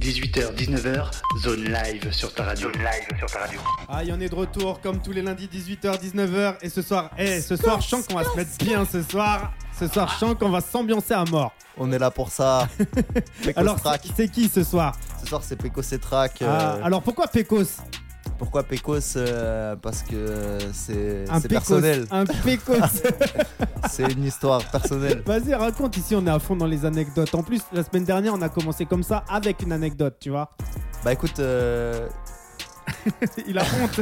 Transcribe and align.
18h, 0.00 0.54
19h, 0.54 1.10
zone 1.42 1.64
live 1.64 2.10
sur 2.10 2.32
ta 2.32 2.44
radio. 2.44 2.72
Zone 2.72 2.82
live 2.82 3.18
sur 3.18 3.30
ta 3.30 3.40
radio. 3.40 3.60
Ah, 3.86 4.02
y 4.02 4.10
en 4.10 4.18
est 4.18 4.30
de 4.30 4.34
retour 4.34 4.80
comme 4.80 5.02
tous 5.02 5.12
les 5.12 5.20
lundis 5.20 5.46
18h 5.46 6.00
19h 6.00 6.54
et 6.62 6.70
ce 6.70 6.80
soir, 6.80 7.10
eh, 7.18 7.42
ce 7.42 7.54
soir 7.54 7.82
je 7.82 7.88
sens 7.88 8.06
qu'on 8.06 8.14
va 8.14 8.24
se 8.24 8.34
mettre 8.34 8.56
bien 8.64 8.86
ce 8.90 9.02
soir. 9.02 9.52
Ce 9.78 9.86
soir 9.88 10.10
je 10.14 10.18
sens 10.18 10.36
qu'on 10.40 10.48
va 10.48 10.62
s'ambiancer 10.62 11.12
à 11.12 11.26
mort. 11.26 11.52
On 11.76 11.92
est 11.92 11.98
là 11.98 12.10
pour 12.10 12.30
ça. 12.30 12.66
Pecos 13.44 13.60
Alors 13.60 13.76
c'est 14.16 14.28
qui 14.30 14.48
ce 14.48 14.64
soir? 14.64 14.96
Ce 15.20 15.26
soir, 15.26 15.42
c'est 15.44 15.56
Pecos 15.56 15.82
et 15.92 15.98
Track. 15.98 16.38
Ah, 16.40 16.76
euh, 16.76 16.82
Alors 16.82 17.02
pourquoi 17.02 17.26
Pecos 17.26 17.82
Pourquoi 18.40 18.62
Pecos 18.62 19.16
Euh, 19.16 19.76
Parce 19.76 20.02
que 20.02 20.56
c'est 20.72 21.26
personnel. 21.46 22.06
Un 22.10 22.24
Pecos. 22.24 23.02
C'est 23.90 24.10
une 24.10 24.24
histoire 24.24 24.64
personnelle. 24.64 25.22
Vas-y 25.26 25.52
raconte 25.52 25.98
ici 25.98 26.14
on 26.16 26.26
est 26.26 26.30
à 26.30 26.38
fond 26.38 26.56
dans 26.56 26.66
les 26.66 26.86
anecdotes. 26.86 27.34
En 27.34 27.42
plus 27.42 27.60
la 27.72 27.84
semaine 27.84 28.04
dernière 28.04 28.32
on 28.32 28.40
a 28.40 28.48
commencé 28.48 28.86
comme 28.86 29.02
ça 29.02 29.24
avec 29.28 29.60
une 29.62 29.72
anecdote 29.72 30.16
tu 30.20 30.30
vois. 30.30 30.50
Bah 31.04 31.12
écoute, 31.12 31.38
euh, 31.38 32.08
Il 33.46 33.58
a 33.58 33.62
honte. 33.62 34.00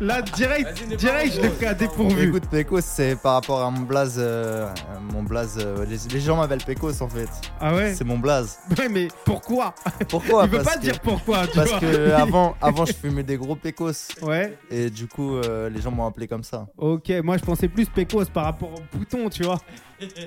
Là 0.00 0.22
direct, 0.22 0.82
direct 0.96 1.34
je 1.34 1.40
l'ai 1.42 1.48
pris 1.50 1.66
à 1.66 1.74
dépourvu. 1.74 2.28
écoute 2.28 2.48
Pecos, 2.50 2.80
c'est 2.82 3.16
par 3.16 3.34
rapport 3.34 3.60
à 3.62 3.70
mon 3.70 3.80
blaze. 3.82 4.16
euh, 4.18 4.68
mon 5.12 5.22
blaze. 5.22 5.58
euh, 5.60 5.84
les, 5.86 5.98
les 6.12 6.20
gens 6.20 6.36
m'appellent 6.36 6.64
Pecos 6.64 7.00
en 7.02 7.08
fait. 7.08 7.28
Ah 7.60 7.74
ouais? 7.74 7.94
C'est 7.94 8.04
mon 8.04 8.18
blaze. 8.18 8.58
Ouais 8.78 8.88
mais 8.88 9.08
pourquoi? 9.24 9.74
Pourquoi? 10.08 10.44
Il 10.44 10.50
veut 10.50 10.58
Parce 10.62 10.74
pas 10.74 10.80
que- 10.80 10.84
dire 10.84 11.00
pourquoi 11.00 11.46
tu 11.46 11.56
Parce 11.56 11.70
vois. 11.70 11.80
que 11.80 12.10
avant, 12.16 12.54
avant, 12.60 12.84
je 12.86 12.92
fumais 12.92 13.22
des 13.22 13.36
gros 13.36 13.56
Pecos. 13.56 14.08
Ouais. 14.22 14.56
Et 14.70 14.90
du 14.90 15.06
coup, 15.06 15.36
euh, 15.36 15.68
les 15.68 15.80
gens 15.80 15.90
m'ont 15.90 16.06
appelé 16.06 16.26
comme 16.28 16.44
ça. 16.44 16.66
Ok, 16.78 17.10
moi 17.22 17.36
je 17.36 17.42
pensais 17.44 17.68
plus 17.68 17.86
Pecos 17.86 18.24
par 18.32 18.44
rapport 18.44 18.70
au 18.72 18.96
bouton, 18.98 19.28
tu 19.28 19.42
vois. 19.42 19.58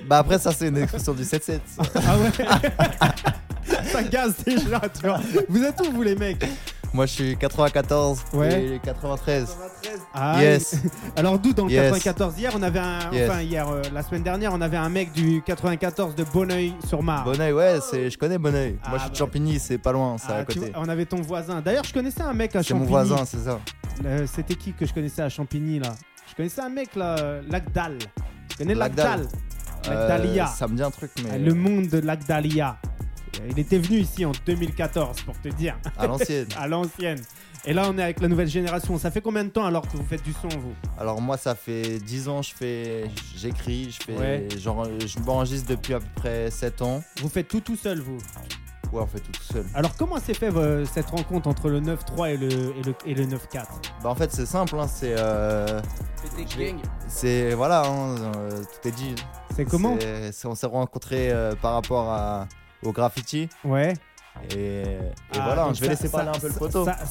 Bah 0.06 0.18
après, 0.18 0.38
ça, 0.38 0.52
c'est 0.52 0.68
une 0.68 0.76
expression 0.78 1.12
du 1.14 1.22
7-7. 1.24 1.58
Ah 1.78 2.16
ouais? 2.18 2.30
Ça 3.86 4.02
gaze 4.04 4.34
déjà, 4.44 4.80
tu 4.80 5.06
vois. 5.06 5.20
Vous 5.48 5.62
êtes 5.64 5.80
où 5.80 5.90
vous 5.92 6.02
les 6.02 6.14
mecs? 6.14 6.44
Moi, 6.94 7.06
je 7.06 7.12
suis 7.12 7.36
94 7.36 8.22
Ouais. 8.34 8.76
et 8.76 8.78
93. 8.78 9.56
Ah, 10.14 10.36
Yes. 10.40 10.76
Alors 11.16 11.38
d'où 11.40 11.52
dans 11.52 11.64
le 11.66 11.72
Yes. 11.72 11.90
94 11.92 12.38
Hier 12.38 12.52
on 12.56 12.62
avait 12.62 12.78
un... 12.78 13.10
Yes. 13.12 13.28
Enfin 13.28 13.42
hier, 13.42 13.68
euh, 13.68 13.82
la 13.92 14.02
semaine 14.04 14.22
dernière 14.22 14.52
on 14.54 14.60
avait 14.60 14.76
un 14.76 14.88
mec 14.88 15.10
du 15.12 15.42
94 15.44 16.14
de 16.14 16.22
Bonneuil-sur-Marne. 16.22 17.24
Bonneuil, 17.24 17.52
ouais, 17.52 17.78
c'est, 17.90 18.10
je 18.10 18.16
connais 18.16 18.38
Bonneuil. 18.38 18.78
Ah, 18.84 18.90
Moi, 18.90 18.98
je 18.98 19.02
suis 19.02 19.10
de 19.10 19.14
bah. 19.14 19.18
Champigny, 19.18 19.58
c'est 19.58 19.78
pas 19.78 19.90
loin, 19.92 20.16
c'est 20.18 20.26
Ah, 20.30 20.36
à 20.36 20.44
tu 20.44 20.60
côté. 20.60 20.70
vois, 20.70 20.82
on 20.84 20.88
avait 20.88 21.04
ton 21.06 21.20
voisin. 21.20 21.60
D'ailleurs 21.60 21.82
je 21.84 21.92
connaissais 21.92 22.22
un 22.22 22.32
mec 22.32 22.54
à 22.54 22.62
C'est 22.62 22.72
mon 22.74 22.80
Champigny. 22.86 22.90
voisin, 23.08 23.24
c'est 23.24 23.38
ça. 23.44 23.58
Euh, 24.04 24.26
C'était 24.32 24.54
qui 24.54 24.72
que 24.72 24.86
je 24.86 24.94
connaissais 24.94 25.22
à 25.22 25.28
Champigny 25.28 25.80
là? 25.80 25.92
Je 26.30 26.34
connaissais 26.36 26.60
un 26.62 26.68
mec 26.70 26.94
là, 26.94 27.16
euh, 27.18 27.42
Lagdal. 27.50 27.98
Tu 28.48 28.56
connais 28.58 28.74
Lagdal? 28.74 29.22
Lagdal. 29.22 29.28
Lagdalia. 30.08 30.44
Euh, 30.44 30.48
ça 30.56 30.68
me 30.68 30.76
dit 30.76 30.82
un 30.82 30.90
truc, 30.92 31.10
mais 31.24 31.38
Le 31.40 31.54
monde 31.54 31.88
de 31.88 31.98
Lagdalia. 31.98 32.76
Il 33.50 33.58
était 33.58 33.78
venu 33.78 33.98
ici 33.98 34.24
en 34.24 34.32
2014 34.46 35.22
pour 35.22 35.40
te 35.40 35.48
dire. 35.48 35.76
à 35.98 36.06
l'ancienne. 36.06 36.46
à 36.58 36.68
l'ancienne. 36.68 37.20
Et 37.66 37.72
là, 37.72 37.84
on 37.88 37.96
est 37.96 38.02
avec 38.02 38.20
la 38.20 38.28
nouvelle 38.28 38.48
génération. 38.48 38.98
Ça 38.98 39.10
fait 39.10 39.22
combien 39.22 39.42
de 39.44 39.48
temps 39.48 39.64
alors 39.64 39.88
que 39.88 39.96
vous 39.96 40.04
faites 40.04 40.22
du 40.22 40.32
son, 40.34 40.48
vous? 40.48 40.74
Alors 40.98 41.20
moi, 41.22 41.36
ça 41.38 41.54
fait 41.54 41.98
10 41.98 42.28
ans, 42.28 42.42
je 42.42 42.54
fais, 42.54 43.04
j'écris, 43.36 43.90
je 43.90 44.04
fais, 44.04 44.18
Ouais. 44.18 44.48
genre, 44.58 44.86
je 45.00 45.18
m'enregistre 45.20 45.68
depuis 45.70 45.94
à 45.94 46.00
peu 46.00 46.06
près 46.16 46.50
7 46.50 46.82
ans. 46.82 47.02
Vous 47.22 47.28
faites 47.30 47.48
tout 47.48 47.60
tout 47.60 47.76
seul, 47.76 48.00
vous? 48.00 48.18
Ouais, 48.92 49.00
on 49.02 49.06
fait 49.06 49.18
tout 49.20 49.32
tout 49.32 49.42
seul. 49.52 49.64
Alors, 49.74 49.96
comment 49.96 50.18
s'est 50.18 50.34
fait 50.34 50.54
euh, 50.54 50.84
cette 50.84 51.06
rencontre 51.10 51.48
entre 51.48 51.68
le 51.70 51.80
9-3 51.80 52.34
et 52.34 52.36
le, 52.36 52.48
et 52.50 52.82
le, 52.84 52.94
et 53.06 53.14
le 53.14 53.24
9-4 53.26 53.38
Bah 54.02 54.10
en 54.10 54.14
fait, 54.14 54.30
c'est 54.30 54.46
simple, 54.46 54.76
hein, 54.78 54.86
c'est, 54.86 55.14
euh, 55.18 55.80
c'est 57.08 57.54
voilà, 57.54 57.86
hein, 57.86 58.16
euh, 58.36 58.50
tout 58.62 58.88
est 58.88 58.92
dit. 58.92 59.14
C'est 59.56 59.64
comment? 59.64 59.96
On 60.44 60.54
s'est 60.54 60.66
rencontrés 60.66 61.30
euh, 61.30 61.54
par 61.60 61.74
rapport 61.74 62.10
à, 62.10 62.46
au 62.84 62.92
graffiti. 62.92 63.48
Ouais. 63.64 63.94
Et, 64.50 64.56
et 64.82 64.86
Ah, 65.34 65.42
voilà, 65.44 65.72
je 65.72 65.80
vais 65.80 65.86
ça- 65.86 65.92
laisser 65.92 66.08
ça- 66.08 66.18
parler 66.18 66.30
un 66.36 66.40
peu 66.40 66.48
le 66.48 66.52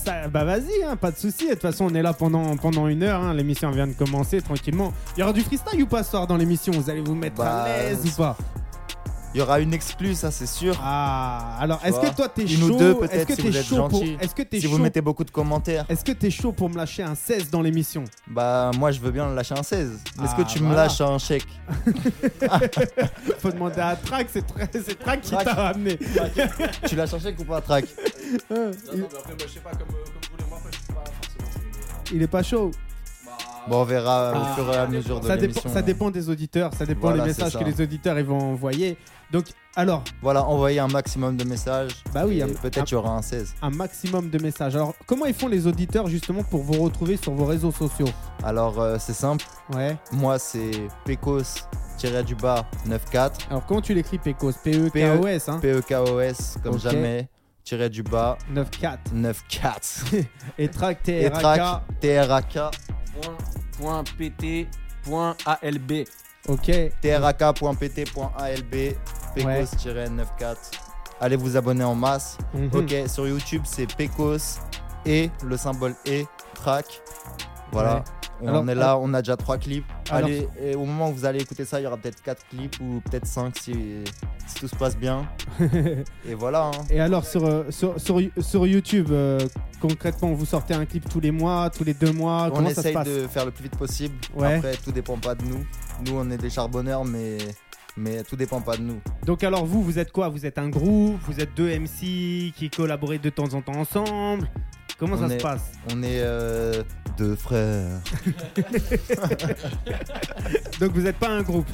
ça- 0.03 0.27
bah 0.27 0.43
vas-y, 0.43 0.83
hein, 0.85 0.97
pas 0.97 1.09
de 1.09 1.15
souci. 1.17 1.45
De 1.47 1.53
toute 1.53 1.61
façon, 1.61 1.85
on 1.89 1.95
est 1.95 2.01
là 2.01 2.11
pendant, 2.11 2.57
pendant 2.57 2.87
une 2.89 3.01
heure. 3.01 3.21
hein. 3.21 3.33
L'émission 3.33 3.71
vient 3.71 3.87
de 3.87 3.93
commencer 3.93 4.41
tranquillement. 4.41 4.91
Il 5.15 5.21
y 5.21 5.23
aura 5.23 5.31
du 5.31 5.39
freestyle 5.41 5.81
ou 5.81 5.87
pas 5.87 6.03
ce 6.03 6.11
soir 6.11 6.27
dans 6.27 6.35
l'émission? 6.35 6.73
Vous 6.73 6.89
allez 6.89 6.99
vous 7.01 7.15
mettre 7.15 7.37
Bah, 7.37 7.63
à 7.63 7.67
l'aise 7.77 8.05
ou 8.05 8.17
pas? 8.17 8.35
Il 9.35 9.39
y 9.39 9.41
aura 9.41 9.59
une 9.59 9.73
exclue, 9.73 10.13
ça 10.13 10.29
c'est 10.29 10.45
sûr. 10.45 10.77
Ah, 10.83 11.57
alors 11.59 11.79
est-ce 11.83 11.99
que 11.99 12.15
toi 12.15 12.29
t'es 12.29 12.43
une 12.43 12.47
chaud 12.49 12.75
ou 12.75 12.77
deux, 12.77 12.91
Est-ce 12.91 12.99
peut-être, 12.99 13.27
que 13.27 13.35
si 13.35 13.41
t'es 13.41 13.49
vous 13.49 13.57
êtes 13.57 13.65
chaud 13.65 13.87
pour 13.87 13.99
gentil. 13.99 14.17
Est-ce 14.21 14.35
que 14.35 14.43
t'es 14.43 14.57
Si 14.59 14.63
chaud 14.67 14.71
vous 14.73 14.77
mettez 14.77 15.01
beaucoup 15.01 15.23
de 15.23 15.31
commentaires, 15.31 15.85
Est-ce 15.89 16.05
que 16.05 16.11
t'es 16.11 16.29
chaud 16.29 16.51
pour 16.51 16.69
me 16.69 16.75
lâcher 16.77 17.01
un 17.01 17.15
16 17.15 17.49
dans 17.49 17.61
l'émission? 17.61 18.03
Bah 18.27 18.69
moi 18.77 18.91
je 18.91 18.99
veux 18.99 19.09
bien 19.11 19.33
lâcher 19.33 19.55
un 19.57 19.63
16. 19.63 19.89
Est-ce 19.91 20.03
Ah, 20.19 20.35
que 20.37 20.43
tu 20.47 20.59
me 20.59 20.67
voilà. 20.67 20.83
lâches 20.83 21.01
un 21.01 21.17
chèque? 21.17 21.47
Faut 23.39 23.51
demander 23.51 23.79
à 23.81 23.95
Track, 23.95 24.27
c'est 24.31 24.45
Tra- 24.47 24.67
c'est 24.71 24.99
Track 24.99 25.21
qui 25.21 25.31
Track. 25.31 25.45
t'a 25.45 25.53
ramené. 25.53 25.97
Tu 26.87 26.95
lâches 26.95 27.13
un 27.13 27.19
chèque 27.19 27.39
ou 27.39 27.43
pas, 27.45 27.61
Track 27.61 27.85
Ah, 28.51 28.53
Non, 28.55 28.71
il, 28.93 28.99
non, 29.01 29.07
mais 29.11 29.17
après, 29.17 29.29
moi, 29.33 29.37
je 29.47 29.53
sais 29.53 29.59
pas, 29.59 29.71
comme, 29.71 29.81
euh, 29.81 30.03
comme 30.05 30.21
vous 30.21 30.31
voulez, 30.31 30.45
moi, 30.49 30.57
après, 30.59 30.71
je 30.71 30.77
suis 30.77 30.93
pas 30.93 31.03
forcément. 31.05 32.11
il 32.13 32.21
est 32.21 32.27
pas 32.27 32.43
chaud. 32.43 32.71
Bon, 33.69 33.81
on 33.81 33.83
verra 33.85 34.31
Ah. 34.35 34.39
au 34.51 34.55
fur 34.55 34.73
et 34.73 34.77
à 34.77 34.87
mesure 34.87 35.19
de 35.21 35.25
Ça 35.27 35.35
dépend, 35.37 35.41
l'émission. 35.53 35.69
ça 35.73 35.81
dépend 35.81 36.11
des 36.11 36.29
auditeurs, 36.29 36.73
ça 36.73 36.85
dépend 36.85 37.11
des 37.11 37.21
messages 37.21 37.57
que 37.57 37.63
les 37.63 37.79
auditeurs 37.81 38.19
ils 38.19 38.25
vont 38.25 38.39
envoyer. 38.51 38.97
Donc, 39.31 39.45
alors, 39.75 40.03
Voilà, 40.21 40.43
envoyez 40.45 40.79
un 40.79 40.87
maximum 40.87 41.37
de 41.37 41.43
messages. 41.45 42.03
Bah 42.13 42.23
oui, 42.27 42.43
peut-être 42.61 42.89
il 42.91 42.93
y 42.93 42.95
aura 42.95 43.11
un 43.17 43.21
16. 43.21 43.55
un 43.61 43.69
maximum 43.71 44.29
de 44.29 44.37
messages. 44.41 44.75
Alors, 44.75 44.93
comment 45.07 45.25
ils 45.25 45.33
font 45.33 45.47
les 45.47 45.65
auditeurs 45.65 46.07
justement 46.07 46.43
pour 46.43 46.61
vous 46.61 46.83
retrouver 46.83 47.17
sur 47.17 47.31
vos 47.33 47.45
réseaux 47.45 47.71
sociaux? 47.71 48.07
Alors 48.43 48.79
euh, 48.79 48.97
c'est 48.99 49.13
simple, 49.13 49.45
Ouais. 49.73 49.97
moi 50.11 50.37
c'est 50.39 50.71
Pecos-du-bas 51.05 52.65
94, 52.85 53.31
Alors, 53.49 53.65
comment 53.65 53.81
tu 53.81 53.93
l'écris 53.93 54.17
Pecos? 54.19 54.51
P-E-K-O-S, 54.63 55.49
hein 55.49 55.59
P-E-K-O-S 55.61 56.57
comme 56.61 56.77
jamais, 56.79 57.29
tiré 57.63 57.89
du 57.89 58.03
bas 58.03 58.37
9-4. 58.53 58.97
94. 59.13 60.03
Et 60.57 60.67
Track 60.67 61.07
Et 61.07 61.31
T-R-A-K. 62.01 62.59
Track 63.79 64.03
T-R-A-K, 64.03 64.07
point, 64.13 64.13
point 64.13 64.13
PT, 64.15 64.67
point 65.03 65.35
ALB. 65.45 66.05
Ok. 66.47 66.71
T-R-A-K.pt.alb, 67.01 68.73
Ouais. 68.73 69.63
Pecos-94. 69.65 70.55
Allez 71.19 71.35
vous 71.37 71.55
abonner 71.57 71.83
en 71.83 71.95
masse. 71.95 72.37
Mhm. 72.53 72.69
Ok, 72.73 72.93
sur 73.07 73.27
YouTube 73.27 73.63
c'est 73.65 73.87
Pecos 73.95 74.59
et 75.05 75.29
le 75.43 75.57
symbole 75.57 75.95
et 76.05 76.25
track. 76.53 77.01
Voilà. 77.73 77.95
Ouais. 77.95 78.01
On 78.41 78.47
Alors, 78.47 78.69
est 78.69 78.75
là, 78.75 78.97
on 78.99 79.13
a 79.13 79.21
déjà 79.21 79.37
trois 79.37 79.57
clips. 79.57 79.85
Alors- 80.09 80.27
Allez, 80.27 80.47
et 80.61 80.75
au 80.75 80.83
moment 80.85 81.09
où 81.09 81.13
vous 81.13 81.25
allez 81.25 81.39
écouter 81.41 81.63
ça, 81.65 81.79
il 81.79 81.83
y 81.83 81.87
aura 81.87 81.95
peut-être 81.97 82.21
quatre 82.21 82.45
clips 82.49 82.77
ou 82.81 82.99
peut-être 83.09 83.25
cinq 83.25 83.55
si, 83.57 83.73
si 84.47 84.55
tout 84.55 84.67
se 84.67 84.75
passe 84.75 84.97
bien. 84.97 85.25
et 86.27 86.33
voilà. 86.33 86.65
hein. 86.65 86.71
Et 86.89 86.99
alors 86.99 87.25
sur, 87.25 87.45
euh, 87.45 87.63
sur, 87.69 87.99
sur, 88.01 88.19
sur 88.39 88.67
YouTube, 88.67 89.07
euh, 89.11 89.39
concrètement, 89.79 90.33
vous 90.33 90.45
sortez 90.45 90.73
un 90.73 90.85
clip 90.85 91.07
tous 91.09 91.19
les 91.21 91.31
mois, 91.31 91.69
tous 91.69 91.83
les 91.85 91.93
deux 91.93 92.11
mois 92.11 92.47
on 92.51 92.55
Comment 92.55 92.69
ça 92.69 92.75
se 92.75 92.79
essaye 92.81 92.93
passe 92.93 93.07
de 93.07 93.27
faire 93.27 93.45
le 93.45 93.51
plus 93.51 93.63
vite 93.63 93.77
possible. 93.77 94.15
Ouais. 94.35 94.55
Après, 94.55 94.75
tout 94.75 94.91
dépend 94.91 95.17
pas 95.17 95.35
de 95.35 95.43
nous. 95.45 95.65
Nous, 96.05 96.13
on 96.17 96.29
est 96.29 96.37
des 96.37 96.49
charbonneurs, 96.49 97.05
mais, 97.05 97.37
mais 97.95 98.23
tout 98.23 98.35
dépend 98.35 98.59
pas 98.59 98.75
de 98.75 98.81
nous. 98.81 98.99
Donc 99.25 99.43
alors 99.43 99.65
vous, 99.65 99.81
vous 99.83 99.99
êtes 99.99 100.11
quoi? 100.11 100.27
Vous 100.27 100.45
êtes 100.45 100.57
un 100.57 100.67
groupe? 100.69 101.17
Vous 101.27 101.39
êtes 101.39 101.53
deux 101.55 101.69
MC 101.79 102.51
qui 102.55 102.69
collaborent 102.75 103.19
de 103.21 103.29
temps 103.29 103.53
en 103.53 103.61
temps 103.61 103.75
ensemble? 103.79 104.49
Comment 105.03 105.17
ça 105.17 105.25
On 105.25 105.29
se 105.29 105.33
est- 105.33 105.41
passe 105.41 105.61
On 105.93 106.01
est 106.03 106.21
euh, 106.21 106.83
deux 107.17 107.35
frères. 107.35 107.99
Donc 110.79 110.91
vous 110.93 111.01
n'êtes 111.01 111.17
pas 111.17 111.29
un 111.29 111.41
groupe 111.41 111.67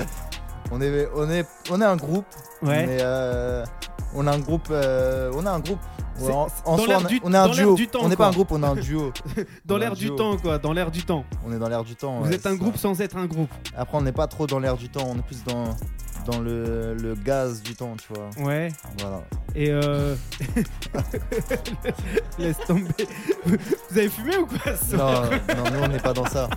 On 0.72 0.81
est, 0.81 1.07
on 1.16 1.29
est, 1.29 1.45
on 1.72 1.81
est 1.81 1.85
un 1.85 1.95
groupe. 1.95 2.25
Ouais. 2.62 2.85
Mais 2.88 2.97
euh, 3.01 3.66
on 4.13 4.28
a 4.28 4.34
un 4.34 4.40
groupe. 4.40 4.67
euh, 4.72 5.31
on 5.35 5.45
a 5.45 5.51
un 5.51 5.59
groupe. 5.59 5.79
C'est- 6.17 6.31
en, 6.31 6.47
c'est 6.50 6.67
en 6.67 6.72
dans 6.75 6.84
soi, 6.84 6.88
l'air 6.88 7.00
on, 7.01 7.06
a- 7.06 7.07
du- 7.07 7.22
on 7.23 7.34
est 7.34 7.38
un 7.38 7.47
dans 7.47 7.53
duo. 7.53 7.75
du 7.75 7.88
temps, 7.88 8.00
on 8.01 8.09
n'est 8.09 8.16
pas 8.17 8.28
un 8.28 8.31
groupe, 8.31 8.51
on 8.51 8.62
est 8.62 8.66
un 8.67 8.75
duo. 8.75 9.13
Dans 9.66 9.75
On 9.75 9.78
est 9.78 9.81
l'air 9.81 9.94
du 9.96 10.13
temps 10.16 10.35
quoi, 10.38 10.57
dans 10.57 10.73
l'air 10.73 10.91
du 10.91 11.03
temps. 11.03 11.23
On 11.47 11.53
est 11.53 11.59
dans 11.59 11.69
l'air 11.69 11.84
du 11.85 11.96
temps. 11.96 12.19
vous 12.19 12.28
ouais, 12.29 12.35
êtes 12.35 12.46
un 12.46 12.56
groupe 12.56 12.75
sans 12.78 13.00
être 13.00 13.16
un 13.16 13.25
groupe. 13.25 13.50
Après, 13.78 13.97
on 13.97 14.01
n'est 14.01 14.11
pas 14.11 14.28
trop 14.28 14.46
dans 14.46 14.59
l'air 14.59 14.75
du 14.75 14.90
temps. 14.90 15.07
On 15.07 15.17
est 15.17 15.22
plus 15.22 15.44
dans, 15.46 15.63
dans 16.29 16.40
le, 16.40 16.94
le 16.94 17.16
gaz 17.16 17.62
du 17.62 17.75
temps, 17.75 17.95
tu 17.95 18.13
vois. 18.13 18.29
Ouais. 18.45 18.69
Voilà. 19.00 19.23
Et 19.56 19.69
euh... 19.72 20.16
Laisse 22.40 22.58
tomber. 22.67 23.08
Vous 23.46 23.97
avez 23.97 24.09
fumé 24.09 24.37
ou 24.37 24.46
quoi 24.46 24.76
ce 24.76 24.96
soir 24.96 25.29
Non, 25.29 25.55
non, 25.55 25.72
nous, 25.72 25.79
on 25.84 25.87
n'est 25.87 25.99
pas 25.99 26.14
dans 26.14 26.26
ça. 26.26 26.49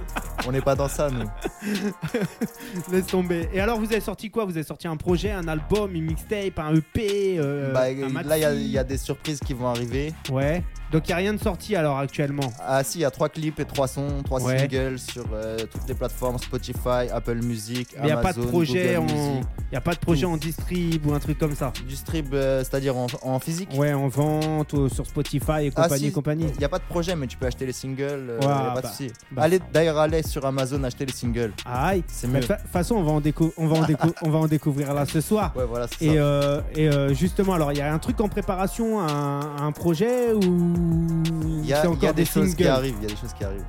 On 0.47 0.53
n'est 0.53 0.61
pas 0.61 0.75
dans 0.75 0.89
ça, 0.89 1.09
nous. 1.11 1.29
Laisse 2.93 3.07
tomber. 3.07 3.49
Et 3.53 3.61
alors 3.61 3.79
vous 3.79 3.87
avez 3.87 4.01
sorti 4.01 4.31
quoi? 4.31 4.45
Vous 4.45 4.53
avez 4.53 4.63
sorti 4.63 4.89
un 4.89 4.97
projet, 4.97 5.31
un 5.31 5.49
album, 5.49 5.95
une 5.95 6.05
mixtape, 6.05 6.59
un 6.59 6.75
EP 6.75 7.39
euh, 7.39 7.73
Bah, 7.73 7.85
un 7.85 8.23
là, 8.23 8.39
y 8.39 8.63
il 8.63 8.71
y, 8.71 8.79
a 8.79 8.85
des 8.85 8.99
surprises 8.99 9.41
qui 9.41 9.55
vont 9.55 9.69
arriver. 9.69 10.13
Ouais. 10.31 10.63
Donc 10.93 11.05
il 11.09 11.11
n'y 11.11 11.15
a 11.15 11.17
rien 11.17 11.33
de 11.33 11.41
sorti 11.41 11.75
alors 11.75 11.99
actuellement? 11.99 12.53
Ah 12.61 12.85
si, 12.85 12.99
il 12.99 13.01
y 13.01 13.05
a 13.07 13.11
trois 13.11 13.31
clips 13.31 13.59
et 13.61 13.65
trois 13.65 13.89
sons, 13.89 14.23
trois 14.25 14.43
Ouais. 14.43 14.59
singles 14.59 14.99
sur 14.99 15.25
euh, 15.33 15.57
toutes 15.71 15.89
les 15.89 15.95
plateformes 15.95 16.37
Spotify, 16.39 17.09
Apple 17.11 17.37
Music, 17.43 17.89
Mais 17.95 18.01
il 18.03 18.05
n'y 18.07 18.11
a 18.13 18.17
pas 18.19 18.33
de 18.33 18.39
Amazon, 18.39 18.51
projet 18.51 18.95
Google 18.97 18.99
en, 18.99 19.03
Music. 19.31 19.45
y 19.73 19.77
a 19.77 19.81
pas 19.81 19.95
de 19.95 19.99
projet 20.01 20.23
Tout. 20.23 20.29
en 20.33 20.37
distrib 20.37 21.07
ou 21.07 21.15
un 21.15 21.19
truc 21.19 21.39
comme 21.39 21.55
ça? 21.55 21.73
Du 21.89 21.97
strip, 21.97 22.27
euh, 22.35 22.59
c'est-à-dire 22.59 22.95
en, 22.97 23.07
en 23.23 23.39
physique? 23.39 23.71
Ouais, 23.75 23.95
en 23.95 24.09
vente 24.09 24.73
ou 24.75 24.91
sur 24.91 25.07
Spotify 25.07 25.63
et 25.67 25.73
Ah, 25.77 25.85
compagnie, 25.85 26.07
si, 26.07 26.13
compagnie. 26.13 26.47
Il 26.55 26.59
n'y 26.59 26.65
a 26.65 26.69
pas 26.69 26.79
de 26.79 26.85
projet, 26.85 27.17
mais 27.17 27.27
tu 27.27 27.39
peux 27.39 27.47
acheter 27.47 27.65
les 27.65 27.73
singles, 27.73 28.29
euh, 28.29 28.39
y 28.43 28.45
a 28.45 28.49
pas 28.49 28.75
bah, 28.75 28.81
de 28.83 28.87
souci. 28.89 29.11
bah. 29.31 29.43
Allez, 29.45 29.61
d'ailleurs, 29.73 29.97
allez 29.99 30.23
sur 30.23 30.45
Amazon 30.45 30.85
acheter 30.85 31.07
les 31.07 31.13
singles. 31.15 31.53
Aïe. 31.65 32.03
C'est 32.07 32.27
mieux. 32.29 32.41
de 32.41 32.47
toute 32.47 32.57
façon, 32.71 32.97
on 32.97 33.03
va 33.03 33.13
en, 33.13 33.21
déco- 33.21 33.55
on 33.57 33.67
va 33.67 33.77
en, 33.79 33.83
déco- 33.85 34.13
on 34.23 34.29
va 34.29 34.39
en 34.41 34.47
découvrir 34.47 34.93
là 34.93 35.07
ce 35.07 35.23
soir. 35.23 35.53
Ouais, 35.57 35.65
voilà, 35.65 35.87
Et, 36.03 36.09
ça. 36.09 36.13
euh, 36.13 36.61
et 36.75 36.89
euh, 36.91 37.15
justement, 37.15 37.55
alors 37.55 37.73
il 37.73 37.79
y 37.79 37.81
a 37.81 37.91
un 37.93 37.99
truc 37.99 38.21
en 38.21 38.29
préparation, 38.29 39.01
un, 39.01 39.57
un 39.57 39.73
projet 39.73 40.35
ou 40.35 40.75
Il 40.83 41.67
y 41.67 41.73
a, 41.75 41.85
y 41.85 41.87
encore 41.87 42.09
a 42.09 42.13
des, 42.13 42.25
choses 42.25 42.55
qui 42.55 42.67
arrivent, 42.67 42.97
il 42.99 43.03
y 43.03 43.07
a 43.07 43.15
des 43.15 43.21
choses 43.21 43.33
qui 43.33 43.45
arrivent. 43.45 43.65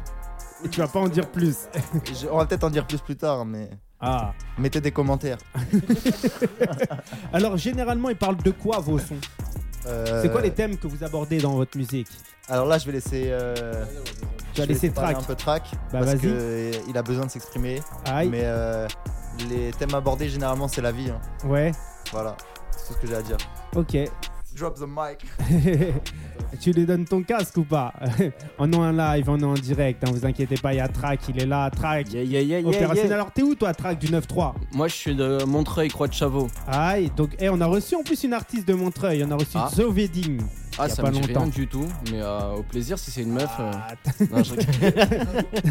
Et 0.65 0.69
Tu 0.69 0.79
vas 0.79 0.87
pas 0.87 0.99
en 0.99 1.07
dire 1.07 1.29
plus. 1.29 1.67
Je- 2.21 2.27
on 2.27 2.37
va 2.37 2.45
peut-être 2.45 2.63
en 2.63 2.69
dire 2.69 2.85
plus 2.87 2.99
plus 2.99 3.15
tard, 3.15 3.45
mais 3.45 3.69
Ah. 4.01 4.33
mettez 4.57 4.81
des 4.81 4.91
commentaires. 4.91 5.37
Alors 7.33 7.57
généralement, 7.57 8.09
ils 8.09 8.15
parlent 8.17 8.37
de 8.37 8.51
quoi 8.51 8.79
vos 8.79 8.99
sons 8.99 9.15
Euh, 9.85 10.21
C'est 10.21 10.31
quoi 10.31 10.41
les 10.41 10.51
thèmes 10.51 10.77
que 10.77 10.87
vous 10.87 11.03
abordez 11.03 11.39
dans 11.39 11.53
votre 11.55 11.77
musique 11.77 12.07
Alors 12.49 12.65
là, 12.65 12.77
je 12.77 12.85
vais 12.85 12.93
laisser. 12.93 13.25
euh, 13.27 13.85
Tu 14.53 14.61
vas 14.61 14.67
laisser 14.67 14.89
track. 14.91 15.17
un 15.17 15.21
peu 15.21 15.35
track 15.35 15.63
Bah, 15.91 15.99
parce 15.99 16.15
que 16.15 16.27
euh, 16.27 16.71
il 16.87 16.97
a 16.97 17.03
besoin 17.03 17.25
de 17.25 17.31
s'exprimer. 17.31 17.81
Mais 18.29 18.41
euh, 18.43 18.87
les 19.49 19.71
thèmes 19.71 19.93
abordés 19.95 20.29
généralement 20.29 20.67
c'est 20.67 20.81
la 20.81 20.91
vie. 20.91 21.09
hein. 21.09 21.19
Ouais. 21.47 21.71
Voilà, 22.11 22.35
c'est 22.71 22.87
tout 22.87 22.93
ce 22.93 22.97
que 22.99 23.07
j'ai 23.07 23.15
à 23.15 23.21
dire. 23.21 23.37
Ok. 23.75 23.97
Drop 24.55 24.75
the 24.75 24.85
mic. 24.87 25.25
tu 26.61 26.71
lui 26.71 26.85
donnes 26.85 27.05
ton 27.05 27.23
casque 27.23 27.57
ou 27.57 27.63
pas? 27.63 27.91
On 28.59 28.71
est 28.71 28.75
en 28.75 28.91
live, 28.91 29.27
on 29.29 29.39
est 29.39 29.43
en 29.43 29.53
direct. 29.55 30.03
Hein, 30.03 30.11
vous 30.13 30.25
inquiétez 30.25 30.55
pas, 30.55 30.73
il 30.73 30.77
y 30.77 30.79
a 30.79 30.87
Track, 30.87 31.21
il 31.29 31.41
est 31.41 31.45
là. 31.45 31.69
Track. 31.71 32.13
Yeah, 32.13 32.23
yeah, 32.23 32.41
yeah, 32.41 32.59
yeah, 32.59 32.67
Opérationnel. 32.69 33.05
yeah. 33.07 33.13
Alors 33.15 33.31
t'es 33.31 33.41
où 33.41 33.55
toi, 33.55 33.73
Track 33.73 33.97
du 33.99 34.07
9-3 34.07 34.53
Moi, 34.73 34.87
je 34.87 34.93
suis 34.95 35.15
de 35.15 35.43
Montreuil, 35.45 35.89
Croix 35.89 36.07
de 36.07 36.13
Chavaux. 36.13 36.47
Aïe. 36.67 37.11
Donc, 37.15 37.31
eh, 37.39 37.49
on 37.49 37.59
a 37.61 37.65
reçu 37.65 37.95
en 37.95 38.03
plus 38.03 38.23
une 38.23 38.33
artiste 38.33 38.67
de 38.67 38.73
Montreuil. 38.73 39.23
On 39.27 39.31
a 39.31 39.35
reçu 39.35 39.55
Ah. 39.55 39.69
Wedding. 39.89 40.41
Ah, 40.79 40.89
ça 40.89 41.01
pas 41.03 41.09
me 41.09 41.15
dit 41.15 41.21
longtemps. 41.27 41.41
rien 41.41 41.49
du 41.49 41.67
tout, 41.67 41.87
mais 42.11 42.19
euh, 42.21 42.53
au 42.57 42.63
plaisir 42.63 42.97
si 42.97 43.11
c'est 43.11 43.21
une 43.21 43.31
meuf. 43.33 43.49
euh. 43.59 43.71
Ah, 43.73 43.93
Non, 44.31 44.43
je 44.43 44.53
rigole. 44.53 45.03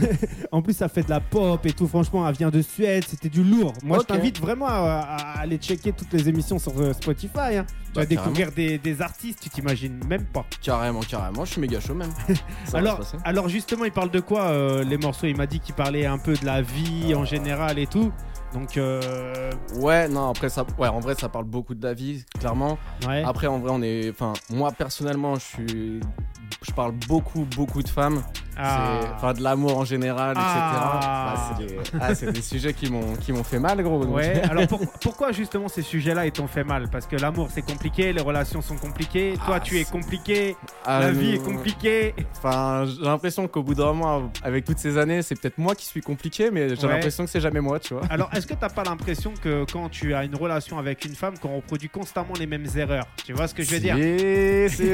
En 0.53 0.63
plus, 0.63 0.75
ça 0.77 0.89
fait 0.89 1.03
de 1.03 1.11
la 1.11 1.21
pop 1.21 1.65
et 1.67 1.73
tout. 1.73 1.89
Franchement, 1.89 2.29
elle 2.29 2.35
vient 2.37 2.51
de 2.51 2.63
Suède. 2.63 3.05
C'était 3.09 3.29
du 3.29 3.43
lourd. 3.43 3.73
Moi, 3.85 3.99
Ok. 3.99 4.05
je 4.09 4.15
t'invite 4.15 4.41
vraiment 4.41 4.67
à, 4.67 4.73
à 4.75 5.41
aller 5.41 5.57
checker 5.57 5.93
toutes 5.93 6.13
les 6.13 6.29
émissions 6.29 6.59
sur 6.59 6.73
euh, 6.79 6.93
Spotify. 6.93 7.57
hein. 7.57 7.67
Tu 7.87 7.93
Bah, 7.95 8.01
vas 8.03 8.07
découvrir 8.07 8.53
des, 8.53 8.79
des 8.79 9.03
artistes, 9.03 9.41
tu 9.43 9.51
t'imagines 9.51 9.99
même 10.09 10.25
pas. 10.25 10.45
carrément, 10.63 11.01
carrément, 11.01 11.45
je 11.45 11.53
suis 11.53 11.61
méga 11.61 11.79
chaud 11.81 11.95
même. 11.95 12.11
Ça 12.65 12.73
va 12.73 12.79
Alors, 12.79 12.97
se 12.99 13.13
passer. 13.13 13.17
alors 13.25 13.49
justement, 13.49 13.85
il 13.85 13.93
parle 13.93 14.11
de 14.11 14.21
quoi 14.21 14.45
euh, 14.45 14.83
les 14.85 14.97
morceaux? 14.97 15.27
Il 15.27 15.37
m'a 15.37 15.47
dit 15.47 15.61
qu'il 15.61 15.75
parlait 15.75 16.07
un 16.07 16.19
peu 16.19 16.35
de 16.35 16.45
la 16.47 16.63
vie 16.63 17.15
en 17.15 17.25
général 17.25 17.79
et 17.79 17.87
tout. 17.87 18.11
Donc, 18.53 18.77
euh, 18.77 19.51
Ouais, 19.77 20.09
non, 20.09 20.29
après 20.31 20.49
ça, 20.49 20.65
ouais, 20.79 20.89
en 20.89 21.01
vrai, 21.01 21.15
ça 21.15 21.29
parle 21.29 21.47
beaucoup 21.47 21.75
de 21.75 21.83
la 21.87 21.95
vie, 21.95 22.25
clairement. 22.39 22.79
ouais. 23.07 23.23
Après, 23.25 23.47
en 23.47 23.59
vrai, 23.59 23.71
on 23.73 23.83
est, 23.83 24.11
enfin, 24.11 24.33
moi 24.51 24.71
personnellement, 24.73 25.35
je 25.37 25.41
suis, 25.41 26.01
je 26.63 26.73
parle 26.73 26.93
beaucoup, 27.09 27.47
beaucoup 27.57 27.83
de 27.83 27.89
femmes. 27.89 28.23
Ah. 28.57 29.01
Enfin, 29.17 29.33
de 29.33 29.43
l'amour 29.43 29.79
en 29.79 29.85
général, 29.85 30.35
Ah. 30.37 31.45
etc. 31.55 31.99
Bah, 31.99 32.15
c'est 32.15 32.27
des, 32.27 32.29
ah, 32.29 32.33
des 32.33 32.43
sujets 32.43 32.73
qui 32.75 32.91
m'ont, 32.91 33.45
fait 33.45 33.59
mal, 33.59 33.83
gros. 33.83 34.05
donc. 34.05 34.15
Ouais, 34.17 34.43
alors 34.51 34.67
pour- 34.67 34.81
pourquoi 35.01 35.33
justement 35.33 35.69
ces 35.69 35.83
sujets-là 35.83 36.27
ils 36.27 36.33
t'ont 36.33 36.47
fait 36.47 36.65
mal? 36.65 36.89
Parce 36.91 37.07
que 37.07 37.17
l'amour 37.17 37.49
c'est 37.51 37.63
compliqué, 37.63 38.13
les 38.13 38.21
relations 38.23 38.61
sont 38.63 38.77
compliquées, 38.77 39.35
toi 39.47 39.55
Ah, 39.57 39.61
tu 39.61 39.79
es 39.79 39.85
compliqué, 39.85 40.57
Ah, 40.85 41.01
la 41.01 41.11
vie 41.13 41.35
est 41.35 41.43
compliquée. 41.45 42.15
Enfin, 42.37 42.85
j'ai 42.87 43.03
l'impression 43.05 43.49
qu'au 43.49 43.63
bout 43.63 43.75
d'un 43.75 43.87
moment, 43.87 44.31
avec 44.43 44.65
toutes 44.65 44.79
ces 44.79 44.99
années, 44.99 45.23
c'est 45.23 45.41
peut-être 45.41 45.59
moi 45.59 45.75
qui 45.75 45.87
suis 45.87 46.01
compliqué, 46.01 46.51
mais 46.51 46.75
j'ai 46.77 46.87
Ouais. 46.87 46.95
l'impression 46.95 47.25
que 47.25 47.31
c'est 47.31 47.41
jamais 47.41 47.61
moi, 47.61 47.79
tu 47.81 47.95
vois. 47.95 48.03
Alors 48.11 48.29
est-ce 48.35 48.47
que 48.47 48.55
t'as 48.61 48.69
pas 48.69 48.85
l'impression 48.85 49.33
que 49.43 49.65
quand 49.73 49.89
tu 49.89 50.15
as 50.15 50.25
une 50.25 50.37
relation 50.37 50.79
avec 50.79 51.05
une 51.05 51.15
femme 51.15 51.39
qu'on 51.39 51.57
reproduit 51.57 51.89
constamment 51.89 52.35
les 52.39 52.47
mêmes 52.47 52.67
erreurs? 52.77 53.07
Tu 53.25 53.33
vois 53.33 53.49
ce 53.49 53.55
que 53.55 53.63
je 53.63 53.71
veux 53.71 53.81
dire? 53.81 53.97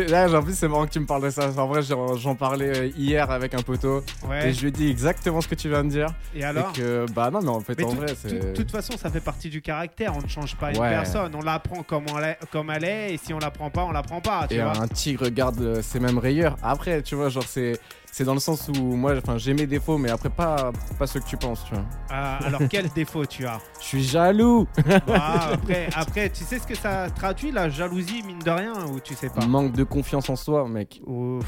Là, 0.09 0.29
en 0.39 0.43
plus, 0.43 0.55
c'est 0.55 0.69
marrant 0.69 0.87
que 0.87 0.93
tu 0.93 1.01
me 1.01 1.07
parles 1.07 1.23
de 1.25 1.31
ça. 1.31 1.51
En 1.57 1.67
vrai, 1.67 1.83
j'en 1.83 2.17
j'en 2.17 2.35
parlais 2.35 2.77
euh, 2.79 2.87
hier 2.97 3.31
avec 3.31 3.48
un 3.55 3.63
poteau 3.63 4.03
Ouais. 4.29 4.49
et 4.49 4.53
je 4.53 4.61
lui 4.63 4.69
ai 4.69 4.71
dit 4.71 4.89
exactement 4.89 5.41
ce 5.41 5.49
que 5.49 5.55
tu 5.55 5.69
viens 5.69 5.85
de 5.85 5.91
dire. 5.91 6.09
Et 6.35 6.45
alors 6.45 6.71
et 6.75 6.79
que, 6.81 7.07
bah 7.13 7.31
non, 7.31 7.41
mais 7.43 7.49
en 7.49 7.61
fait, 7.61 7.77
Mais 7.79 7.85
en 7.85 7.91
tout- 7.91 7.97
vrai, 7.97 8.15
c'est. 8.21 8.39
De 8.53 8.53
toute 8.55 8.71
façon, 8.71 8.97
ça 8.97 9.11
fait 9.11 9.21
partie 9.21 9.49
du 9.51 9.63
caractère. 9.63 10.15
On 10.17 10.23
ne 10.23 10.29
change 10.29 10.57
pas 10.57 10.71
une 10.71 10.79
Ouais. 10.79 10.91
personne. 10.91 11.33
On 11.35 11.43
l'apprend 11.43 11.83
comme, 11.83 12.05
elle 12.19 12.25
est- 12.25 12.39
comme 12.51 12.71
elle 12.71 12.85
est. 12.85 13.15
Et 13.15 13.17
si 13.19 13.33
on 13.35 13.39
l'apprend 13.39 13.71
pas, 13.71 13.85
on 13.85 13.93
l'apprend 13.93 14.21
pas. 14.21 14.47
Tu 14.49 14.55
Et 14.57 14.63
vois 14.63 14.77
un 14.81 14.89
tigre 14.89 15.29
garde 15.31 15.81
ses 15.83 16.01
mêmes 16.01 16.19
rayures. 16.19 16.57
Après, 16.63 17.03
tu 17.03 17.15
vois, 17.15 17.29
genre, 17.29 17.45
c'est. 17.47 17.79
C'est 18.13 18.25
dans 18.25 18.35
le 18.35 18.41
sens 18.41 18.69
où 18.69 18.83
moi, 18.97 19.13
enfin, 19.17 19.39
j'ai 19.39 19.55
mes 19.55 19.67
défauts, 19.67 19.97
mais 19.97 20.11
après, 20.11 20.29
pas, 20.31 20.73
pas 20.99 21.07
ceux 21.07 21.21
que 21.21 21.27
tu 21.27 21.37
penses, 21.37 21.65
tu 21.65 21.75
vois. 21.75 21.85
Ah, 22.11 22.39
alors 22.45 22.63
quel 22.69 22.89
défaut 22.95 23.25
tu 23.27 23.47
as 23.47 23.61
Je 23.81 23.85
suis 23.85 24.03
jaloux 24.03 24.67
Ah, 25.15 25.51
après, 25.55 25.89
après, 25.95 26.31
tu 26.31 26.43
sais 26.43 26.59
ce 26.59 26.67
que 26.67 26.75
ça 26.77 27.07
traduit 27.15 27.53
la 27.53 27.69
jalousie, 27.69 28.23
mine 28.27 28.41
de 28.41 28.51
rien, 28.51 28.73
ou 28.93 28.99
tu 28.99 29.15
sais 29.15 29.29
pas 29.29 29.45
Manque 29.47 29.73
de 29.73 29.85
confiance 29.85 30.29
en 30.31 30.37
soi, 30.37 30.67
mec. 30.69 31.01
ou, 31.07 31.39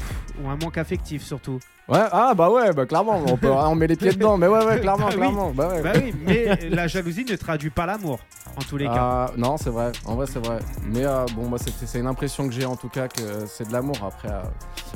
ou 0.41 0.49
un 0.49 0.55
manque 0.55 0.77
affectif 0.77 1.23
surtout. 1.23 1.59
Ouais, 1.89 1.99
ah 2.11 2.33
bah 2.33 2.49
ouais, 2.49 2.71
bah 2.71 2.85
clairement, 2.85 3.21
on, 3.27 3.35
peut, 3.35 3.49
on 3.51 3.75
met 3.75 3.87
les 3.87 3.97
pieds 3.97 4.13
dedans, 4.13 4.37
mais 4.37 4.47
ouais, 4.47 4.63
ouais, 4.63 4.79
clairement, 4.79 5.07
Bah 5.07 5.11
oui. 5.11 5.17
clairement. 5.17 5.51
Bah 5.53 5.67
ouais. 5.67 5.81
Bah 5.81 5.91
oui, 5.95 6.13
mais 6.25 6.69
la 6.69 6.87
jalousie 6.87 7.25
ne 7.25 7.35
traduit 7.35 7.71
pas 7.71 7.85
l'amour, 7.85 8.19
en 8.55 8.61
tous 8.61 8.77
les 8.77 8.85
cas. 8.85 8.93
Ah, 8.95 9.31
non, 9.35 9.57
c'est 9.57 9.71
vrai. 9.71 9.91
En 10.05 10.15
vrai, 10.15 10.25
c'est 10.31 10.39
vrai. 10.45 10.59
Mais 10.85 11.03
euh, 11.05 11.25
bon, 11.35 11.49
moi, 11.49 11.57
c'est 11.57 11.73
c'est 11.85 11.99
une 11.99 12.07
impression 12.07 12.47
que 12.47 12.53
j'ai 12.53 12.65
en 12.65 12.77
tout 12.77 12.87
cas 12.87 13.09
que 13.09 13.45
c'est 13.45 13.67
de 13.67 13.73
l'amour 13.73 13.97
après. 14.07 14.29
euh. 14.31 14.41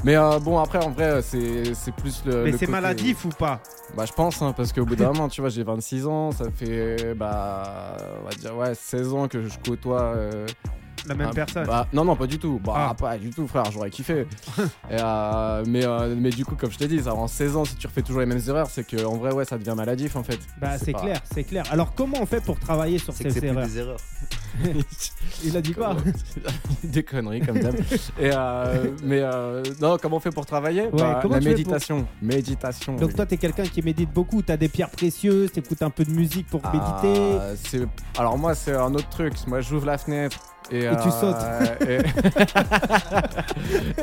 Mais 0.05 0.15
euh, 0.15 0.39
bon, 0.39 0.57
après, 0.57 0.85
en 0.85 0.91
vrai, 0.91 1.21
c'est 1.21 1.37
c'est 1.73 1.93
plus 1.93 2.23
le. 2.25 2.43
mais 2.43 2.51
c'est 2.57 2.67
maladif 2.67 3.25
ou 3.25 3.29
pas? 3.29 3.61
Bah, 3.95 4.05
je 4.05 4.13
pense, 4.13 4.41
hein, 4.41 4.53
parce 4.55 4.73
qu'au 4.73 4.85
bout 4.85 4.95
d'un 4.95 5.07
moment, 5.13 5.27
tu 5.29 5.41
vois, 5.41 5.49
j'ai 5.49 5.63
26 5.63 6.07
ans, 6.07 6.31
ça 6.31 6.45
fait, 6.51 7.13
bah, 7.15 7.97
on 8.21 8.25
va 8.29 8.35
dire, 8.35 8.55
ouais, 8.57 8.73
16 8.75 9.13
ans 9.13 9.27
que 9.27 9.41
je 9.43 9.57
côtoie. 9.65 10.01
euh, 10.15 10.45
La 11.07 11.15
même 11.15 11.27
ah, 11.31 11.35
personne 11.35 11.65
bah, 11.67 11.87
Non, 11.93 12.03
non, 12.05 12.15
pas 12.15 12.27
du 12.27 12.39
tout. 12.39 12.59
Bah, 12.63 12.73
Ah. 12.89 12.93
pas 12.93 13.17
du 13.17 13.29
tout, 13.29 13.47
frère, 13.47 13.69
j'aurais 13.71 13.89
kiffé. 13.89 14.25
Et, 14.89 14.97
euh, 14.99 15.63
mais, 15.67 15.85
euh, 15.85 16.15
mais 16.17 16.29
du 16.29 16.45
coup, 16.45 16.55
comme 16.55 16.71
je 16.71 16.77
t'ai 16.77 16.87
dit, 16.87 17.01
ça, 17.01 17.13
en 17.13 17.27
16 17.27 17.55
ans, 17.55 17.65
si 17.65 17.75
tu 17.75 17.87
refais 17.87 18.01
toujours 18.01 18.21
les 18.21 18.25
mêmes 18.25 18.41
erreurs, 18.47 18.67
c'est 18.69 18.85
que 18.85 19.05
en 19.05 19.15
vrai, 19.17 19.33
ouais, 19.33 19.45
ça 19.45 19.57
devient 19.57 19.73
maladif 19.75 20.15
en 20.15 20.23
fait. 20.23 20.39
Bah 20.59 20.77
c'est 20.77 20.91
pas- 20.91 20.99
clair, 21.01 21.21
c'est 21.33 21.43
clair. 21.43 21.63
Alors 21.71 21.93
comment 21.95 22.17
on 22.21 22.25
fait 22.25 22.41
pour 22.43 22.59
travailler 22.59 22.97
sur 22.97 23.13
C'est 23.13 23.25
que 23.25 23.29
ces 23.29 23.45
erreurs 23.45 23.65
des 23.67 23.77
erreurs. 23.77 23.97
Il 25.43 25.57
a 25.57 25.61
dit 25.61 25.73
quoi 25.73 25.95
Des 26.83 27.03
conneries 27.03 27.41
comme 27.41 27.59
d'hab. 27.59 27.75
Et 28.19 28.31
euh, 28.33 28.85
mais 29.03 29.19
euh, 29.21 29.61
non, 29.81 29.97
comment 30.01 30.17
on 30.17 30.19
fait 30.21 30.31
pour 30.31 30.45
travailler 30.45 30.83
Bah, 30.93 31.19
comment 31.21 31.35
La 31.35 31.41
pour- 31.41 31.49
méditation. 31.49 32.07
Méditation. 32.21 32.95
Donc 32.95 33.13
toi 33.15 33.25
t'es 33.25 33.37
quelqu'un 33.37 33.65
qui 33.65 33.81
médite 33.81 34.11
beaucoup, 34.13 34.41
t'as 34.41 34.57
des 34.57 34.69
pierres 34.69 34.89
précieuses, 34.91 35.51
t'écoutes 35.51 35.81
un 35.81 35.89
peu 35.89 36.05
de 36.05 36.11
musique 36.11 36.47
pour 36.47 36.61
méditer. 36.65 37.37
Ah, 37.39 37.55
c'est- 37.55 37.85
Alors 38.17 38.37
moi, 38.37 38.55
c'est 38.55 38.73
un 38.75 38.93
autre 38.93 39.09
truc. 39.09 39.33
Moi, 39.47 39.61
j'ouvre 39.61 39.85
la 39.85 39.97
fenêtre. 39.97 40.37
Et, 40.71 40.85
Et 40.85 40.89
tu 41.03 41.11
sautes. 41.11 41.35
Et... 41.87 41.99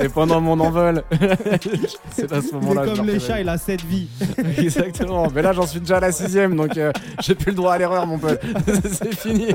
et 0.05 0.09
pendant 0.09 0.41
mon 0.41 0.59
envol, 0.61 1.03
c'est 2.13 2.33
à 2.33 2.41
ce 2.41 2.55
moment-là. 2.55 2.87
comme 2.87 3.07
me 3.07 3.13
les 3.13 3.21
chats, 3.21 3.41
il 3.41 3.49
a 3.49 3.59
7 3.59 3.85
vies. 3.85 4.09
Exactement. 4.59 5.29
Mais 5.35 5.43
là, 5.43 5.53
j'en 5.53 5.67
suis 5.67 5.81
déjà 5.81 5.97
à 5.97 6.01
la 6.01 6.13
sixième, 6.13 6.55
donc 6.57 6.77
euh, 6.77 6.93
j'ai 7.21 7.35
plus 7.35 7.51
le 7.51 7.57
droit 7.57 7.75
à 7.75 7.79
l'erreur, 7.79 8.07
mon 8.07 8.19
pote. 8.19 8.41
c'est 8.67 9.17
fini. 9.17 9.49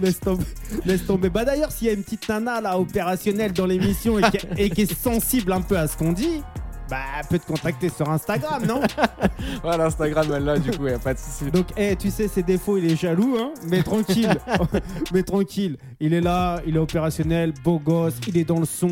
laisse 0.00 0.20
tomber. 0.20 0.44
Laisse 0.84 1.06
tomber. 1.06 1.28
Bah 1.28 1.44
d'ailleurs, 1.44 1.70
s'il 1.72 1.88
y 1.88 1.90
a 1.90 1.92
une 1.92 2.02
petite 2.02 2.28
nana 2.28 2.60
là 2.60 2.78
opérationnelle 2.78 3.52
dans 3.52 3.66
l'émission 3.66 4.18
et 4.56 4.70
qui 4.70 4.82
est 4.82 4.94
sensible 4.94 5.52
un 5.52 5.60
peu 5.60 5.76
à 5.76 5.86
ce 5.86 5.96
qu'on 5.96 6.12
dit, 6.12 6.42
bah 6.88 6.98
elle 7.18 7.26
peut 7.26 7.38
te 7.38 7.46
contacter 7.46 7.88
sur 7.88 8.08
Instagram, 8.10 8.64
non? 8.66 8.80
Voilà, 9.62 9.86
Instagram, 9.86 10.26
elle 10.36 10.44
là, 10.44 10.58
du 10.58 10.70
coup, 10.70 10.86
y 10.86 10.92
a 10.92 10.98
pas 10.98 11.14
de 11.14 11.18
souci. 11.18 11.50
Donc, 11.50 11.66
eh, 11.76 11.96
tu 11.96 12.10
sais, 12.10 12.28
ses 12.28 12.42
défauts, 12.42 12.76
il 12.78 12.90
est 12.90 12.96
jaloux, 12.96 13.36
hein 13.40 13.52
Mais 13.68 13.82
tranquille, 13.82 14.34
mais 15.12 15.22
tranquille. 15.22 15.76
Il 16.00 16.14
est 16.14 16.20
là, 16.20 16.60
il 16.66 16.76
est 16.76 16.78
opérationnel, 16.78 17.52
beau 17.64 17.78
gosse, 17.78 18.14
il 18.28 18.36
est 18.38 18.44
dans 18.44 18.60
le 18.60 18.66
son. 18.66 18.88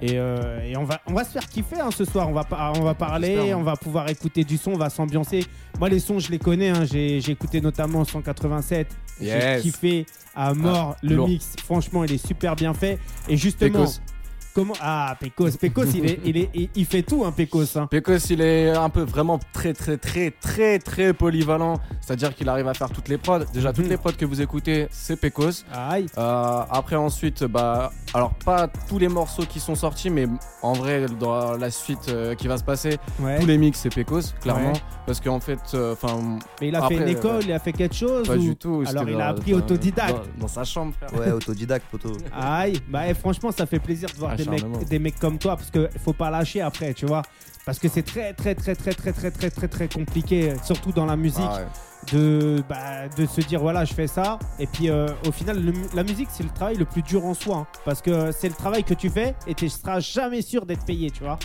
Et, 0.00 0.12
euh, 0.14 0.60
et 0.62 0.76
on, 0.76 0.84
va, 0.84 1.00
on 1.08 1.12
va 1.12 1.24
se 1.24 1.30
faire 1.30 1.48
kiffer 1.48 1.80
hein, 1.80 1.90
ce 1.90 2.04
soir. 2.04 2.28
On 2.28 2.32
va, 2.32 2.44
on 2.76 2.82
va 2.84 2.94
parler, 2.94 3.52
on 3.52 3.62
va 3.64 3.74
pouvoir 3.74 4.08
écouter 4.08 4.44
du 4.44 4.56
son, 4.56 4.72
on 4.72 4.78
va 4.78 4.90
s'ambiancer. 4.90 5.44
Moi, 5.80 5.88
les 5.88 5.98
sons, 5.98 6.20
je 6.20 6.30
les 6.30 6.38
connais. 6.38 6.68
hein. 6.68 6.84
J'ai 6.84 7.20
j'ai 7.20 7.32
écouté 7.32 7.60
notamment 7.60 8.04
187. 8.04 8.86
J'ai 9.20 9.58
kiffé 9.60 10.06
à 10.36 10.54
mort 10.54 10.94
le 11.02 11.16
lourd. 11.16 11.28
mix. 11.28 11.54
Franchement, 11.64 12.04
il 12.04 12.12
est 12.12 12.24
super 12.24 12.54
bien 12.54 12.74
fait. 12.74 13.00
Et 13.28 13.36
justement. 13.36 13.86
Comment 14.58 14.74
Ah, 14.80 15.16
Pecos, 15.20 15.56
Pecos, 15.56 15.84
il, 15.94 16.04
est, 16.06 16.18
il, 16.24 16.36
est, 16.36 16.50
il, 16.52 16.68
il 16.74 16.84
fait 16.84 17.02
tout, 17.02 17.24
hein, 17.24 17.30
Pecos. 17.32 17.76
hein. 17.76 17.86
Pecos, 17.88 18.30
il 18.30 18.40
est 18.40 18.70
un 18.70 18.90
peu 18.90 19.02
vraiment 19.02 19.38
très, 19.52 19.72
très, 19.72 19.96
très, 19.96 20.32
très, 20.32 20.80
très 20.80 21.12
polyvalent. 21.12 21.78
C'est-à-dire 22.00 22.34
qu'il 22.34 22.48
arrive 22.48 22.66
à 22.66 22.74
faire 22.74 22.90
toutes 22.90 23.08
les 23.08 23.18
prods. 23.18 23.44
Déjà, 23.52 23.72
toutes 23.72 23.84
Mhm. 23.84 23.90
les 23.90 23.96
prods 23.96 24.12
que 24.12 24.24
vous 24.24 24.40
écoutez, 24.40 24.88
c'est 24.90 25.14
Pecos. 25.16 25.64
Aïe. 25.72 26.06
Euh, 26.18 26.60
après 26.70 26.96
ensuite, 26.96 27.44
bah, 27.44 27.92
alors 28.14 28.34
pas 28.44 28.66
tous 28.88 28.98
les 28.98 29.08
morceaux 29.08 29.44
qui 29.48 29.60
sont 29.60 29.76
sortis, 29.76 30.10
mais 30.10 30.26
en 30.62 30.72
vrai 30.72 31.06
dans 31.20 31.52
la 31.56 31.70
suite 31.70 32.08
euh, 32.08 32.34
qui 32.34 32.48
va 32.48 32.58
se 32.58 32.64
passer, 32.64 32.96
Ouais. 33.20 33.38
tous 33.38 33.46
les 33.46 33.58
mix 33.58 33.78
c'est 33.78 33.94
Pecos, 33.94 34.34
clairement, 34.40 34.72
Ouais. 34.72 34.82
parce 35.06 35.20
qu'en 35.20 35.38
fait, 35.38 35.60
euh, 35.74 35.92
enfin 35.92 36.18
Mais 36.60 36.68
il 36.68 36.74
a 36.74 36.78
Après, 36.80 36.96
fait 36.96 37.02
une 37.02 37.08
école, 37.08 37.36
euh, 37.36 37.42
il 37.44 37.52
a 37.52 37.58
fait 37.60 37.72
quelque 37.72 37.94
chose 37.94 38.26
pas 38.26 38.34
ou- 38.36 38.40
du 38.40 38.56
tout. 38.56 38.82
Alors, 38.88 39.08
il 39.08 39.20
a 39.20 39.28
appris 39.28 39.54
autodidacte. 39.54 40.16
dans, 40.36 40.42
dans 40.42 40.48
sa 40.48 40.64
chambre, 40.64 40.94
frère. 40.94 41.14
Ouais, 41.20 41.30
autodidacte, 41.30 41.86
poteau. 41.90 42.12
Aïe, 42.34 42.80
bah 42.88 43.02
eh, 43.08 43.14
franchement 43.14 43.52
ça 43.52 43.66
fait 43.66 43.78
plaisir 43.78 44.08
de 44.12 44.16
voir 44.18 44.34
des. 44.34 44.47
Mecs, 44.48 44.88
des 44.88 44.98
mecs 44.98 45.18
comme 45.18 45.38
toi, 45.38 45.56
parce 45.56 45.70
que 45.70 45.88
faut 46.04 46.12
pas 46.12 46.30
lâcher 46.30 46.60
après, 46.60 46.94
tu 46.94 47.06
vois. 47.06 47.22
Parce 47.66 47.78
que 47.78 47.88
c'est 47.88 48.02
très, 48.02 48.32
très, 48.32 48.54
très, 48.54 48.74
très, 48.74 48.94
très, 48.94 49.12
très, 49.12 49.30
très, 49.30 49.50
très, 49.50 49.68
très 49.68 49.88
compliqué, 49.88 50.54
surtout 50.64 50.90
dans 50.90 51.04
la 51.04 51.16
musique, 51.16 51.44
Ah 51.46 51.58
ouais. 51.58 52.12
de, 52.12 52.62
bah, 52.66 53.08
de 53.14 53.26
se 53.26 53.42
dire 53.42 53.60
voilà, 53.60 53.84
je 53.84 53.92
fais 53.92 54.06
ça. 54.06 54.38
Et 54.58 54.66
puis 54.66 54.88
euh, 54.88 55.06
au 55.26 55.32
final, 55.32 55.62
le 55.62 55.72
la 55.94 56.02
musique, 56.02 56.28
c'est 56.32 56.44
le 56.44 56.48
travail 56.48 56.76
le 56.76 56.86
plus 56.86 57.02
dur 57.02 57.26
en 57.26 57.34
soi. 57.34 57.56
hein, 57.58 57.66
parce 57.84 58.00
que 58.00 58.32
c'est 58.32 58.48
le 58.48 58.54
travail 58.54 58.84
que 58.84 58.94
tu 58.94 59.10
fais 59.10 59.34
et 59.46 59.54
tu 59.54 59.68
seras 59.68 60.00
jamais 60.00 60.40
sûr 60.40 60.64
d'être 60.64 60.86
payé, 60.86 61.10
tu 61.10 61.24
vois. 61.24 61.38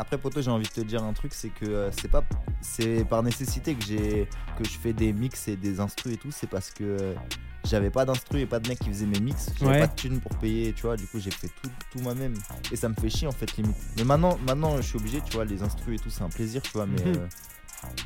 Après, 0.00 0.16
poto, 0.16 0.40
j'ai 0.40 0.50
envie 0.52 0.62
de 0.68 0.70
te 0.70 0.80
dire 0.80 1.02
un 1.02 1.12
truc, 1.12 1.34
c'est 1.34 1.48
que 1.48 1.66
euh, 1.66 1.90
c'est 1.90 2.08
pas, 2.08 2.22
c'est 2.60 3.04
par 3.04 3.24
nécessité 3.24 3.74
que 3.74 3.84
j'ai, 3.84 4.28
que 4.56 4.62
je 4.62 4.78
fais 4.78 4.92
des 4.92 5.12
mix 5.12 5.48
et 5.48 5.56
des 5.56 5.80
instrus 5.80 6.14
et 6.14 6.16
tout. 6.18 6.30
C'est 6.30 6.48
parce 6.48 6.70
que 6.70 6.84
euh, 6.84 7.14
j'avais 7.64 7.90
pas 7.90 8.04
d'instru 8.04 8.40
et 8.40 8.46
pas 8.46 8.60
de 8.60 8.68
mec 8.68 8.78
qui 8.78 8.88
faisait 8.88 9.06
mes 9.06 9.20
mix. 9.20 9.50
J'avais 9.58 9.72
Ouais. 9.72 9.80
pas 9.80 9.86
de 9.88 9.94
thunes 9.94 10.20
pour 10.20 10.34
payer, 10.38 10.72
tu 10.72 10.82
vois. 10.82 10.96
Du 10.96 11.06
coup, 11.06 11.18
j'ai 11.18 11.30
fait 11.30 11.48
tout, 11.62 11.70
tout 11.92 11.98
moi-même 12.00 12.34
et 12.72 12.76
ça 12.76 12.88
me 12.88 12.94
fait 12.94 13.10
chier 13.10 13.26
en 13.26 13.32
fait 13.32 13.56
limite. 13.56 13.76
Mais 13.96 14.04
maintenant, 14.04 14.38
maintenant, 14.46 14.76
je 14.76 14.82
suis 14.82 14.96
obligé, 14.98 15.20
tu 15.20 15.32
vois, 15.34 15.44
les 15.44 15.62
instrus 15.62 16.00
et 16.00 16.02
tout, 16.02 16.10
c'est 16.10 16.22
un 16.22 16.28
plaisir, 16.30 16.62
tu 16.62 16.70
vois. 16.72 16.86
Mais 16.86 17.02
euh, 17.06 17.26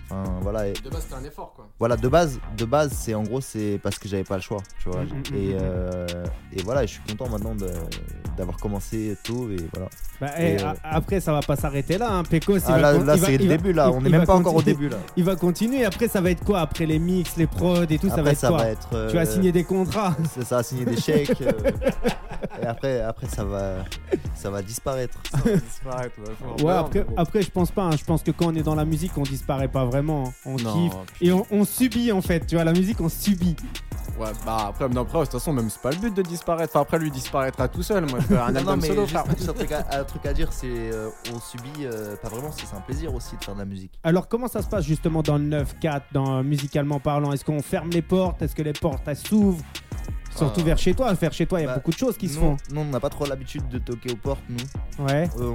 enfin, 0.08 0.24
voilà. 0.42 0.68
Et, 0.68 0.72
De 0.72 0.90
base, 0.90 1.02
c'était 1.02 1.14
un 1.14 1.24
effort, 1.24 1.52
quoi. 1.54 1.68
voilà, 1.78 1.96
de 1.96 2.08
base, 2.08 2.38
de 2.56 2.64
base, 2.64 2.92
c'est 2.92 3.14
en 3.14 3.22
gros, 3.22 3.40
c'est 3.40 3.78
parce 3.82 3.98
que 3.98 4.08
j'avais 4.08 4.24
pas 4.24 4.36
le 4.36 4.42
choix, 4.42 4.62
tu 4.82 4.88
vois. 4.88 5.02
Mhm, 5.02 5.08
mhm, 5.08 5.22
Et, 5.36 5.54
mhm. 5.54 5.58
euh, 5.62 6.06
et 6.56 6.62
voilà, 6.62 6.82
je 6.86 6.92
suis 6.92 7.02
content 7.02 7.28
maintenant 7.28 7.54
de- 7.54 7.70
d'avoir 8.36 8.56
commencé 8.58 9.16
tôt 9.24 9.50
et 9.50 9.56
voilà. 9.74 9.88
Bah, 10.20 10.28
eh, 10.38 10.52
Et, 10.54 10.62
euh, 10.62 10.72
Après, 10.84 11.20
ça 11.20 11.32
va 11.32 11.40
pas 11.40 11.56
s'arrêter 11.56 11.98
là. 11.98 12.08
Hein. 12.18 12.22
Ah, 12.22 12.72
va 12.72 12.78
là, 12.78 12.92
là 12.92 13.16
va- 13.16 13.26
c'est 13.26 13.36
le 13.38 13.44
va- 13.48 13.56
début 13.56 13.72
là, 13.72 13.88
il- 13.90 13.94
on 13.96 14.00
il 14.00 14.06
est 14.06 14.10
même 14.10 14.20
va 14.20 14.26
pas 14.26 14.34
encore 14.36 14.54
au 14.54 14.56
continuer. 14.58 14.74
début 14.76 14.88
là. 14.88 14.96
Il 15.16 15.24
va 15.24 15.36
continuer. 15.36 15.84
Après, 15.84 16.08
ça 16.08 16.20
va 16.20 16.30
être 16.30 16.44
quoi? 16.44 16.60
Après 16.60 16.86
les 16.86 16.98
mix, 16.98 17.36
les 17.36 17.46
prods 17.46 17.82
et 17.90 17.98
tout, 17.98 18.08
ça 18.08 18.22
va 18.22 18.30
être 18.30 18.38
ça 18.38 18.48
quoi? 18.48 18.58
va 18.58 18.68
être. 18.68 18.88
Tu 19.08 19.16
vas 19.16 19.22
euh, 19.22 19.26
signer 19.26 19.52
des 19.52 19.64
contrats? 19.64 20.16
ça, 20.34 20.44
ça 20.44 20.56
va 20.56 20.62
signer 20.62 20.84
des 20.84 20.96
chèques. 21.00 21.40
euh, 21.42 21.52
et 22.62 22.66
après, 22.66 23.00
après 23.00 23.26
ça, 23.26 23.44
va, 23.44 23.76
ça 24.34 24.50
va 24.50 24.62
disparaître. 24.62 25.18
disparaître, 25.44 26.18
ouais. 26.20 26.34
faut- 26.40 26.64
Ouais, 26.66 26.72
non, 26.72 26.78
après, 26.80 27.06
après, 27.16 27.42
je 27.42 27.50
pense 27.50 27.70
pas. 27.70 27.84
hein. 27.84 27.96
Je 27.98 28.04
pense 28.04 28.22
que 28.22 28.30
quand 28.30 28.46
on 28.46 28.54
est 28.54 28.62
dans 28.62 28.74
la 28.74 28.84
musique, 28.84 29.12
on 29.18 29.22
disparaît 29.22 29.61
pas 29.68 29.84
vraiment. 29.84 30.28
hein. 30.28 30.32
On 30.46 30.56
Non, 30.56 30.74
kiffe. 30.88 30.94
puis- 31.14 31.28
Et 31.28 31.32
on, 31.32 31.46
on 31.50 31.64
subit 31.64 32.12
en 32.12 32.22
fait. 32.22 32.46
Tu 32.46 32.54
vois, 32.56 32.64
la 32.64 32.72
musique, 32.72 33.00
on 33.00 33.08
subit. 33.08 33.56
Ouais, 34.18 34.28
bah 34.44 34.66
après, 34.68 34.88
non, 34.90 35.02
après, 35.02 35.18
de 35.20 35.24
toute 35.24 35.32
façon, 35.32 35.52
même 35.54 35.70
c'est 35.70 35.80
pas 35.80 35.90
le 35.90 35.96
but 35.96 36.14
de 36.14 36.20
disparaître. 36.22 36.72
Enfin, 36.74 36.82
après, 36.82 36.98
lui 36.98 37.10
disparaîtra 37.10 37.66
tout 37.68 37.82
seul. 37.82 38.04
Moi, 38.10 38.18
je 38.20 38.26
fais 38.26 38.36
un 38.36 38.50
Non, 38.52 38.56
album 38.58 38.80
mais 38.82 38.88
solo, 38.88 39.06
juste, 39.06 39.16
un, 39.16 39.52
truc 39.54 39.72
à, 39.72 39.86
un 40.00 40.04
truc 40.04 40.26
à 40.26 40.32
dire, 40.34 40.52
c'est 40.52 40.66
euh, 40.68 41.08
on 41.34 41.40
subit 41.40 41.86
euh, 41.86 42.14
pas 42.16 42.28
vraiment, 42.28 42.50
c'est 42.52 42.66
c'est 42.66 42.76
un 42.76 42.80
plaisir 42.80 43.14
aussi 43.14 43.36
de 43.36 43.42
faire 43.44 43.54
de 43.54 43.60
la 43.60 43.64
musique. 43.64 43.92
Alors, 44.04 44.28
comment 44.28 44.48
ça 44.48 44.60
se 44.60 44.68
passe 44.68 44.84
justement 44.84 45.22
dans 45.22 45.38
le 45.38 45.44
9-4, 45.64 46.02
dans, 46.12 46.42
musicalement 46.44 47.00
parlant? 47.00 47.32
Est-ce 47.32 47.44
qu'on 47.44 47.62
ferme 47.62 47.90
les 47.90 48.02
portes? 48.02 48.42
Est-ce 48.42 48.54
que 48.54 48.62
les 48.62 48.74
portes 48.74 49.02
elles 49.06 49.16
s'ouvrent? 49.16 49.64
Surtout 50.36 50.60
Euh, 50.60 50.64
vers 50.64 50.78
chez 50.78 50.94
toi. 50.94 51.12
Vers 51.14 51.32
chez 51.32 51.46
toi, 51.46 51.60
il 51.60 51.62
y 51.62 51.66
a 51.66 51.68
bah, 51.68 51.74
beaucoup 51.76 51.90
de 51.90 51.96
choses 51.98 52.16
qui 52.16 52.28
se 52.28 52.38
font. 52.38 52.56
nous, 52.72 52.80
on 52.80 52.84
n'a 52.86 53.00
pas 53.00 53.10
trop 53.10 53.26
l'habitude 53.26 53.68
de 53.68 53.78
toquer 53.78 54.12
aux 54.12 54.16
portes, 54.16 54.42
nous. 54.48 55.04
Ouais. 55.04 55.28
Euh, 55.38 55.50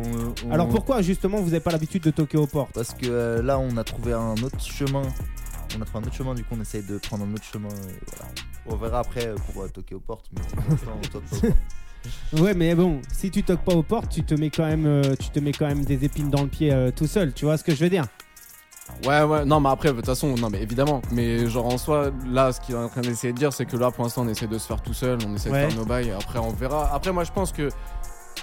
on- 0.45 0.47
on- 0.47 0.51
Alors, 0.51 0.69
pourquoi 0.69 1.01
justement 1.01 1.37
vous 1.37 1.45
n'avez 1.49 1.59
pas 1.59 1.71
l'habitude 1.71 2.03
de 2.03 2.11
toquer 2.11 2.37
aux 2.37 2.47
portes? 2.47 2.71
Parce 2.73 2.93
que 2.93 3.05
euh, 3.07 3.41
là, 3.41 3.57
on 3.59 3.75
a 3.77 3.83
trouvé 3.83 4.13
un 4.13 4.33
autre 4.43 4.59
chemin. 4.61 5.01
On 5.77 5.81
a 5.81 5.85
trouvé 5.85 6.03
un 6.03 6.07
autre 6.07 6.15
chemin, 6.15 6.33
du 6.35 6.43
coup, 6.43 6.55
on 6.57 6.61
essaye 6.61 6.83
de 6.83 6.97
prendre 6.97 7.25
un 7.25 7.33
autre 7.33 7.43
chemin. 7.43 7.69
Et 7.69 7.99
voilà. 8.15 8.31
On 8.67 8.75
verra 8.75 8.99
après 8.99 9.27
euh, 9.27 9.35
pour 9.51 9.63
euh, 9.63 9.67
toquer 9.67 9.95
aux 9.95 9.99
portes, 9.99 10.25
mais 10.33 10.41
on 10.57 10.75
toque 10.75 10.79
pas 10.85 10.91
aux 10.91 11.19
portes. 11.21 11.45
Ouais, 12.39 12.53
mais 12.53 12.73
bon, 12.73 13.01
si 13.11 13.29
tu 13.31 13.43
toques 13.43 13.65
pas 13.65 13.73
aux 13.73 13.83
portes, 13.83 14.09
tu 14.09 14.23
te 14.23 14.33
mets 14.33 14.49
quand 14.49 14.65
même, 14.65 14.85
euh, 14.85 15.15
tu 15.19 15.29
te 15.29 15.39
mets 15.39 15.51
quand 15.51 15.67
même 15.67 15.83
des 15.83 16.05
épines 16.05 16.29
dans 16.29 16.43
le 16.43 16.47
pied 16.47 16.71
euh, 16.71 16.89
tout 16.95 17.07
seul. 17.07 17.33
Tu 17.33 17.43
vois 17.43 17.57
ce 17.57 17.65
que 17.65 17.75
je 17.75 17.83
veux 17.83 17.89
dire? 17.89 18.05
Ouais, 19.05 19.21
ouais, 19.23 19.45
non, 19.45 19.59
mais 19.59 19.69
après, 19.69 19.89
de 19.89 19.95
toute 19.95 20.05
façon, 20.05 20.35
non, 20.35 20.49
mais 20.49 20.61
évidemment. 20.61 21.01
Mais 21.11 21.47
genre, 21.47 21.67
en 21.67 21.77
soi, 21.77 22.11
là, 22.27 22.51
ce 22.51 22.59
qu'il 22.61 22.75
est 22.75 22.77
en 22.77 22.89
train 22.89 23.01
d'essayer 23.01 23.33
de 23.33 23.37
dire, 23.37 23.53
c'est 23.53 23.65
que 23.65 23.77
là, 23.77 23.91
pour 23.91 24.03
l'instant, 24.03 24.23
on 24.23 24.27
essaie 24.27 24.47
de 24.47 24.57
se 24.57 24.65
faire 24.67 24.81
tout 24.81 24.93
seul, 24.93 25.17
on 25.27 25.35
essaie 25.35 25.49
Ouais. 25.51 25.65
de 25.65 25.69
faire 25.69 25.79
nos 25.79 25.85
bails, 25.85 26.11
après, 26.11 26.39
on 26.39 26.49
verra. 26.51 26.91
Après, 26.93 27.11
moi, 27.11 27.23
je 27.23 27.31
pense 27.31 27.51
que, 27.51 27.69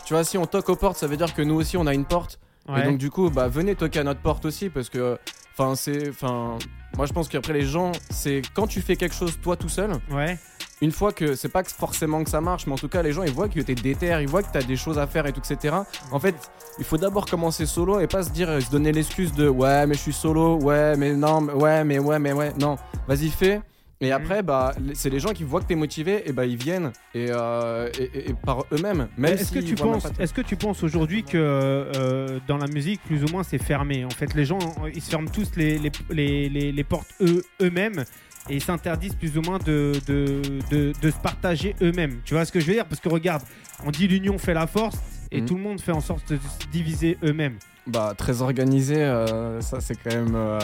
tu 0.04 0.14
vois, 0.14 0.22
si 0.24 0.38
on 0.38 0.46
toque 0.46 0.68
aux 0.68 0.76
portes, 0.76 0.96
ça 0.96 1.06
veut 1.06 1.16
dire 1.16 1.34
que 1.34 1.42
nous 1.42 1.54
aussi, 1.54 1.76
on 1.76 1.86
a 1.86 1.94
une 1.94 2.04
porte. 2.04 2.38
Et 2.76 2.82
donc, 2.82 2.98
du 2.98 3.10
coup, 3.10 3.28
bah, 3.30 3.48
venez 3.48 3.74
toquer 3.74 4.00
à 4.00 4.04
notre 4.04 4.20
porte 4.20 4.44
aussi, 4.46 4.70
parce 4.70 4.88
que, 4.88 5.18
enfin, 5.52 5.74
c'est, 5.76 6.08
enfin, 6.08 6.56
moi, 6.96 7.04
je 7.06 7.12
pense 7.12 7.28
qu'après, 7.28 7.52
les 7.52 7.62
gens, 7.66 7.92
c'est 8.10 8.40
quand 8.54 8.66
tu 8.66 8.80
fais 8.80 8.96
quelque 8.96 9.14
chose, 9.14 9.38
toi, 9.42 9.56
tout 9.56 9.68
seul, 9.68 9.90
ouais. 10.10 10.38
Une 10.84 10.92
fois 10.92 11.12
que 11.12 11.34
c'est 11.34 11.48
pas 11.48 11.62
que 11.62 11.70
forcément 11.70 12.22
que 12.22 12.30
ça 12.30 12.40
marche, 12.40 12.66
mais 12.66 12.72
en 12.74 12.76
tout 12.76 12.88
cas, 12.88 13.02
les 13.02 13.12
gens, 13.12 13.22
ils 13.22 13.32
voient 13.32 13.48
que 13.48 13.60
t'es 13.60 13.74
déter, 13.74 14.16
ils 14.20 14.28
voient 14.28 14.42
que 14.42 14.52
t'as 14.52 14.62
des 14.62 14.76
choses 14.76 14.98
à 14.98 15.06
faire 15.06 15.26
et 15.26 15.32
tout, 15.32 15.40
etc. 15.40 15.74
En 16.12 16.20
fait, 16.20 16.34
il 16.78 16.84
faut 16.84 16.96
d'abord 16.98 17.26
commencer 17.26 17.66
solo 17.66 18.00
et 18.00 18.06
pas 18.06 18.22
se 18.22 18.30
dire, 18.30 18.60
se 18.62 18.70
donner 18.70 18.92
l'excuse 18.92 19.32
de 19.32 19.48
ouais, 19.48 19.86
mais 19.86 19.94
je 19.94 20.00
suis 20.00 20.12
solo, 20.12 20.56
ouais, 20.62 20.96
mais 20.96 21.14
non, 21.14 21.40
mais 21.40 21.52
ouais, 21.52 21.84
mais 21.84 21.98
ouais, 21.98 22.18
mais 22.18 22.32
ouais, 22.32 22.52
non, 22.60 22.76
vas-y, 23.08 23.28
fais. 23.30 23.60
Et 24.00 24.06
Mhm. 24.08 24.12
après, 24.12 24.42
bah, 24.42 24.74
c'est 24.94 25.08
les 25.08 25.20
gens 25.20 25.32
qui 25.32 25.44
voient 25.44 25.60
que 25.60 25.66
t'es 25.66 25.76
motivé, 25.76 26.28
et 26.28 26.32
bah, 26.32 26.44
ils 26.44 26.56
viennent 26.56 26.90
et, 27.14 27.28
euh, 27.30 27.88
et, 27.98 28.02
et- 28.02 28.30
et 28.30 28.34
par 28.34 28.64
eux-mêmes. 28.72 29.08
Même 29.16 29.34
Est-ce 29.34 29.52
que 29.52 29.60
tu 29.60 29.76
penses, 29.76 30.02
pas 30.02 30.10
toi. 30.10 30.22
est-ce 30.24 30.34
que 30.34 30.40
tu 30.42 30.56
penses 30.56 30.82
aujourd'hui 30.82 31.22
que 31.22 31.38
euh, 31.38 32.38
dans 32.48 32.58
la 32.58 32.66
musique, 32.66 33.00
plus 33.04 33.24
ou 33.24 33.28
moins, 33.28 33.44
c'est 33.44 33.56
fermé? 33.62 34.04
En 34.04 34.10
fait, 34.10 34.34
les 34.34 34.44
gens, 34.44 34.58
ils 34.92 35.00
se 35.00 35.08
ferment 35.10 35.30
tous 35.30 35.52
les, 35.56 35.78
les, 35.78 35.92
les, 36.10 36.48
les- 36.48 36.72
les 36.72 36.84
portes 36.84 37.06
eux, 37.20 37.44
eux-mêmes 37.62 38.04
et 38.50 38.54
ils 38.56 38.62
s'interdisent 38.62 39.14
plus 39.14 39.36
ou 39.38 39.42
moins 39.42 39.58
de, 39.58 39.92
de, 40.06 40.42
de, 40.70 40.92
de 41.00 41.10
se 41.10 41.16
partager 41.18 41.74
eux-mêmes. 41.82 42.20
Tu 42.24 42.34
vois 42.34 42.44
ce 42.44 42.52
que 42.52 42.60
je 42.60 42.66
veux 42.66 42.74
dire? 42.74 42.86
Parce 42.86 43.00
que 43.00 43.08
regarde, 43.08 43.42
on 43.84 43.90
dit 43.90 44.06
l'union 44.08 44.38
fait 44.38 44.54
la 44.54 44.66
force 44.66 44.98
et 45.30 45.40
Mhm. 45.40 45.46
tout 45.48 45.54
le 45.56 45.62
monde 45.62 45.80
fait 45.80 45.92
en 45.92 46.00
sorte 46.00 46.30
de 46.32 46.36
se 46.36 46.66
diviser 46.70 47.18
eux-mêmes. 47.24 47.58
Bah, 47.86 48.14
très 48.16 48.40
organisé, 48.42 49.02
euh, 49.02 49.60
ça 49.60 49.80
c'est 49.80 49.94
quand 49.96 50.14
même. 50.14 50.34
euh, 50.34 50.58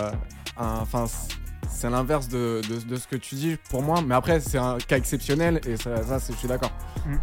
un- 0.56 0.78
Enfin, 0.80 1.06
c- 1.06 1.28
c'est 1.70 1.88
l'inverse 1.88 2.28
de, 2.28 2.60
de, 2.68 2.76
de 2.80 2.96
ce 2.96 3.06
que 3.06 3.16
tu 3.16 3.34
dis 3.36 3.56
pour 3.70 3.82
moi, 3.82 4.02
mais 4.06 4.14
après, 4.14 4.40
c'est 4.40 4.58
un 4.58 4.76
cas 4.78 4.96
exceptionnel 4.96 5.60
et 5.66 5.76
ça, 5.76 6.02
ça 6.04 6.18
c'est- 6.20 6.32
je 6.32 6.38
suis 6.38 6.48
d'accord. 6.48 6.70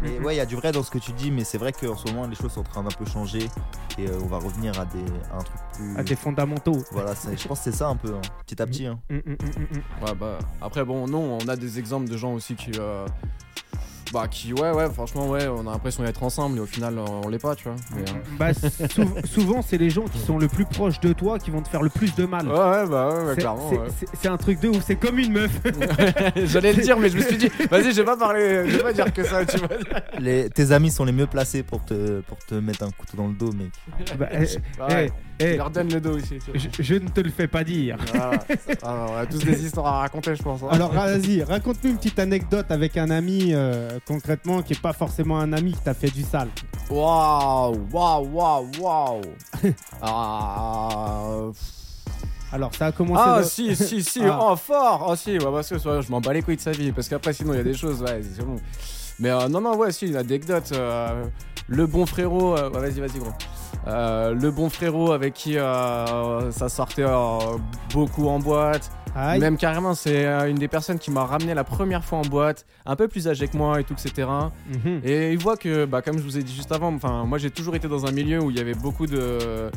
Mais 0.01 0.17
ouais, 0.19 0.33
il 0.35 0.37
y 0.37 0.41
a 0.41 0.45
du 0.45 0.55
vrai 0.55 0.71
dans 0.71 0.81
ce 0.83 0.89
que 0.89 0.97
tu 0.97 1.11
dis, 1.13 1.29
mais 1.31 1.43
c'est 1.43 1.57
vrai 1.57 1.71
qu'en 1.71 1.95
ce 1.95 2.07
moment, 2.07 2.25
les 2.27 2.35
choses 2.35 2.51
sont 2.53 2.61
en 2.61 2.63
train 2.63 2.83
d'un 2.83 2.89
peu 2.89 3.05
changer. 3.05 3.47
Et 3.99 4.07
euh, 4.07 4.19
on 4.23 4.27
va 4.27 4.37
revenir 4.37 4.79
à, 4.79 4.85
des, 4.85 4.99
à 5.31 5.37
un 5.37 5.41
truc 5.43 5.59
plus. 5.73 5.97
À 5.97 6.03
tes 6.03 6.15
fondamentaux. 6.15 6.83
Voilà, 6.91 7.13
je 7.15 7.47
pense 7.47 7.59
que 7.59 7.63
c'est 7.71 7.75
ça 7.77 7.87
un 7.87 7.95
peu, 7.95 8.13
hein, 8.15 8.21
petit 8.45 8.61
à 8.61 8.65
petit. 8.65 8.85
hein. 8.87 8.99
Mm, 9.09 9.15
mm, 9.15 9.19
mm, 9.25 9.35
mm, 9.35 9.77
mm. 9.77 10.05
Ouais, 10.05 10.15
bah, 10.15 10.39
après, 10.61 10.83
bon, 10.85 11.07
non, 11.07 11.37
on 11.41 11.47
a 11.47 11.55
des 11.55 11.77
exemples 11.79 12.09
de 12.09 12.17
gens 12.17 12.33
aussi 12.33 12.55
qui. 12.55 12.71
euh, 12.79 13.05
bah, 14.13 14.27
qui, 14.29 14.53
ouais, 14.53 14.71
ouais, 14.71 14.89
franchement, 14.91 15.27
ouais, 15.29 15.47
on 15.47 15.67
a 15.67 15.71
l'impression 15.71 16.03
d'être 16.03 16.23
ensemble 16.23 16.57
et 16.57 16.61
au 16.61 16.65
final, 16.65 16.97
on 16.99 17.27
l'est 17.29 17.39
pas, 17.39 17.55
tu 17.55 17.65
vois. 17.65 17.75
Mais, 17.95 18.01
euh, 18.01 18.13
Bah, 18.39 18.53
sou- 18.53 19.13
souvent, 19.25 19.61
c'est 19.61 19.77
les 19.77 19.89
gens 19.89 20.05
qui 20.05 20.19
sont 20.19 20.37
le 20.37 20.47
plus 20.47 20.65
proches 20.65 20.99
de 20.99 21.13
toi 21.13 21.39
qui 21.39 21.51
vont 21.51 21.61
te 21.61 21.67
faire 21.67 21.81
le 21.83 21.89
plus 21.89 22.15
de 22.15 22.25
mal. 22.25 22.47
Ouais, 22.47 22.53
ouais, 22.53 22.87
bah, 22.87 23.09
ouais, 23.25 23.35
clairement. 23.35 23.69
c'est- 23.99 24.27
ouais. 24.27 24.27
un 24.33 24.37
truc 24.37 24.59
de 24.59 24.69
ouf, 24.69 24.83
c'est 24.85 24.95
comme 24.95 25.19
une 25.19 25.33
meuf. 25.33 25.51
J'allais 26.45 26.73
le 26.73 26.81
dire, 26.83 26.97
mais 26.99 27.09
je 27.09 27.17
me 27.17 27.21
suis 27.21 27.37
dit, 27.37 27.49
vas-y, 27.69 27.91
je 27.91 27.97
vais 28.01 28.05
pas 28.05 28.17
parler, 28.17 28.69
je 28.69 28.77
vais 28.77 28.83
pas 28.83 28.93
dire 28.93 29.11
que 29.13 29.23
ça, 29.23 29.45
tu 29.45 29.57
vois. 29.57 29.69
Les, 30.19 30.49
tes 30.49 30.71
amis 30.71 30.91
sont 30.91 31.05
les 31.05 31.11
mieux 31.11 31.27
placés 31.27 31.63
pour 31.63 31.83
te, 31.83 32.21
pour 32.21 32.37
te 32.39 32.55
mettre 32.55 32.83
un 32.83 32.91
couteau 32.91 33.17
dans 33.17 33.27
le 33.27 33.33
dos, 33.33 33.51
mec. 33.51 33.71
Bah, 34.17 34.27
eh, 34.31 34.37
Ouais, 34.81 35.11
eh, 35.39 35.43
eh, 35.53 35.57
leur 35.57 35.69
donne 35.69 35.91
le 35.91 36.01
dos 36.01 36.15
aussi. 36.17 36.39
tu 36.43 36.51
vois. 36.51 36.59
je, 36.77 36.83
je 36.83 36.95
ne 36.95 37.07
te 37.09 37.21
le 37.21 37.29
fais 37.29 37.47
pas 37.47 37.63
dire. 37.63 37.97
Voilà. 38.13 38.31
Ah, 38.83 39.05
on 39.09 39.15
a 39.17 39.25
tous 39.25 39.39
des 39.39 39.65
histoires 39.65 39.87
à 39.87 39.99
raconter, 39.99 40.35
je 40.35 40.43
pense. 40.43 40.63
hein. 40.63 40.67
Alors 40.71 40.91
vas-y, 40.93 41.43
raconte-nous 41.43 41.91
une 41.91 41.97
petite 41.97 42.19
anecdote 42.19 42.67
avec 42.69 42.97
un 42.97 43.09
ami 43.09 43.51
euh, 43.53 43.96
concrètement 44.05 44.61
qui 44.61 44.73
est 44.73 44.81
pas 44.81 44.93
forcément 44.93 45.39
un 45.39 45.53
ami 45.53 45.73
qui 45.73 45.79
t'a 45.81 45.93
fait 45.93 46.09
du 46.09 46.23
sale. 46.23 46.49
Waouh, 46.89 47.77
waouh, 47.91 48.27
waouh, 48.33 48.67
waouh. 48.79 49.21
Ah, 50.01 51.23
Alors 52.51 52.73
ça 52.75 52.87
a 52.87 52.91
commencé. 52.91 53.21
ah 53.25 53.43
si, 53.43 53.75
si, 53.75 54.03
si, 54.03 54.21
Ah. 54.23 54.39
oh 54.41 54.55
fort. 54.55 55.05
Oh 55.09 55.15
si, 55.15 55.31
ouais, 55.37 55.51
parce 55.51 55.69
que 55.69 55.77
je 55.77 56.11
m'en 56.11 56.21
bats 56.21 56.33
les 56.33 56.41
couilles 56.41 56.55
de 56.57 56.61
sa 56.61 56.71
vie. 56.71 56.91
Parce 56.91 57.09
qu'après, 57.09 57.33
sinon, 57.33 57.53
il 57.53 57.57
y 57.57 57.59
a 57.59 57.63
des 57.63 57.73
choses, 57.73 58.01
ouais, 58.01 58.21
c'est 58.35 58.45
bon. 58.45 58.57
Mais 59.19 59.29
euh, 59.29 59.47
non, 59.49 59.61
non, 59.61 59.75
ouais, 59.75 59.91
si, 59.91 60.07
une 60.07 60.15
anecdote. 60.15 60.69
euh, 60.73 61.25
le 61.67 61.85
bon 61.87 62.05
frérot, 62.05 62.55
euh, 62.57 62.69
ouais, 62.69 62.79
vas-y, 62.79 62.99
vas-y, 63.01 63.19
gros. 63.19 63.31
Euh, 63.87 64.33
le 64.33 64.51
bon 64.51 64.69
frérot 64.69 65.11
avec 65.11 65.33
qui 65.33 65.57
euh, 65.57 66.51
ça 66.51 66.67
sortait 66.67 67.05
euh, 67.05 67.57
beaucoup 67.93 68.27
en 68.27 68.39
boîte. 68.39 68.91
Aïe. 69.15 69.39
Même 69.39 69.57
carrément, 69.57 69.95
c'est 69.95 70.25
une 70.47 70.57
des 70.57 70.67
personnes 70.67 70.99
qui 70.99 71.09
m'a 71.09 71.25
ramené 71.25 71.55
la 71.55 71.63
première 71.63 72.03
fois 72.03 72.19
en 72.19 72.23
boîte, 72.23 72.67
un 72.85 72.95
peu 72.95 73.07
plus 73.07 73.27
âgé 73.27 73.47
que 73.47 73.57
moi 73.57 73.79
et 73.79 73.83
tout, 73.83 73.93
etc. 73.93 74.27
Mhm. 74.67 75.01
Et 75.03 75.31
il 75.31 75.39
voit 75.39 75.57
que, 75.57 75.85
bah, 75.85 76.03
comme 76.03 76.19
je 76.19 76.23
vous 76.23 76.37
ai 76.37 76.43
dit 76.43 76.53
juste 76.53 76.71
avant, 76.71 76.91
moi 77.25 77.37
j'ai 77.39 77.49
toujours 77.49 77.75
été 77.75 77.87
dans 77.87 78.05
un 78.05 78.11
milieu 78.11 78.39
où 78.43 78.51
il 78.51 78.57
y 78.57 78.59
avait 78.59 78.75
beaucoup 78.75 79.07
de. 79.07 79.71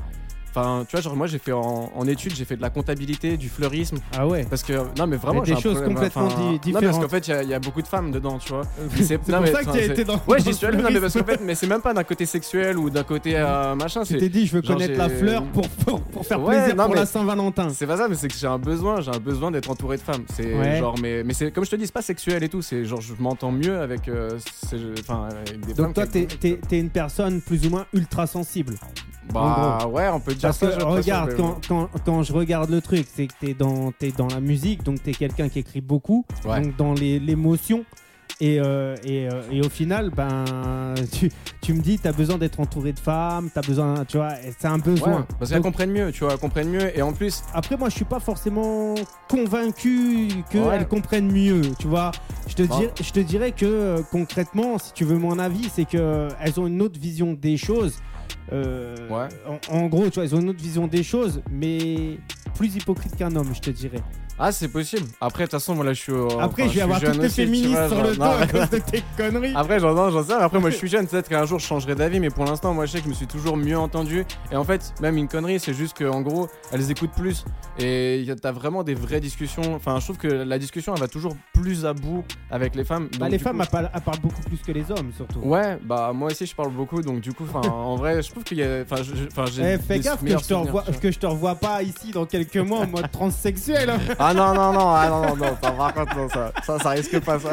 Enfin, 0.50 0.84
tu 0.88 0.96
vois, 0.96 1.00
genre 1.00 1.16
moi 1.16 1.26
j'ai 1.26 1.38
fait 1.38 1.52
en, 1.52 1.92
en 1.94 2.06
études, 2.06 2.34
j'ai 2.34 2.44
fait 2.44 2.56
de 2.56 2.62
la 2.62 2.70
comptabilité, 2.70 3.36
du 3.36 3.48
fleurisme. 3.48 3.98
Ah 4.16 4.26
ouais. 4.26 4.44
Parce 4.50 4.62
que, 4.62 4.72
non, 4.98 5.06
mais 5.06 5.16
vraiment, 5.16 5.42
a 5.42 5.44
des 5.44 5.52
j'ai 5.52 5.56
un 5.58 5.60
choses 5.60 5.74
problème, 5.80 5.94
complètement 5.94 6.26
enfin, 6.26 6.36
di- 6.36 6.42
Non, 6.42 6.50
parce 6.50 6.60
différentes. 6.66 7.02
qu'en 7.02 7.08
fait, 7.08 7.28
il 7.28 7.30
y 7.30 7.34
a- 7.34 7.42
il 7.44 7.48
y, 7.48 7.54
a 7.54 7.58
beaucoup 7.60 7.82
de 7.82 7.86
femmes 7.86 8.10
dedans, 8.10 8.38
tu 8.38 8.48
vois. 8.52 8.62
C'est 8.96 9.04
c'est- 9.04 9.18
pour 9.18 9.40
mais, 9.40 9.52
ça 9.52 9.62
que 9.62 9.68
enfin, 9.68 9.72
tu 9.72 9.78
as 9.78 9.82
c'est- 9.86 9.92
été 9.92 10.04
dans. 10.04 10.20
Ouais, 10.26 10.40
j'y 10.40 10.52
suis 10.54 10.66
allé, 10.66 10.76
non, 10.82 10.88
mais 10.92 11.00
parce 11.00 11.14
qu'en 11.16 11.24
fait, 11.24 11.40
mais 11.42 11.54
c'est 11.54 11.66
même 11.68 11.80
pas 11.82 11.94
d'un 11.94 12.02
côté 12.04 12.26
sexuel 12.26 12.78
ou 12.78 12.90
d'un 12.90 13.04
côté 13.04 13.34
euh, 13.36 13.74
machin, 13.74 14.02
Tu 14.02 14.14
c'est. 14.14 14.18
t'es 14.18 14.28
dit, 14.28 14.46
je 14.46 14.56
veux 14.56 14.62
genre, 14.62 14.76
connaître 14.76 14.98
la 14.98 15.08
j'ai- 15.08 15.14
fleur 15.16 15.44
pour, 15.44 15.68
pour, 15.68 16.00
pour 16.02 16.26
faire 16.26 16.42
Ouais, 16.42 16.56
plaisir 16.56 16.76
non, 16.76 16.84
pour 16.84 16.94
mais- 16.94 17.00
la 17.00 17.06
Saint-Valentin. 17.06 17.68
C'est 17.70 17.86
pas 17.86 17.96
ça, 17.96 18.08
mais 18.08 18.16
c'est 18.16 18.28
que 18.28 18.34
j'ai 18.36 18.46
un 18.46 18.58
besoin, 18.58 19.00
j'ai 19.00 19.10
un 19.10 19.18
besoin 19.18 19.50
d'être 19.50 19.70
entouré 19.70 19.96
de 19.98 20.02
femmes. 20.02 20.24
C'est 20.34 20.52
Ouais. 20.54 20.78
genre, 20.78 20.96
mais, 21.00 21.22
mais 21.22 21.32
c'est 21.32 21.52
comme 21.52 21.64
je 21.64 21.70
te 21.70 21.76
dis, 21.76 21.86
c'est 21.86 21.92
pas 21.94 22.02
sexuel 22.02 22.42
et 22.42 22.48
tout. 22.48 22.60
C'est 22.62 22.84
genre, 22.84 23.00
je 23.00 23.14
m'entends 23.20 23.52
mieux 23.52 23.78
avec, 23.78 24.08
euh, 24.08 24.30
ces- 24.68 24.76
enfin, 25.00 25.28
avec 25.30 25.60
des 25.64 25.74
femmes. 25.74 25.86
Donc 25.86 25.94
toi, 25.94 26.06
t'es- 26.06 26.26
t'es 26.26 26.78
une 26.80 26.90
personne 26.90 27.40
plus 27.40 27.66
ou 27.66 27.70
moins 27.70 27.86
ultra 27.94 28.26
sensible. 28.26 28.74
Bah 29.32 29.86
ouais, 29.86 30.08
on 30.08 30.20
peut 30.20 30.32
dire 30.34 30.48
Parce 30.48 30.58
ça. 30.58 30.66
que 30.68 30.82
regarde, 30.82 31.34
quand, 31.36 31.60
quand, 31.68 31.88
quand 32.04 32.22
je 32.22 32.32
regarde 32.32 32.70
le 32.70 32.80
truc, 32.80 33.06
c'est 33.14 33.26
que 33.26 33.32
t'es 33.40 33.54
dans, 33.54 33.92
t'es 33.92 34.12
dans 34.16 34.28
la 34.28 34.40
musique, 34.40 34.82
donc 34.82 35.02
t'es 35.02 35.12
quelqu'un 35.12 35.48
qui 35.48 35.58
écrit 35.60 35.80
beaucoup, 35.80 36.24
Ouais. 36.44 36.60
donc 36.62 36.76
dans 36.76 36.92
les- 36.94 37.18
l'émotion. 37.18 37.84
Et, 38.42 38.58
euh, 38.58 38.96
et, 39.04 39.28
euh, 39.28 39.42
et 39.52 39.60
au 39.60 39.68
final, 39.68 40.08
ben, 40.16 40.94
tu, 41.12 41.30
tu 41.60 41.74
me 41.74 41.80
dis, 41.82 41.98
tu 41.98 42.08
as 42.08 42.12
besoin 42.12 42.38
d'être 42.38 42.58
entouré 42.58 42.92
de 42.94 42.98
femmes, 42.98 43.50
tu 43.52 43.58
as 43.58 43.62
besoin, 43.62 44.04
tu 44.06 44.16
vois, 44.16 44.30
c'est 44.58 44.66
un 44.66 44.76
Ouais, 44.76 44.80
besoin. 44.82 45.26
parce 45.38 45.50
qu'elles 45.50 45.60
comprennent 45.60 45.90
mieux, 45.92 46.10
tu 46.10 46.24
vois, 46.24 46.32
elles 46.32 46.38
comprennent 46.38 46.70
mieux. 46.70 46.96
Et 46.96 47.02
en 47.02 47.12
plus, 47.12 47.42
après, 47.52 47.76
moi, 47.76 47.90
je 47.90 47.96
suis 47.96 48.06
pas 48.06 48.18
forcément 48.18 48.94
convaincu 49.28 50.28
qu'elles 50.50 50.62
Ouais. 50.62 50.86
comprennent 50.88 51.30
mieux, 51.30 51.60
tu 51.78 51.86
vois. 51.86 52.12
Je 52.48 52.54
te, 52.54 52.62
dir- 52.62 52.90
je 53.00 53.10
te 53.10 53.20
dirais 53.20 53.52
que 53.52 53.66
euh, 53.66 54.00
concrètement, 54.10 54.78
si 54.78 54.92
tu 54.92 55.04
veux 55.04 55.18
mon 55.18 55.38
avis, 55.38 55.68
c'est 55.74 55.84
qu'elles 55.84 56.58
ont 56.58 56.66
une 56.66 56.80
autre 56.82 56.98
vision 57.00 57.34
des 57.34 57.56
choses. 57.56 57.98
Euh, 58.52 58.94
Ouais. 59.08 59.28
en, 59.70 59.74
en 59.76 59.86
gros, 59.86 60.04
tu 60.04 60.14
vois, 60.14 60.24
elles 60.24 60.34
ont 60.34 60.40
une 60.40 60.50
autre 60.50 60.62
vision 60.62 60.86
des 60.86 61.02
choses, 61.02 61.42
mais 61.50 62.18
plus 62.54 62.74
hypocrite 62.76 63.16
qu'un 63.16 63.34
homme, 63.36 63.50
je 63.54 63.60
te 63.60 63.70
dirais. 63.70 64.02
Ah, 64.40 64.52
c'est 64.52 64.68
possible. 64.68 65.06
Après, 65.20 65.44
de 65.44 65.48
toute 65.50 65.60
façon, 65.60 65.74
moi 65.74 65.84
là, 65.84 65.92
je 65.92 66.00
suis. 66.00 66.12
euh, 66.12 66.28
Après, 66.40 66.68
je 66.68 66.74
vais 66.74 66.80
avoir 66.80 67.00
toutes 67.00 67.16
les 67.16 67.28
féministes 67.28 67.88
sur 67.88 68.02
le 68.02 68.16
dos 68.16 68.22
à 68.22 68.46
cause 68.46 68.70
de 68.70 68.78
tes 68.90 69.02
conneries. 69.16 69.52
Après, 69.54 69.78
j'en 69.78 70.10
j'en- 70.10 70.24
sais. 70.24 70.32
Après, 70.32 70.58
moi, 70.58 70.70
je 70.70 70.76
suis 70.76 70.88
jeune. 70.88 71.06
Peut-être 71.06 71.28
qu'un 71.28 71.44
jour, 71.46 71.58
je 71.58 71.66
changerai 71.66 71.94
d'avis. 71.94 72.20
Mais 72.20 72.30
pour 72.30 72.44
l'instant, 72.44 72.72
moi, 72.74 72.86
je 72.86 72.92
sais 72.92 72.98
que 72.98 73.04
je 73.04 73.10
me 73.10 73.14
suis 73.14 73.26
toujours 73.26 73.56
mieux 73.56 73.78
entendu. 73.78 74.24
Et 74.50 74.56
en 74.56 74.64
fait, 74.64 74.92
même 75.00 75.16
une 75.16 75.28
connerie, 75.28 75.60
c'est 75.60 75.74
juste 75.74 75.96
qu'en 75.96 76.20
gros, 76.22 76.48
elles 76.72 76.90
écoutent 76.90 77.12
plus. 77.16 77.44
Et 77.78 78.26
t'as 78.40 78.52
vraiment 78.52 78.82
des 78.82 78.94
vraies 78.94 79.20
discussions. 79.20 79.74
Enfin, 79.74 79.98
je 80.00 80.04
trouve 80.04 80.18
que 80.18 80.28
la 80.28 80.58
discussion, 80.58 80.94
elle 80.94 81.00
va 81.00 81.08
toujours 81.08 81.34
plus 81.52 81.84
à 81.84 81.92
bout 81.92 82.24
avec 82.50 82.74
les 82.74 82.84
femmes. 82.84 83.08
Bah, 83.18 83.28
les 83.28 83.38
femmes, 83.38 83.56
coup, 83.56 83.62
elles 83.62 83.68
parlent, 83.68 83.90
elles 83.94 84.00
parlent 84.00 84.20
beaucoup 84.20 84.42
plus 84.42 84.58
que 84.58 84.72
les 84.72 84.90
hommes, 84.90 85.12
surtout. 85.16 85.40
Ouais, 85.40 85.78
bah 85.84 86.12
moi 86.14 86.30
aussi 86.30 86.46
je 86.46 86.54
parle 86.54 86.72
beaucoup, 86.72 87.02
donc 87.02 87.20
du 87.20 87.32
coup, 87.32 87.44
en 87.54 87.96
vrai, 87.96 88.22
je 88.22 88.30
trouve 88.30 88.44
qu'il 88.44 88.58
y 88.58 88.62
a, 88.62 88.82
enfin, 88.82 89.02
j'ai. 89.52 89.74
Eh, 89.74 89.78
fais 89.78 89.98
gaffe 90.00 90.22
que 90.24 90.30
je, 90.38 90.44
te 90.44 90.54
revois, 90.54 90.84
que 91.00 91.10
je 91.10 91.18
te 91.18 91.26
revois 91.26 91.54
pas 91.54 91.82
ici 91.82 92.10
dans 92.12 92.26
quelques 92.26 92.56
mois 92.56 92.80
en 92.80 92.86
mode 92.86 93.10
transsexuel. 93.10 93.90
hein. 93.90 93.98
Ah 94.30 94.34
non 94.34 94.54
non 94.54 94.72
non, 94.72 94.90
ah 94.94 95.08
non 95.08 95.22
non 95.22 95.36
non, 95.36 95.56
ça, 95.60 95.70
par 95.72 95.92
contre 95.94 96.16
non, 96.16 96.28
ça, 96.28 96.52
ça, 96.62 96.78
ça 96.78 96.90
risque 96.90 97.18
pas 97.20 97.38
ça. 97.40 97.50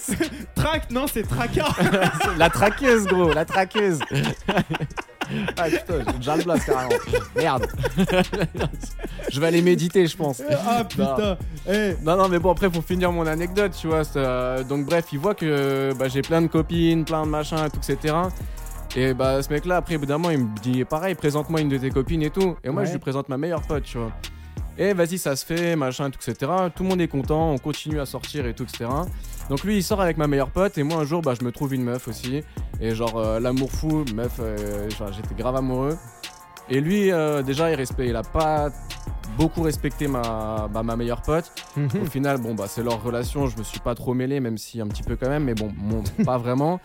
Trac, 0.54 0.90
non, 0.90 1.06
c'est 1.06 1.22
tracas. 1.28 1.68
la 2.38 2.48
traqueuse 2.48 3.04
gros, 3.06 3.32
la 3.34 3.44
traqueuse. 3.44 3.98
ah 5.58 5.64
putain, 5.64 5.94
j'ai 6.06 6.12
déjà 6.18 6.36
le 6.36 6.42
blast 6.44 6.64
carrément. 6.66 6.90
Merde. 7.36 7.66
je 9.30 9.40
vais 9.40 9.46
aller 9.46 9.60
méditer, 9.62 10.06
je 10.06 10.16
pense. 10.16 10.42
ah 10.66 10.84
putain. 10.84 11.36
Eh, 11.68 11.94
Non, 12.02 12.16
non, 12.16 12.28
mais 12.28 12.38
bon, 12.38 12.52
après, 12.52 12.70
pour 12.70 12.84
finir 12.84 13.12
mon 13.12 13.26
anecdote, 13.26 13.72
tu 13.78 13.88
vois. 13.88 14.02
euh, 14.16 14.62
donc, 14.64 14.86
bref, 14.86 15.06
il 15.12 15.18
voit 15.18 15.34
que 15.34 15.92
bah, 15.98 16.08
j'ai 16.08 16.22
plein 16.22 16.40
de 16.42 16.46
copines, 16.46 17.04
plein 17.04 17.24
de 17.24 17.28
machins, 17.30 17.68
tout, 17.72 17.80
etc. 17.90 18.14
Et 18.96 19.12
bah, 19.12 19.42
ce 19.42 19.52
mec-là, 19.52 19.76
après, 19.78 19.94
évidemment, 19.94 20.30
il 20.30 20.38
me 20.38 20.58
dit 20.60 20.84
pareil, 20.84 21.14
présente-moi 21.14 21.60
une 21.60 21.68
de 21.68 21.78
tes 21.78 21.90
copines 21.90 22.22
et 22.22 22.30
tout. 22.30 22.56
Et 22.64 22.70
moi, 22.70 22.82
Ouais. 22.82 22.86
je 22.86 22.92
lui 22.92 22.98
présente 23.00 23.28
ma 23.28 23.36
meilleure 23.36 23.62
pote, 23.62 23.82
tu 23.82 23.98
vois. 23.98 24.12
Et 24.76 24.92
vas-y, 24.92 25.18
ça 25.18 25.36
se 25.36 25.46
fait, 25.46 25.76
machin, 25.76 26.10
tout, 26.10 26.18
etc. 26.28 26.50
Tout 26.74 26.82
le 26.82 26.88
monde 26.88 27.00
est 27.00 27.08
content, 27.08 27.52
on 27.52 27.58
continue 27.58 28.00
à 28.00 28.06
sortir 28.06 28.46
et 28.46 28.54
tout, 28.54 28.64
etc. 28.64 28.86
Donc, 29.48 29.62
lui, 29.62 29.76
il 29.76 29.82
sort 29.82 30.00
avec 30.00 30.16
ma 30.16 30.26
meilleure 30.26 30.50
pote. 30.50 30.76
Et 30.78 30.82
moi, 30.82 30.98
un 30.98 31.04
jour, 31.04 31.22
bah, 31.22 31.34
je 31.38 31.44
me 31.44 31.52
trouve 31.52 31.74
une 31.74 31.84
meuf 31.84 32.08
aussi. 32.08 32.42
Et 32.80 32.94
genre, 32.94 33.16
euh, 33.16 33.38
l'amour 33.38 33.70
fou, 33.70 34.04
meuf, 34.14 34.40
euh, 34.40 34.88
j'étais 34.90 35.34
grave 35.36 35.56
amoureux. 35.56 35.96
Et 36.68 36.80
lui, 36.80 37.12
euh, 37.12 37.42
déjà, 37.42 37.70
il, 37.70 37.76
respect, 37.76 38.08
il 38.08 38.16
a 38.16 38.22
pas 38.22 38.70
beaucoup 39.36 39.62
respecté 39.62 40.08
ma, 40.08 40.68
bah, 40.72 40.82
ma 40.82 40.96
meilleure 40.96 41.22
pote. 41.22 41.52
Au 42.02 42.06
final, 42.06 42.38
bon, 42.38 42.54
bah, 42.54 42.64
c'est 42.66 42.82
leur 42.82 43.02
relation. 43.02 43.46
Je 43.46 43.56
me 43.56 43.62
suis 43.62 43.80
pas 43.80 43.94
trop 43.94 44.14
mêlé, 44.14 44.40
même 44.40 44.58
si 44.58 44.80
un 44.80 44.88
petit 44.88 45.02
peu 45.02 45.14
quand 45.16 45.28
même, 45.28 45.44
mais 45.44 45.54
bon, 45.54 45.70
bon, 45.76 46.02
pas 46.24 46.38
vraiment. 46.38 46.80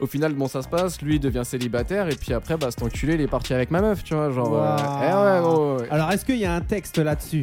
Au 0.00 0.06
final, 0.06 0.32
bon, 0.34 0.46
ça 0.46 0.62
se 0.62 0.68
passe. 0.68 1.02
Lui, 1.02 1.16
il 1.16 1.20
devient 1.20 1.42
célibataire. 1.44 2.08
Et 2.08 2.14
puis 2.14 2.32
après, 2.32 2.56
bah, 2.56 2.70
cet 2.70 2.82
enculé, 2.82 3.14
il 3.14 3.20
est 3.20 3.26
parti 3.26 3.52
avec 3.52 3.70
ma 3.70 3.80
meuf, 3.80 4.04
tu 4.04 4.14
vois. 4.14 4.30
Genre, 4.30 4.54
euh, 4.54 4.76
eh 5.02 5.06
ouais, 5.06 5.40
gros, 5.40 5.76
ouais. 5.78 5.88
Alors, 5.90 6.10
est-ce 6.12 6.24
qu'il 6.24 6.36
y 6.36 6.44
a 6.44 6.54
un 6.54 6.60
texte 6.60 6.98
là-dessus? 6.98 7.42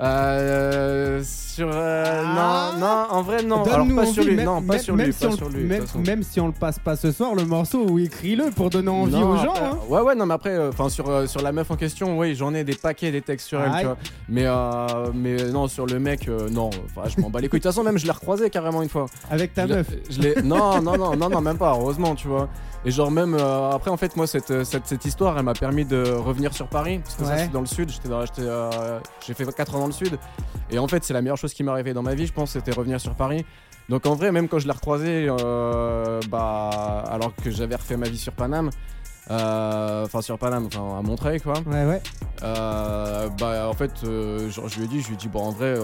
Euh, 0.00 1.20
sur. 1.24 1.68
euh, 1.72 2.22
Ah. 2.24 2.72
non, 2.74 2.80
non, 2.80 3.06
en 3.10 3.22
vrai, 3.22 3.42
non. 3.42 3.62
Alors, 3.64 3.86
pas 3.94 4.06
sur 4.06 4.24
lui. 4.24 4.34
même- 4.34 4.46
non, 4.46 4.62
pas 4.62 4.74
même- 4.74 4.82
sur 4.82 4.96
lui. 4.96 5.12
si 5.12 5.20
Pas 5.20 5.28
on- 5.32 5.36
sur 5.36 5.48
lui. 5.48 5.62
de 5.62 5.68
Même, 5.68 5.82
façon. 5.86 5.98
même 6.00 6.22
si 6.22 6.40
on 6.40 6.46
le 6.46 6.52
passe 6.52 6.78
pas 6.78 6.96
ce 6.96 7.12
soir, 7.12 7.34
le 7.34 7.44
morceau, 7.44 7.84
ou 7.88 7.98
écris-le 7.98 8.50
pour 8.50 8.70
donner 8.70 8.88
envie 8.88 9.12
Non, 9.12 9.30
aux 9.30 9.36
gens. 9.36 9.52
après- 9.52 9.64
hein. 9.66 9.78
Ouais, 9.88 10.00
ouais, 10.00 10.14
non, 10.14 10.26
mais 10.26 10.34
après, 10.34 10.58
enfin, 10.68 10.88
sur, 10.88 11.08
euh, 11.08 11.26
sur 11.26 11.42
la 11.42 11.52
meuf 11.52 11.70
en 11.70 11.76
question, 11.76 12.18
oui, 12.18 12.34
j'en 12.34 12.54
ai 12.54 12.64
des 12.64 12.74
paquets, 12.74 13.12
des 13.12 13.22
textes 13.22 13.48
sur 13.48 13.60
elle, 13.60 13.72
tu 13.78 13.84
vois. 13.84 13.96
Mais, 14.28 14.44
euh, 14.46 14.86
mais 15.14 15.36
non, 15.50 15.68
sur 15.68 15.86
le 15.86 15.98
mec, 15.98 16.26
euh, 16.28 16.48
non, 16.50 16.70
enfin, 16.96 17.08
je 17.14 17.20
m'en 17.20 17.30
bats 17.30 17.40
les 17.40 17.48
couilles. 17.48 17.60
De 17.60 17.64
toute 17.64 17.72
façon, 17.72 17.84
même, 17.84 17.98
je 17.98 18.06
l'ai 18.06 18.12
recroisé 18.12 18.50
carrément 18.50 18.82
une 18.82 18.88
fois. 18.88 19.06
Avec 19.30 19.54
ta 19.54 19.66
Je 19.66 19.74
meuf. 19.74 19.86
Je 20.10 20.20
l'ai. 20.20 20.34
Non, 20.42 20.80
non, 20.80 20.96
non, 20.96 21.14
non, 21.16 21.28
non, 21.28 21.40
même 21.40 21.58
pas, 21.58 21.72
heureusement, 21.78 22.14
tu 22.14 22.28
vois. 22.28 22.48
Et 22.84 22.90
genre, 22.90 23.10
même 23.10 23.34
euh, 23.34 23.70
après, 23.70 23.90
en 23.90 23.96
fait, 23.96 24.16
moi, 24.16 24.26
cette, 24.26 24.64
cette, 24.64 24.86
cette 24.86 25.04
histoire, 25.04 25.38
elle 25.38 25.44
m'a 25.44 25.52
permis 25.54 25.84
de 25.84 26.02
revenir 26.12 26.52
sur 26.52 26.66
Paris. 26.66 26.98
Parce 26.98 27.14
que 27.14 27.24
ça, 27.24 27.30
Ouais. 27.32 27.38
c'est 27.38 27.52
dans 27.52 27.60
le 27.60 27.66
sud. 27.66 27.90
J'étais 27.90 28.08
euh, 28.10 28.98
j'ai 29.24 29.34
fait 29.34 29.44
4 29.54 29.74
ans 29.76 29.80
dans 29.80 29.86
le 29.86 29.92
sud. 29.92 30.18
Et 30.70 30.78
en 30.78 30.88
fait, 30.88 31.04
c'est 31.04 31.14
la 31.14 31.22
meilleure 31.22 31.36
chose 31.36 31.54
qui 31.54 31.62
m'est 31.62 31.70
arrivée 31.70 31.92
dans 31.94 32.02
ma 32.02 32.14
vie, 32.14 32.26
je 32.26 32.32
pense, 32.32 32.50
c'était 32.52 32.72
revenir 32.72 33.00
sur 33.00 33.14
Paris. 33.14 33.44
Donc 33.88 34.06
en 34.06 34.14
vrai, 34.14 34.32
même 34.32 34.48
quand 34.48 34.58
je 34.58 34.66
l'ai 34.66 34.72
recroisé, 34.72 35.26
euh, 35.28 36.20
bah, 36.30 36.70
alors 37.10 37.34
que 37.36 37.50
j'avais 37.50 37.74
refait 37.76 37.96
ma 37.96 38.08
vie 38.08 38.16
sur 38.16 38.32
Paname, 38.32 38.70
euh, 39.30 40.04
enfin 40.06 40.22
sur 40.22 40.38
Paname, 40.38 40.66
enfin 40.66 40.98
à 40.98 41.02
Montreuil 41.02 41.40
quoi. 41.40 41.54
Ouais, 41.66 41.84
ouais. 41.84 42.00
Euh, 42.42 43.28
bah 43.40 43.68
en 43.68 43.72
fait, 43.74 43.90
euh, 44.04 44.48
genre, 44.50 44.68
je 44.68 44.78
lui 44.78 44.84
ai 44.84 44.88
dit, 44.88 45.00
je 45.02 45.08
lui 45.08 45.14
ai 45.14 45.16
dit, 45.16 45.28
bon 45.28 45.40
en 45.40 45.50
vrai, 45.50 45.74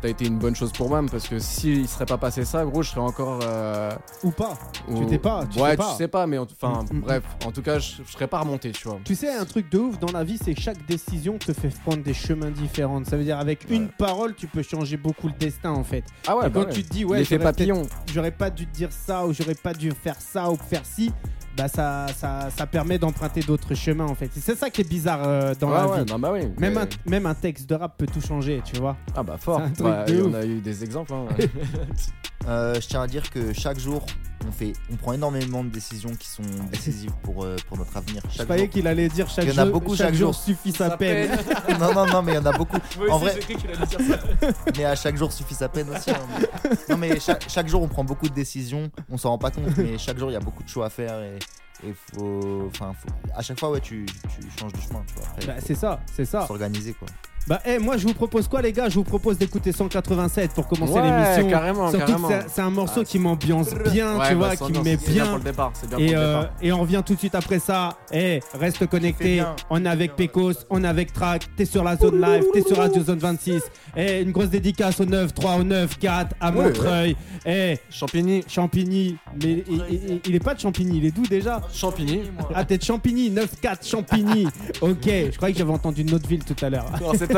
t'as 0.00 0.08
été 0.08 0.26
une 0.26 0.38
bonne 0.38 0.54
chose 0.54 0.72
pour 0.72 0.88
moi 0.88 1.02
parce 1.10 1.26
que 1.28 1.38
s'il 1.38 1.88
serait 1.88 2.06
pas 2.06 2.18
passé 2.18 2.44
ça, 2.44 2.64
gros, 2.64 2.82
je 2.82 2.90
serais 2.90 3.00
encore. 3.00 3.40
euh, 3.42 3.90
Ou 4.22 4.30
pas. 4.30 4.56
Tu 4.96 5.06
t'es 5.06 5.18
pas, 5.18 5.44
tu 5.46 5.58
ouais, 5.60 5.70
sais 5.70 5.76
pas. 5.76 5.90
tu 5.90 5.96
sais 5.96 6.08
pas, 6.08 6.26
mais 6.26 6.38
en- 6.38 6.42
enfin 6.44 6.84
Mm, 6.90 6.96
mm, 6.96 7.00
bref, 7.00 7.22
en 7.46 7.50
tout 7.52 7.62
cas, 7.62 7.78
je, 7.78 7.96
je 8.06 8.12
serais 8.12 8.26
pas 8.28 8.40
remonté, 8.40 8.70
tu 8.72 8.86
vois. 8.88 8.98
Tu 9.04 9.14
sais, 9.14 9.32
un 9.34 9.44
truc 9.44 9.70
de 9.70 9.78
ouf 9.78 9.98
dans 9.98 10.12
la 10.12 10.24
vie, 10.24 10.38
c'est 10.42 10.54
que 10.54 10.60
chaque 10.60 10.84
décision 10.86 11.38
te 11.38 11.52
fait 11.52 11.68
prendre 11.84 12.02
des 12.02 12.14
chemins 12.14 12.50
différents. 12.50 13.02
Ça 13.04 13.16
veut 13.16 13.24
dire, 13.24 13.38
avec 13.38 13.66
Ouais. 13.68 13.76
une 13.76 13.88
parole, 13.88 14.34
tu 14.34 14.46
peux 14.46 14.62
changer 14.62 14.96
beaucoup 14.96 15.26
le 15.28 15.34
destin, 15.34 15.70
en 15.70 15.84
fait. 15.84 16.04
Ah 16.26 16.36
ouais, 16.36 16.46
Et 16.46 16.50
bah 16.50 16.60
quand 16.60 16.66
ouais. 16.68 16.72
tu 16.72 16.82
te 16.84 16.90
dis, 16.90 17.04
ouais, 17.04 17.24
j'aurais 17.24 18.30
pas 18.30 18.50
dû 18.50 18.66
te 18.66 18.74
dire 18.74 18.90
ça, 18.92 19.26
ou 19.26 19.32
j'aurais 19.32 19.54
pas 19.54 19.72
dû 19.74 19.90
faire 19.90 20.20
ça, 20.20 20.50
ou 20.50 20.56
faire 20.56 20.84
ci, 20.84 21.12
bah 21.58 21.66
ça, 21.68 22.06
ça, 22.16 22.48
ça 22.56 22.66
permet 22.66 22.98
d'emprunter 22.98 23.40
d'autres 23.40 23.74
chemins, 23.74 24.06
en 24.06 24.14
fait. 24.14 24.30
C'est 24.32 24.56
ça 24.56 24.70
qui 24.70 24.80
est 24.82 24.88
bizarre 24.88 25.20
euh, 25.26 25.54
dans 25.58 25.68
ouais, 25.68 25.74
la 25.74 25.88
ouais, 25.88 26.04
vie. 26.04 26.12
non, 26.12 26.18
bah 26.20 26.30
oui. 26.32 26.40
Même, 26.56 26.74
mais- 26.74 26.80
un, 26.80 26.88
même 27.10 27.26
un 27.26 27.34
texte 27.34 27.68
de 27.68 27.74
rap 27.74 27.96
peut 27.98 28.06
tout 28.06 28.20
changer, 28.20 28.62
tu 28.64 28.76
vois. 28.78 28.96
Ah 29.16 29.22
bah 29.24 29.36
fort. 29.38 29.60
truc 29.74 29.78
Bah, 29.80 30.04
et 30.08 30.22
on 30.22 30.32
a 30.34 30.44
eu 30.46 30.60
des 30.60 30.84
exemples. 30.84 31.12
hein. 31.12 31.26
Euh, 32.46 32.74
je 32.80 32.86
tiens 32.86 33.02
à 33.02 33.06
dire 33.06 33.28
que 33.30 33.52
chaque 33.52 33.78
jour, 33.78 34.06
on, 34.46 34.52
fait, 34.52 34.72
on 34.90 34.96
prend 34.96 35.12
énormément 35.12 35.64
de 35.64 35.68
décisions 35.68 36.14
qui 36.14 36.28
sont 36.28 36.42
décisives 36.72 37.12
pour, 37.22 37.44
euh, 37.44 37.56
pour 37.66 37.76
notre 37.76 37.96
avenir. 37.96 38.22
Je 38.30 38.42
croyais 38.44 38.68
qu'il 38.68 38.86
allait 38.86 39.08
dire 39.08 39.28
chaque 39.28 39.44
Il 39.44 39.52
y 39.52 39.54
en 39.54 39.62
a 39.62 39.64
jour, 39.64 39.72
beaucoup 39.72 39.96
chaque 39.96 40.06
chaque 40.08 40.14
jour 40.14 40.32
jour. 40.32 40.42
suffit 40.42 40.72
sa 40.72 40.96
peine. 40.96 41.30
Non, 41.80 41.92
non, 41.92 42.06
non, 42.06 42.22
mais 42.22 42.32
il 42.32 42.34
y 42.36 42.38
en 42.38 42.46
a 42.46 42.56
beaucoup. 42.56 42.78
Moi 42.96 43.10
En 43.10 43.16
aussi, 43.16 43.24
vrai- 43.24 43.34
j'ai 43.34 43.40
cru 43.40 43.54
qu'il 43.56 43.70
allait 43.70 43.86
dire 43.86 44.00
ça. 44.00 44.52
Mais 44.76 44.84
à 44.84 44.94
chaque 44.96 45.16
jour 45.16 45.32
suffit 45.32 45.54
sa 45.54 45.68
peine 45.68 45.90
aussi. 45.90 46.10
hein. 46.10 46.16
Mais- 46.40 46.70
Non, 46.88 46.96
mais 46.96 47.20
chaque, 47.20 47.48
chaque 47.48 47.68
jour, 47.68 47.82
on 47.82 47.88
prend 47.88 48.04
beaucoup 48.04 48.28
de 48.28 48.34
décisions. 48.34 48.90
On 49.10 49.18
s'en 49.18 49.30
rend 49.30 49.38
pas 49.38 49.50
compte, 49.50 49.76
mais 49.76 49.98
chaque 49.98 50.18
jour, 50.18 50.30
il 50.30 50.34
y 50.34 50.36
a 50.36 50.40
beaucoup 50.40 50.62
de 50.62 50.68
choix 50.68 50.86
à 50.86 50.90
faire. 50.90 51.20
Et, 51.22 51.38
et 51.86 51.94
faut, 52.14 52.68
enfin, 52.72 52.92
faut- 52.98 53.08
à 53.36 53.42
chaque 53.42 53.58
fois, 53.60 53.70
ouais, 53.70 53.80
tu, 53.80 54.06
tu 54.06 54.46
changes 54.58 54.72
de 54.72 54.80
chemin. 54.80 55.02
Tu 55.06 55.14
vois. 55.14 55.24
Après, 55.32 55.46
Bah, 55.46 55.54
c'est 55.64 55.74
ça, 55.74 56.00
c'est 56.14 56.24
ça. 56.24 56.46
s'organiser, 56.46 56.94
quoi. 56.94 57.08
Bah, 57.48 57.60
eh, 57.64 57.78
moi, 57.78 57.96
je 57.96 58.06
vous 58.06 58.12
propose 58.14 58.46
quoi, 58.46 58.60
les 58.60 58.72
gars? 58.72 58.88
Je 58.90 58.96
vous 58.96 59.04
propose 59.04 59.38
d'écouter 59.38 59.72
187 59.72 60.52
pour 60.52 60.68
commencer 60.68 60.92
Ouais, 60.92 61.02
l'émission. 61.02 61.48
carrément, 61.48 61.90
Surtout 61.90 62.06
carrément. 62.06 62.28
c'est- 62.46 62.60
un 62.60 62.70
morceau 62.70 63.04
qui 63.04 63.18
m'ambiance 63.18 63.68
bien, 63.90 64.18
Ouais, 64.18 64.28
tu 64.28 64.34
bah, 64.36 64.54
vois, 64.54 64.56
qui 64.56 64.72
me 64.72 64.82
met 64.82 64.98
c'est 65.00 65.10
bien 65.12 65.22
bien. 65.22 65.26
pour 65.26 65.38
le 65.38 65.44
départ. 65.44 65.70
C'est 65.74 65.88
bien 65.88 65.98
Et, 65.98 66.06
pour 66.06 66.14
le 66.14 66.20
euh, 66.20 66.40
départ. 66.40 66.50
et 66.60 66.72
on 66.72 66.80
revient 66.80 67.02
tout 67.06 67.14
de 67.14 67.18
suite 67.18 67.34
après 67.34 67.58
ça. 67.58 67.96
Eh, 68.12 68.40
reste 68.54 68.76
Fais 68.78 68.86
connecté. 68.86 69.42
On 69.70 69.84
est 69.84 69.88
avec 69.88 70.14
Pecos, 70.14 70.52
on 70.70 70.84
est 70.84 70.86
avec 70.88 71.12
Track. 71.12 71.46
T'es 71.56 71.64
sur 71.64 71.82
la 71.82 71.96
zone 71.96 72.20
live, 72.20 72.44
t'es 72.52 72.62
sur 72.62 72.76
Radio 72.76 73.02
Zone 73.02 73.18
26. 73.18 73.62
Eh, 73.96 74.20
une 74.22 74.30
grosse 74.32 74.50
dédicace 74.50 75.00
au 75.00 75.04
9-3, 75.06 75.56
au 75.58 75.64
9-4 75.64 76.34
à 76.40 76.50
Ouais, 76.52 76.64
Montreuil. 76.64 77.16
Eh, 77.46 77.78
Champigny. 77.90 78.44
Champigny. 78.46 79.16
Mais 79.42 79.64
il, 79.68 79.82
il- 79.90 80.20
il 80.26 80.34
est 80.34 80.44
pas 80.44 80.54
de 80.54 80.60
Champigny, 80.60 80.98
il 80.98 81.06
est 81.06 81.10
d'où 81.10 81.22
déjà? 81.26 81.62
Champigny. 81.72 82.22
Ah, 82.54 82.64
t'es 82.64 82.76
de 82.78 82.82
Champigny, 82.84 83.30
9-4 83.30 83.86
Champigny. 83.86 84.46
ok, 84.82 84.96
je 85.04 85.36
croyais 85.36 85.52
que 85.54 85.58
j'avais 85.58 85.72
entendu 85.72 86.02
une 86.02 86.12
autre 86.14 86.28
ville 86.28 86.44
tout 86.44 86.56
à 86.64 86.68
l'heure. 86.70 86.86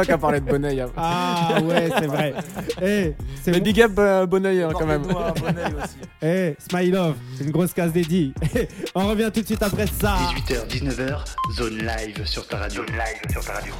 Qui 0.04 0.12
as 0.12 0.18
parlé 0.18 0.40
de 0.40 0.46
Bonneuil. 0.46 0.84
Ah 0.96 1.54
ouais, 1.62 1.88
c'est 1.98 2.06
vrai. 2.06 2.34
Eh, 2.82 3.14
c'est 3.42 3.50
Mais 3.50 3.58
bon. 3.58 3.64
big 3.64 3.80
up 3.82 3.92
euh, 3.98 4.26
Bonneuil 4.26 4.62
hein, 4.62 4.70
quand 4.72 4.86
même. 4.86 5.02
Eh, 6.22 6.56
Smile 6.58 6.92
Love, 6.92 7.16
c'est 7.36 7.44
une 7.44 7.50
grosse 7.50 7.72
case 7.72 7.92
dédiée. 7.92 8.32
On 8.94 9.06
revient 9.08 9.30
tout 9.32 9.40
de 9.40 9.46
suite 9.46 9.62
après 9.62 9.86
ça. 9.86 10.16
18h, 10.48 10.66
19h, 10.68 11.24
zone 11.56 11.78
live 11.78 12.26
sur 12.26 12.46
ta 12.46 12.58
radio. 12.58 12.82
Zone 12.86 12.96
live 12.96 13.32
sur 13.32 13.44
ta 13.44 13.52
radio. 13.54 13.72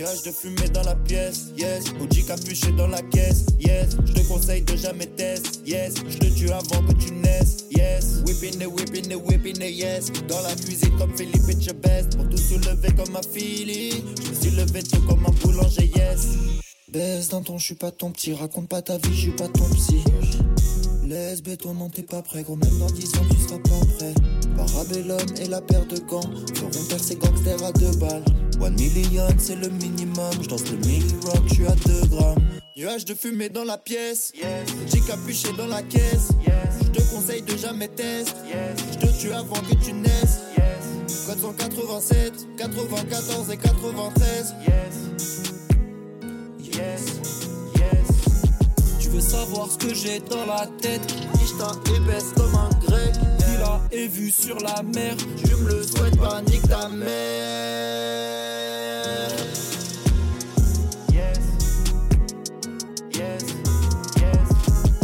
De 0.00 0.32
fumée 0.32 0.70
dans 0.70 0.82
la 0.84 0.94
pièce, 0.94 1.52
yes. 1.58 1.90
OG 2.00 2.24
capuché 2.26 2.72
dans 2.72 2.86
la 2.86 3.02
caisse, 3.02 3.44
yes. 3.58 3.98
Je 4.06 4.12
te 4.14 4.26
conseille 4.28 4.62
de 4.62 4.74
jamais 4.74 5.04
test, 5.04 5.60
yes. 5.66 5.92
Je 6.08 6.16
te 6.16 6.24
tue 6.24 6.50
avant 6.50 6.82
que 6.86 6.92
tu 6.94 7.12
naisses, 7.12 7.66
yes. 7.70 8.22
Whipping 8.26 8.62
it, 8.62 8.66
whipping 8.66 9.10
it, 9.10 9.20
whipping 9.26 9.60
it, 9.60 9.76
yes. 9.76 10.10
Dans 10.26 10.40
la 10.40 10.54
cuisine 10.54 10.96
comme 10.96 11.14
Philippe 11.14 11.46
Etchebest. 11.50 12.16
Pour 12.16 12.30
tout 12.30 12.38
soulever 12.38 12.88
comme 12.96 13.14
un 13.14 13.20
Philly. 13.22 14.02
Je 14.24 14.30
me 14.30 14.34
suis 14.34 14.50
levé 14.52 14.82
tôt 14.82 15.00
comme 15.06 15.22
un 15.26 15.32
boulanger, 15.42 15.92
yes. 15.94 16.28
Baisse 16.88 17.28
d'un 17.28 17.42
ton, 17.42 17.58
je 17.58 17.66
suis 17.66 17.74
pas 17.74 17.90
ton 17.90 18.10
petit. 18.10 18.32
Raconte 18.32 18.70
pas 18.70 18.80
ta 18.80 18.96
vie, 18.96 19.14
je 19.14 19.20
suis 19.20 19.36
pas 19.36 19.48
ton 19.48 19.68
psy. 19.68 20.02
Laisse 21.04 21.42
béton, 21.42 21.74
non 21.74 21.90
t'es 21.90 22.02
pas 22.02 22.22
prêt 22.22 22.42
Gros 22.42 22.56
même 22.56 22.78
dans 22.78 22.86
10 22.86 23.16
ans 23.16 23.26
tu 23.28 23.36
seras 23.36 23.58
pas 23.58 23.86
prêt 23.98 24.14
Parabellum 24.66 25.18
et 25.40 25.48
la 25.48 25.60
paire 25.62 25.86
de 25.86 25.98
gants 26.00 26.20
Feront 26.54 26.84
taire 26.88 27.02
ces 27.02 27.16
gangsters 27.16 27.64
à 27.64 27.72
deux 27.72 27.96
balles 27.96 28.24
One 28.60 28.74
million 28.74 29.26
c'est 29.38 29.56
le 29.56 29.68
minimum 29.68 30.32
Je 30.42 30.48
danse 30.48 30.70
le 30.70 30.76
milli 30.86 31.14
rock, 31.24 31.40
je 31.46 31.54
suis 31.54 31.66
à 31.66 31.74
2 31.86 32.06
grammes 32.08 32.38
Nuage 32.76 33.04
de 33.04 33.14
fumée 33.14 33.48
dans 33.50 33.64
la 33.64 33.76
pièce. 33.76 34.32
J'ai 34.86 35.00
capuché 35.00 35.48
dans 35.58 35.66
la 35.66 35.82
caisse. 35.82 36.28
Je 36.82 36.88
te 36.88 37.14
conseille 37.14 37.42
de 37.42 37.54
jamais 37.54 37.88
tester. 37.88 38.32
Je 38.92 39.06
te 39.06 39.20
tue 39.20 39.32
avant 39.32 39.60
que 39.68 39.74
tu 39.84 39.92
naisses. 39.92 40.40
Code 41.26 41.40
187, 41.40 42.56
94 42.56 43.50
et 43.50 43.56
93. 43.58 44.54
Tu 48.98 49.08
veux 49.08 49.20
savoir 49.20 49.68
ce 49.70 49.76
que 49.76 49.92
j'ai 49.92 50.20
dans 50.20 50.46
la 50.46 50.66
tête? 50.80 51.02
Ishta 51.42 51.72
épaisse 51.96 52.32
comme 52.34 52.54
un 52.54 52.70
grec 52.86 53.12
Et 53.92 54.06
vue 54.06 54.30
sur 54.30 54.56
la 54.60 54.82
mer 54.82 55.16
Je 55.44 55.54
me 55.56 55.70
le 55.70 55.82
souhaite 55.82 56.18
pas, 56.18 56.40
nique 56.42 56.68
ta 56.68 56.88
mère 56.88 57.30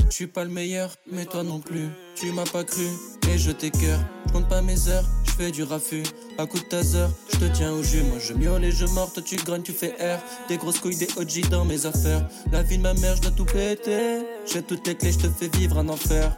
Je 0.08 0.22
suis 0.22 0.26
pas 0.26 0.44
le 0.44 0.50
meilleur, 0.50 0.94
mais 1.12 1.26
toi 1.26 1.42
non 1.42 1.60
plus. 1.60 1.88
Tu 2.14 2.32
m'as 2.32 2.46
pas 2.46 2.64
cru, 2.64 2.86
et 3.30 3.36
je 3.36 3.50
t'écœure. 3.50 4.00
Je 4.26 4.32
compte 4.32 4.48
pas 4.48 4.62
mes 4.62 4.88
heures, 4.88 5.04
je 5.26 5.32
fais 5.32 5.50
du 5.50 5.62
raffut. 5.62 6.04
À 6.38 6.46
coup 6.46 6.58
de 6.58 6.64
taser, 6.64 7.06
je 7.30 7.38
te 7.38 7.44
tiens 7.52 7.72
au 7.72 7.82
jus. 7.82 8.02
Moi 8.02 8.18
je 8.18 8.32
miaule 8.32 8.64
et 8.64 8.72
je 8.72 8.86
morte, 8.86 9.22
tu 9.22 9.36
grognes, 9.36 9.62
tu 9.62 9.72
fais 9.72 9.94
R. 10.00 10.18
Des 10.48 10.56
grosses 10.56 10.78
couilles, 10.78 10.96
des 10.96 11.08
OG 11.18 11.50
dans 11.50 11.66
mes 11.66 11.84
affaires. 11.84 12.26
La 12.50 12.62
vie 12.62 12.78
de 12.78 12.82
ma 12.82 12.94
mère, 12.94 13.16
je 13.16 13.22
dois 13.22 13.30
tout 13.32 13.44
péter. 13.44 14.22
J'ai 14.50 14.62
toutes 14.62 14.86
les 14.86 14.94
clés, 14.94 15.12
je 15.12 15.18
te 15.18 15.28
fais 15.28 15.48
vivre 15.48 15.76
un 15.78 15.88
enfer. 15.90 16.34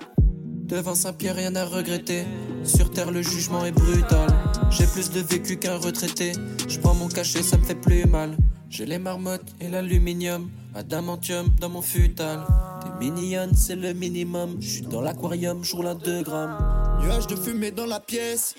Devant 0.68 0.94
Saint-Pierre, 0.94 1.36
rien 1.36 1.56
à 1.56 1.64
regretter. 1.64 2.26
Sur 2.62 2.90
terre, 2.90 3.10
le 3.10 3.22
jugement 3.22 3.64
est 3.64 3.72
brutal. 3.72 4.28
J'ai 4.70 4.86
plus 4.86 5.10
de 5.10 5.20
vécu 5.20 5.56
qu'un 5.56 5.78
retraité. 5.78 6.32
Je 6.68 6.78
prends 6.78 6.94
mon 6.94 7.08
cachet, 7.08 7.42
ça 7.42 7.56
me 7.56 7.64
fait 7.64 7.74
plus 7.74 8.04
mal. 8.04 8.36
J'ai 8.68 8.84
les 8.84 8.98
marmottes 8.98 9.46
et 9.62 9.68
l'aluminium. 9.68 10.50
Adamantium 10.74 11.48
dans 11.58 11.70
mon 11.70 11.80
futal. 11.80 12.40
T'es 12.82 13.02
mignonne, 13.02 13.54
c'est 13.54 13.76
le 13.76 13.94
minimum. 13.94 14.58
Je 14.60 14.68
suis 14.68 14.82
dans 14.82 15.00
l'aquarium, 15.00 15.64
je 15.64 15.74
roule 15.74 15.86
un 15.86 15.94
2 15.94 16.22
grammes. 16.22 16.58
Nuage 17.02 17.26
de 17.28 17.36
fumée 17.36 17.70
dans 17.70 17.86
la 17.86 18.00
pièce. 18.00 18.54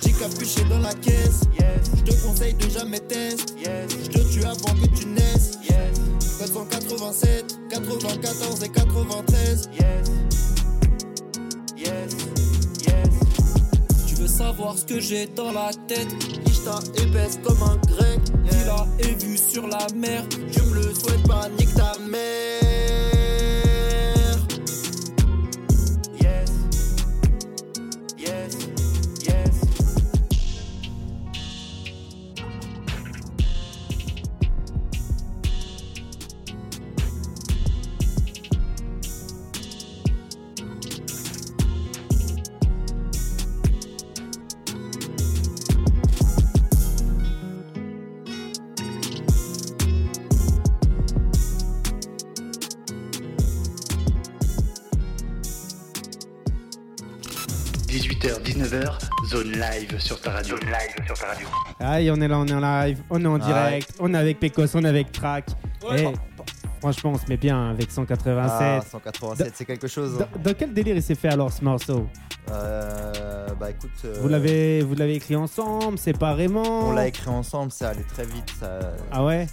J'ai 0.00 0.12
capuché 0.12 0.62
dans 0.70 0.78
la 0.78 0.94
caisse. 0.94 1.40
Je 1.96 2.02
te 2.04 2.24
conseille 2.24 2.54
de 2.54 2.68
jamais 2.68 3.00
tester. 3.00 3.54
Je 4.04 4.08
te 4.08 4.32
tue 4.32 4.44
avant 4.44 4.74
que 4.80 4.86
tu 4.96 5.06
naisses. 5.06 5.58
Code 6.38 6.52
187, 6.52 7.58
94 7.68 8.62
et 8.62 8.68
93. 8.68 9.70
Tu 14.06 14.14
veux 14.14 14.26
savoir 14.26 14.76
ce 14.76 14.84
que 14.84 15.00
j'ai 15.00 15.26
dans 15.26 15.52
la 15.52 15.70
tête? 15.86 16.08
Ishta 16.46 16.80
épaisse 17.02 17.38
comme 17.44 17.62
un 17.62 17.76
grec 17.86 18.20
Villa 18.44 18.86
et 19.00 19.14
vue 19.14 19.38
sur 19.38 19.66
la 19.66 19.86
mer. 19.94 20.24
Je 20.50 20.60
me 20.60 20.74
le 20.74 20.94
souhaite 20.94 21.26
pas, 21.26 21.48
nique 21.58 21.74
ta 21.74 21.92
mère 22.10 22.67
zone 59.28 59.52
live 59.52 59.98
sur 59.98 60.20
ta 60.20 60.30
radio. 60.32 60.56
Zone 60.56 60.66
live 60.66 61.06
sur 61.06 61.18
ta 61.18 61.26
radio. 61.28 61.48
Aïe, 61.80 62.10
on 62.10 62.16
est 62.20 62.28
là, 62.28 62.38
on 62.38 62.46
est 62.46 62.52
en 62.54 62.60
live, 62.60 63.02
on 63.10 63.22
est 63.24 63.26
en 63.28 63.38
direct, 63.38 63.92
on 64.00 64.12
est 64.14 64.16
avec 64.18 64.40
Pecos, 64.40 64.74
on 64.74 64.84
est 64.84 64.88
avec 64.88 65.12
Track. 65.12 65.46
Ouais. 65.88 66.02
Et 66.04 66.12
franchement, 66.80 67.12
on 67.14 67.18
se 67.18 67.26
met 67.28 67.36
bien 67.36 67.70
avec 67.70 67.88
Ah, 67.90 67.94
187. 67.94 68.90
187, 68.90 69.52
c'est 69.54 69.64
quelque 69.64 69.88
chose. 69.88 70.18
Dans, 70.18 70.40
dans 70.42 70.54
quel 70.54 70.72
délire 70.72 70.96
il 70.96 71.02
s'est 71.02 71.14
fait 71.14 71.28
alors 71.28 71.52
ce 71.52 71.62
morceau? 71.62 72.08
Euh, 72.50 73.48
bah 73.60 73.70
écoute, 73.70 73.90
euh, 74.06 74.16
Vous 74.22 74.28
l'avez 74.28 74.80
vous 74.82 74.94
l'avez 74.94 75.14
écrit 75.16 75.36
ensemble, 75.36 75.98
séparément? 75.98 76.88
On 76.88 76.92
l'a 76.92 77.08
écrit 77.08 77.28
ensemble, 77.28 77.70
ça 77.72 77.90
allait 77.90 78.02
très 78.04 78.24
vite, 78.24 78.50
ça, 78.58 78.78
Ah 79.12 79.24
ouais? 79.24 79.46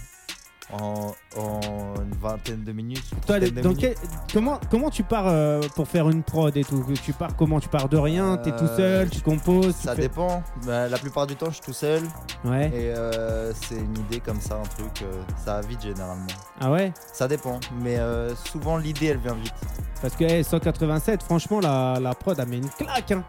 En, 0.72 1.12
en 1.36 1.60
une 2.02 2.14
vingtaine 2.20 2.64
de 2.64 2.72
minutes. 2.72 3.04
Toi, 3.26 3.38
de 3.40 3.50
minutes. 3.50 3.78
quel- 3.78 3.94
comment, 4.32 4.58
comment 4.70 4.90
tu 4.90 5.02
pars 5.04 5.26
euh, 5.28 5.60
pour 5.74 5.86
faire 5.88 6.08
une 6.10 6.22
prod 6.22 6.56
et 6.56 6.64
tout? 6.64 6.84
Tu 7.02 7.12
pars 7.12 7.36
comment 7.36 7.60
Tu 7.60 7.68
pars 7.68 7.88
de 7.88 7.96
rien? 7.96 8.36
T'es 8.38 8.50
tout 8.50 8.64
Euh, 8.64 8.76
seul 8.76 9.10
Tu 9.10 9.20
composes 9.20 9.76
tu 9.76 9.86
Ça 9.86 9.94
fais- 9.94 10.02
dépend. 10.02 10.42
Bah, 10.66 10.88
la 10.88 10.98
plupart 10.98 11.26
du 11.26 11.36
temps, 11.36 11.46
je 11.48 11.54
suis 11.54 11.62
tout 11.64 11.72
seul. 11.72 12.02
Ouais. 12.44 12.66
Et 12.68 12.90
euh, 12.94 13.52
c'est 13.54 13.76
une 13.76 13.96
idée 13.98 14.20
comme 14.20 14.40
ça, 14.40 14.56
un 14.56 14.62
truc. 14.62 15.04
ça 15.44 15.60
va 15.60 15.66
vite 15.66 15.82
généralement. 15.82 16.26
Ah 16.60 16.70
ouais? 16.72 16.92
Ça 17.12 17.28
dépend. 17.28 17.60
Mais 17.80 17.98
souvent, 18.44 18.76
l'idée, 18.76 19.06
elle 19.06 19.18
vient 19.18 19.34
vite. 19.34 19.54
Parce 20.02 20.14
que 20.14 20.24
hey, 20.24 20.44
187, 20.44 21.22
franchement, 21.22 21.60
la, 21.60 21.98
la 22.00 22.14
prod, 22.14 22.38
elle 22.38 22.48
met 22.48 22.58
une 22.58 22.68
claque. 22.68 23.12
Hein. 23.12 23.24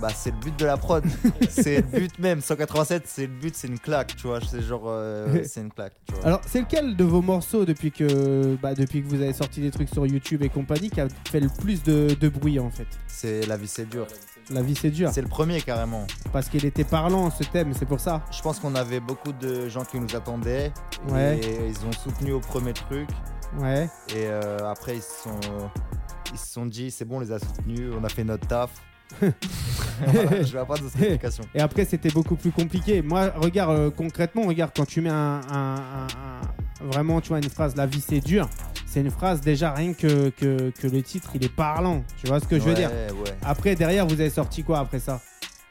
Bah, 0.00 0.08
c'est 0.14 0.30
le 0.30 0.36
but 0.38 0.58
de 0.58 0.66
la 0.66 0.76
prod. 0.76 1.04
c'est 1.48 1.76
le 1.76 1.82
but 2.00 2.18
même. 2.18 2.40
187, 2.40 3.04
c'est 3.06 3.22
le 3.22 3.32
but, 3.32 3.54
c'est 3.56 3.68
une 3.68 3.78
claque, 3.78 4.14
tu 4.16 4.26
vois. 4.26 4.40
C'est 4.40 4.60
genre. 4.62 4.84
euh, 4.86 5.42
c'est 5.44 5.60
une 5.60 5.70
claque, 5.72 5.94
tu 6.06 6.14
vois. 6.14 6.26
Alors, 6.26 6.40
c'est 6.46 6.60
lequel 6.60 6.96
de 6.96 7.04
vos 7.04 7.22
morceaux 7.22 7.64
depuis 7.64 7.90
que, 7.92 8.56
bah, 8.56 8.74
depuis 8.74 9.02
que 9.02 9.08
vous 9.08 9.20
avez 9.22 9.32
sorti 9.32 9.60
des 9.60 9.70
trucs 9.70 9.88
sur 9.88 10.06
YouTube 10.06 10.42
et 10.42 10.48
compagnie 10.48 10.90
qui 10.90 11.00
a 11.00 11.08
fait 11.30 11.40
le 11.40 11.48
plus 11.48 11.82
de, 11.82 12.14
de 12.18 12.28
bruit 12.28 12.58
en 12.58 12.70
fait? 12.70 12.86
C'est 13.06 13.46
la 13.46 13.56
vie, 13.56 13.68
c'est 13.68 13.88
dur. 13.88 14.06
La 14.50 14.62
vie, 14.62 14.76
c'est 14.76 14.90
dur. 14.90 15.10
C'est 15.12 15.22
le 15.22 15.28
premier 15.28 15.60
carrément. 15.60 16.06
Parce 16.32 16.48
qu'il 16.48 16.64
était 16.66 16.84
parlant 16.84 17.30
ce 17.30 17.42
thème, 17.42 17.72
c'est 17.76 17.86
pour 17.86 17.98
ça. 17.98 18.22
Je 18.30 18.40
pense 18.42 18.60
qu'on 18.60 18.74
avait 18.76 19.00
beaucoup 19.00 19.32
de 19.32 19.68
gens 19.68 19.84
qui 19.84 19.98
nous 19.98 20.14
attendaient. 20.14 20.72
Ouais. 21.08 21.40
Et 21.42 21.68
ils 21.68 21.86
ont 21.86 21.92
soutenu 21.92 22.32
au 22.32 22.40
premier 22.40 22.72
truc. 22.72 23.08
Ouais. 23.58 23.88
Et 24.10 24.26
euh, 24.26 24.58
après, 24.70 24.96
ils 24.96 25.02
se 25.02 25.22
sont, 25.24 25.40
ils 26.32 26.38
se 26.38 26.46
sont 26.52 26.66
dit, 26.66 26.90
c'est 26.92 27.04
bon, 27.04 27.16
on 27.16 27.20
les 27.20 27.32
a 27.32 27.38
soutenus, 27.40 27.90
on 27.98 28.04
a 28.04 28.08
fait 28.08 28.22
notre 28.24 28.46
taf. 28.46 28.70
Voilà, 30.06 30.42
je 30.42 30.56
vais 30.56 30.64
pas 30.64 30.74
explications. 30.76 31.44
Et 31.54 31.60
après, 31.60 31.84
c'était 31.84 32.10
beaucoup 32.10 32.36
plus 32.36 32.50
compliqué. 32.50 33.00
Moi, 33.02 33.30
regarde, 33.36 33.70
euh, 33.78 33.90
concrètement, 33.90 34.42
regarde, 34.42 34.72
quand 34.76 34.84
tu 34.86 35.00
mets 35.00 35.08
un, 35.10 35.40
un- 35.50 35.74
un- 35.74 36.06
un- 36.06 36.86
Vraiment, 36.90 37.22
tu 37.22 37.30
vois, 37.30 37.38
une 37.38 37.48
phrase, 37.48 37.74
la 37.74 37.86
vie 37.86 38.02
c'est 38.06 38.20
dur. 38.20 38.50
C'est 38.86 39.00
une 39.00 39.10
phrase, 39.10 39.40
déjà, 39.40 39.72
rien 39.72 39.94
que, 39.94 40.28
que, 40.28 40.70
que 40.70 40.86
le 40.86 41.02
titre, 41.02 41.30
il 41.34 41.42
est 41.44 41.48
parlant. 41.54 42.04
Tu 42.18 42.26
vois 42.26 42.38
ce 42.38 42.46
que 42.46 42.58
je 42.58 42.64
veux 42.64 42.74
dire? 42.74 42.90
ouais. 42.90 43.30
Après, 43.42 43.74
derrière, 43.74 44.06
vous 44.06 44.20
avez 44.20 44.28
sorti 44.28 44.62
quoi 44.62 44.80
après 44.80 44.98
ça? 45.00 45.20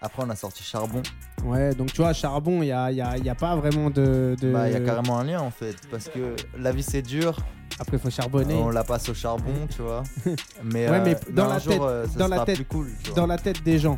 Après, 0.06 0.24
on 0.24 0.30
a 0.30 0.36
sorti 0.36 0.64
Charbon. 0.64 1.02
Ouais, 1.44 1.74
donc 1.74 1.92
tu 1.92 2.02
vois, 2.02 2.14
Charbon, 2.14 2.62
il 2.62 2.68
n'y 2.68 2.72
a, 2.72 2.92
y 2.92 3.02
a- 3.02 3.18
il 3.18 3.26
y 3.26 3.30
a 3.30 3.36
pas 3.36 3.56
vraiment 3.56 3.90
de. 3.90 4.36
de- 4.40 4.52
Bah, 4.54 4.68
il 4.70 4.74
y 4.74 4.76
a 4.76 4.80
carrément 4.80 5.18
un 5.20 5.24
lien 5.24 5.42
en 5.42 5.50
fait. 5.52 5.76
Parce 5.90 6.08
que 6.10 6.36
la 6.60 6.72
vie 6.72 6.84
c'est 6.84 7.02
dur, 7.02 7.38
Après, 7.80 7.98
il 7.98 8.00
faut 8.00 8.10
charbonner. 8.12 8.54
on 8.54 8.70
la 8.70 8.84
passe 8.84 9.10
au 9.10 9.14
charbon, 9.16 9.68
tu 9.76 9.82
vois. 9.82 10.04
Mais, 10.64 10.88
Ouais, 10.90 10.98
euh, 11.00 11.04
mais 11.06 11.18
dans 11.34 11.46
un 11.46 11.54
la 11.54 11.60
jour, 11.60 11.74
tête- 11.74 11.82
euh, 11.82 12.06
ça 12.08 12.20
dans 12.20 12.28
la 12.28 12.36
sera 12.38 12.46
tête- 12.46 12.56
plus 12.56 12.66
cool. 12.66 12.88
Dans 13.16 13.26
la 13.28 13.38
tête 13.38 13.64
des 13.64 13.80
gens. 13.80 13.98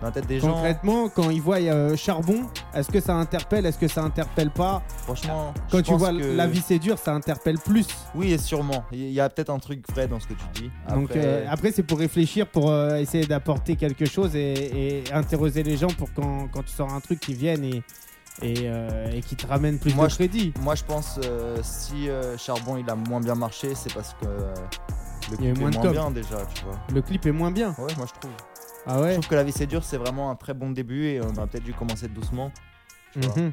Dans 0.00 0.06
la 0.08 0.12
tête 0.12 0.26
des 0.26 0.40
gens, 0.40 0.52
Concrètement, 0.52 1.08
quand 1.08 1.30
ils 1.30 1.40
voient 1.40 1.56
euh, 1.56 1.96
Charbon, 1.96 2.42
est-ce 2.74 2.90
que 2.90 3.00
ça 3.00 3.14
interpelle 3.14 3.64
Est-ce 3.64 3.78
que 3.78 3.88
ça 3.88 4.02
interpelle 4.02 4.50
pas 4.50 4.82
franchement. 5.04 5.54
Quand 5.70 5.80
tu 5.82 5.94
vois 5.94 6.10
que- 6.10 6.36
la 6.36 6.46
vie 6.46 6.62
c'est 6.66 6.78
dur, 6.78 6.98
ça 6.98 7.14
interpelle 7.14 7.58
plus. 7.58 7.86
Oui, 8.14 8.32
et 8.32 8.38
sûrement. 8.38 8.84
Il 8.92 9.10
y 9.10 9.20
a 9.20 9.28
peut-être 9.30 9.50
un 9.50 9.58
truc 9.58 9.82
vrai 9.90 10.06
dans 10.06 10.20
ce 10.20 10.26
que 10.26 10.34
tu 10.34 10.62
dis. 10.62 10.70
Donc 10.90 11.04
Après, 11.10 11.20
euh, 11.24 11.46
après, 11.48 11.72
c'est 11.72 11.82
pour 11.82 11.98
réfléchir, 11.98 12.46
pour 12.46 12.70
euh, 12.70 12.96
essayer 12.96 13.26
d'apporter 13.26 13.76
quelque 13.76 14.04
chose 14.04 14.36
et, 14.36 15.04
et 15.06 15.12
interroger 15.14 15.62
les 15.62 15.76
gens 15.78 15.88
pour 15.88 16.12
quand, 16.14 16.48
quand 16.52 16.62
tu 16.62 16.72
sors 16.72 16.92
un 16.92 17.00
truc, 17.00 17.20
qu'ils 17.20 17.36
viennent 17.36 17.64
et, 17.64 17.82
et, 18.42 18.54
euh, 18.64 19.10
et 19.12 19.20
qui 19.22 19.34
te 19.34 19.46
ramènent 19.46 19.78
plus 19.78 19.94
Moi, 19.94 20.08
de 20.08 20.12
crédit. 20.12 20.52
Moi, 20.60 20.74
je 20.74 20.84
pense 20.84 21.18
euh, 21.24 21.56
si 21.62 22.10
euh, 22.10 22.36
Charbon 22.36 22.76
il 22.76 22.88
a 22.90 22.94
moins 22.96 23.20
bien 23.20 23.34
marché, 23.34 23.74
c'est 23.74 23.94
parce 23.94 24.14
que 24.20 24.26
le 25.30 25.36
clip 25.38 25.58
moins 25.58 25.68
est 25.70 25.72
de 25.72 25.76
moins 25.78 25.82
com. 25.82 25.92
bien 25.92 26.10
déjà, 26.10 26.36
tu 26.54 26.64
vois. 26.64 26.76
Le 26.92 27.00
clip 27.02 27.24
est 27.26 27.32
moins 27.32 27.50
bien. 27.50 27.70
Ouais, 27.78 27.94
moi 27.96 28.06
je 28.06 28.20
trouve. 28.20 28.32
Ah 28.86 28.98
Je 29.04 29.12
trouve 29.14 29.28
que 29.28 29.34
La 29.34 29.42
vie 29.44 29.52
c'est 29.52 29.66
dur, 29.66 29.82
c'est 29.84 29.96
vraiment 29.96 30.30
un 30.30 30.36
très 30.36 30.54
bon 30.54 30.70
début 30.70 31.06
et 31.06 31.20
on 31.20 31.34
aurait 31.36 31.46
peut-être 31.48 31.64
dû 31.64 31.74
commencer 31.74 32.08
doucement. 32.08 32.52
tu 33.12 33.20
vois. 33.20 33.36
Mhm. 33.36 33.52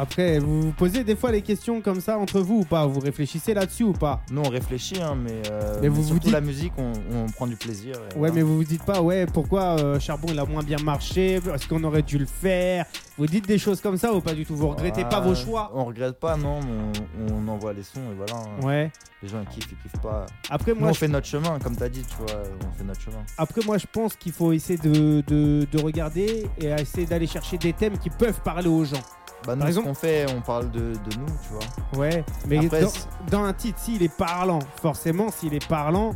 Après, 0.00 0.38
vous 0.38 0.62
vous 0.62 0.70
posez 0.72 1.02
des 1.02 1.16
fois 1.16 1.32
les 1.32 1.42
questions 1.42 1.80
comme 1.80 2.00
ça 2.00 2.18
entre 2.18 2.38
vous 2.40 2.60
ou 2.60 2.64
pas? 2.64 2.86
Vous 2.86 3.00
réfléchissez 3.00 3.52
là-dessus 3.52 3.82
ou 3.82 3.92
pas? 3.92 4.20
Nous 4.30 4.42
on 4.44 4.48
réfléchit, 4.48 5.00
hein, 5.02 5.16
mais, 5.20 5.42
euh, 5.50 5.78
Mais 5.82 5.88
vous 5.88 5.96
mais 5.96 6.02
vous 6.02 6.06
surtout 6.06 6.20
dites- 6.26 6.32
la 6.32 6.40
musique, 6.40 6.72
on, 6.78 6.92
on 7.12 7.26
prend 7.26 7.48
du 7.48 7.56
plaisir. 7.56 7.96
et 8.14 8.18
Ouais, 8.18 8.30
mais 8.30 8.42
vous 8.42 8.56
vous 8.58 8.64
dites 8.64 8.84
pas, 8.84 9.02
ouais, 9.02 9.26
pourquoi 9.26 9.76
euh, 9.80 9.98
Charbon 9.98 10.28
il 10.30 10.38
a 10.38 10.44
moins 10.44 10.62
bien 10.62 10.78
marché? 10.78 11.40
Est-ce 11.52 11.66
qu'on 11.66 11.82
aurait 11.82 12.02
dû 12.02 12.16
le 12.16 12.26
faire? 12.26 12.84
Vous 13.16 13.26
dites 13.26 13.48
des 13.48 13.58
choses 13.58 13.80
comme 13.80 13.96
ça 13.96 14.14
ou 14.14 14.20
pas 14.20 14.34
du 14.34 14.46
tout? 14.46 14.54
Vous 14.54 14.68
regrettez 14.68 15.02
pas 15.04 15.18
vos 15.20 15.34
choix? 15.34 15.72
On 15.74 15.84
regrette 15.84 16.20
pas, 16.20 16.36
non, 16.36 16.60
mais 16.60 17.32
on, 17.32 17.34
on 17.34 17.48
envoie 17.48 17.72
les 17.72 17.82
sons 17.82 17.98
et 18.12 18.14
voilà. 18.16 18.34
hein. 18.36 18.64
Ouais. 18.64 18.92
Les 19.20 19.28
gens 19.28 19.38
ils 19.42 19.48
kiffent, 19.48 19.72
ils 19.72 19.90
kiffent 19.90 20.00
pas. 20.00 20.26
Après, 20.48 20.74
Nous 20.74 20.78
moi, 20.80 20.90
on 20.90 20.92
je 20.92 20.98
fait 21.00 21.08
notre 21.08 21.26
chemin, 21.26 21.58
comme 21.58 21.74
t'as 21.74 21.88
dit, 21.88 22.02
tu 22.08 22.14
vois, 22.18 22.40
on 22.72 22.78
fait 22.78 22.84
notre 22.84 23.00
chemin. 23.00 23.18
Après, 23.36 23.62
moi, 23.66 23.76
je 23.78 23.86
pense 23.92 24.14
qu'il 24.14 24.30
faut 24.30 24.52
essayer 24.52 24.78
de, 24.78 25.24
de- 25.26 25.66
de 25.72 25.82
regarder 25.82 26.46
et 26.60 26.66
essayer 26.66 27.04
d'aller 27.04 27.26
chercher 27.26 27.58
des 27.58 27.72
thèmes 27.72 27.98
qui 27.98 28.10
peuvent 28.10 28.40
parler 28.44 28.68
aux 28.68 28.84
gens. 28.84 29.02
Bah, 29.46 29.54
nous, 29.54 29.60
Par 29.60 29.66
ce 29.68 29.70
exemple- 29.70 29.88
qu'on 29.88 29.94
fait, 29.94 30.26
on 30.36 30.40
parle 30.40 30.70
de, 30.70 30.80
de 30.80 31.18
nous, 31.18 31.26
tu 31.26 31.48
vois. 31.52 32.00
Ouais, 32.00 32.24
mais 32.46 32.64
Après, 32.66 32.84
dans, 33.30 33.44
un 33.44 33.52
titre, 33.52 33.78
s'il 33.78 34.02
est 34.02 34.14
parlant, 34.14 34.58
forcément, 34.82 35.30
s'il 35.30 35.54
est 35.54 35.66
parlant, 35.68 36.14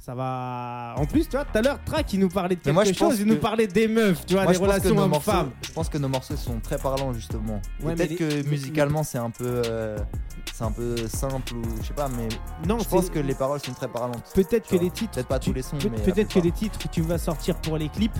ça 0.00 0.14
va. 0.14 0.94
En 0.98 1.06
plus, 1.06 1.24
tu 1.28 1.36
vois, 1.36 1.44
tout 1.46 1.56
à 1.56 1.62
l'heure, 1.62 1.78
Track, 1.86 2.12
il 2.12 2.20
nous 2.20 2.28
parlait 2.28 2.56
de 2.56 2.60
quelque 2.60 2.74
moi, 2.74 2.84
chose, 2.84 3.20
il 3.20 3.26
nous 3.26 3.36
parlait 3.38 3.66
des 3.68 3.88
meufs, 3.88 4.26
tu 4.26 4.34
vois, 4.34 4.42
Moi, 4.42 4.52
des 4.52 4.58
relations 4.58 4.98
hommes-femmes. 4.98 5.50
Je 5.62 5.72
pense 5.72 5.88
que 5.88 5.96
nos 5.98 6.08
morceaux 6.08 6.36
sont 6.36 6.60
très 6.60 6.76
parlants, 6.76 7.12
justement. 7.14 7.62
Ouais, 7.82 7.94
Peut-être 7.94 8.10
les- 8.10 8.16
que 8.16 8.48
musicalement, 8.48 9.02
c'est 9.02 9.18
un 9.18 9.30
peu. 9.30 9.62
euh, 9.64 9.96
c'est 10.52 10.64
un 10.64 10.72
peu 10.72 10.94
simple 11.08 11.54
ou 11.54 11.62
je 11.80 11.86
sais 11.88 11.94
pas, 11.94 12.08
mais 12.08 12.28
Non, 12.68 12.78
je 12.80 12.88
pense 12.88 13.08
que 13.08 13.18
les 13.18 13.34
paroles 13.34 13.60
sont 13.60 13.72
très 13.72 13.88
parlantes. 13.88 14.30
Peut-être 14.34 14.68
que 14.68 14.74
vois. 14.76 14.84
les 14.84 14.90
titres. 14.90 15.12
Peut-être 15.12 15.28
pas 15.28 15.38
tous 15.38 15.52
les 15.54 15.62
sons, 15.62 15.78
Peut-être 15.78 16.34
que 16.34 16.40
les 16.40 16.52
titres 16.52 16.78
que 16.78 16.88
tu 16.88 17.00
vas 17.00 17.18
sortir 17.18 17.56
pour 17.56 17.78
les 17.78 17.88
clips, 17.88 18.12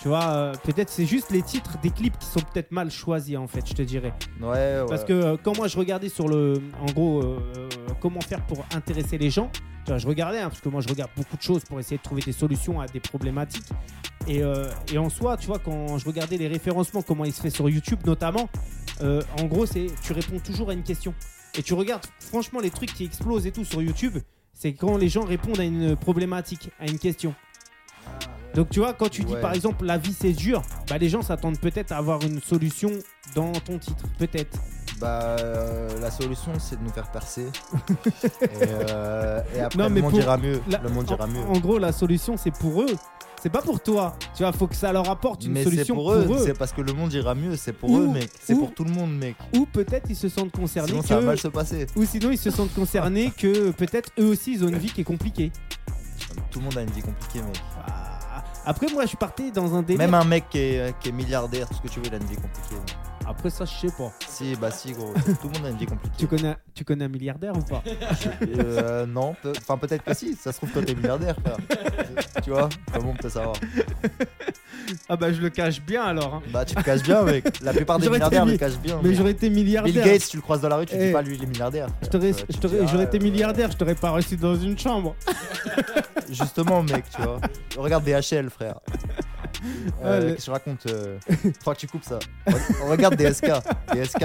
tu 0.00 0.08
vois, 0.08 0.30
euh, 0.30 0.52
peut-être 0.62 0.90
c'est 0.90 1.06
juste 1.06 1.30
les 1.30 1.42
titres 1.42 1.76
des 1.82 1.90
clips 1.90 2.16
qui 2.18 2.26
sont 2.26 2.40
peut-être 2.40 2.70
mal 2.70 2.90
choisis, 2.90 3.36
en 3.36 3.48
fait, 3.48 3.66
je 3.68 3.74
te 3.74 3.82
dirais. 3.82 4.14
Ouais, 4.40 4.46
ouais. 4.46 4.84
Parce 4.88 5.04
que 5.04 5.12
euh, 5.12 5.36
quand 5.42 5.56
moi 5.56 5.66
je 5.66 5.76
regardais 5.76 6.08
sur 6.08 6.28
le. 6.28 6.62
En 6.80 6.86
gros, 6.86 7.22
euh, 7.22 7.38
comment 8.00 8.20
faire 8.20 8.44
pour 8.46 8.64
intéresser 8.74 9.18
les 9.18 9.30
gens, 9.30 9.50
tu 9.84 9.90
vois, 9.90 9.98
je 9.98 10.06
regardais, 10.06 10.38
hein, 10.38 10.50
parce 10.50 10.60
que 10.60 10.68
moi 10.68 10.80
je 10.80 10.88
regarde 10.88 11.10
beaucoup 11.16 11.36
de 11.36 11.42
choses 11.42 11.64
pour 11.64 11.80
essayer 11.80 11.96
de 11.96 12.02
trouver 12.02 12.22
des 12.22 12.32
solutions 12.32 12.80
à 12.80 12.86
des 12.86 13.00
problématiques. 13.00 13.66
Et, 14.28 14.42
et 14.92 14.98
en 14.98 15.08
soi, 15.08 15.38
tu 15.38 15.46
vois, 15.46 15.58
quand 15.58 15.96
je 15.96 16.04
regardais 16.04 16.36
les 16.36 16.48
référencements, 16.48 17.00
comment 17.00 17.24
il 17.24 17.32
se 17.32 17.40
fait 17.40 17.48
sur 17.48 17.68
YouTube 17.70 18.00
notamment, 18.04 18.50
en 19.00 19.44
gros, 19.46 19.64
c'est 19.64 19.86
tu 20.02 20.12
réponds 20.12 20.38
toujours 20.38 20.68
à 20.68 20.74
une 20.74 20.82
question. 20.82 21.14
Et 21.56 21.62
tu 21.62 21.72
regardes, 21.72 22.04
franchement, 22.20 22.60
les 22.60 22.68
trucs 22.70 22.92
qui 22.92 23.04
explosent 23.04 23.46
et 23.46 23.52
tout 23.52 23.64
sur 23.64 23.80
YouTube, 23.80 24.18
c'est 24.52 24.74
quand 24.74 24.98
les 24.98 25.08
gens 25.08 25.24
répondent 25.24 25.60
à 25.60 25.64
une 25.64 25.96
problématique, 25.96 26.68
à 26.78 26.86
une 26.86 26.98
question. 26.98 27.34
Donc 28.54 28.70
tu 28.70 28.80
vois, 28.80 28.92
quand 28.94 29.08
tu 29.08 29.22
dis 29.24 29.34
Ouais. 29.34 29.40
par 29.40 29.52
exemple 29.54 29.84
la 29.84 29.98
vie 29.98 30.14
c'est 30.18 30.32
dur, 30.32 30.62
bah 30.88 30.98
les 30.98 31.08
gens 31.08 31.22
s'attendent 31.22 31.58
peut-être 31.60 31.92
à 31.92 31.96
avoir 31.98 32.22
une 32.22 32.40
solution 32.40 32.90
dans 33.34 33.52
ton 33.52 33.78
titre, 33.78 34.04
peut-être. 34.18 34.58
Bah, 35.00 35.36
euh, 35.38 35.88
la 36.00 36.10
solution, 36.10 36.50
c'est 36.58 36.76
de 36.76 36.82
nous 36.84 36.90
faire 36.90 37.08
percer. 37.12 37.46
et, 38.42 38.48
euh, 38.90 39.40
et 39.54 39.60
après, 39.60 39.78
Non, 39.78 39.88
le 39.94 40.00
monde 40.02 40.10
pour- 40.10 40.20
ira 40.20 40.36
mieux. 40.36 40.60
La- 40.68 40.78
le 40.80 40.88
monde 40.88 41.08
ira 41.08 41.24
en, 41.24 41.28
mieux. 41.28 41.40
en 41.40 41.58
gros, 41.60 41.78
la 41.78 41.92
solution, 41.92 42.36
c'est 42.36 42.50
pour 42.50 42.82
eux. 42.82 42.96
C'est 43.40 43.50
pas 43.50 43.62
pour 43.62 43.80
toi. 43.80 44.16
Tu 44.34 44.42
vois, 44.42 44.50
faut 44.52 44.66
que 44.66 44.74
ça 44.74 44.92
leur 44.92 45.08
apporte 45.08 45.44
une 45.44 45.52
Mais 45.52 45.62
c'est 45.62 45.70
solution 45.70 45.94
pour 45.94 46.12
eux, 46.12 46.26
c'est 46.44 46.58
parce 46.58 46.72
que 46.72 46.80
le 46.80 46.92
monde 46.94 47.12
ira 47.12 47.36
mieux, 47.36 47.54
c'est 47.56 47.72
pour 47.72 47.90
Ou- 47.90 47.98
eux, 48.00 48.08
mec. 48.08 48.28
C'est 48.40 48.54
ou- 48.54 48.58
pour 48.58 48.74
tout 48.74 48.82
le 48.82 48.90
monde, 48.90 49.16
mec. 49.16 49.36
Ou 49.54 49.66
peut-être 49.66 50.06
ils 50.10 50.16
se 50.16 50.28
sentent 50.28 50.50
concernés 50.50 50.88
Sinon, 50.90 51.02
que... 51.02 51.06
ça 51.08 51.20
va 51.20 51.26
mal 51.26 51.38
se 51.38 51.46
passer. 51.48 51.86
Ou 51.94 52.04
sinon 52.04 52.32
ils 52.32 52.38
se 52.38 52.50
sentent 52.50 52.74
concernés 52.74 53.30
que 53.30 53.70
peut-être 53.70 54.10
eux 54.18 54.26
aussi 54.26 54.54
ils 54.54 54.64
ont 54.64 54.68
une 54.68 54.78
vie 54.78 54.90
qui 54.90 55.02
est 55.02 55.04
compliquée. 55.04 55.52
Tout 56.50 56.58
le 56.58 56.64
monde 56.64 56.76
a 56.76 56.82
une 56.82 56.90
vie 56.90 57.02
compliquée, 57.02 57.40
mec. 57.42 57.60
Ah, 57.86 58.07
Après 58.66 58.86
moi 58.92 59.06
je 59.06 59.16
partais 59.16 59.50
dans 59.50 59.74
un 59.74 59.82
délire. 59.82 59.98
Même 59.98 60.14
un 60.14 60.24
mec 60.24 60.48
qui 60.50 60.58
est, 60.58 60.94
est 61.06 61.12
milliardaire, 61.12 61.68
tout 61.68 61.74
ce 61.74 61.80
que 61.80 61.88
tu 61.88 62.00
veux, 62.00 62.06
il 62.06 62.14
a 62.14 62.18
une 62.18 62.24
vie 62.24 62.36
compliquée. 62.36 62.76
Après 63.28 63.50
ça 63.50 63.64
je 63.66 63.86
sais 63.88 63.94
pas. 63.96 64.10
Si, 64.26 64.56
bah 64.56 64.70
si, 64.70 64.92
gros. 64.92 65.12
tout 65.14 65.48
le 65.48 65.58
monde 65.58 65.66
a 65.66 65.70
une 65.70 65.76
vie 65.76 65.86
compliquée. 65.86 66.14
Tu 66.18 66.26
connais, 66.26 66.56
tu 66.74 66.84
connais 66.84 67.04
un 67.04 67.08
milliardaire 67.08 67.52
ou 67.56 67.60
pas? 67.62 67.82
Euh, 68.58 69.04
non, 69.06 69.34
peut- 69.42 69.52
enfin 69.58 69.76
peut-être 69.76 70.02
que 70.04 70.14
si, 70.14 70.34
ça 70.34 70.50
se 70.52 70.56
trouve 70.58 70.70
toi 70.70 70.82
t'es 70.82 70.94
milliardaire 70.94 71.36
frère. 71.44 71.56
tu 72.42 72.50
vois, 72.50 72.68
comment 72.92 73.10
on 73.10 73.14
peut 73.14 73.28
savoir 73.28 73.54
Ah 75.08 75.16
bah 75.16 75.32
je 75.32 75.40
le 75.42 75.50
cache 75.50 75.82
bien 75.82 76.02
alors. 76.04 76.34
hein. 76.36 76.42
Bah 76.50 76.64
tu 76.64 76.74
le 76.74 76.82
caches 76.82 77.02
bien 77.02 77.22
mec, 77.22 77.44
la 77.62 77.72
plupart 77.74 77.98
des 77.98 78.06
J'aurais 78.06 78.16
été 78.18 78.26
milliardaires 78.26 78.46
mi- 78.46 78.52
le 78.52 78.58
cachent 78.58 78.78
bien. 78.78 78.98
Mais 79.02 79.08
mec. 79.10 79.18
j'aurais 79.18 79.30
été 79.32 79.50
milliardaire. 79.50 79.92
Bill 79.92 80.02
Gates, 80.02 80.28
tu 80.28 80.36
le 80.36 80.42
croises 80.42 80.60
dans 80.62 80.68
la 80.68 80.76
rue, 80.76 80.86
tu 80.86 80.94
Eh, 80.98 81.06
dis 81.08 81.12
pas 81.12 81.22
lui 81.22 81.34
il 81.36 81.42
est 81.42 81.46
milliardaire. 81.46 81.88
Je 82.02 82.06
frère. 82.06 82.10
t'aurais- 82.10 82.30
Euh, 82.30 82.32
tu 82.34 82.44
je 82.48 82.56
te 82.56 82.62
t'aurais- 82.66 82.80
dis, 82.80 82.86
J'aurais 82.88 83.04
ah, 83.04 83.08
été 83.08 83.18
ouais. 83.18 83.24
milliardaire, 83.30 83.70
je 83.70 83.76
t'aurais 83.76 83.94
pas 83.94 84.10
reçu 84.10 84.36
dans 84.36 84.56
une 84.56 84.78
chambre. 84.78 85.14
Justement 86.30 86.82
mec, 86.82 87.04
tu 87.14 87.20
vois. 87.22 87.40
Regarde 87.76 88.04
DHL 88.04 88.48
frère. 88.50 88.80
Euh, 90.04 90.20
Qu'est-ce 90.30 90.36
que 90.36 90.42
je 90.42 90.50
raconte 90.50 90.86
euh, 90.86 91.18
Faut 91.64 91.72
que 91.72 91.76
tu 91.78 91.86
coupes 91.88 92.04
ça. 92.04 92.18
Re- 92.46 92.88
Regarde 92.90 93.16
DSK. 93.16 93.46
DSK 93.92 94.20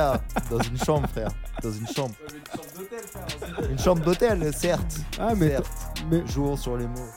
dans 0.50 0.60
une 0.60 0.78
chambre 0.78 1.08
frère. 1.10 1.30
Dans 1.62 1.72
une 1.72 1.88
chambre. 1.88 2.13
Une 2.34 2.52
chambre 2.58 2.74
d'hôtel, 2.78 3.00
frère. 3.06 3.69
Une 3.72 3.80
chambre 3.80 4.02
d'hôtel, 4.04 4.54
certes. 4.54 4.98
Ah 5.19 5.34
mais, 5.36 5.50
certes. 5.50 5.72
mais, 6.12 6.26
Jouons 6.28 6.56
sur 6.58 6.78
les 6.78 6.88
mots. 6.88 7.10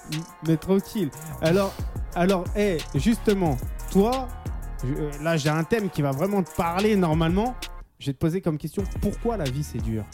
mais 0.46 0.56
tranquille. 0.56 1.10
Alors, 1.42 1.74
alors, 2.14 2.44
eh, 2.56 2.78
justement, 2.94 3.56
toi, 3.90 4.28
je- 4.84 4.92
euh, 4.94 5.10
là 5.22 5.36
j'ai 5.36 5.50
un 5.50 5.64
thème 5.64 5.90
qui 5.90 6.00
va 6.02 6.10
vraiment 6.12 6.42
te 6.42 6.50
parler 6.54 6.96
normalement. 6.96 7.54
Je 7.98 8.06
vais 8.06 8.12
te 8.12 8.18
poser 8.18 8.40
comme 8.40 8.58
question 8.58 8.82
pourquoi 9.00 9.36
la 9.36 9.44
vie 9.44 9.64
c'est 9.64 9.78
dur? 9.78 10.04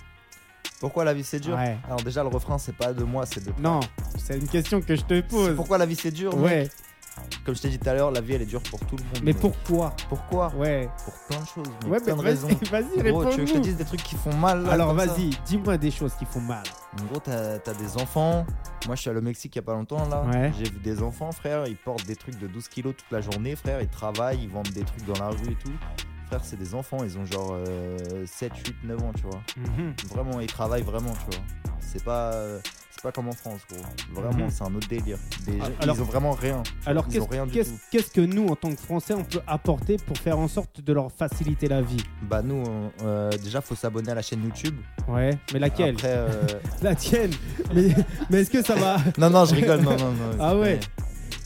Pourquoi 0.80 1.04
la 1.04 1.14
vie 1.14 1.24
c'est 1.24 1.40
dur? 1.40 1.56
Ouais. 1.56 1.76
Alors 1.86 2.02
déjà 2.02 2.22
le 2.22 2.28
refrain 2.28 2.58
c'est 2.58 2.74
pas 2.76 2.92
de 2.92 3.04
moi, 3.04 3.24
c'est 3.26 3.44
de 3.44 3.52
Non, 3.60 3.80
c'est 4.18 4.36
une 4.38 4.48
question 4.48 4.80
que 4.80 4.94
je 4.96 5.02
te 5.02 5.20
pose. 5.20 5.54
Pourquoi 5.56 5.78
la 5.78 5.86
vie 5.86 5.96
c'est 5.96 6.10
dur 6.10 6.36
mec? 6.36 6.44
Ouais, 6.44 6.70
Comme 7.44 7.54
je 7.54 7.60
t'ai 7.62 7.68
dit 7.68 7.78
tout 7.78 7.88
à 7.88 7.94
l'heure, 7.94 8.10
la 8.10 8.20
vie 8.20 8.34
elle 8.34 8.42
est 8.42 8.46
dure 8.46 8.62
pour 8.62 8.78
tout 8.80 8.96
le 8.96 9.02
monde. 9.04 9.20
mais 9.22 9.32
pourquoi 9.34 9.94
pourquoi? 10.08 10.52
Ouais, 10.56 10.88
Pour 11.04 11.14
plein 11.28 11.40
de 11.40 11.46
choses, 11.46 11.72
ouais, 11.88 12.00
plein 12.00 12.14
mais 12.14 12.22
de 12.22 12.26
raisons. 12.26 12.48
vas-y, 12.70 13.02
Gros, 13.10 13.24
tu 13.26 13.30
veux 13.38 13.44
que 13.44 13.46
je 13.46 13.52
te 13.54 13.58
dise 13.58 13.76
des 13.76 13.84
trucs 13.84 14.02
qui 14.02 14.14
font 14.16 14.34
mal 14.34 14.62
là, 14.64 14.72
Alors 14.72 14.94
vas-y, 14.94 15.30
dis-moi 15.46 15.76
des 15.78 15.90
choses 15.90 16.14
qui 16.14 16.24
font 16.24 16.40
mal. 16.40 16.62
En 17.00 17.04
gros, 17.06 17.20
t'as 17.20 17.54
as 17.54 17.74
des 17.74 17.96
enfants. 18.00 18.46
Moi, 18.86 18.96
je 18.96 19.00
suis 19.02 19.10
allé 19.10 19.18
au 19.18 19.22
Mexique 19.22 19.54
il 19.54 19.58
y 19.58 19.60
a 19.60 19.62
pas 19.62 19.74
longtemps 19.74 20.06
là. 20.08 20.22
Ouais. 20.32 20.52
J'ai 20.58 20.64
vu 20.70 20.78
des 20.80 21.02
enfants, 21.02 21.32
frère. 21.32 21.66
Ils 21.66 21.76
portent 21.76 22.04
des 22.06 22.16
trucs 22.16 22.38
de 22.38 22.46
12 22.46 22.68
kilos 22.68 22.94
toute 22.96 23.10
la 23.10 23.20
journée, 23.20 23.56
frère. 23.56 23.80
Ils 23.80 23.88
travaillent, 23.88 24.40
ils 24.42 24.50
vendent 24.50 24.68
des 24.70 24.82
trucs 24.82 25.04
dans 25.06 25.18
la 25.24 25.30
rue 25.30 25.50
et 25.52 25.54
tout. 25.56 25.72
Frère, 26.26 26.40
c'est 26.44 26.58
des 26.58 26.74
enfants. 26.74 26.98
Ils 27.04 27.18
ont 27.18 27.24
genre 27.26 27.52
euh, 27.52 27.96
7, 28.26 28.52
8, 28.56 28.74
9 28.84 29.02
ans, 29.02 29.12
tu 29.16 29.22
vois. 29.22 29.40
Mhm. 29.56 29.94
Vraiment, 30.10 30.40
ils 30.40 30.46
travaillent 30.46 30.82
vraiment, 30.82 31.12
tu 31.12 31.36
vois. 31.36 31.44
C'est 31.80 32.04
pas. 32.04 32.32
euh, 32.34 32.60
C'est 33.02 33.08
pas 33.08 33.12
comme 33.12 33.28
en 33.30 33.32
France, 33.32 33.62
gros. 33.68 34.22
Vraiment, 34.22 34.44
Mhm. 34.44 34.50
c'est 34.50 34.62
un 34.62 34.74
autre 34.76 34.86
délire. 34.86 35.18
Des- 35.44 35.58
Ah, 35.60 35.64
alors- 35.80 35.96
ils 35.96 36.02
ont 36.02 36.04
vraiment 36.04 36.30
rien. 36.30 36.62
Alors 36.86 37.08
qu'est-ce 37.08 37.18
ont 37.24 37.26
rien 37.26 37.46
du 37.46 37.52
qu'est-ce- 37.52 37.70
tout. 37.70 37.76
qu'est-ce 37.90 38.10
que 38.12 38.20
nous, 38.20 38.46
en 38.46 38.54
tant 38.54 38.70
que 38.70 38.80
Français, 38.80 39.12
on 39.14 39.24
peut 39.24 39.40
apporter 39.48 39.96
pour 39.96 40.16
faire 40.18 40.38
en 40.38 40.46
sorte 40.46 40.80
de 40.80 40.92
leur 40.92 41.10
faciliter 41.10 41.66
la 41.66 41.82
vie? 41.82 42.04
Bah, 42.22 42.42
nous, 42.42 42.62
euh, 43.02 43.28
déjà, 43.42 43.60
faut 43.60 43.74
s'abonner 43.74 44.12
à 44.12 44.14
la 44.14 44.22
chaîne 44.22 44.44
YouTube. 44.44 44.76
Ouais, 45.08 45.36
mais 45.52 45.58
laquelle? 45.58 45.96
Après, 45.96 46.12
euh, 46.14 46.28
La 46.82 46.94
tienne 46.94 47.32
Mais, 47.74 47.88
mais 48.30 48.42
est-ce 48.42 48.50
que 48.50 48.62
ça 48.62 48.76
va? 48.76 48.98
Non, 49.18 49.30
non, 49.30 49.46
je 49.46 49.54
rigole. 49.56 49.80
Non, 49.80 49.96
non, 49.96 50.12
non. 50.12 50.36
Ah 50.38 50.56
ouais. 50.56 50.78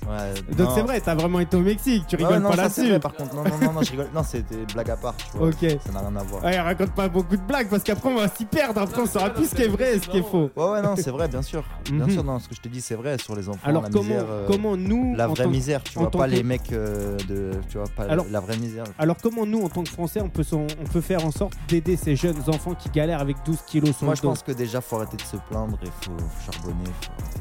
Ouais, 0.09 0.55
Donc 0.57 0.68
c'est 0.75 0.83
vrai, 0.83 1.01
t'as 1.01 1.14
vraiment 1.14 1.40
été 1.40 1.57
au 1.57 1.61
Mexique, 1.61 2.05
tu 2.07 2.16
rigoles 2.16 2.38
non, 2.38 2.51
pas 2.51 2.57
là-dessus. 2.57 2.99
par 3.01 3.12
contre, 3.14 3.35
non, 3.35 3.42
non, 3.44 3.59
non, 3.61 3.72
non, 3.72 3.83
je 3.83 3.90
rigole. 3.90 4.09
Non, 4.14 4.22
c'était 4.22 4.64
blague 4.72 4.90
à 4.90 4.96
part, 4.96 5.14
tu 5.16 5.37
vois. 5.38 5.49
Ok. 5.49 5.57
Ça 5.85 5.92
n'a 5.92 6.01
rien 6.01 6.16
à 6.16 6.22
voir. 6.22 6.44
Ouais, 6.44 6.61
raconte 6.61 6.92
pas 6.92 7.09
beaucoup 7.09 7.37
de 7.37 7.42
blagues 7.42 7.68
parce 7.68 7.83
qu'après 7.83 8.09
on 8.09 8.16
va 8.16 8.29
s'y 8.29 8.44
perdre, 8.44 8.81
après 8.81 9.01
on 9.03 9.07
saura 9.07 9.31
plus 9.31 9.46
ce 9.51 9.55
qui 9.55 9.62
est 9.62 9.68
vrai 9.68 9.96
et 9.96 10.01
ce 10.01 10.09
qui 10.09 10.18
est 10.18 10.22
faux. 10.22 10.51
Ouais, 10.57 10.70
ouais, 10.70 10.83
non, 10.83 10.94
c'est 10.96 11.11
vrai, 11.11 11.27
bien 11.29 11.42
sûr. 11.42 11.64
Bien 11.90 12.07
Mhm. 12.07 12.11
sûr, 12.12 12.25
non, 12.25 12.38
ce 12.38 12.49
que 12.49 12.55
je 12.55 12.61
te 12.61 12.68
dis, 12.68 12.81
c'est 12.81 12.94
vrai 12.94 13.18
sur 13.18 13.35
les 13.35 13.49
enfants. 13.49 13.59
Alors 13.64 13.83
la 13.83 13.88
comment, 13.90 14.03
misère, 14.05 14.25
euh, 14.29 14.46
comment 14.46 14.77
nous, 14.77 15.14
La 15.16 15.27
vraie 15.27 15.46
misère, 15.49 15.83
tu 15.83 15.99
vois, 15.99 16.11
pas 16.11 16.27
que- 16.27 16.31
les 16.31 16.42
mecs 16.42 16.72
euh, 16.72 17.16
de. 17.29 17.51
Tu 17.68 17.79
vois, 17.79 17.87
pas 17.94 18.05
Alors- 18.05 18.27
la 18.31 18.40
vraie 18.40 18.57
misère. 18.59 18.85
alors 18.99 19.16
comment 19.22 19.44
nous, 19.46 19.62
en 19.62 19.68
tant 19.68 19.83
que 19.83 19.90
Français, 19.90 20.20
on 20.20 20.29
peut, 20.29 20.44
on 20.53 20.85
peut 20.92 21.01
faire 21.01 21.25
en 21.27 21.31
sorte 21.31 21.55
d'aider 21.68 21.96
ces 21.96 22.14
jeunes 22.16 22.40
enfants 22.49 22.75
qui 22.75 22.88
galèrent 22.90 23.20
avec 23.20 23.37
12 23.44 23.59
kilos 23.66 23.96
sur 23.96 24.07
Moi, 24.07 24.14
je 24.14 24.22
pense 24.22 24.42
que 24.42 24.53
déjà, 24.53 24.81
faut 24.81 24.96
arrêter 24.96 25.16
de 25.16 25.22
se 25.22 25.37
plaindre 25.49 25.79
et 25.83 25.87
faut 26.05 26.12
charbonner. 26.44 26.85
Faut 27.01 27.11
arrêter. 27.22 27.40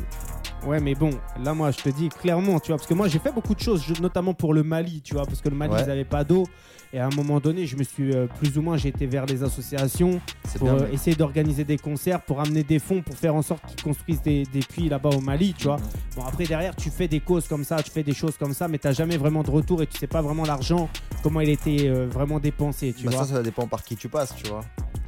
Ouais, 0.66 0.80
mais 0.80 0.96
bon, 0.96 1.12
là, 1.44 1.54
moi, 1.54 1.70
je 1.72 1.78
te 1.78 1.90
dis 1.90 2.10
clairement, 2.10 2.60
tu 2.60 2.70
vois, 2.72 2.78
parce 2.78 2.88
que 2.88 2.94
moi, 2.96 3.08
j'ai 3.08 3.20
fait 3.20 3.32
beaucoup 3.32 3.54
de 3.54 3.60
choses, 3.60 3.84
je- 3.84 4.02
notamment 4.02 4.34
pour 4.34 4.54
le 4.54 4.64
Mali, 4.64 5.02
tu 5.04 5.14
vois, 5.14 5.26
parce 5.26 5.40
que 5.42 5.50
le 5.50 5.56
Mali, 5.56 5.74
Ouais. 5.74 5.82
ils 5.84 5.88
n'avaient 5.88 6.04
pas 6.06 6.24
d'eau. 6.24 6.46
Et 6.94 7.00
à 7.00 7.06
un 7.08 7.16
moment 7.16 7.40
donné, 7.40 7.66
je 7.68 7.76
me 7.76 7.84
suis 7.84 8.16
euh, 8.16 8.26
plus 8.40 8.58
ou 8.58 8.62
moins, 8.62 8.78
j'ai 8.78 8.90
été 8.90 9.06
vers 9.06 9.26
les 9.26 9.44
associations 9.44 10.22
pour 10.58 10.70
bien. 10.72 10.84
euh, 10.84 10.92
essayer 10.92 11.16
d'organiser 11.16 11.66
des 11.66 11.78
concerts, 11.78 12.22
pour 12.22 12.40
amener 12.40 12.64
des 12.64 12.80
fonds, 12.80 13.02
pour 13.02 13.16
faire 13.16 13.36
en 13.36 13.42
sorte 13.42 13.66
qu'ils 13.66 13.84
construisent 13.84 14.22
des, 14.22 14.44
des 14.44 14.60
puits 14.62 14.88
là-bas 14.90 15.10
au 15.10 15.20
Mali, 15.20 15.54
tu 15.58 15.66
vois. 15.66 15.78
Bon, 16.16 16.24
après, 16.24 16.46
derrière, 16.46 16.76
tu 16.76 16.90
fais 16.90 17.08
des 17.08 17.20
causes 17.20 17.48
comme 17.48 17.64
ça, 17.66 17.84
tu 17.84 17.92
fais 17.92 18.04
des 18.04 18.14
choses 18.14 18.38
comme 18.38 18.54
ça, 18.54 18.68
mais 18.68 18.80
tu 18.80 18.92
jamais 18.94 19.18
vraiment 19.18 19.44
de 19.44 19.52
retour 19.52 19.82
et 19.84 19.88
tu 19.88 19.98
sais 20.00 20.08
pas 20.08 20.22
vraiment 20.22 20.46
l'argent, 20.46 20.90
comment 21.22 21.42
il 21.42 21.50
était 21.50 21.88
euh, 21.90 22.08
vraiment 22.10 22.40
dépensé, 22.40 22.94
tu 22.98 23.06
Bah, 23.06 23.12
vois. 23.12 23.26
ça, 23.26 23.34
ça 23.36 23.44
dépend 23.44 23.68
par 23.68 23.84
qui 23.84 23.96
tu 23.98 24.08
passes, 24.08 24.34
tu 24.36 24.48
vois. 24.50 24.62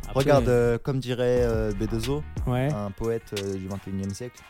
Après, 0.10 0.20
Regarde, 0.24 0.80
comme 0.84 1.00
dirait 1.00 1.46
B2O, 1.80 2.22
Ouais. 2.48 2.70
un 2.74 2.91
poète 2.91 3.34
du 3.58 3.67
21 3.67 4.10
e 4.10 4.13
siècle. 4.13 4.41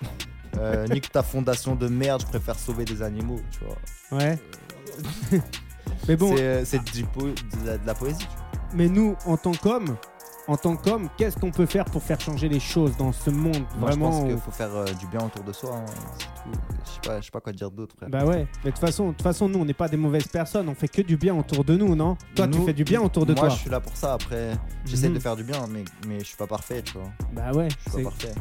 Euh, 0.60 0.88
nique 0.88 1.12
ta 1.12 1.24
fondation 1.24 1.76
de 1.76 1.88
merde, 1.88 2.22
je 2.22 2.28
préfère 2.28 2.58
sauver 2.58 2.86
des 2.86 3.02
animaux, 3.02 3.40
tu 3.52 3.60
vois. 3.66 4.20
Ouais. 4.20 4.38
mais 6.08 6.16
bon, 6.16 6.36
C'est, 6.36 6.44
euh, 6.44 6.64
de, 6.64 7.66
la, 7.66 7.78
de 7.78 7.88
la 7.88 7.94
poésie, 7.94 8.20
tu 8.20 8.26
vois. 8.26 8.60
Mais 8.74 8.88
nous, 8.88 9.16
en 9.26 9.38
tant 9.38 9.54
qu'hommes, 9.54 9.96
en 10.48 10.56
tant 10.58 10.76
qu'hommes, 10.78 11.10
qu'est-ce 11.18 11.38
qu'on 11.38 11.52
peut 11.52 11.66
faire 11.66 11.86
pour 11.86 12.02
faire 12.02 12.20
changer 12.22 12.48
les 12.50 12.60
choses 12.60 12.96
dans 12.98 13.12
ce 13.12 13.30
monde 13.30 13.64
Moi, 13.78 13.90
vraiment 13.90 14.12
je 14.12 14.18
pense 14.18 14.26
qu'il 14.28 14.36
où- 14.36 14.40
faut 14.40 14.52
faire 14.52 14.74
euh, 14.76 14.86
du 15.00 15.06
bien 15.08 15.22
autour 15.26 15.44
de 15.44 15.52
soi, 15.54 15.72
hein, 15.76 15.86
c'est 16.18 16.26
tout. 16.26 16.60
Je 16.86 16.90
sais 16.92 17.00
pas, 17.10 17.20
je 17.20 17.26
sais 17.26 17.32
pas 17.32 17.42
quoi 17.42 17.52
dire 17.54 17.70
d'autre. 17.70 17.96
Bah 18.08 18.24
ouais, 18.26 18.48
mais 18.64 18.72
de 18.72 18.76
toute 18.76 18.80
façon, 18.80 19.08
de 19.08 19.12
toute 19.12 19.22
façon, 19.24 19.50
nous, 19.50 19.60
on 19.60 19.66
n'est 19.66 19.74
pas 19.74 19.90
des 19.90 19.98
mauvaises 19.98 20.28
personnes, 20.28 20.70
on 20.70 20.76
fait 20.76 20.88
que 20.88 21.02
du 21.02 21.18
bien 21.18 21.36
autour 21.36 21.64
de 21.66 21.76
nous, 21.76 21.96
non? 21.96 22.16
Toi, 22.36 22.48
tu 22.48 22.60
fais 22.62 22.74
du 22.74 22.84
bien 22.84 23.02
autour 23.02 23.26
de 23.26 23.34
moi, 23.34 23.42
toi. 23.48 23.50
je 23.50 23.56
suis 23.60 23.70
là 23.70 23.80
pour 23.82 23.96
ça. 23.98 24.14
Après, 24.14 24.52
j'essaie 24.86 25.10
Mhm. 25.10 25.16
de 25.16 25.20
faire 25.20 25.36
du 25.36 25.44
bien, 25.44 25.66
mais, 25.70 25.84
mais 26.08 26.20
je 26.20 26.26
suis 26.26 26.38
pas 26.38 26.48
parfait, 26.48 26.82
tu 26.82 26.94
vois. 26.94 27.10
Bah 27.34 27.52
ouais, 27.52 27.68
Je 27.70 27.74
suis 27.74 27.92
c'est- 27.92 28.04
pas 28.04 28.10
parfait. 28.10 28.32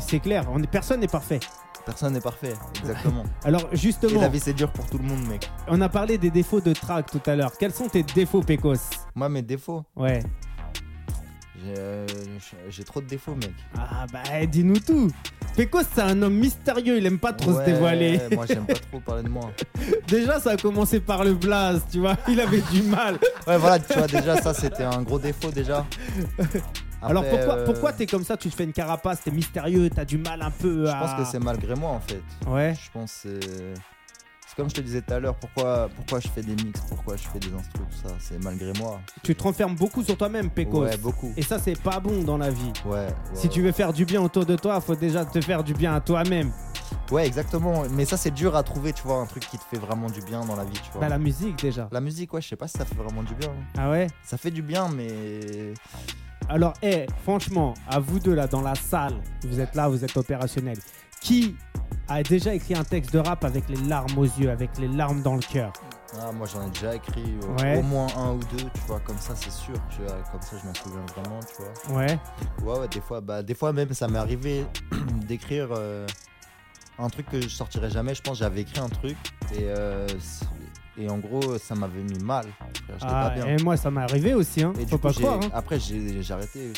c'est- 0.00 0.20
clair, 0.20 0.46
on 0.52 0.62
est, 0.62 0.66
personne 0.70 1.00
n'est 1.00 1.08
parfait. 1.08 1.40
Personne 1.84 2.12
n'est 2.12 2.20
parfait, 2.20 2.54
exactement. 2.80 3.24
Alors 3.44 3.62
Et 3.72 3.76
justement, 3.76 4.20
la 4.20 4.28
vie, 4.28 4.38
c'est 4.38 4.52
dur 4.52 4.70
pour 4.72 4.86
tout 4.86 4.98
le 4.98 5.04
monde, 5.04 5.26
mec. 5.26 5.50
on 5.66 5.80
a 5.80 5.88
parlé 5.88 6.16
des 6.16 6.30
défauts 6.30 6.60
de 6.60 6.72
track 6.72 7.10
tout 7.10 7.20
à 7.26 7.34
l'heure. 7.34 7.50
Quels 7.58 7.72
sont 7.72 7.88
tes 7.88 8.04
défauts, 8.04 8.40
Pécos? 8.42 8.74
Moi, 9.16 9.28
mes 9.28 9.42
défauts, 9.42 9.82
Ouais, 9.96 10.22
J'ai 11.64 11.74
euh, 11.78 12.06
j'ai 12.68 12.84
trop 12.84 13.00
de 13.00 13.06
défauts, 13.06 13.34
mec. 13.34 13.52
Ah 13.76 14.06
bah 14.12 14.22
eh, 14.40 14.46
dis-nous 14.46 14.78
tout. 14.80 15.08
Pecos 15.56 15.84
c'est 15.94 16.00
un 16.00 16.20
homme 16.22 16.34
mystérieux, 16.34 16.98
il 16.98 17.06
aime 17.06 17.18
pas 17.18 17.32
trop 17.32 17.52
se 17.52 17.64
dévoiler. 17.64 18.20
Moi, 18.32 18.46
j'aime 18.46 18.66
pas 18.66 18.74
trop 18.74 19.00
parler 19.00 19.22
de 19.22 19.28
moi. 19.28 19.50
Déjà 20.08 20.40
ça 20.40 20.50
a 20.52 20.56
commencé 20.56 21.00
par 21.00 21.24
le 21.24 21.34
blaze, 21.34 21.82
tu 21.90 22.00
vois, 22.00 22.16
il 22.28 22.40
avait 22.40 22.62
du 22.72 22.82
mal. 22.82 23.18
Ouais, 23.46 23.58
voilà, 23.58 23.78
tu 23.78 23.96
vois, 23.96 24.06
déjà, 24.06 24.36
ça, 24.40 24.54
c'était 24.54 24.84
un 24.84 25.02
gros 25.02 25.18
défaut, 25.18 25.50
déjà. 25.50 25.84
Alors 27.02 27.24
pourquoi, 27.28 27.56
euh, 27.56 27.64
pourquoi 27.64 27.92
t'es 27.92 28.06
comme 28.06 28.24
ça, 28.24 28.36
tu 28.36 28.48
te 28.48 28.54
fais 28.54 28.64
une 28.64 28.72
carapace, 28.72 29.22
t'es 29.22 29.32
mystérieux, 29.32 29.90
t'as 29.90 30.04
du 30.04 30.18
mal 30.18 30.40
un 30.40 30.50
peu 30.50 30.86
Je 30.86 30.92
pense 30.92 31.14
que 31.14 31.24
c'est 31.24 31.42
malgré 31.42 31.74
moi, 31.74 31.90
en 31.90 32.00
fait. 32.00 32.22
Ouais. 32.46 32.74
Je 32.74 32.90
pense 32.92 33.22
que 33.24 33.74
c'est. 34.52 34.56
Comme 34.56 34.70
je 34.70 34.74
te 34.74 34.80
disais 34.80 35.00
tout 35.02 35.14
à 35.14 35.18
l'heure, 35.20 35.34
pourquoi, 35.36 35.88
pourquoi 35.96 36.20
je 36.20 36.28
fais 36.28 36.42
des 36.42 36.54
mix, 36.64 36.80
pourquoi 36.88 37.16
je 37.16 37.22
fais 37.28 37.38
des 37.38 37.52
instrus, 37.52 37.82
tout 37.90 38.08
ça, 38.08 38.14
c'est 38.20 38.42
malgré 38.42 38.72
moi. 38.78 39.00
Tu 39.22 39.34
te 39.34 39.42
renfermes 39.42 39.74
beaucoup 39.74 40.02
sur 40.02 40.16
toi-même, 40.16 40.50
Pecos. 40.50 40.82
Ouais, 40.82 40.96
beaucoup. 40.96 41.32
Et 41.36 41.42
ça 41.42 41.58
c'est 41.58 41.78
pas 41.80 42.00
bon 42.00 42.22
dans 42.22 42.38
la 42.38 42.50
vie. 42.50 42.72
Ouais, 42.84 42.92
ouais, 43.06 43.06
Si 43.34 43.48
tu 43.48 43.62
veux 43.62 43.72
faire 43.72 43.92
du 43.92 44.04
bien 44.04 44.20
autour 44.22 44.44
de 44.46 44.56
toi, 44.56 44.80
faut 44.80 44.94
déjà 44.94 45.24
te 45.24 45.40
faire 45.40 45.64
du 45.64 45.74
bien 45.74 45.94
à 45.94 46.00
toi-même. 46.00 46.52
Ouais, 47.10 47.26
exactement. 47.26 47.82
Mais 47.90 48.04
ça, 48.06 48.16
c'est 48.16 48.30
dur 48.30 48.54
à 48.56 48.62
trouver, 48.62 48.92
tu 48.92 49.02
vois, 49.02 49.16
un 49.16 49.26
truc 49.26 49.46
qui 49.46 49.58
te 49.58 49.64
fait 49.64 49.76
vraiment 49.78 50.08
du 50.08 50.20
bien 50.22 50.44
dans 50.44 50.56
la 50.56 50.64
vie, 50.64 50.72
tu 50.72 50.90
vois. 50.92 51.00
Bah 51.02 51.08
la 51.08 51.18
musique 51.18 51.60
déjà. 51.60 51.88
La 51.92 52.00
musique, 52.00 52.32
ouais, 52.32 52.40
je 52.40 52.48
sais 52.48 52.56
pas 52.56 52.68
si 52.68 52.78
ça 52.78 52.84
fait 52.86 52.94
vraiment 52.94 53.22
du 53.22 53.34
bien. 53.34 53.50
hein. 53.50 53.64
Ah 53.78 53.90
ouais? 53.90 54.06
Ça 54.24 54.38
fait 54.38 54.50
du 54.50 54.62
bien, 54.62 54.88
mais. 54.88 55.74
Alors, 56.48 56.72
eh, 56.82 57.06
franchement, 57.22 57.74
à 57.88 57.98
vous 57.98 58.18
deux 58.18 58.34
là 58.34 58.46
dans 58.46 58.62
la 58.62 58.74
salle, 58.74 59.14
vous 59.44 59.60
êtes 59.60 59.74
là, 59.74 59.88
vous 59.88 60.04
êtes 60.04 60.16
opérationnels. 60.16 60.78
Qui 61.22 61.56
a 62.08 62.22
déjà 62.22 62.54
écrit 62.54 62.74
un 62.74 62.84
texte 62.84 63.12
de 63.12 63.18
rap 63.18 63.44
avec 63.44 63.68
les 63.68 63.76
larmes 63.88 64.16
aux 64.18 64.24
yeux, 64.24 64.50
avec 64.50 64.76
les 64.78 64.88
larmes 64.88 65.22
dans 65.22 65.34
le 65.34 65.40
cœur 65.40 65.72
Ah, 66.20 66.32
moi, 66.32 66.46
j'en 66.52 66.66
ai 66.66 66.70
déjà 66.70 66.94
écrit 66.96 67.22
euh, 67.44 67.62
Ouais. 67.62 67.78
au 67.78 67.82
moins 67.82 68.08
un 68.16 68.32
ou 68.32 68.40
deux, 68.56 68.64
tu 68.74 68.80
vois, 68.86 69.00
comme 69.00 69.18
ça, 69.18 69.34
c'est 69.36 69.52
sûr. 69.52 69.74
Tu 69.88 70.02
vois, 70.02 70.16
comme 70.30 70.42
ça, 70.42 70.56
je 70.60 70.66
m'en 70.66 70.74
souviens 70.74 71.06
vraiment, 71.16 71.40
tu 71.40 71.62
vois. 71.62 71.96
Ouais. 71.98 72.18
Ouais, 72.64 72.78
ouais, 72.80 72.88
des 72.88 73.00
fois, 73.00 73.20
bah, 73.20 73.42
des 73.42 73.54
fois 73.54 73.72
même, 73.72 73.92
ça 73.94 74.08
m'est 74.08 74.18
arrivé 74.18 74.66
d'écrire 75.28 75.68
euh, 75.70 76.06
un 76.98 77.08
truc 77.08 77.26
que 77.30 77.40
je 77.40 77.48
sortirais 77.48 77.88
jamais. 77.90 78.14
Je 78.14 78.22
pense 78.22 78.38
j'avais 78.38 78.62
écrit 78.62 78.80
un 78.80 78.88
truc 78.88 79.16
et, 79.54 79.60
euh, 79.68 80.06
et 80.98 81.08
en 81.08 81.18
gros, 81.18 81.56
ça 81.56 81.74
m'avait 81.74 82.02
mis 82.02 82.18
mal. 82.18 82.44
frère, 82.84 82.96
Ah, 83.02 83.30
pas 83.30 83.34
bien. 83.44 83.46
et 83.56 83.62
moi 83.62 83.76
ça 83.78 83.90
m'est 83.90 84.02
arrivé 84.02 84.34
aussi, 84.34 84.62
hein. 84.62 84.72
Et 84.78 84.84
Faut 84.86 84.96
coup, 84.96 85.02
pas 85.04 85.12
j'ai- 85.12 85.22
croire. 85.22 85.40
hein. 85.42 85.50
après, 85.54 85.78
j'ai 85.80 86.20
arrêté. 86.30 86.72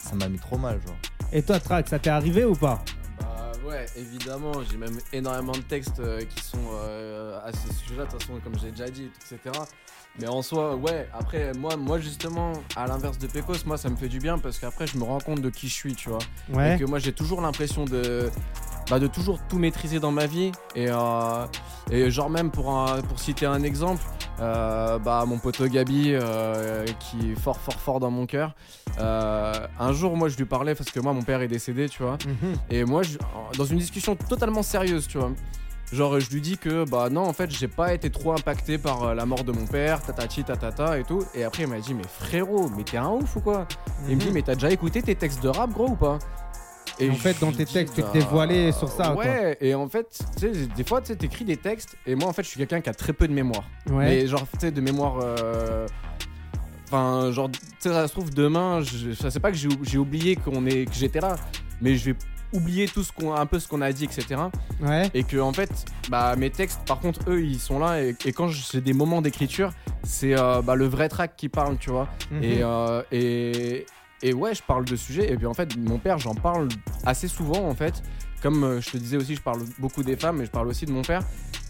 Ça 0.00 0.14
m'a 0.14 0.28
mis 0.28 0.38
trop 0.38 0.56
mal, 0.56 0.80
genre. 0.86 0.96
Et 1.32 1.42
toi, 1.42 1.58
Trax, 1.60 1.90
ça 1.90 1.98
t'est 1.98 2.10
arrivé 2.10 2.44
ou 2.44 2.54
pas? 2.54 2.82
Ouais, 3.74 3.86
évidemment, 3.96 4.52
j'ai 4.70 4.76
même 4.76 4.98
énormément 5.12 5.52
de 5.52 5.58
textes 5.62 6.00
euh, 6.00 6.20
qui 6.22 6.42
sont 6.44 6.58
euh, 6.72 7.38
à 7.44 7.50
ce 7.52 7.72
sujet-là, 7.74 8.04
de 8.04 8.10
toute 8.10 8.22
façon, 8.22 8.40
comme 8.42 8.58
j'ai 8.58 8.70
déjà 8.70 8.88
dit, 8.88 9.10
etc. 9.30 9.38
Mais 10.20 10.28
en 10.28 10.42
soi, 10.42 10.76
ouais, 10.76 11.08
après, 11.12 11.52
moi, 11.58 11.76
moi 11.76 11.98
justement, 11.98 12.52
à 12.76 12.86
l'inverse 12.86 13.18
de 13.18 13.26
Pecos, 13.26 13.64
moi, 13.66 13.76
ça 13.76 13.88
me 13.88 13.96
fait 13.96 14.08
du 14.08 14.20
bien 14.20 14.38
parce 14.38 14.58
qu'après, 14.58 14.86
je 14.86 14.96
me 14.96 15.02
rends 15.02 15.18
compte 15.18 15.40
de 15.40 15.50
qui 15.50 15.68
je 15.68 15.74
suis, 15.74 15.94
tu 15.96 16.08
vois. 16.08 16.18
Ouais. 16.52 16.76
Et 16.76 16.78
que 16.78 16.84
moi, 16.84 17.00
j'ai 17.00 17.12
toujours 17.12 17.40
l'impression 17.40 17.84
de, 17.84 18.30
bah, 18.88 19.00
de 19.00 19.08
toujours 19.08 19.40
tout 19.48 19.58
maîtriser 19.58 19.98
dans 19.98 20.12
ma 20.12 20.26
vie. 20.26 20.52
Et, 20.76 20.86
euh, 20.88 21.46
et 21.90 22.10
genre, 22.12 22.30
même 22.30 22.52
pour, 22.52 22.70
un- 22.70 23.02
pour 23.02 23.18
citer 23.18 23.46
un 23.46 23.64
exemple, 23.64 24.02
euh, 24.40 24.98
bah, 24.98 25.24
mon 25.26 25.38
poteau 25.38 25.66
Gabi, 25.68 26.10
euh, 26.12 26.84
qui 27.00 27.32
est 27.32 27.40
fort, 27.40 27.58
fort, 27.58 27.74
fort 27.80 28.00
dans 28.00 28.10
mon 28.10 28.26
cœur. 28.26 28.54
euh, 29.00 29.52
un 29.80 29.92
jour, 29.92 30.16
moi, 30.16 30.28
je 30.28 30.36
lui 30.36 30.44
parlais 30.44 30.74
parce 30.74 30.90
que 30.90 31.00
moi, 31.00 31.12
mon 31.12 31.22
père 31.22 31.40
est 31.42 31.48
décédé, 31.48 31.88
tu 31.88 32.02
vois. 32.02 32.16
Mhm. 32.26 32.54
Et 32.70 32.84
moi, 32.84 33.02
je- 33.02 33.18
dans 33.58 33.64
une 33.64 33.78
discussion 33.78 34.14
totalement 34.16 34.62
sérieuse, 34.62 35.08
tu 35.08 35.18
vois. 35.18 35.32
Genre, 35.92 36.18
je 36.18 36.30
lui 36.30 36.40
dis 36.40 36.56
que, 36.58 36.88
bah 36.88 37.08
non, 37.10 37.22
en 37.28 37.32
fait, 37.32 37.50
j'ai 37.50 37.68
pas 37.68 37.92
été 37.94 38.10
trop 38.10 38.32
impacté 38.32 38.78
par 38.78 39.14
la 39.14 39.26
mort 39.26 39.44
de 39.44 39.52
mon 39.52 39.66
père, 39.66 40.00
tatati, 40.02 40.42
tatata 40.44 40.98
et 40.98 41.04
tout. 41.04 41.24
Et 41.34 41.44
après, 41.44 41.64
il 41.64 41.68
m'a 41.68 41.78
dit, 41.78 41.94
mais 41.94 42.02
frérot, 42.08 42.70
mais 42.76 42.82
t'es 42.84 42.96
un 42.96 43.10
ouf 43.10 43.36
ou 43.36 43.40
quoi? 43.40 43.66
Il 44.08 44.16
me 44.16 44.20
dit, 44.20 44.28
Mhm. 44.28 44.32
mais 44.34 44.42
t'as 44.42 44.54
déjà 44.54 44.70
écouté 44.70 45.02
tes 45.02 45.14
textes 45.14 45.42
de 45.42 45.48
rap, 45.48 45.70
gros 45.72 45.88
ou 45.90 45.96
pas? 45.96 46.18
Et 47.00 47.10
en 47.10 47.14
fait, 47.14 47.38
dans 47.40 47.50
tes 47.52 47.64
dis, 47.64 47.72
textes, 47.72 47.94
tu 47.94 48.02
te 48.02 48.06
bah, 48.06 48.12
dévoilais 48.12 48.70
sur 48.72 48.88
ça. 48.88 49.14
Ouais, 49.14 49.56
et 49.60 49.74
en 49.74 49.88
fait, 49.88 50.06
tu 50.38 50.40
sais, 50.54 50.66
des 50.76 50.84
fois, 50.84 51.00
tu 51.00 51.08
sais, 51.08 51.16
t'écris 51.16 51.44
des 51.44 51.56
textes, 51.56 51.96
et 52.06 52.14
moi, 52.14 52.28
en 52.28 52.32
fait, 52.32 52.42
je 52.44 52.48
suis 52.48 52.58
quelqu'un 52.58 52.80
qui 52.80 52.88
a 52.90 52.94
très 52.94 53.12
peu 53.12 53.26
de 53.26 53.32
mémoire. 53.32 53.64
Ouais. 53.90 54.04
Mais 54.06 54.26
genre, 54.26 54.42
tu 54.52 54.58
sais, 54.60 54.70
de 54.70 54.80
mémoire. 54.80 55.18
euh, 55.22 55.86
Enfin, 56.86 57.32
genre, 57.32 57.50
tu 57.50 57.58
sais, 57.80 57.88
ça 57.88 58.06
se 58.06 58.12
trouve, 58.12 58.30
demain, 58.30 58.80
je, 58.82 59.12
ça 59.14 59.30
c'est 59.30 59.40
pas 59.40 59.50
que 59.50 59.56
j'ai 59.56 59.98
oublié 59.98 60.36
qu'on 60.36 60.64
est, 60.66 60.84
que 60.84 60.94
j'étais 60.94 61.18
là, 61.20 61.34
mais 61.80 61.96
je 61.96 62.10
vais 62.10 62.16
oublier 62.52 62.86
tout 62.86 63.02
ce 63.02 63.10
qu'on, 63.10 63.34
un 63.34 63.46
peu 63.46 63.58
ce 63.58 63.66
qu'on 63.66 63.80
a 63.80 63.90
dit, 63.90 64.04
etc. 64.04 64.42
Ouais. 64.80 65.10
Et 65.14 65.24
que, 65.24 65.38
en 65.38 65.52
fait, 65.52 65.70
bah, 66.08 66.36
mes 66.36 66.50
textes, 66.50 66.82
par 66.86 67.00
contre, 67.00 67.20
eux, 67.28 67.42
ils 67.42 67.58
sont 67.58 67.80
là, 67.80 68.00
et, 68.00 68.14
et 68.26 68.32
quand 68.32 68.46
j'ai 68.48 68.80
des 68.80 68.92
moments 68.92 69.22
d'écriture, 69.22 69.72
c'est 70.04 70.38
euh, 70.38 70.62
bah, 70.62 70.76
le 70.76 70.86
vrai 70.86 71.08
track 71.08 71.34
qui 71.36 71.48
parle, 71.48 71.78
tu 71.78 71.90
vois. 71.90 72.06
Et, 72.42 72.58
Mhm. 72.58 72.62
euh, 72.62 73.02
et, 73.10 73.86
et 74.22 74.32
ouais, 74.32 74.54
je 74.54 74.62
parle 74.62 74.84
de 74.84 74.96
sujets. 74.96 75.30
Et 75.32 75.36
puis 75.36 75.46
en 75.46 75.54
fait, 75.54 75.76
mon 75.76 75.98
père, 75.98 76.18
j'en 76.18 76.34
parle 76.34 76.68
assez 77.04 77.28
souvent 77.28 77.68
en 77.68 77.74
fait. 77.74 78.02
Comme 78.44 78.62
euh, 78.62 78.80
je 78.80 78.90
te 78.90 78.96
disais 78.98 79.16
aussi, 79.16 79.34
je 79.34 79.40
parle 79.40 79.60
beaucoup 79.78 80.02
des 80.02 80.16
femmes, 80.16 80.36
mais 80.36 80.44
je 80.44 80.50
parle 80.50 80.68
aussi 80.68 80.84
de 80.84 80.92
mon 80.92 81.00
père. 81.00 81.22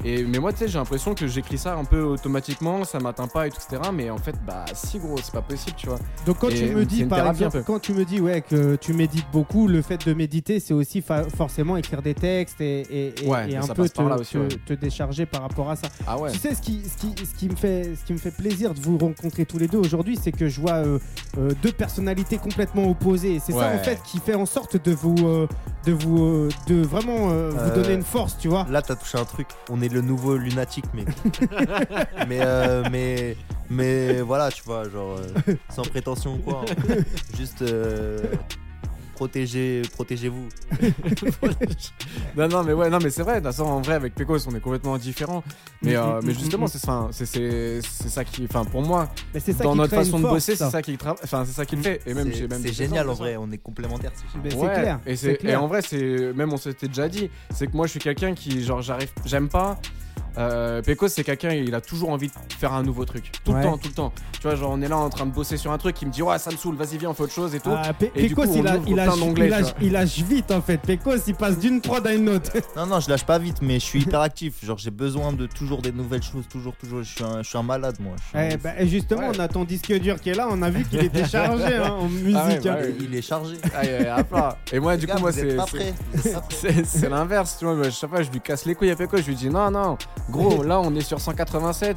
Et, 0.04 0.24
mais 0.24 0.38
moi, 0.40 0.52
tu 0.52 0.58
sais, 0.58 0.68
j'ai 0.68 0.76
l'impression 0.76 1.14
que 1.14 1.26
j'écris 1.28 1.56
ça 1.56 1.76
un 1.76 1.84
peu 1.84 2.02
automatiquement, 2.02 2.82
ça 2.84 2.98
m'atteint 2.98 3.28
pas 3.28 3.46
et 3.46 3.50
tout, 3.50 3.58
etc. 3.70 3.90
Mais 3.94 4.10
en 4.10 4.18
fait, 4.18 4.34
bah 4.44 4.64
si 4.74 4.98
gros, 4.98 5.16
c'est 5.22 5.32
pas 5.32 5.40
possible, 5.40 5.76
tu 5.76 5.86
vois. 5.86 5.98
Donc 6.26 6.38
quand 6.40 6.48
Et 6.50 6.54
tu 6.54 6.74
me 6.74 6.84
dis 6.84 7.04
par 7.04 7.30
exemple, 7.30 7.62
quand 7.64 7.78
tu 7.78 7.94
me 7.94 8.04
dis 8.04 8.20
ouais 8.20 8.42
que 8.42 8.74
tu 8.74 8.92
médites 8.92 9.24
beaucoup, 9.32 9.68
le 9.68 9.80
fait 9.82 10.04
de 10.06 10.12
méditer 10.12 10.58
c'est 10.60 10.74
aussi 10.74 11.02
forcément 11.36 11.76
écrire 11.76 12.02
des 12.02 12.12
textes 12.14 12.60
et, 12.60 12.80
et- 12.80 13.14
et- 13.24 13.28
Ouais, 13.28 13.44
et 13.44 13.52
mais 13.52 13.56
un 13.56 13.66
peu 13.68 13.88
te, 13.88 13.94
par 13.94 14.08
là 14.08 14.18
aussi, 14.18 14.32
te- 14.34 14.38
ouais. 14.38 14.48
te 14.66 14.72
décharger 14.74 15.26
par 15.26 15.42
rapport 15.42 15.70
à 15.70 15.76
ça. 15.76 15.86
Ah 16.08 16.18
ouais. 16.18 16.32
Tu 16.32 16.38
sais 16.38 16.54
ce 16.56 16.60
qui, 16.60 16.82
ce, 16.84 16.98
qui, 17.00 17.14
ce, 17.24 17.34
qui 17.34 17.48
me 17.48 17.54
fait, 17.56 17.94
ce 17.94 18.04
qui 18.04 18.12
me 18.12 18.18
fait 18.18 18.32
plaisir 18.32 18.74
de 18.74 18.80
vous 18.80 18.98
rencontrer 18.98 19.46
tous 19.46 19.58
les 19.58 19.68
deux 19.68 19.78
aujourd'hui, 19.78 20.18
c'est 20.20 20.32
que 20.32 20.48
je 20.48 20.60
vois 20.60 20.72
euh, 20.84 20.98
euh, 21.38 21.52
deux 21.62 21.72
personnalités 21.72 22.36
complètement 22.38 22.90
opposées. 22.90 23.36
Et 23.36 23.40
C'est 23.40 23.52
ça 23.52 23.72
en 23.74 23.78
fait 23.78 24.00
qui 24.04 24.18
fait 24.18 24.34
en 24.34 24.46
sorte 24.46 24.76
de 24.84 24.92
vous, 24.92 25.14
euh, 25.24 25.46
de 25.86 25.92
vous, 25.92 26.48
de 26.66 26.82
vraiment 26.82 27.30
euh, 27.30 27.50
vous 27.50 27.58
Euh, 27.58 27.74
donner 27.74 27.94
une 27.94 28.02
force, 28.02 28.36
tu 28.38 28.48
vois. 28.48 28.66
Là, 28.70 28.82
t'as 28.82 28.96
touché 28.96 29.18
un 29.18 29.24
truc. 29.24 29.48
On 29.70 29.80
est 29.82 29.88
le 29.92 30.00
nouveau 30.00 30.36
lunatique, 30.36 30.86
mec. 30.94 31.08
mais, 32.28 32.38
euh, 32.42 32.82
mais, 32.90 33.36
mais 33.70 34.20
voilà, 34.20 34.50
tu 34.50 34.62
vois, 34.64 34.88
genre, 34.88 35.18
euh, 35.48 35.54
sans 35.70 35.82
prétention 35.82 36.34
ou 36.34 36.38
quoi. 36.38 36.64
hein. 36.68 36.94
Juste 37.36 37.62
euh, 37.62 38.18
protégez, 39.14 39.82
protégez-vous. 39.94 40.48
non, 42.36 42.48
non, 42.48 42.62
mais 42.64 42.72
ouais, 42.72 42.90
non, 42.90 42.98
mais 43.02 43.10
c'est 43.10 43.22
vrai. 43.22 43.34
De 43.34 43.46
toute 43.46 43.46
façon, 43.46 43.64
en 43.64 43.80
vrai, 43.80 43.94
avec 43.94 44.14
Pecos, 44.14 44.38
on 44.48 44.54
est 44.54 44.60
complètement 44.60 44.96
différents. 44.98 45.42
Mais, 45.82 45.96
euh, 45.96 46.20
mais 46.22 46.34
justement, 46.34 46.66
c'est 46.66 46.78
ça, 46.78 47.08
c'est- 47.12 47.26
c'est 47.26 47.80
c'est 47.82 48.08
ça 48.08 48.24
qui, 48.24 48.44
enfin, 48.48 48.64
pour 48.64 48.82
moi, 48.82 49.08
Mais 49.32 49.40
c'est 49.40 49.52
ça 49.52 49.64
dans 49.64 49.74
notre 49.76 49.94
façon 49.94 50.18
de 50.18 50.22
force, 50.22 50.34
bosser, 50.34 50.56
ça. 50.56 50.66
c'est 50.66 50.72
ça 50.72 50.82
qui, 50.82 50.98
enfin, 51.02 51.44
c'est 51.44 51.52
ça 51.52 51.64
qui 51.66 51.76
le 51.76 51.82
fait. 51.82 52.00
Et 52.06 52.14
même, 52.14 52.28
C'est- 52.32 52.38
j'ai 52.38 52.48
même 52.48 52.62
C'est 52.62 52.70
dit 52.70 52.74
ça, 52.74 52.84
génial 52.84 53.08
en 53.08 53.14
vrai, 53.14 53.36
on 53.36 53.50
est 53.50 53.58
complémentaires. 53.58 54.12
c'est 54.16 54.54
Ouais, 54.54 54.66
clair. 54.74 55.00
Et, 55.06 55.16
c'est 55.16 55.38
c'est- 55.40 55.48
et 55.48 55.56
en 55.56 55.66
vrai, 55.66 55.80
c'est 55.82 56.32
même 56.34 56.52
on 56.52 56.56
s'était 56.56 56.88
déjà 56.88 57.08
dit, 57.08 57.30
c'est 57.54 57.66
que 57.66 57.76
moi 57.76 57.86
je 57.86 57.92
suis 57.92 58.00
quelqu'un 58.00 58.34
qui 58.34 58.62
genre 58.62 58.82
j'arrive, 58.82 59.10
j'aime 59.24 59.48
pas. 59.48 59.78
Euh, 60.36 60.82
Pecos 60.82 61.08
c'est 61.08 61.22
quelqu'un, 61.24 61.50
il 61.52 61.74
a 61.74 61.80
toujours 61.80 62.10
envie 62.10 62.28
de 62.28 62.32
faire 62.58 62.72
un 62.72 62.82
nouveau 62.82 63.04
truc, 63.04 63.30
tout 63.44 63.52
Ouais. 63.52 63.58
le 63.58 63.64
temps, 63.64 63.78
tout 63.78 63.88
le 63.88 63.94
temps. 63.94 64.12
Tu 64.40 64.42
vois, 64.48 64.56
genre 64.56 64.70
on 64.72 64.82
est 64.82 64.88
là 64.88 64.96
en 64.98 65.08
train 65.08 65.26
de 65.26 65.30
bosser 65.32 65.56
sur 65.56 65.70
un 65.72 65.78
truc, 65.78 66.00
il 66.02 66.08
me 66.08 66.12
dit 66.12 66.22
ouais 66.22 66.38
ça 66.38 66.50
me 66.50 66.56
saoule, 66.56 66.74
vas-y 66.76 66.98
viens 66.98 67.10
on 67.10 67.14
fait 67.14 67.22
autre 67.24 67.32
chose 67.32 67.54
et 67.54 67.60
tout. 67.60 67.70
Ah, 67.72 67.92
Pe- 67.92 68.06
Et 68.14 68.26
du 68.28 68.34
Pecos, 68.34 68.46
coup, 68.48 68.54
il, 68.56 68.66
a- 68.68 68.76
il, 68.86 68.94
lâche- 68.96 69.14
il 69.36 69.48
lâche- 69.48 69.74
il 69.80 69.92
lâche 69.92 70.18
vite 70.18 70.50
en 70.50 70.60
fait. 70.60 70.78
Pecos, 70.78 71.20
il 71.28 71.34
passe 71.34 71.58
d'une 71.58 71.80
prod 71.80 72.04
à 72.06 72.12
une 72.14 72.28
autre. 72.28 72.50
Non, 72.76 72.86
non, 72.86 73.00
je 73.00 73.08
lâche 73.08 73.24
pas 73.24 73.38
vite, 73.38 73.58
mais 73.62 73.74
je 73.74 73.84
suis 73.84 74.02
hyper 74.02 74.20
actif. 74.20 74.64
Genre, 74.64 74.76
j'ai 74.78 74.90
besoin 74.90 75.32
de 75.32 75.46
toujours 75.46 75.80
des 75.82 75.92
nouvelles 75.92 76.22
choses, 76.22 76.44
toujours, 76.48 76.74
toujours. 76.76 77.02
Je 77.04 77.14
suis 77.14 77.24
un, 77.24 77.42
je 77.42 77.48
suis 77.48 77.58
un 77.58 77.62
malade, 77.62 77.96
moi. 78.00 78.14
Je 78.34 78.38
Eh 78.52 78.56
ben, 78.56 78.74
et 78.78 78.88
justement, 78.88 79.28
Ouais. 79.28 79.36
on 79.36 79.40
a 79.40 79.48
ton 79.48 79.64
disque 79.64 79.92
dur 80.00 80.20
qui 80.20 80.30
est 80.30 80.34
là. 80.34 80.48
On 80.50 80.60
a 80.62 80.70
vu 80.70 80.84
qu'il 80.84 81.02
était 81.04 81.24
chargé 81.28 81.76
hein, 81.76 81.92
en 81.92 82.08
musique. 82.08 82.36
Ah 82.36 82.46
ouais, 82.48 82.60
bah 82.60 82.76
hein. 82.82 82.92
Il 83.00 83.14
est 83.14 83.22
chargé. 83.22 83.56
Ah, 83.74 84.56
et, 84.72 84.80
moi 84.80 84.96
du 84.96 85.06
Les 85.06 85.12
coup 85.12 85.14
gars, 85.14 85.20
moi 85.20 85.32
c'est 85.32 85.54
pas 85.56 85.64
c'est- 86.50 87.00
pas 87.02 87.08
l'inverse, 87.08 87.56
tu 87.58 87.64
vois. 87.64 87.74
moi, 87.74 87.90
Chaque 87.90 88.10
fois 88.10 88.22
je 88.22 88.30
lui 88.30 88.40
casse 88.40 88.64
les 88.66 88.74
couilles 88.74 88.90
à 88.90 88.96
Pecos, 88.96 89.18
je 89.18 89.26
lui 89.28 89.34
dis 89.36 89.48
non 89.48 89.70
non, 89.70 89.96
gros 90.30 90.62
là 90.62 90.80
on 90.80 90.94
est 90.94 91.00
sur 91.02 91.20
187. 91.20 91.96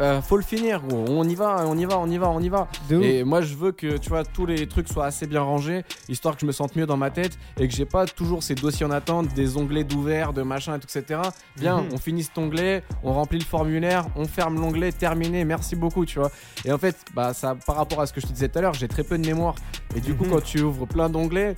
euh, 0.00 0.20
faut 0.20 0.36
le 0.36 0.42
finir 0.42 0.82
gros, 0.82 1.04
on 1.08 1.22
y 1.22 1.36
va, 1.36 1.64
on 1.68 1.78
y 1.78 1.84
va, 1.84 1.98
on 2.00 2.10
y 2.10 2.18
va, 2.18 2.28
on 2.28 2.40
y 2.40 2.48
va. 2.48 2.66
Et 2.90 3.22
moi, 3.22 3.42
je 3.42 3.54
veux 3.54 3.70
que 3.70 3.96
tu 3.96 4.08
vois 4.08 4.24
tous 4.24 4.44
les 4.44 4.66
trucs 4.66 4.88
soient 4.88 5.06
assez 5.06 5.28
bien 5.28 5.40
rangés, 5.42 5.84
histoire 6.08 6.34
que 6.34 6.40
je 6.40 6.46
me 6.46 6.50
sente 6.50 6.74
mieux 6.74 6.84
dans 6.84 6.96
ma 6.96 7.10
tête 7.10 7.38
et 7.60 7.68
que 7.68 7.72
j'ai 7.72 7.84
pas 7.84 8.04
toujours 8.04 8.42
ces 8.42 8.56
dossiers 8.56 8.84
en 8.84 8.90
attente, 8.90 9.32
des 9.34 9.56
onglets 9.56 9.84
d'ouvert, 9.84 10.32
de 10.32 10.42
machin 10.42 10.74
et 10.74 10.80
tout, 10.80 10.88
etc. 10.98 11.20
Bien, 11.56 11.80
Mhm. 11.82 11.90
on 11.92 11.98
finit 11.98 12.24
cet 12.24 12.36
onglet, 12.38 12.82
on 13.04 13.12
remplit 13.12 13.38
le 13.38 13.44
formulaire, 13.44 14.06
on 14.16 14.24
ferme 14.26 14.60
l'onglet, 14.60 14.90
terminé, 14.90 15.44
merci 15.44 15.76
beaucoup, 15.76 16.04
tu 16.04 16.18
vois. 16.18 16.32
Et 16.64 16.72
en 16.72 16.78
fait, 16.78 16.96
bah 17.14 17.32
ça, 17.32 17.54
par 17.64 17.76
rapport 17.76 18.00
à 18.00 18.06
ce 18.06 18.12
que 18.12 18.20
je 18.20 18.26
te 18.26 18.32
disais 18.32 18.48
tout 18.48 18.58
à 18.58 18.62
l'heure, 18.62 18.74
j'ai 18.74 18.88
très 18.88 19.04
peu 19.04 19.16
de 19.16 19.24
mémoire. 19.24 19.54
Et 19.94 20.00
du 20.00 20.16
coup, 20.16 20.24
Mhm. 20.24 20.30
quand 20.32 20.42
tu 20.42 20.60
ouvres 20.60 20.86
plein 20.86 21.08
d'onglets 21.08 21.54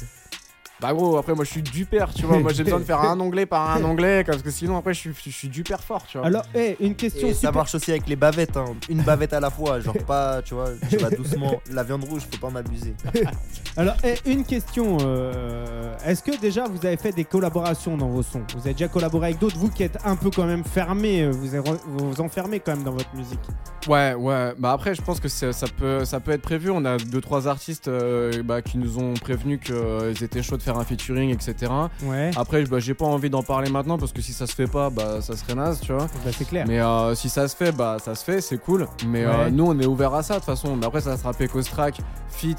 Bah 0.81 0.93
gros, 0.93 1.17
après 1.17 1.35
moi 1.35 1.45
je 1.45 1.51
suis 1.51 1.63
du 1.63 1.87
père, 1.87 2.13
tu 2.13 2.27
vois. 2.27 2.39
Moi 2.39 2.53
j'ai 2.53 2.63
besoin 2.63 2.81
de 2.81 2.85
faire 2.85 3.01
un 3.01 3.19
onglet 3.19 3.47
par 3.47 3.71
un 3.71 3.83
onglet 3.83 4.25
parce 4.25 4.43
que 4.43 4.51
sinon 4.51 4.77
après 4.77 4.93
je 4.93 5.01
suis, 5.01 5.11
je 5.25 5.31
suis 5.31 5.49
du 5.49 5.63
père 5.63 5.83
fort, 5.83 6.05
tu 6.07 6.19
vois. 6.19 6.27
Alors, 6.27 6.43
eh, 6.55 6.77
une 6.81 6.95
question 6.95 7.29
Et 7.29 7.35
ça 7.35 7.51
marche 7.51 7.75
aussi 7.75 7.91
avec 7.91 8.07
les 8.07 8.17
bavettes, 8.17 8.57
hein. 8.59 8.67
une 8.91 9.01
bavette 9.03 9.33
à 9.33 9.41
la 9.41 9.49
fois, 9.49 9.81
genre 9.81 9.97
pas, 10.07 10.43
tu 10.43 10.53
vois, 10.55 10.69
tu 10.91 10.99
vas 10.99 11.09
doucement. 11.11 11.61
La 11.73 11.83
viande 11.83 12.05
rouge, 12.05 12.23
faut 12.31 12.39
pas 12.39 12.51
m'abuser. 12.51 12.95
Alors, 13.79 13.97
eh, 14.05 14.17
une 14.31 14.45
question. 14.45 14.99
euh, 15.01 15.95
Est-ce 16.05 16.23
que 16.23 16.39
déjà 16.39 16.67
vous 16.69 16.85
avez 16.85 16.97
fait 16.99 17.13
des 17.13 17.25
collaborations 17.25 17.97
dans 17.97 18.09
vos 18.09 18.23
sons? 18.23 18.43
Vous 18.55 18.61
avez 18.61 18.73
déjà 18.73 18.89
collaboré 18.89 19.29
avec 19.29 19.39
d'autres, 19.39 19.57
vous 19.59 19.71
qui 19.71 19.83
êtes 19.83 19.99
un 20.05 20.17
peu 20.17 20.31
quand 20.31 20.45
même 20.45 20.65
fermé, 20.65 21.23
euh, 21.23 21.31
vous 21.31 22.09
vous 22.09 22.21
enfermez 22.21 22.61
quand 22.61 22.75
même 22.75 22.85
dans 22.85 22.93
votre 22.93 23.15
musique. 23.15 23.41
Ouais, 23.89 24.15
ouais. 24.15 24.53
Bah 24.59 24.73
après, 24.73 24.95
je 24.95 25.01
pense 25.03 25.21
que 25.21 25.29
ça 25.29 25.53
peut, 25.79 26.05
ça 26.05 26.21
peut 26.21 26.33
être 26.33 26.43
prévu. 26.43 26.71
On 26.71 26.85
a 26.85 26.99
deux 26.99 27.21
trois 27.21 27.49
artistes 27.49 27.89
euh, 27.89 28.43
bah, 28.43 28.61
qui 28.61 28.79
nous 28.79 28.99
ont 28.99 29.15
prévenu 29.15 29.59
qu'ils 29.59 30.23
étaient 30.23 30.43
chauds 30.43 30.57
de 30.57 30.63
faire 30.67 30.79
un 30.79 30.85
featuring, 30.85 31.31
etc. 31.33 31.73
Ouais, 32.03 32.33
Après, 32.37 32.65
bah, 32.65 32.81
j'ai 32.81 32.95
pas 32.95 33.05
envie 33.07 33.31
d'en 33.31 33.43
parler 33.45 33.71
maintenant 33.71 33.99
parce 33.99 34.13
que 34.13 34.21
si 34.21 34.33
ça 34.33 34.47
se 34.49 34.55
fait 34.55 34.67
pas, 34.67 34.91
bah 34.91 35.21
ça 35.23 35.37
serait 35.37 35.55
naze, 35.55 35.81
tu 35.81 35.93
vois. 35.93 36.09
bah, 36.25 36.31
c'est 36.37 36.47
clair. 36.47 36.65
Mais 36.67 36.81
euh, 36.81 37.15
si 37.15 37.29
ça 37.29 37.47
se 37.47 37.55
fait, 37.57 37.71
bah 37.73 37.99
ça 38.05 38.15
se 38.17 38.25
fait, 38.25 38.41
c'est 38.41 38.59
cool. 38.59 38.89
Mais 39.07 39.25
euh, 39.25 39.49
nous, 39.51 39.65
on 39.67 39.79
est 39.79 39.87
ouvert 39.87 40.13
à 40.15 40.23
ça 40.25 40.35
de 40.35 40.39
toute 40.41 40.47
façon. 40.47 40.75
Mais 40.77 40.85
après, 40.87 41.01
ça 41.01 41.17
sera 41.17 41.33
Pecos 41.33 41.63
Track, 41.63 41.99
Fit, 42.29 42.57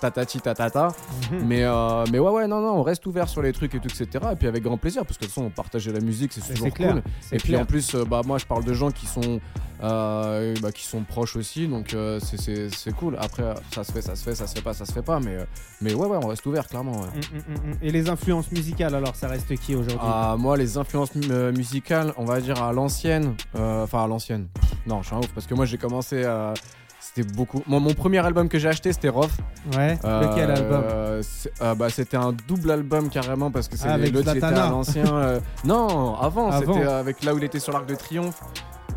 tatati 0.00 0.40
tatata. 0.40 0.88
Mhm. 1.32 1.46
Mais, 1.46 1.62
euh, 1.64 2.04
mais 2.12 2.18
ouais, 2.18 2.30
ouais, 2.30 2.46
non, 2.46 2.60
non, 2.60 2.74
on 2.78 2.82
reste 2.82 3.06
ouvert 3.06 3.28
sur 3.28 3.42
les 3.42 3.52
trucs 3.52 3.74
et 3.74 3.80
tout, 3.80 3.88
etc. 3.88 4.24
Et 4.32 4.36
puis 4.36 4.48
avec 4.48 4.62
grand 4.62 4.76
plaisir 4.78 5.04
parce 5.04 5.16
que 5.18 5.22
de 5.22 5.26
toute 5.26 5.34
façon, 5.34 5.46
on 5.46 5.50
partageait 5.50 5.92
la 5.92 6.00
musique, 6.00 6.32
c'est 6.32 6.40
toujours 6.54 6.72
clair. 6.72 6.92
cool. 6.94 7.02
Et 7.32 7.38
puis 7.38 7.56
en 7.56 7.64
plus, 7.64 7.94
euh, 7.94 8.04
bah, 8.04 8.22
moi 8.24 8.38
je 8.38 8.46
parle 8.46 8.64
de 8.64 8.72
gens 8.72 8.90
qui 8.90 9.06
sont, 9.06 9.40
euh, 9.82 10.54
bah, 10.62 10.72
qui 10.72 10.84
sont 10.84 11.02
proches 11.02 11.36
aussi, 11.36 11.66
donc 11.68 11.94
c'est- 12.20 12.92
cool. 12.96 13.16
Après, 13.20 13.42
ça 13.74 13.84
se 13.84 13.92
fait, 13.92 14.00
ça 14.02 14.14
se 14.16 14.22
fait, 14.22 14.34
ça 14.34 14.46
se 14.46 14.54
fait 14.54 14.62
pas, 14.62 14.72
ça 14.72 14.86
se 14.86 14.92
fait 14.92 15.02
pas, 15.02 15.20
mais, 15.20 15.36
mais 15.80 15.92
ouais, 15.94 16.06
ouais, 16.06 16.18
on 16.22 16.28
reste 16.28 16.46
ouvert, 16.46 16.66
clairement. 16.66 16.92
ouais. 16.92 17.08
Mm, 17.08 17.52
mm, 17.52 17.70
mm. 17.72 17.78
Et 17.82 17.90
les 17.90 18.08
influences 18.08 18.50
musicales, 18.52 18.94
alors, 18.94 19.14
ça 19.16 19.28
reste 19.28 19.54
qui 19.56 19.74
aujourd'hui? 19.74 19.98
Ah, 20.00 20.36
moi, 20.38 20.56
les 20.56 20.78
influences 20.78 21.14
mu- 21.14 21.52
musicales, 21.52 22.12
on 22.16 22.24
va 22.24 22.40
dire 22.40 22.62
à 22.62 22.72
l'ancienne, 22.72 23.34
enfin 23.54 24.04
à 24.04 24.06
l'ancienne. 24.06 24.46
Non, 24.86 25.02
je 25.02 25.08
suis 25.08 25.16
un 25.16 25.18
ouf 25.18 25.28
parce 25.34 25.46
que 25.46 25.54
moi 25.54 25.64
j'ai 25.66 25.78
commencé 25.78 26.24
à. 26.24 26.54
C'était 27.16 27.32
beaucoup. 27.32 27.62
Moi, 27.66 27.80
mon 27.80 27.94
premier 27.94 28.18
album 28.24 28.46
que 28.48 28.58
j'ai 28.58 28.68
acheté, 28.68 28.92
c'était 28.92 29.08
Rof. 29.08 29.30
Ouais, 29.74 29.94
lequel 30.04 30.50
album 30.50 30.82
Euh, 30.84 31.22
euh, 31.62 31.74
bah, 31.74 31.88
C'était 31.88 32.18
un 32.18 32.32
double 32.46 32.70
album 32.70 33.08
carrément 33.08 33.50
parce 33.50 33.68
que 33.68 33.76
c'est 33.78 33.88
Ah, 33.88 33.96
l'autre 33.96 34.36
était 34.36 34.44
à 34.44 34.68
l'ancien. 34.68 35.06
euh, 35.06 35.40
Non, 35.64 36.14
avant, 36.16 36.50
Avant. 36.50 36.74
c'était 36.74 36.86
euh, 36.86 37.00
avec 37.00 37.24
là 37.24 37.34
où 37.34 37.38
il 37.38 37.44
était 37.44 37.58
sur 37.58 37.72
l'Arc 37.72 37.86
de 37.86 37.94
Triomphe. 37.94 38.40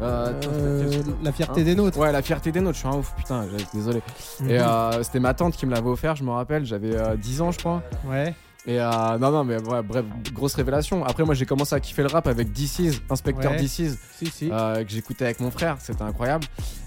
Euh, 0.01 0.34
Euh, 0.51 0.91
La 1.24 1.32
fierté 1.32 1.61
Hein 1.61 1.63
des 1.63 1.76
nôtres. 1.76 1.97
Ouais, 1.97 2.11
la 2.11 2.22
fierté 2.22 2.51
des 2.51 2.59
nôtres, 2.59 2.76
je 2.76 2.80
suis 2.80 2.88
un 2.89 2.99
ouf, 2.99 3.13
putain, 3.15 3.45
désolé. 3.74 4.01
Mhm. 4.41 4.49
Et 4.49 4.59
euh, 4.59 5.01
c'était 5.03 5.20
ma 5.20 5.34
tante 5.34 5.55
qui 5.55 5.65
me 5.65 5.72
l'avait 5.74 5.89
offert, 5.89 6.15
je 6.17 6.24
me 6.26 6.32
rappelle, 6.32 6.65
j'avais 6.65 6.95
euh, 6.95 7.15
10 7.15 7.41
ans, 7.41 7.51
je 7.51 7.59
crois. 7.59 7.82
Ouais. 8.05 8.34
Et 8.70 8.80
euh, 8.80 9.17
non, 9.17 9.32
non, 9.32 9.43
mais 9.43 9.55
ouais, 9.59 9.82
bref, 9.82 10.05
grosse 10.32 10.53
révélation. 10.53 11.03
Après, 11.03 11.24
moi, 11.24 11.34
j'ai 11.34 11.47
commencé 11.47 11.74
à 11.74 11.80
kiffer 11.80 12.03
le 12.03 12.07
rap 12.09 12.28
avec 12.28 12.51
DC's, 12.51 13.01
Inspecteur 13.09 13.53
Ouais. 13.53 13.57
DC's, 13.57 13.97
Si, 14.20 14.28
si. 14.28 14.49
euh, 14.51 14.84
que 14.84 14.89
j'écoutais 14.91 15.26
avec 15.26 15.39
mon 15.39 15.49
frère, 15.49 15.78
c'était 15.80 16.03
incroyable. 16.03 16.45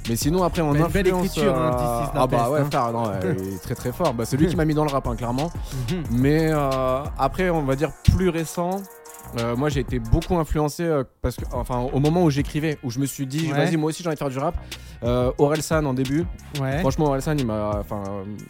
Mais 0.09 0.14
sinon, 0.14 0.45
après, 0.45 0.62
Mais 0.62 0.78
une 0.78 0.87
belle 0.87 1.09
écriture, 1.09 1.57
hein, 1.59 1.72
euh, 1.74 2.05
DC's, 2.05 2.14
la 2.14 2.20
Ah 2.22 2.26
bah 2.28 2.51
ouais, 2.51 2.61
hein. 2.61 2.66
frère, 2.70 2.93
non, 2.93 3.11
il 3.20 3.55
est 3.55 3.59
très 3.64 3.74
très 3.74 3.91
fort. 3.91 4.14
Bah, 4.14 4.24
c'est 4.24 4.37
lui 4.37 4.47
qui 4.47 4.55
m'a 4.55 4.64
mis 4.64 4.74
dans 4.74 4.85
le 4.85 4.93
rap, 4.93 5.09
hein, 5.09 5.16
clairement. 5.16 5.51
Mhm. 5.91 6.05
Mais 6.12 6.51
euh, 6.53 7.03
après, 7.18 7.51
on 7.51 7.62
va 7.62 7.74
dire 7.74 7.91
plus 8.14 8.28
récent. 8.28 8.80
Euh, 9.39 9.57
moi 9.57 9.68
j'ai 9.68 9.80
été 9.80 9.99
beaucoup 9.99 10.37
influencé 10.37 10.83
euh, 10.85 11.05
parce 11.22 11.37
que 11.37 11.45
enfin 11.53 11.80
au 11.93 12.01
moment 12.01 12.22
où 12.24 12.30
j'écrivais 12.30 12.78
où 12.83 12.91
je 12.91 12.99
me 12.99 13.07
suis 13.07 13.26
dit 13.26 13.51
Ouais. 13.51 13.57
vas-y 13.64 13.76
moi 13.76 13.89
aussi 13.89 14.03
j'ai 14.03 14.09
envie 14.09 14.14
de 14.16 14.18
faire 14.18 14.28
du 14.30 14.39
rap 14.39 14.55
euh, 15.05 15.33
Orelsan 15.39 15.85
en 15.87 15.95
début 15.95 16.24
Ouais. 16.61 16.80
franchement 16.80 17.07
Orelsan 17.07 17.37
il 17.39 17.47
m'a 17.47 17.78
enfin 17.80 18.03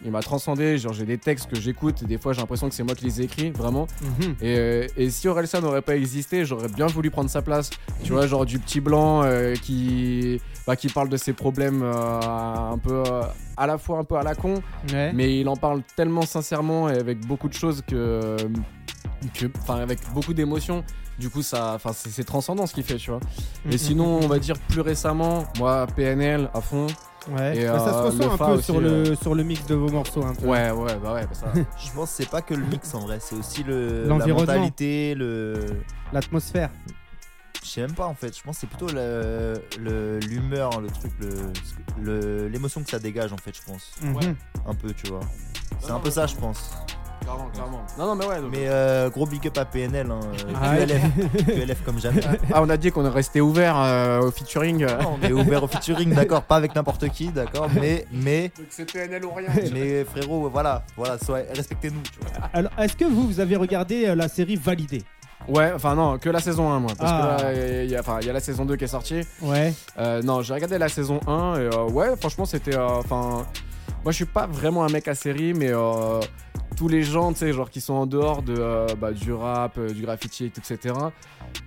il 0.05 0.11
m'a 0.11 0.21
transcendé 0.23 0.79
genre 0.79 0.93
j'ai 0.93 1.05
des 1.05 1.19
textes 1.19 1.49
que 1.49 1.57
j'écoute 1.59 2.03
et 2.03 2.07
des 2.07 2.19
fois 2.19 2.33
j'ai 2.33 2.41
l'impression 2.41 2.69
que 2.69 2.75
c'est 2.75 2.83
moi 2.83 2.95
qui 2.95 3.05
les 3.05 3.21
ai 3.21 3.25
écrits 3.25 3.51
vraiment 3.51 3.87
Mhm. 4.03 4.35
et, 4.41 4.59
euh, 4.59 4.87
et 4.97 5.11
si 5.11 5.29
Orelsan 5.29 5.61
n'aurait 5.61 5.83
pas 5.83 5.97
existé 5.97 6.45
j'aurais 6.45 6.69
bien 6.69 6.87
voulu 6.87 7.11
prendre 7.11 7.31
sa 7.31 7.43
place 7.43 7.71
tu 8.03 8.13
vois 8.13 8.27
genre 8.27 8.45
du 8.45 8.59
petit 8.59 8.81
blanc 8.81 9.23
euh, 9.25 9.55
qui 9.55 10.41
bah, 10.67 10.77
qui 10.77 10.89
parle 10.89 11.09
de 11.09 11.17
ses 11.17 11.33
problèmes 11.33 11.83
euh, 11.83 12.21
un 12.73 12.79
peu 12.79 13.03
euh, 13.07 13.23
à 13.57 13.67
la 13.67 13.79
fois 13.79 13.99
un 13.99 14.05
peu 14.05 14.17
à 14.17 14.23
la 14.23 14.35
con 14.35 14.55
Ouais. 14.93 15.13
mais 15.15 15.39
il 15.41 15.49
en 15.49 15.57
parle 15.57 15.83
tellement 15.97 16.23
sincèrement 16.23 16.89
et 16.89 16.97
avec 16.99 17.25
beaucoup 17.27 17.49
de 17.49 17.55
choses 17.55 17.83
que 17.87 18.37
enfin 19.59 19.77
avec 19.81 19.99
beaucoup 20.15 20.35
d'émotions. 20.35 20.85
Du 21.19 21.29
coup, 21.29 21.43
ça, 21.43 21.73
enfin 21.75 21.93
c'est 21.93 22.09
c'est 22.09 22.25
transcendant 22.25 22.67
ce 22.67 22.75
qu'il 22.75 22.85
fait, 22.85 22.97
tu 22.97 23.11
vois. 23.11 23.21
Mhm. 23.65 23.73
Et 23.73 23.79
sinon, 23.79 24.21
on 24.23 24.27
va 24.29 24.39
dire 24.39 24.59
plus 24.69 24.81
récemment, 24.81 25.45
moi 25.59 25.87
PNL 25.95 26.51
à 26.55 26.61
fond. 26.61 26.87
Ouais. 27.31 27.57
Et, 27.57 27.67
Bah, 27.67 27.79
ça 27.79 27.93
se 27.93 27.99
euh, 27.99 28.03
ressent 28.03 28.33
un 28.33 28.37
peu 28.37 28.53
aussi, 28.53 28.65
sur, 28.65 28.81
le, 28.81 29.15
sur 29.15 29.35
le 29.35 29.45
mix 29.45 29.65
de 29.67 29.77
vos 29.77 29.89
morceaux. 29.89 30.25
Un 30.25 30.35
peu. 30.35 30.47
Ouais, 30.47 30.71
ouais, 30.73 30.97
bah 31.03 31.15
ouais, 31.15 31.23
bah 31.23 31.29
ça. 31.33 31.47
Je 31.55 31.93
pense 31.93 32.11
que 32.11 32.17
c'est 32.17 32.29
pas 32.31 32.43
que 32.43 32.55
le 32.55 32.67
mix 32.67 32.93
en 32.95 33.01
vrai, 33.01 33.19
c'est 33.21 33.37
aussi 33.37 33.63
le, 33.63 34.09
la 34.09 34.27
mentalité, 34.27 35.15
le. 35.15 35.55
Je 37.63 37.69
sais 37.69 37.81
même 37.83 37.95
pas 37.95 38.07
en 38.07 38.15
fait, 38.15 38.37
je 38.37 38.43
pense 38.43 38.57
que 38.57 38.61
c'est 38.63 38.67
plutôt 38.67 38.89
le- 38.93 39.55
le- 39.81 40.19
l'humeur, 40.19 40.81
le, 40.81 40.89
truc, 40.89 41.13
le- 41.21 41.53
le- 42.03 42.49
l'émotion 42.49 42.83
que 42.83 42.91
ça 42.91 42.99
dégage 42.99 43.33
en 43.33 43.37
fait, 43.37 43.55
je 43.57 43.63
pense. 43.63 43.93
Mhm. 44.03 44.35
Un 44.67 44.75
peu, 44.75 44.93
tu 44.93 45.07
vois. 45.09 45.21
C'est 45.81 45.89
Non, 45.89 45.97
un 45.97 46.01
peu 46.01 46.09
non, 46.09 46.15
ça, 46.15 46.27
je 46.27 46.35
pense. 46.37 46.71
clairement, 47.21 47.49
clairement. 47.51 47.87
Non, 47.99 48.07
non, 48.07 48.15
mais 48.17 48.27
ouais. 48.27 48.41
donc- 48.41 48.51
Mais 48.51 48.67
euh, 48.69 49.11
gros 49.11 49.27
big 49.27 49.47
up 49.47 49.57
à 49.59 49.65
PNL, 49.65 50.11
hein, 50.11 50.21
euh, 50.49 50.53
Ah 50.61 50.71
ouais. 50.73 50.87
QLF, 50.87 51.47
QLF 51.47 51.85
comme 51.85 52.01
jamais. 52.01 52.21
Ah, 52.53 52.63
on 52.63 52.69
a 52.69 52.77
dit 52.77 52.91
qu'on 52.91 53.05
est 53.07 53.09
resté 53.09 53.41
ouvert 53.41 53.77
euh, 53.79 54.21
au 54.23 54.31
featuring. 54.33 54.83
euh. 54.85 55.01
Non, 55.01 55.19
on 55.23 55.25
est 55.27 55.33
ouvert 55.33 55.63
au 55.63 55.69
featuring, 55.69 56.13
d'accord, 56.13 56.43
pas 56.43 56.57
avec 56.57 56.75
n'importe 56.75 57.09
qui, 57.11 57.29
d'accord, 57.29 57.69
mais, 57.81 58.07
mais, 58.13 58.51
c'est 58.71 58.91
PNL 58.93 59.25
ou 59.25 59.31
rien. 59.33 59.49
mais 59.73 60.05
frérot, 60.05 60.49
voilà, 60.51 60.85
voilà, 60.97 61.17
soyez- 61.19 61.47
respectez-nous, 61.55 62.03
tu 62.03 62.19
vois. 62.21 62.49
Alors, 62.53 62.73
est-ce 62.79 62.97
que 62.97 63.05
vous, 63.05 63.27
vous 63.29 63.39
avez 63.41 63.55
regardé 63.57 64.07
euh, 64.09 64.15
la 64.17 64.27
série 64.27 64.57
Validée? 64.57 65.03
Ouais, 65.49 65.73
enfin 65.75 65.95
non, 65.95 66.19
que 66.19 66.29
la 66.31 66.41
saison 66.41 66.71
1 66.71 66.81
moi. 66.81 66.93
Parce 66.99 67.11
Ah. 67.13 67.37
que 67.39 67.43
là, 67.45 67.83
il 67.85 67.91
y, 67.91 67.97
a- 67.97 68.01
enfin, 68.01 68.19
il 68.21 68.27
y 68.27 68.31
a 68.31 68.33
la 68.33 68.41
saison 68.41 68.65
2 68.65 68.77
qui 68.77 68.85
est 68.85 68.89
sortie. 68.89 69.21
Ouais. 69.41 69.73
Euh, 69.99 70.23
non, 70.23 70.43
j'ai 70.43 70.55
regardé 70.55 70.79
la 70.79 70.89
saison 70.89 71.21
1 71.27 71.55
et 71.57 71.61
euh, 71.75 71.85
ouais, 71.91 72.17
franchement, 72.19 72.45
c'était. 72.45 72.77
euh, 72.77 72.87
Enfin, 72.99 73.45
moi, 74.05 74.13
je 74.13 74.13
suis 74.13 74.25
pas 74.25 74.47
vraiment 74.47 74.85
un 74.85 74.89
mec 74.89 75.09
à 75.09 75.15
série, 75.15 75.53
mais 75.55 75.73
tous 76.75 76.89
les 76.89 77.03
gens, 77.03 77.33
tu 77.33 77.41
sais, 77.41 77.53
genre 77.53 77.71
qui 77.71 77.81
sont 77.81 77.95
en 77.95 78.07
dehors 78.07 78.43
de, 78.43 78.55
euh, 78.59 78.87
bah, 79.01 79.13
du 79.13 79.33
rap, 79.33 79.79
euh, 79.79 79.91
du 79.91 80.03
graffiti, 80.03 80.47
et 80.47 80.51
tout, 80.51 80.61
etc. 80.61 80.95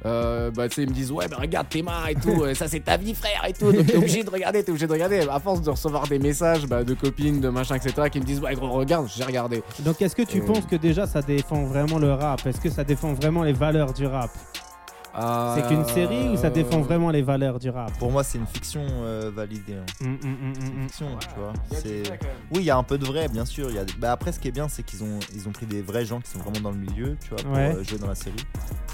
Euh, 0.06 0.52
bah, 0.52 0.68
tu 0.68 0.76
sais, 0.76 0.84
ils 0.84 0.90
me 0.90 0.94
disent, 0.94 1.12
ouais, 1.12 1.28
bah 1.28 1.38
regarde 1.40 1.70
tes 1.70 1.82
mains 1.82 2.06
et 2.08 2.16
tout, 2.16 2.46
ça 2.54 2.68
c'est 2.68 2.80
ta 2.80 2.98
vie, 2.98 3.14
frère, 3.14 3.44
et 3.48 3.54
tout. 3.54 3.72
Donc 3.72 3.86
t'es 3.86 3.98
obligé 3.98 4.24
de 4.24 4.30
regarder, 4.30 4.64
t'es 4.64 4.72
obligé 4.72 4.88
de 4.88 4.94
regarder. 4.94 5.28
À 5.30 5.40
force 5.40 5.62
de 5.62 5.70
recevoir 5.70 6.08
des 6.08 6.20
messages 6.20 6.66
bah, 6.68 6.84
de 6.84 6.94
copines, 6.94 7.40
de 7.40 7.50
machin, 7.50 7.76
etc., 7.76 8.10
qui 8.12 8.20
me 8.20 8.26
disent, 8.26 8.40
ouais, 8.40 8.56
gros, 8.56 8.70
regarde, 8.70 9.08
j'ai 9.16 9.24
regardé. 9.24 9.64
Donc, 9.80 10.02
est-ce 10.02 10.16
que 10.16 10.24
tu 10.24 10.42
penses 10.42 10.66
que 10.66 10.76
déjà 10.76 11.08
ça 11.08 11.22
défend 11.22 11.64
vraiment 11.66 12.00
le 12.00 12.14
rap? 12.14 12.46
Est-ce 12.46 12.62
que 12.62 12.70
ça 12.70 12.84
défend 12.84 13.14
vraiment 13.14 13.44
les 13.44 13.54
valeurs 13.54 13.94
du 13.94 14.06
rap? 14.06 14.32
C'est 15.56 15.68
qu'une 15.68 15.86
série 15.86 16.30
ou 16.30 16.38
ça 16.38 16.50
défend 16.50 16.80
Euh, 16.80 16.84
vraiment 16.84 17.10
les 17.10 17.22
valeurs 17.22 17.58
du 17.60 17.70
rap? 17.70 17.92
Pour 18.00 18.12
moi, 18.12 18.24
c'est 18.24 18.38
une 18.38 18.48
fiction 18.48 18.82
euh, 19.04 19.32
validée. 19.34 19.74
hein. 19.76 19.86
Hum, 20.06 20.18
hum, 20.24 20.36
hum. 20.44 20.82
Fiction, 20.88 21.08
tu 21.20 21.28
vois. 21.40 21.54
C'est... 21.72 22.04
Oui, 22.52 22.58
il 22.62 22.64
y 22.66 22.70
a 22.70 22.78
un 22.78 22.84
peu 22.84 22.98
de 22.98 23.06
vrai, 23.06 23.28
bien 23.30 23.46
sûr. 23.46 23.72
Y 23.72 23.80
a... 23.80 23.84
bah, 23.98 24.12
après, 24.12 24.32
ce 24.32 24.40
qui 24.40 24.48
est 24.50 24.52
bien, 24.52 24.68
c'est 24.68 24.84
qu'ils 24.84 25.04
ont, 25.04 25.20
ils 25.34 25.48
ont 25.48 25.52
pris 25.52 25.66
des 25.66 25.82
vrais 25.82 26.06
gens 26.06 26.20
qui 26.20 26.30
sont 26.32 26.40
vraiment 26.40 26.60
dans 26.60 26.72
le 26.72 26.78
milieu, 26.78 27.16
tu 27.22 27.30
vois, 27.30 27.38
pour 27.44 27.54
Ouais. 27.54 27.76
euh, 27.76 27.84
jouer 27.84 27.98
dans 28.00 28.08
la 28.08 28.16
série. 28.16 28.36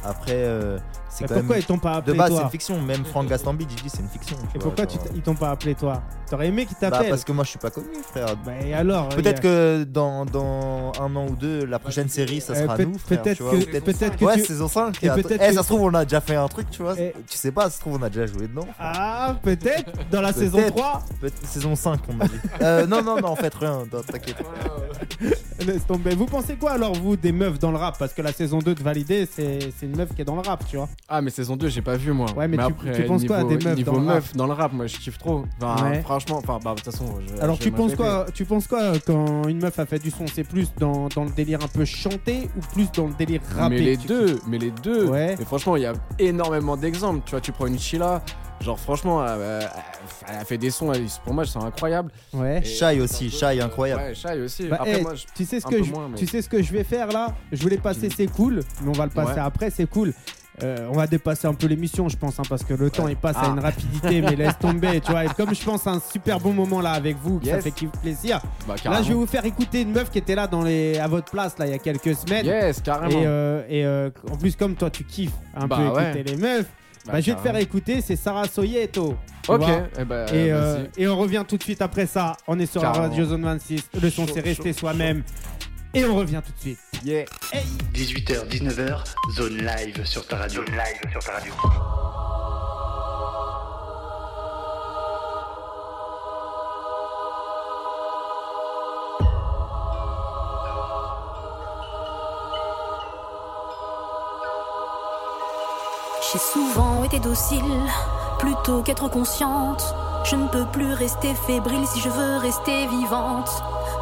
Après, 0.04 0.32
euh, 0.34 0.78
c'est 1.10 1.24
Mais 1.24 1.28
quand 1.28 1.34
pourquoi 1.36 1.56
même. 1.56 1.64
ils 1.64 1.66
t'ont 1.66 1.78
pas 1.80 1.94
De 1.94 1.98
appelé 2.00 2.18
base, 2.18 2.36
c'est 2.36 2.42
une 2.44 2.50
fiction. 2.50 2.82
Même 2.82 3.06
Franck 3.06 3.28
Gastambide, 3.28 3.72
il 3.72 3.82
dit 3.84 3.90
c'est 3.90 4.02
une 4.02 4.08
fiction. 4.10 4.38
tu 4.38 4.44
Et 4.44 4.60
vois, 4.60 4.62
pourquoi 4.74 4.84
genre, 4.92 5.04
tu 5.04 5.10
t- 5.10 5.16
ils 5.16 5.22
t'ont 5.22 5.36
pas 5.36 5.52
appelé 5.52 5.76
toi? 5.76 6.02
T'aurais 6.30 6.48
aimé 6.48 6.66
qu'ils 6.66 6.78
Bah, 6.82 6.90
t'appellent 6.92 7.10
parce 7.10 7.24
que 7.24 7.32
moi, 7.34 7.44
je 7.44 7.50
suis 7.50 7.60
pas 7.60 7.70
connu, 7.72 7.88
frère. 8.10 8.28
Bah, 8.46 8.52
et 8.64 8.74
alors 8.74 9.06
a- 9.06 9.10
Peut-être 9.16 9.42
que 9.42 9.84
dans, 9.84 10.26
dans 10.26 10.92
un 11.00 11.16
an 11.16 11.28
ou 11.28 11.36
deux, 11.36 11.66
la 11.66 11.78
prochaine 11.80 12.08
série, 12.10 12.42
ça 12.42 12.54
Euh, 12.54 12.64
sera 12.64 12.78
nous, 12.78 12.98
frère. 12.98 13.22
peut-être 13.22 13.38
tu 13.38 13.44
vois, 13.44 13.52
que- 13.54 13.66
peut-être- 13.66 13.84
peut-être 13.86 14.18
que 14.18 14.26
Ouais, 14.26 14.36
tu- 14.36 14.46
saison 14.46 14.68
5. 14.68 15.04
Et 15.04 15.10
peut-être 15.10 15.32
Eh, 15.44 15.50
que- 15.50 15.54
ça 15.54 15.62
se 15.64 15.68
trouve, 15.68 15.82
on 15.82 15.94
a 15.94 16.06
déjà 16.12 16.22
fait 16.22 16.36
un 16.36 16.48
truc, 16.48 16.70
tu 16.70 16.82
vois. 16.82 17.00
Et- 17.00 17.14
Tu 17.30 17.38
sais 17.38 17.52
pas, 17.52 17.64
ça 17.66 17.70
se 17.72 17.80
trouve, 17.80 17.98
on 18.00 18.04
a 18.04 18.10
déjà 18.10 18.26
joué 18.28 18.48
dedans. 18.48 18.68
Ah, 18.80 19.36
peut-être 19.42 19.92
Dans 20.12 20.22
la 20.22 20.34
saison 20.42 20.60
3 20.68 21.02
Peut- 21.22 21.32
Saison 21.46 21.76
5, 21.76 22.00
on 22.10 22.20
a 22.20 22.28
dit. 22.28 22.34
Euh, 22.62 22.86
non, 22.86 23.02
non, 23.02 23.16
non, 23.22 23.30
en 23.30 23.36
fait, 23.36 23.54
rien. 23.56 23.84
non, 23.92 24.02
T'inquiète. 24.02 24.36
Laisse 25.66 25.86
tomber. 25.86 26.16
Vous 26.16 26.26
pensez 26.26 26.56
quoi 26.56 26.72
alors, 26.72 26.94
vous, 26.96 27.16
des 27.16 27.32
meufs 27.32 27.60
dans 27.60 27.72
le 27.72 27.78
rap? 27.78 27.98
Parce 28.00 28.14
que 28.14 28.22
la 28.22 28.32
saison 28.34 28.60
2 28.60 28.74
de 28.74 28.82
Validé, 28.84 29.28
c'est 29.32 29.60
c'est 29.78 29.86
une 29.86 29.96
meuf 29.96 30.10
qui 30.16 30.22
est 30.22 30.26
dans 30.26 30.36
le 30.36 30.42
rap, 30.42 30.66
tu 30.68 30.76
vois. 30.78 30.90
Ah, 31.08 31.22
mais 31.22 31.30
saison 31.30 31.56
2, 31.56 31.70
j'ai 31.70 31.82
pas 31.84 31.98
vu 31.98 32.12
moi. 32.12 32.32
Ouais, 32.36 32.48
mais 32.48 32.58
tu- 32.58 32.64
après, 32.64 32.92
tu 32.94 33.04
penses 33.04 33.24
quoi 33.26 33.44
niveau, 33.44 33.50
des 33.58 33.66
meufs 33.66 33.76
niveau 33.78 33.92
dans 33.92 34.00
le 34.00 34.06
rap? 34.08 34.16
meuf 34.16 34.34
dans 34.36 34.48
le 34.48 34.54
rap, 34.54 34.74
moi 34.74 34.88
je 34.88 34.98
kiffe 34.98 35.18
trop. 35.20 35.46
Enfin, 35.62 35.90
Ouais. 35.92 36.02
franchement, 36.02 36.38
enfin, 36.44 36.60
bah, 36.64 36.72
de 36.72 36.82
toute 36.82 36.92
façon. 36.92 37.06
je- 37.36 37.42
Alors, 37.42 37.60
tu 37.60 37.72
penses, 37.72 37.96
quoi, 37.96 38.26
tu 38.34 38.44
penses 38.46 38.68
quoi 38.68 38.94
quand 39.06 39.48
une 39.48 39.60
meuf 39.62 39.78
a 39.78 39.86
fait 39.86 40.00
du 40.00 40.10
son 40.10 40.26
C'est 40.34 40.44
plus 40.44 40.72
dans, 40.80 41.08
dans 41.10 41.26
le 41.26 41.30
délire 41.32 41.60
un 41.64 41.68
peu 41.68 41.86
chanté 41.86 42.50
ou 42.58 42.62
plus 42.74 42.92
dans 42.92 43.08
le 43.08 43.14
délire 43.14 43.42
rappé 43.56 43.76
Mais 43.76 43.82
les 43.82 43.98
deux, 43.98 44.40
mais 44.48 44.58
les 44.58 44.72
deux. 44.72 45.06
Ouais. 45.08 45.36
Mais 45.38 45.46
franchement, 45.46 45.76
il 45.76 45.84
y 45.84 45.86
a 45.86 45.94
énormément 46.20 46.78
d'exemples. 46.78 47.22
Tu 47.26 47.32
vois, 47.32 47.42
tu 47.42 47.52
prends 47.52 47.68
une 47.68 47.80
Sheila, 47.80 48.22
genre 48.60 48.80
franchement, 48.80 49.24
euh, 49.28 49.62
elle 50.28 50.38
a 50.38 50.46
fait 50.46 50.58
des 50.58 50.70
sons, 50.70 50.92
elle- 50.94 51.06
pour 51.24 51.34
moi, 51.34 51.46
c'est 51.46 51.60
incroyable. 51.60 52.12
Ouais. 52.34 52.64
Shy 52.64 53.00
aussi, 53.02 53.30
Shy, 53.30 53.60
incroyable. 53.62 54.02
Ouais, 54.04 54.16
Shy 54.16 54.40
aussi. 54.40 54.68
Bah, 54.68 54.78
Après, 54.80 54.94
hey, 54.98 55.02
moi, 55.02 55.16
je- 55.16 55.26
Tu 55.36 55.46
sais, 55.46 55.60
ce 55.60 55.66
que 55.66 55.84
je, 55.84 55.92
moins, 55.92 56.10
mais- 56.10 56.18
tu 56.18 56.28
sais 56.28 56.42
ce 56.42 56.50
que 56.50 56.62
je 56.62 56.72
vais 56.72 56.84
faire 56.84 57.08
là? 57.12 57.36
Je 57.52 57.62
voulais 57.62 57.78
passer 57.78 58.10
C'est 58.16 58.28
cool, 58.28 58.62
mais 58.82 58.90
on 58.90 58.94
va 58.94 59.06
le 59.06 59.12
passer 59.12 59.34
Ouais. 59.34 59.40
après, 59.40 59.70
c'est 59.70 59.86
cool. 59.90 60.14
Euh, 60.64 60.88
on 60.92 60.94
va 60.94 61.08
dépasser 61.08 61.48
un 61.48 61.54
peu 61.54 61.68
l'émission, 61.68 62.08
je 62.10 62.18
pense, 62.18 62.40
hein, 62.40 62.44
parce 62.48 62.64
que 62.64 62.74
le 62.74 62.90
temps 62.90 63.08
il 63.08 63.16
passe 63.16 63.38
à 63.38 63.44
Ah. 63.46 63.54
une 63.54 63.60
rapidité, 63.60 64.22
mais 64.22 64.36
laisse 64.36 64.58
tomber, 64.60 65.00
tu 65.02 65.12
vois. 65.12 65.26
Et 65.26 65.30
comme 65.30 65.56
je 65.56 65.64
pense 65.64 65.88
à 65.88 65.92
un 65.92 66.00
super 66.02 66.40
bon 66.40 66.54
moment 66.54 66.82
là 66.82 66.92
avec 66.92 67.18
vous, 67.18 67.40
que 67.40 67.46
ça 67.48 67.56
Yes. 67.56 67.64
fait 67.64 67.72
kiff 67.72 67.90
plaisir. 68.02 68.40
Bah, 68.68 68.76
Là, 68.86 69.02
je 69.02 69.08
vais 69.10 69.14
vous 69.16 69.26
faire 69.26 69.46
écouter 69.46 69.82
une 69.82 69.92
meuf 69.92 70.10
qui 70.12 70.18
était 70.20 70.36
là 70.36 70.48
dans 70.48 70.62
les... 70.62 70.98
à 71.00 71.08
votre 71.08 71.32
place 71.32 71.58
là 71.58 71.66
il 71.68 71.72
y 71.72 71.76
a 71.76 71.80
quelques 71.80 72.14
semaines. 72.16 72.46
Yes, 72.46 72.82
carrément. 72.82 73.10
Et, 73.22 73.26
euh, 73.26 73.64
et, 73.70 73.86
euh, 73.86 74.10
en 74.32 74.36
plus, 74.38 74.56
comme 74.56 74.76
toi, 74.76 74.90
tu 74.90 75.04
kiffes 75.04 75.32
un 75.56 75.68
Bah 75.68 75.78
peu 75.78 75.88
ouais. 75.98 76.12
écouter 76.12 76.24
les 76.32 76.38
meufs, 76.38 76.68
bah, 77.08 77.20
je 77.22 77.32
vais 77.32 77.38
te 77.38 77.42
faire 77.42 77.56
écouter, 77.56 78.02
c'est 78.02 78.16
Sarah 78.16 78.48
Soyeto. 78.48 79.16
Ok, 79.48 79.64
eh 80.00 80.06
bah, 80.06 80.26
Et, 80.32 80.52
euh, 80.52 80.84
et 80.96 81.08
on 81.08 81.18
revient 81.18 81.44
tout 81.48 81.58
de 81.58 81.64
suite 81.64 81.82
après 81.82 82.06
ça. 82.06 82.38
On 82.48 82.60
est 82.60 82.68
sur 82.68 82.84
la. 82.84 82.92
Radio 82.92 83.26
Zone 83.26 83.42
26. 83.44 83.90
Le 84.00 84.10
son, 84.12 84.28
c'est 84.32 84.42
rester 84.42 84.72
soi-même. 84.74 85.24
Et 85.94 86.06
on 86.06 86.16
revient 86.16 86.42
tout 86.46 86.54
de 86.54 86.60
suite. 86.60 86.80
Yeah. 87.04 87.26
18h, 87.94 88.48
19h, 88.48 89.04
zone 89.36 89.58
live 89.58 90.06
sur 90.06 90.26
ta 90.26 90.38
radio. 90.38 90.66
Zone 90.66 90.76
live 90.76 91.12
sur 91.12 91.22
ta 91.22 91.34
radio. 91.34 91.54
J'ai 106.32 106.40
souvent 106.40 107.04
été 107.04 107.20
docile, 107.20 107.60
plutôt 108.40 108.82
qu'être 108.84 109.10
consciente. 109.10 109.84
Je 110.24 110.38
ne 110.38 110.48
peux 110.48 110.66
plus 110.68 110.94
rester 110.94 111.34
fébrile 111.48 111.86
si 111.88 112.00
je 112.00 112.08
veux 112.08 112.38
rester 112.38 112.88
vivante. 112.88 113.50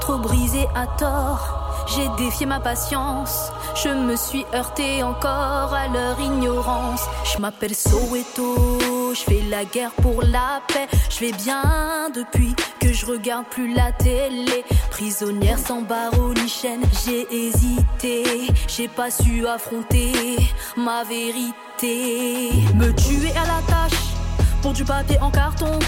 Trop 0.02 0.20
brisée 0.20 0.68
à 0.76 0.86
tort, 0.86 1.59
j'ai 1.88 2.08
défié 2.18 2.46
ma 2.46 2.60
patience. 2.60 3.52
Je 3.84 3.90
me 3.90 4.16
suis 4.16 4.46
heurtée 4.54 5.04
encore 5.04 5.74
à 5.74 5.88
leur 5.88 6.20
ignorance. 6.20 7.02
Je 7.24 7.40
m'appelle 7.40 7.76
Soweto, 7.76 9.14
je 9.14 9.22
fais 9.22 9.44
la 9.50 9.66
guerre 9.66 9.92
pour 10.02 10.22
la 10.22 10.62
paix. 10.68 10.88
Je 11.10 11.20
vais 11.20 11.32
bien 11.32 12.10
depuis 12.14 12.56
que 12.80 12.94
je 12.94 13.06
regarde 13.06 13.46
plus 13.48 13.74
la 13.74 13.92
télé. 13.92 14.64
Prisonnière 14.92 15.60
sans 15.60 15.82
barreau 15.82 16.34
ni 16.34 16.48
chaîne, 16.48 16.82
j'ai 17.06 17.28
hésité. 17.34 18.48
J'ai 18.68 18.88
pas 18.88 19.12
su 19.12 19.48
affronter 19.48 20.38
ma 20.78 21.04
vérité. 21.04 22.52
Me 22.76 22.92
tuer 22.94 23.32
à 23.32 23.46
la 23.46 23.62
tâche 23.68 24.00
pour 24.62 24.74
du 24.74 24.84
papier 24.84 25.20
en 25.22 25.32
carton 25.32 25.80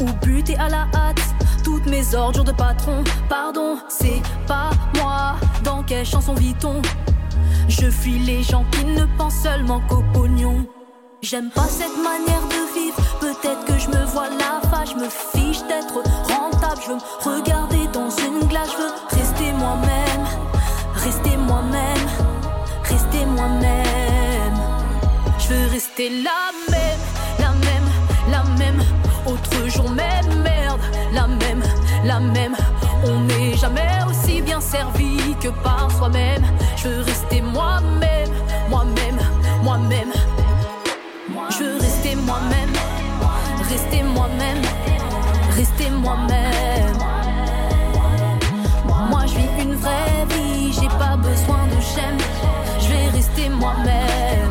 ou 0.00 0.04
buter 0.24 0.56
à 0.56 0.68
la 0.68 0.86
hâte 0.94 1.25
toutes 1.66 1.86
mes 1.86 2.14
ordures 2.14 2.44
de 2.44 2.52
patron. 2.52 3.02
Pardon, 3.28 3.76
c'est 3.88 4.22
pas 4.46 4.70
moi. 4.98 5.34
Dans 5.64 5.82
quelle 5.82 6.06
chanson 6.06 6.34
vit-on? 6.34 6.80
Je 7.68 7.90
fuis 7.90 8.20
les 8.20 8.44
gens 8.44 8.64
qui 8.70 8.84
ne 8.84 9.04
pensent 9.18 9.42
seulement 9.42 9.80
qu'au 9.88 10.04
pognon. 10.14 10.64
J'aime 11.22 11.50
pas 11.50 11.66
cette 11.68 11.96
manière 11.96 12.46
de 12.54 12.78
vivre. 12.78 12.96
Peut-être 13.18 13.64
que 13.64 13.76
je 13.80 13.88
me 13.88 14.04
vois 14.12 14.28
la 14.28 14.60
face, 14.70 14.90
je 14.92 14.94
me 14.94 15.08
fiche 15.08 15.62
d'être 15.66 15.98
rentable. 16.32 16.80
Je 16.84 16.88
veux 16.90 16.98
me 16.98 17.36
regarder 17.36 17.88
dans 17.92 18.10
une 18.10 18.46
glace, 18.46 18.70
je 18.70 18.82
veux 18.82 19.20
rester 19.20 19.52
moi-même, 19.54 20.24
rester 20.94 21.36
moi-même, 21.36 22.08
rester 22.84 23.26
moi-même. 23.26 24.54
Je 25.40 25.48
veux 25.48 25.66
rester 25.72 26.10
la 26.22 26.52
même, 26.70 26.75
On 32.18 33.20
n'est 33.20 33.54
jamais 33.56 33.98
aussi 34.08 34.40
bien 34.40 34.58
servi 34.58 35.34
que 35.38 35.48
par 35.48 35.90
soi-même. 35.90 36.42
Je 36.76 36.88
veux 36.88 37.02
rester 37.02 37.42
moi-même, 37.42 38.30
moi-même, 38.70 39.18
moi-même. 39.62 40.12
Je 41.50 41.64
veux 41.64 41.78
rester 41.78 42.16
moi-même, 42.16 42.72
rester 43.68 44.02
moi-même, 44.02 44.62
rester 45.56 45.90
moi-même. 45.90 46.96
Moi 49.10 49.20
je 49.26 49.34
vis 49.36 49.62
une 49.62 49.74
vraie 49.74 50.24
vie, 50.30 50.72
j'ai 50.72 50.88
pas 50.88 51.16
besoin 51.16 51.66
de 51.66 51.80
j'aime. 51.94 52.18
Je 52.80 52.88
vais 52.88 53.08
rester 53.10 53.50
moi-même. 53.50 54.45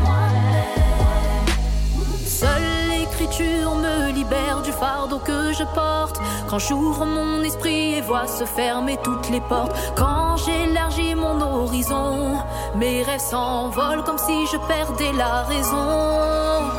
Me 3.26 4.12
libère 4.12 4.62
du 4.62 4.72
fardeau 4.72 5.18
que 5.18 5.52
je 5.52 5.64
porte. 5.74 6.20
Quand 6.48 6.58
j'ouvre 6.58 7.04
mon 7.04 7.42
esprit 7.42 7.94
et 7.94 8.00
vois 8.00 8.26
se 8.26 8.44
fermer 8.44 8.98
toutes 9.02 9.28
les 9.30 9.40
portes. 9.40 9.74
Quand 9.96 10.36
j'élargis 10.36 11.14
mon 11.14 11.40
horizon, 11.40 12.38
mes 12.76 13.02
rêves 13.02 13.20
s'envolent 13.20 14.04
comme 14.04 14.18
si 14.18 14.46
je 14.46 14.58
perdais 14.68 15.12
la 15.12 15.42
raison. 15.42 16.70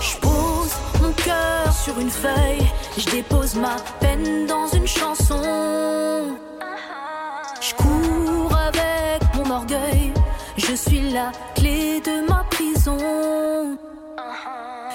Je 0.00 0.16
pose 0.18 0.74
mon 1.02 1.12
cœur 1.12 1.72
sur 1.72 1.98
une 1.98 2.10
feuille, 2.10 2.66
je 2.98 3.10
dépose 3.10 3.54
ma 3.54 3.76
peine 4.00 4.46
dans 4.46 4.68
une 4.68 4.86
chanson. 4.86 5.42
Je 7.60 7.74
cours 7.74 8.56
avec 8.56 9.22
mon 9.34 9.50
orgueil, 9.50 10.12
je 10.56 10.74
suis 10.74 11.10
la 11.10 11.32
clé 11.54 12.00
de 12.00 12.28
ma 12.28 12.44
prison. 12.50 13.45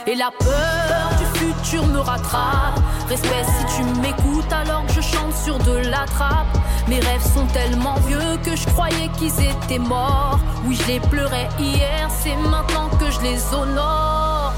Et 0.08 0.16
la 0.16 0.32
peur 0.40 1.10
du 1.20 1.40
futur 1.40 1.86
me 1.86 2.00
rattrape. 2.00 2.80
Respect 3.08 3.46
si 3.46 3.78
tu 3.78 3.84
m'écoutes 4.02 4.52
alors 4.52 4.86
que 4.88 4.94
je 4.94 5.02
chante 5.02 5.34
sur 5.36 5.60
de 5.60 5.78
la 5.90 6.06
trappe. 6.06 6.58
Mes 6.88 7.00
rêves 7.00 7.34
sont 7.34 7.46
tellement 7.48 7.96
vieux 8.08 8.38
que 8.44 8.56
je 8.56 8.66
croyais 8.68 9.10
qu'ils 9.18 9.34
étaient 9.40 9.80
morts. 9.80 10.40
Oui, 10.66 10.76
je 10.82 10.88
les 10.94 11.00
pleurais 11.00 11.50
hier, 11.60 12.10
c'est 12.24 12.36
maintenant 12.36 12.90
que 13.00 13.12
je 13.12 13.22
les 13.22 13.40
honore. 13.54 14.54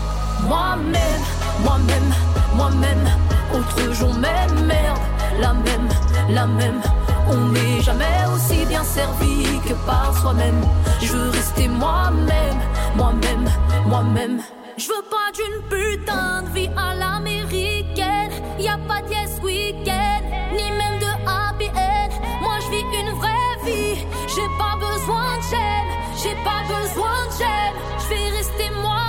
Moi-même, 0.48 1.24
moi-même, 1.64 2.14
moi-même. 2.56 3.10
Autre 3.54 3.94
jour 3.94 4.14
même, 4.14 4.66
merde, 4.66 5.00
la 5.40 5.54
même, 5.54 5.90
la 6.30 6.48
même. 6.48 6.82
On 7.30 7.50
n'est 7.50 7.82
jamais 7.82 8.26
aussi 8.34 8.66
bien 8.66 8.84
servi 8.84 9.60
que 9.68 9.74
par 9.86 10.18
soi-même. 10.18 10.62
Je 11.02 11.12
veux 11.12 11.30
rester 11.32 11.68
moi-même, 11.68 12.60
moi-même, 12.96 13.50
moi-même. 13.86 14.42
Je 14.76 14.88
veux 14.88 15.04
pas 15.04 15.32
d'une 15.36 15.62
putain 15.70 16.42
de 16.44 16.50
vie 16.50 16.70
à 16.76 16.96
l'américaine. 16.96 18.32
Y 18.60 18.68
a 18.68 18.78
pas 18.88 19.02
de 19.02 19.12
yes 19.12 19.40
weekend, 19.44 20.24
ni 20.52 20.64
même 20.72 20.98
de 21.00 21.12
happy 21.28 21.68
end. 21.76 22.10
Moi 22.42 22.56
je 22.62 22.70
vis 22.72 22.86
une 23.02 23.12
vraie 23.20 23.58
vie. 23.66 24.06
J'ai 24.28 24.50
pas 24.58 24.76
besoin 24.78 25.38
de 25.38 25.44
chaîne, 25.44 25.90
j'ai 26.24 26.36
pas 26.44 26.64
besoin 26.68 27.28
de 27.28 27.34
chaîne. 27.38 27.76
Je 28.00 28.08
vais 28.10 28.30
rester. 28.38 28.70
Moi 28.82 29.03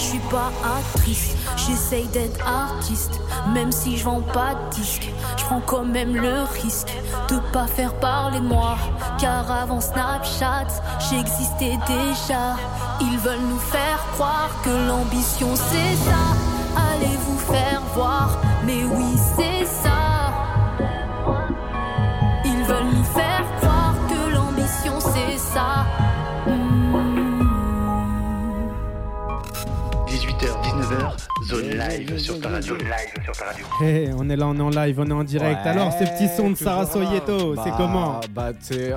je 0.00 0.06
suis 0.06 0.30
pas 0.30 0.50
actrice, 0.78 1.36
j'essaye 1.56 2.06
d'être 2.08 2.40
artiste. 2.46 3.20
Même 3.52 3.70
si 3.70 3.98
je 3.98 4.04
vends 4.04 4.22
pas 4.22 4.54
de 4.54 4.74
disques, 4.76 5.10
je 5.36 5.44
prends 5.44 5.60
quand 5.60 5.84
même 5.84 6.16
le 6.16 6.42
risque 6.62 6.96
de 7.28 7.38
pas 7.52 7.66
faire 7.66 7.94
parler 7.94 8.40
de 8.40 8.46
moi. 8.46 8.78
Car 9.18 9.50
avant 9.50 9.80
Snapchat, 9.80 10.68
j'existais 11.10 11.78
déjà. 11.86 12.56
Ils 13.00 13.18
veulent 13.18 13.48
nous 13.48 13.58
faire 13.58 14.02
croire 14.14 14.50
que 14.64 14.70
l'ambition 14.88 15.48
c'est 15.54 15.96
ça. 16.08 16.22
Allez 16.92 17.16
vous 17.26 17.38
faire 17.52 17.82
voir, 17.94 18.38
mais 18.64 18.84
oui 18.84 19.18
c'est 19.36 19.66
ça. 19.66 19.89
19h, 30.90 31.16
zone 31.46 31.68
live 31.78 32.18
sur 32.18 32.40
ta 32.40 32.48
radio. 32.48 32.74
Zone 32.76 32.84
live 32.84 33.24
sur 33.24 33.32
ta 33.36 33.44
radio. 33.44 33.64
Hey, 33.80 34.10
on 34.18 34.28
est 34.28 34.34
là, 34.36 34.48
on 34.48 34.56
est 34.56 34.60
en 34.60 34.70
live, 34.70 34.98
on 34.98 35.06
est 35.06 35.12
en 35.12 35.22
direct. 35.22 35.60
Ouais, 35.64 35.70
Alors, 35.70 35.92
ces 35.92 36.04
petits 36.04 36.26
sons 36.28 36.50
de 36.50 36.56
Sarah. 36.56 36.84
Soyeto, 36.84 37.54
c'est 37.54 37.70
Bah, 37.70 37.74
comment? 37.76 38.20
Bah, 38.30 38.48
c'est 38.58 38.92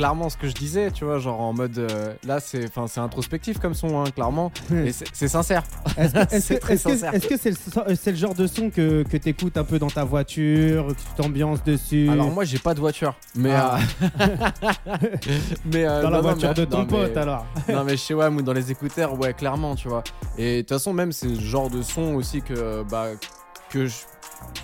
clairement 0.00 0.30
ce 0.30 0.38
que 0.38 0.48
je 0.48 0.54
disais, 0.54 0.90
tu 0.90 1.04
vois, 1.04 1.18
genre 1.18 1.38
en 1.42 1.52
mode. 1.52 1.76
euh, 1.78 2.14
là, 2.26 2.40
c'est 2.40 2.64
enfin, 2.66 2.86
c'est 2.86 3.00
introspectif 3.00 3.58
comme 3.58 3.74
son, 3.74 4.00
hein, 4.00 4.04
clairement. 4.14 4.50
Et 4.72 4.92
c'est 4.92 5.28
sincère. 5.28 5.62
Est-ce 5.98 6.14
que 6.14 6.40
c'est 6.40 7.28
que 7.28 7.36
c'est 7.36 7.50
le, 7.50 7.56
euh, 7.90 7.94
le 8.06 8.14
genre 8.14 8.34
de 8.34 8.46
son 8.46 8.70
que, 8.70 9.02
que 9.02 9.18
t'écoutes 9.18 9.58
un 9.58 9.64
peu 9.64 9.78
dans 9.78 9.90
ta 9.90 10.04
voiture, 10.04 10.86
que 10.86 10.92
tu 10.94 11.04
t'ambiances 11.18 11.62
dessus? 11.64 12.08
Alors, 12.10 12.30
moi, 12.30 12.44
j'ai 12.44 12.58
pas 12.58 12.72
de 12.72 12.80
voiture. 12.80 13.14
Mais. 13.34 13.52
Ah. 13.52 13.78
euh, 14.00 14.26
mais 15.66 15.84
euh, 15.84 16.02
Dans 16.02 16.08
la 16.10 16.16
non, 16.16 16.22
non, 16.22 16.28
voiture 16.30 16.48
mais- 16.48 16.54
de 16.54 16.64
ton 16.64 16.78
non, 16.78 16.84
mais- 16.90 17.08
pote, 17.08 17.16
alors 17.18 17.46
non 17.68 17.84
mais 17.84 17.96
chez 17.98 18.14
WAM 18.14 18.36
ou 18.38 18.42
dans 18.42 18.52
les 18.54 18.70
écouteurs 18.70 19.18
ouais 19.18 19.34
clairement 19.34 19.74
tu 19.74 19.88
vois 19.88 20.02
et 20.38 20.56
de 20.56 20.60
toute 20.62 20.70
façon 20.70 20.92
même 20.92 21.12
c'est 21.12 21.28
le 21.28 21.38
genre 21.40 21.68
de 21.70 21.82
son 21.82 22.14
aussi 22.14 22.40
que 22.42 22.82
bah 22.90 23.08
que 23.70 23.86
je 23.86 23.94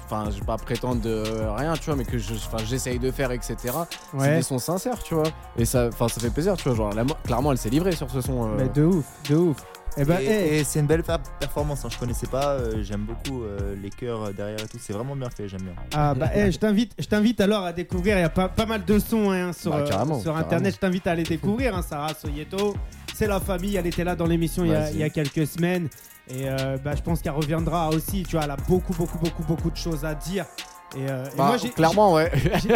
enfin 0.05 0.31
je 0.31 0.39
vais 0.41 0.47
pas 0.47 0.57
prétendre 0.57 1.01
de 1.01 1.23
rien 1.57 1.75
tu 1.75 1.85
vois 1.87 1.97
mais 1.97 2.05
que 2.05 2.17
je 2.19 2.35
enfin 2.35 2.59
j'essaye 2.65 2.99
de 2.99 3.11
faire 3.11 3.33
etc 3.33 3.57
c'est 4.13 4.17
Ouais. 4.17 4.37
des 4.37 4.43
sons 4.43 4.59
sincères 4.59 5.03
tu 5.03 5.15
vois 5.15 5.27
et 5.59 5.65
ça 5.65 5.89
enfin 5.89 6.09
ça 6.09 6.21
fait 6.21 6.31
plaisir 6.31 6.57
tu 6.57 6.69
vois 6.69 6.77
genre 6.77 6.93
la 6.95 7.05
mo- 7.05 7.17
clairement 7.25 7.51
elle 7.53 7.59
s'est 7.59 7.71
livrée 7.71 7.93
sur 7.93 8.09
ce 8.11 8.21
son 8.21 8.45
euh. 8.45 8.57
Mais 8.57 8.69
de 8.69 8.85
ouf, 8.85 9.05
de 9.29 9.35
ouf. 9.37 9.57
Eh 9.99 10.05
ben, 10.05 10.19
et, 10.21 10.27
hey, 10.27 10.59
et 10.59 10.65
c'est 10.65 10.81
une 10.81 10.87
belle 10.87 11.03
performance, 11.41 11.83
hein. 11.87 11.89
je 11.91 11.97
connaissais 11.99 12.27
pas, 12.27 12.49
euh, 12.51 12.83
j'aime 12.83 13.07
beaucoup 13.07 13.45
euh, 13.45 13.75
les 13.83 13.89
chœurs 13.89 14.31
derrière 14.35 14.61
et 14.63 14.69
tout, 14.69 14.77
c'est 14.79 14.93
vraiment 14.93 15.17
bien 15.17 15.31
fait, 15.31 15.49
j'aime 15.49 15.63
bien. 15.63 15.73
ah, 15.95 16.13
bah, 16.15 16.27
hey, 16.35 16.53
je 16.53 16.59
t'invite, 16.59 16.93
je 16.99 17.07
t'invite 17.07 17.41
alors 17.41 17.65
à 17.65 17.73
découvrir. 17.73 18.19
Il 18.19 18.21
y 18.21 18.25
a 18.25 18.29
pas, 18.29 18.51
pas 18.51 18.67
mal 18.67 18.85
de 18.85 18.99
sons 18.99 19.31
hein, 19.31 19.55
sur, 19.55 19.71
Bah, 19.71 19.85
carrément, 19.89 20.17
sur 20.21 20.25
carrément. 20.33 20.47
internet. 20.47 20.75
Je 20.75 20.79
t'invite 20.81 21.07
à 21.07 21.13
aller 21.13 21.23
découvrir. 21.23 21.75
Hein, 21.75 21.81
Sarah 21.81 22.13
Soyeto, 22.13 22.77
c'est 23.15 23.27
la 23.27 23.41
famille. 23.41 23.75
Elle 23.77 23.87
était 23.87 24.05
là 24.05 24.15
dans 24.15 24.27
l'émission 24.27 24.67
il 24.67 24.99
y 24.99 25.03
a 25.03 25.09
quelques 25.09 25.47
semaines. 25.47 25.89
Et 26.29 26.49
euh, 26.49 26.77
bah, 26.85 26.93
je 26.97 27.03
pense 27.03 27.21
qu'elle 27.21 27.33
reviendra 27.33 27.89
aussi. 27.91 28.25
Tu 28.25 28.37
vois, 28.37 28.45
elle 28.45 28.51
a 28.51 28.57
beaucoup, 28.69 28.93
beaucoup, 28.95 29.19
beaucoup, 29.19 29.43
beaucoup 29.45 29.71
de 29.71 29.77
choses 29.77 30.05
à 30.05 30.15
dire. 30.15 30.45
Et, 30.97 31.11
euh, 31.11 31.25
et 31.27 31.37
Bah, 31.37 31.47
moi, 31.47 31.57
j'ai- 31.57 31.69
clairement, 31.71 32.15
ouais. 32.15 32.31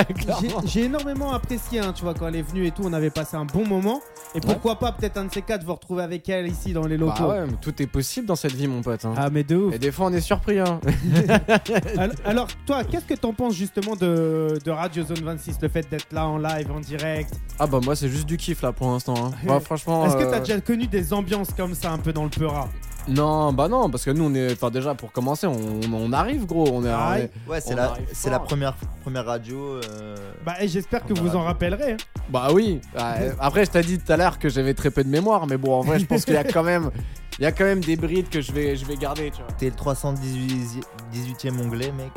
j'ai- 0.66 0.84
énormément 0.84 1.32
apprécié, 1.32 1.78
hein, 1.78 1.92
tu 1.94 2.02
vois, 2.02 2.12
quand 2.12 2.26
elle 2.26 2.36
est 2.36 2.42
venue 2.42 2.66
et 2.66 2.70
tout, 2.72 2.82
on 2.84 2.92
avait 2.92 3.10
passé 3.10 3.36
un 3.36 3.44
bon 3.44 3.64
moment. 3.66 4.00
Et 4.34 4.40
pourquoi 4.40 4.78
pas, 4.78 4.92
peut-être 4.92 5.16
un 5.16 5.24
de 5.26 5.32
ces 5.32 5.42
quatre, 5.42 5.64
vous 5.64 5.72
retrouver 5.74 6.02
avec 6.02 6.28
elle 6.28 6.46
ici 6.48 6.72
dans 6.72 6.86
les 6.86 6.96
Bah 6.98 7.06
locaux. 7.06 7.30
ouais, 7.30 7.46
mais 7.46 7.56
tout 7.60 7.80
est 7.80 7.86
possible 7.86 8.26
dans 8.26 8.36
cette 8.36 8.52
vie, 8.52 8.66
mon 8.66 8.82
pote. 8.82 9.04
hein. 9.04 9.14
Ah, 9.16 9.30
mais 9.30 9.42
de 9.44 9.56
ouf. 9.56 9.74
Et 9.74 9.78
des 9.78 9.90
fois, 9.92 10.06
on 10.06 10.12
est 10.12 10.20
surpris. 10.20 10.58
Hein. 10.58 10.80
Al- 11.98 12.14
Alors, 12.24 12.48
toi, 12.66 12.84
qu'est-ce 12.84 13.04
que 13.06 13.14
t'en 13.14 13.32
penses 13.32 13.54
justement 13.54 13.94
de, 13.96 14.58
de 14.64 14.70
Radio 14.70 15.04
Zone 15.04 15.22
26, 15.24 15.58
le 15.62 15.68
fait 15.68 15.88
d'être 15.90 16.12
là 16.12 16.26
en 16.26 16.38
live, 16.38 16.70
en 16.72 16.80
direct? 16.80 17.32
Ah 17.58 17.66
bah 17.66 17.80
moi, 17.82 17.94
c'est 17.96 18.08
juste 18.08 18.26
du 18.26 18.36
kiff 18.36 18.62
là 18.62 18.72
pour 18.72 18.88
l'instant. 18.88 19.14
hein. 19.26 19.30
Bah, 19.46 19.60
franchement. 19.64 20.04
Est-ce 20.06 20.16
que 20.16 20.22
euh, 20.24 20.30
t'as 20.30 20.40
déjà 20.40 20.60
connu 20.60 20.86
des 20.86 21.12
ambiances 21.12 21.50
comme 21.56 21.74
ça, 21.74 21.90
un 21.92 21.98
peu 21.98 22.12
dans 22.12 22.24
le 22.24 22.30
Peura? 22.30 22.68
Non, 23.08 23.52
bah 23.52 23.66
non, 23.68 23.90
parce 23.90 24.04
que 24.04 24.10
nous, 24.10 24.24
on 24.24 24.34
est. 24.34 24.52
Enfin, 24.52 24.70
déjà, 24.70 24.94
pour 24.94 25.10
commencer, 25.12 25.46
on, 25.46 25.80
on 25.92 26.12
arrive, 26.12 26.46
gros. 26.46 26.68
On 26.72 26.84
est. 26.84 26.92
on 26.92 27.14
est- 27.14 27.30
Ouais, 27.48 27.60
c'est 27.60 27.72
On 27.72 27.76
la, 27.76 27.84
arrive 27.90 28.06
c'est 28.12 28.30
la 28.30 28.38
première, 28.38 28.74
première 29.02 29.24
radio. 29.24 29.58
euh, 29.76 30.16
Bah, 30.44 30.54
et 30.60 30.68
j'espère 30.68 31.04
que 31.04 31.14
vous 31.14 31.34
en 31.34 31.42
rappellerez. 31.42 31.92
hein. 31.92 31.96
Bah 32.28 32.48
oui. 32.52 32.80
Ah, 32.96 33.14
euh, 33.20 33.32
Après, 33.40 33.64
je 33.64 33.70
t'ai 33.70 33.82
dit 33.82 33.98
tout 33.98 34.12
à 34.12 34.16
l'heure 34.16 34.38
que 34.38 34.48
j'avais 34.48 34.74
très 34.74 34.90
peu 34.90 35.02
de 35.02 35.08
mémoire, 35.08 35.46
mais 35.46 35.56
bon, 35.56 35.74
en 35.74 35.80
vrai, 35.82 35.98
je 35.98 36.06
pense 36.06 36.24
qu'il 36.24 36.34
y 36.34 36.38
a 36.38 36.44
quand 36.44 36.62
même. 36.62 36.90
Il 37.38 37.42
y 37.44 37.46
a 37.46 37.52
quand 37.52 37.64
même 37.64 37.82
des 37.82 37.96
brides 37.96 38.28
que 38.28 38.40
je 38.42 38.52
vais, 38.52 38.76
je 38.76 38.84
vais 38.84 38.96
garder, 38.96 39.30
tu 39.30 39.38
vois. 39.42 39.50
T'es 39.58 39.66
le 39.66 39.72
318 39.72 40.84
18e 41.12 41.58
onglet, 41.60 41.90
mec. 41.92 42.10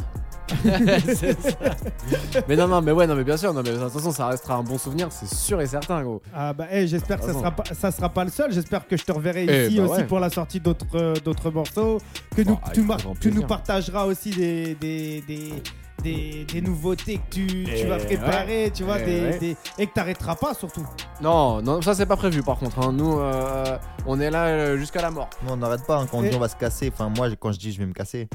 Mais 2.47 2.56
non, 2.56 2.68
non, 2.68 2.82
mais 2.82 2.91
ouais, 2.91 3.08
non, 3.08 3.16
mais 3.16 3.24
bien 3.24 3.38
sûr, 3.38 3.54
non, 3.54 3.62
mais 3.64 3.72
de 3.72 3.78
toute 3.78 3.89
façon, 3.91 4.12
ça 4.12 4.28
restera 4.28 4.56
un 4.56 4.64
bon 4.64 4.78
souvenir, 4.78 5.08
c'est 5.12 5.28
sûr 5.34 5.62
et 5.62 5.68
certain, 5.68 6.01
gros. 6.04 6.22
Ah 6.34 6.54
bah, 6.54 6.68
j'espère 6.86 7.20
que 7.20 7.26
ça 7.26 7.34
sera, 7.34 7.51
pas, 7.51 7.64
ça 7.74 7.91
sera 7.91 8.10
pas 8.10 8.24
le 8.26 8.32
seul. 8.32 8.51
J'espère 8.51 8.88
que 8.88 8.97
je 8.97 9.04
te 9.04 9.12
reverrai 9.12 9.45
Eh 9.47 9.68
ici 9.68 9.78
bah 9.78 9.84
aussi 9.86 10.01
ouais. 10.01 10.08
pour 10.08 10.20
la 10.20 10.30
sortie 10.30 10.60
d'autres 10.60 10.86
euh, 10.95 11.14
d'autres 11.24 11.51
morceaux. 11.51 11.99
Que 12.36 12.41
nous, 12.41 12.56
Bah, 12.56 12.62
avec 12.64 12.74
tu, 12.76 12.82
mar- 12.82 12.97
grand 12.97 13.16
tu 13.20 13.32
nous 13.32 13.43
partageras 13.43 14.06
aussi 14.06 14.32
des, 14.32 14.76
des, 14.76 15.22
des, 15.28 15.54
des, 16.02 16.46
des 16.46 16.62
nouveautés 16.62 17.18
que 17.18 17.36
tu, 17.36 17.48
tu 17.48 17.66
Eh 17.76 17.86
vas 17.86 17.98
préparer, 17.98 18.72
tu 18.74 18.84
vois, 18.84 19.00
Eh 19.02 19.06
des, 19.06 19.22
ouais. 19.22 19.38
des- 19.39 19.58
et 19.78 19.88
que 19.88 19.94
t'arrêteras 19.94 20.36
pas 20.36 20.54
surtout. 20.54 20.86
Non, 21.22 21.62
non, 21.62 21.82
ça 21.82 21.94
c'est 21.94 22.06
pas 22.06 22.18
prévu 22.18 22.41
par 22.44 22.58
contre. 22.58 22.80
hein. 22.80 22.91
Nous, 22.91 23.20
euh, 23.20 23.78
on 24.06 24.20
est 24.20 24.30
là 24.32 24.46
euh, 24.48 24.78
jusqu'à 24.78 25.02
la 25.02 25.12
mort. 25.12 25.30
Non, 25.46 25.54
on 25.54 25.58
n'arrête 25.58 25.86
pas. 25.86 25.98
hein, 26.00 26.08
Quand 26.10 26.18
on 26.18 26.24
Et- 26.24 26.30
dit 26.30 26.36
on 26.36 26.39
va 26.39 26.50
se 26.50 26.56
casser, 26.56 26.91
enfin, 26.94 27.10
moi, 27.16 27.28
quand 27.39 27.52
je 27.52 27.60
dis 27.60 27.72
je 27.72 27.80
vais 27.80 27.86
me 27.86 27.94
casser, 27.94 28.28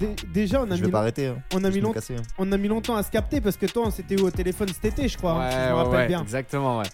Dé- 0.00 0.14
déjà, 0.32 0.60
on 0.62 0.64
a, 0.70 0.74
je 0.74 0.80
mis, 0.80 0.86
vais 0.86 0.90
pas 0.92 1.00
arrêter. 1.00 1.26
hein. 1.28 1.36
on, 1.54 1.58
a 1.58 1.60
Je 1.62 1.66
mis 1.68 1.74
vais 1.74 1.80
me 1.80 1.86
long- 1.86 1.92
casser, 1.92 2.16
hein. 2.16 2.22
on 2.38 2.50
a 2.50 2.56
mis 2.56 2.68
longtemps 2.68 2.96
à 2.96 3.02
se 3.02 3.10
capter 3.10 3.40
parce 3.40 3.56
que 3.56 3.66
toi, 3.66 3.84
on 3.86 3.90
s'était 3.90 4.16
eu 4.16 4.20
au 4.22 4.30
téléphone 4.30 4.68
cet 4.68 4.84
été, 4.86 5.06
je 5.08 5.16
crois, 5.16 5.32
hein, 5.44 5.50
si 5.50 5.56
je 5.58 5.68
me 5.70 5.74
rappelle 5.74 6.08
bien. 6.08 6.22
exactement, 6.22 6.78
ouais. 6.78 6.86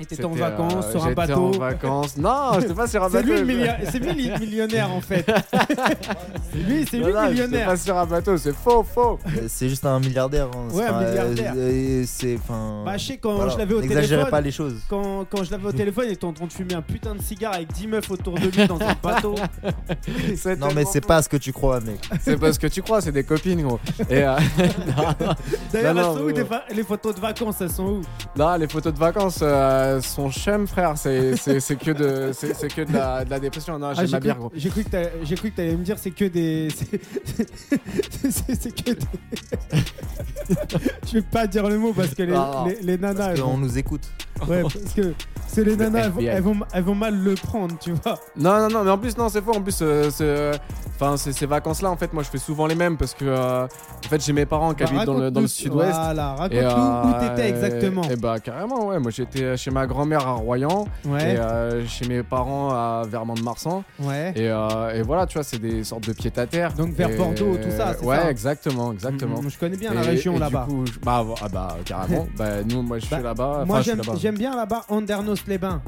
Et 0.00 0.04
t'étais 0.06 0.24
en 0.24 0.30
C'était, 0.32 0.40
vacances 0.40 0.86
euh, 0.86 0.90
sur 0.90 1.04
un 1.06 1.12
bateau. 1.12 1.34
en 1.46 1.50
vacances. 1.52 2.16
Non, 2.16 2.58
j'étais 2.60 2.74
pas 2.74 2.88
sur 2.88 3.04
un 3.04 3.08
C'est 3.10 3.22
bateau. 3.22 3.28
c'est 3.36 3.98
lui 4.00 4.26
le 4.28 4.38
millionnaire 4.40 4.90
en 4.90 5.00
fait. 5.00 5.24
c'est 6.52 6.58
lui, 6.58 6.84
c'est 6.90 6.96
lui 6.96 7.12
le 7.12 7.28
millionnaire. 7.30 7.66
pas 7.68 7.76
sur 7.76 7.96
un 7.96 8.04
bateau, 8.04 8.36
c'est 8.36 8.52
faux, 8.54 8.82
faux. 8.82 9.20
Euh, 9.26 9.42
C'est 9.46 9.68
juste 9.68 9.86
un 9.86 10.00
milliardaire. 10.00 10.48
hein. 10.52 10.68
Ouais, 10.74 10.84
un 10.86 10.94
euh, 11.00 11.08
milliardaire. 11.10 11.52
euh, 11.56 12.02
C'est. 12.08 12.36
enfin, 12.36 12.82
Bah, 12.84 12.96
je 12.96 13.06
sais, 13.06 13.16
quand 13.18 13.34
voilà. 13.34 13.52
je 13.52 13.58
l'avais 13.58 13.74
au 13.74 13.80
téléphone, 13.82 14.26
pas 14.30 14.40
les 14.40 14.50
choses. 14.50 14.74
quand, 14.90 15.26
quand 15.30 15.44
je 15.44 15.52
l'avais 15.52 15.66
au 15.68 15.72
téléphone, 15.72 16.04
il 16.08 16.12
était 16.14 16.24
en 16.24 16.32
train 16.32 16.46
de 16.46 16.52
fumer 16.52 16.74
un 16.74 16.82
putain 16.82 17.14
de 17.14 17.22
cigare 17.22 17.54
avec 17.54 17.72
10 17.72 17.86
meufs 17.86 18.10
autour 18.10 18.34
de 18.34 18.48
lui 18.48 18.66
dans 18.66 18.80
un 18.80 18.94
bateau. 19.02 19.36
Non, 20.58 20.68
mais 20.74 20.84
c'est 20.84 21.04
pas 21.06 21.22
ce 21.22 21.28
que 21.28 21.36
tu 21.36 21.52
crois, 21.52 21.80
mec. 21.80 22.00
C'est 22.20 22.36
parce 22.38 22.58
que 22.58 22.66
tu 22.66 22.82
crois, 22.82 23.00
c'est 23.00 23.12
des 23.12 23.22
copines, 23.24 23.62
gros. 23.62 23.78
Et 24.10 24.24
euh, 24.24 24.34
D'ailleurs, 25.72 25.96
elles 25.98 26.04
sont 26.04 26.20
où 26.42 26.46
va- 26.48 26.64
les 26.74 26.82
photos 26.82 27.14
de 27.14 27.20
vacances 27.20 27.60
Elles 27.60 27.70
sont 27.70 27.84
où? 27.84 28.00
Non, 28.36 28.56
les 28.56 28.68
photos 28.68 28.92
de 28.92 28.98
vacances 28.98 29.38
euh, 29.42 29.83
sont 30.00 30.30
chum, 30.30 30.66
frère. 30.66 30.96
C'est 30.96 31.36
c'est- 31.36 31.60
c'est 31.60 31.76
que 31.76 31.90
de, 31.90 32.30
c'est 32.32 32.54
c'est 32.54 32.68
que 32.74 32.82
de 32.82 32.92
la, 32.92 33.24
de 33.24 33.30
la 33.30 33.38
dépression. 33.40 33.78
Non, 33.78 33.88
Ah, 33.90 33.94
j'aime 33.94 34.06
J'ai 34.06 34.12
ma 34.12 34.18
cru, 34.18 34.24
bière, 34.28 34.36
gros. 34.38 34.52
j'ai 34.54 34.68
cru 34.70 34.84
que 34.84 34.90
t'allais- 34.90 35.12
j'ai 35.22 35.34
cru 35.36 35.50
que 35.50 35.56
t'allais 35.56 35.76
me 35.76 35.84
dire 35.84 35.98
c'est 35.98 36.10
que 36.10 36.24
des. 36.26 36.68
C'est 38.30 38.74
que 38.84 38.90
des. 38.92 38.98
je 41.06 41.12
vais 41.14 41.22
pas 41.22 41.46
dire 41.46 41.68
le 41.68 41.78
mot 41.78 41.92
parce 41.92 42.14
que 42.14 42.22
les, 42.22 42.32
Non. 42.32 42.66
les, 42.66 42.76
les 42.82 42.98
nanas. 42.98 43.28
Parce 43.28 43.40
qu'on 43.40 43.58
nous 43.58 43.78
écoute. 43.78 44.02
Ouais, 44.48 44.62
parce 44.62 44.74
que 44.94 45.14
c'est 45.46 45.64
les 45.64 45.76
nanas, 45.76 46.04
elles 46.06 46.10
vont, 46.12 46.20
elles, 46.20 46.42
vont, 46.42 46.56
elles 46.72 46.82
vont 46.82 46.94
mal 46.94 47.16
le 47.22 47.34
prendre, 47.34 47.76
tu 47.78 47.92
vois. 47.92 48.18
Non, 48.36 48.58
non, 48.58 48.68
non, 48.68 48.84
mais 48.84 48.90
en 48.90 48.98
plus, 48.98 49.16
non, 49.16 49.28
c'est 49.28 49.42
faux. 49.42 49.54
En 49.54 49.62
plus, 49.62 49.78
euh, 49.80 50.10
c'est, 50.10 50.24
euh, 50.24 50.52
enfin, 50.94 51.16
ces 51.16 51.46
vacances-là, 51.46 51.90
en 51.90 51.96
fait, 51.96 52.12
moi, 52.12 52.22
je 52.22 52.28
fais 52.28 52.38
souvent 52.38 52.66
les 52.66 52.74
mêmes 52.74 52.96
parce 52.96 53.14
que, 53.14 53.24
euh, 53.24 53.64
en 53.66 54.08
fait, 54.08 54.24
j'ai 54.24 54.32
mes 54.32 54.46
parents 54.46 54.72
qui 54.74 54.84
Bah, 54.84 54.90
habitent 54.90 55.04
dans 55.06 55.18
le, 55.18 55.30
dans 55.30 55.40
le 55.40 55.46
sud-ouest. 55.46 55.90
Voilà, 55.92 56.34
raconte-nous 56.34 56.58
où 57.10 57.14
euh, 57.14 57.28
t'étais 57.28 57.48
exactement. 57.48 58.02
Et 58.10 58.16
bah 58.16 58.38
carrément 58.40 58.86
ouais, 58.88 58.98
moi 58.98 59.10
j'étais 59.10 59.56
chez 59.56 59.70
ma 59.70 59.86
grand-mère 59.86 60.26
à 60.26 60.32
Royan 60.32 60.86
Ouais, 61.06 61.34
et 61.34 61.38
euh, 61.38 61.86
chez 61.86 62.06
mes 62.06 62.22
parents 62.22 62.70
à 62.70 63.02
Vermont-de-Marsan 63.08 63.82
ouais. 64.00 64.32
et, 64.36 64.48
euh, 64.50 64.94
et 64.94 65.02
voilà 65.02 65.26
tu 65.26 65.34
vois 65.34 65.42
c'est 65.44 65.58
des 65.58 65.84
sortes 65.84 66.06
de 66.06 66.12
pieds 66.12 66.32
à 66.36 66.46
terre. 66.46 66.72
Donc 66.74 66.90
vers 66.92 67.10
Et- 67.10 67.16
Bordeaux, 67.16 67.56
tout 67.56 67.70
ça, 67.70 67.94
c'est 67.98 68.04
Ouais 68.04 68.16
ça 68.16 68.30
exactement 68.30 68.92
exactement. 68.92 69.40
Mm, 69.42 69.48
Je 69.50 69.58
connais 69.58 69.76
bien 69.76 69.92
la 69.94 70.02
région 70.02 70.38
là-bas. 70.38 70.66
Je- 70.86 70.98
bah, 71.00 71.24
ah 71.42 71.48
bah 71.48 71.76
carrément. 71.84 72.26
bah 72.36 72.62
nous 72.68 72.82
moi 72.82 72.98
je 72.98 73.06
Bah, 73.08 73.16
suis 73.16 73.24
là-bas. 73.24 73.64
Moi 73.66 73.80
j'aime 73.82 74.00
j'aime 74.18 74.36
bien 74.38 74.54
là-bas 74.56 74.82
Andernos-les-Bains. 74.88 75.82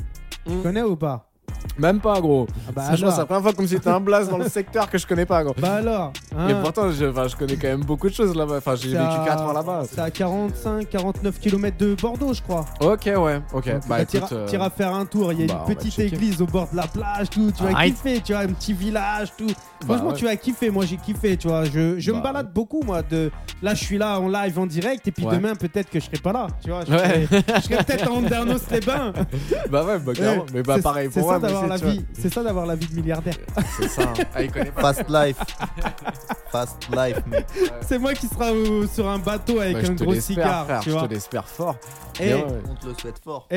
Tu 0.47 0.53
Mm. 0.53 0.63
connais 0.63 0.83
ou 0.83 0.97
pas? 0.97 1.29
Même 1.79 2.01
pas 2.01 2.21
gros. 2.21 2.47
ah 2.69 2.73
bah, 2.75 2.83
Franchement, 2.85 3.11
c'est 3.11 3.19
la 3.19 3.27
première 3.27 3.43
fois 3.43 3.53
comme 3.53 3.67
si 3.67 3.75
c'était 3.75 3.91
un 3.91 4.01
blast 4.01 4.31
dans 4.31 4.39
le 4.39 4.49
secteur 4.49 4.89
que 4.89 4.97
je 4.97 5.07
connais 5.07 5.27
pas 5.27 5.45
gros. 5.45 5.55
bah 5.59 5.75
alors 5.75 6.13
hein, 6.35 6.49
Et 6.49 6.55
pourtant 6.55 6.91
je, 6.91 7.37
connais 7.37 7.57
quand 7.57 7.69
même 7.69 7.85
beaucoup 7.85 8.09
de 8.09 8.15
choses 8.15 8.35
là-bas. 8.35 8.57
Enfin 8.59 8.77
j'ai 8.77 8.89
vécu 8.91 9.01
à- 9.03 9.25
4 9.27 9.43
ans 9.43 9.53
là-bas. 9.53 9.83
C'est 9.91 10.01
à 10.01 10.11
45, 10.11 10.89
49 10.89 11.39
km 11.39 11.77
de 11.77 11.95
Bordeaux, 11.95 12.33
je 12.33 12.41
crois. 12.41 12.65
Ok 12.81 13.05
ouais 13.07 13.41
ok. 13.53 13.73
Donc, 13.73 13.89
Bah 13.89 14.05
t'iras- 14.07 14.27
écoute. 14.27 14.39
euh, 14.39 14.47
t'iras 14.47 14.71
faire 14.71 14.95
un 14.95 15.05
tour. 15.05 15.33
Il 15.35 15.41
y 15.41 15.45
a 15.45 15.47
bah, 15.49 15.65
une 15.69 15.75
va 15.75 15.75
petite 15.75 15.99
église 15.99 16.41
au 16.41 16.47
bord 16.47 16.69
de 16.73 16.77
la 16.77 16.87
plage, 16.87 17.29
tout. 17.29 17.53
Tu 17.55 17.63
vas 17.63 17.85
kiffer, 17.85 18.21
tu 18.25 18.33
vois, 18.33 18.43
un 18.43 18.49
petit 18.49 18.73
village, 18.73 19.33
tout. 19.37 19.47
bah, 19.47 19.55
Franchement, 19.87 20.09
ouais. 20.11 20.15
tu 20.17 20.25
vas 20.25 20.37
kiffer. 20.37 20.71
Moi, 20.71 20.87
j'ai 20.87 20.97
kiffé, 20.97 21.37
tu 21.37 21.49
vois. 21.49 21.65
Je, 21.65 21.99
je 21.99 22.11
me 22.11 22.17
Bah, 22.17 22.33
balade 22.33 22.53
beaucoup, 22.55 22.81
moi. 22.83 23.03
De... 23.03 23.31
Là, 23.63 23.75
je 23.75 23.85
suis 23.85 23.99
là 23.99 24.19
en 24.19 24.29
live, 24.29 24.59
en 24.59 24.67
direct. 24.67 25.07
Et 25.09 25.13
puis 25.13 25.27
Ouais. 25.27 25.37
demain, 25.37 25.55
peut-être 25.55 25.91
que 25.91 26.01
je 26.01 26.07
serai 26.07 26.17
pas 26.19 26.33
là. 26.33 26.47
Tu 26.63 26.71
vois, 26.71 26.85
je 26.87 26.93
Ouais. 26.93 27.27
serai, 27.61 27.77
peut-être 27.85 28.09
à 28.09 28.13
Andernos-les-Bains. 28.13 29.13
Bah 29.71 29.85
ouais 29.85 29.99
bah. 29.99 30.13
Ouais, 30.19 30.43
Mais 30.55 30.63
bah 30.63 30.77
pareil 30.83 31.09
pour 31.09 31.23
ça 31.23 31.36
moi. 31.36 31.36
D'avoir 31.39 31.67
la 31.67 31.77
vie. 31.77 32.05
C'est 32.13 32.33
ça 32.33 32.43
d'avoir 32.43 32.67
la 32.67 32.75
vie 32.75 32.87
de 32.87 32.95
milliardaire. 32.95 33.37
C'est 33.79 33.89
ça. 33.89 34.03
hein. 34.03 34.15
Ah 34.35 34.43
il 34.43 34.51
connaît 34.51 34.71
pas. 34.71 34.81
Fast 34.95 35.05
life. 35.09 35.37
Fast 36.51 36.89
life, 36.95 37.27
mec. 37.27 37.47
C'est 37.87 37.99
moi 37.99 38.15
qui 38.15 38.27
sera 38.29 38.53
au- 38.53 38.87
sur 38.87 39.09
un 39.09 39.19
bateau 39.19 39.61
avec 39.61 39.75
Bah, 39.75 39.81
je 39.85 39.93
un 39.93 39.97
te 39.97 40.05
gros 40.05 40.13
l'espère, 40.13 40.35
cigare, 40.37 40.65
frère, 40.65 40.81
tu 40.81 40.91
je 40.91 40.95
vois. 40.95 41.09
te 41.09 41.15
l'espère 41.15 41.49
fort. 41.49 41.77
On 42.21 42.75
te 42.75 42.87
le 42.87 42.95
souhaite 43.01 43.21
fort. 43.23 43.49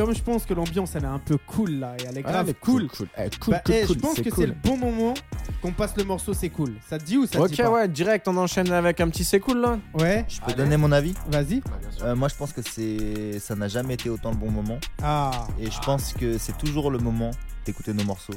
Comme 0.00 0.14
je 0.14 0.22
pense 0.22 0.44
que 0.46 0.54
l'ambiance 0.54 0.94
elle 0.94 1.04
est 1.04 1.08
un 1.08 1.18
peu 1.18 1.36
cool 1.38 1.72
là, 1.72 1.94
et 1.98 2.04
elle 2.08 2.18
est 2.18 2.22
grave 2.22 2.52
cool. 2.60 2.88
cool. 2.88 3.08
Eh, 3.18 3.28
cool, 3.38 3.52
Bah, 3.54 3.62
cool, 3.64 3.74
eh, 3.74 3.86
cool, 3.86 3.96
je 3.96 4.00
pense 4.00 4.14
que 4.16 4.22
c'est 4.24 4.30
cool. 4.30 4.46
le 4.46 4.54
bon 4.62 4.76
moment 4.78 5.14
qu'on 5.60 5.72
passe 5.72 5.96
le 5.96 6.04
morceau, 6.04 6.32
c'est 6.32 6.48
cool. 6.50 6.74
Ça 6.88 6.98
te 6.98 7.04
dit 7.04 7.18
ou 7.18 7.26
ça 7.26 7.38
te 7.38 7.42
Ok, 7.44 7.50
dit 7.50 7.56
pas 7.58 7.70
ouais, 7.70 7.88
direct, 7.88 8.26
on 8.28 8.36
enchaîne 8.36 8.72
avec 8.72 9.00
un 9.00 9.08
petit 9.10 9.24
c'est 9.24 9.40
cool 9.40 9.58
là. 9.60 9.78
Ouais, 9.94 10.24
Je 10.28 10.40
peux 10.40 10.52
donner 10.54 10.76
mon 10.76 10.90
avis 10.92 11.14
vas-y. 11.30 11.60
Euh, 12.02 12.16
Moi, 12.16 12.28
je 12.28 12.34
pense 12.34 12.52
que 12.52 12.62
c'est, 12.62 13.38
ça 13.40 13.54
n'a 13.54 13.68
jamais 13.68 13.94
été 13.94 14.08
autant 14.08 14.30
le 14.30 14.36
bon 14.36 14.50
moment. 14.50 14.78
Ah, 15.02 15.30
Et 15.58 15.70
je 15.70 15.78
pense 15.80 16.12
que 16.14 16.38
c'est 16.38 16.56
toujours 16.56 16.90
le 16.90 16.98
moment 16.98 17.30
d'écouter 17.66 17.92
nos 17.92 18.04
morceaux. 18.04 18.32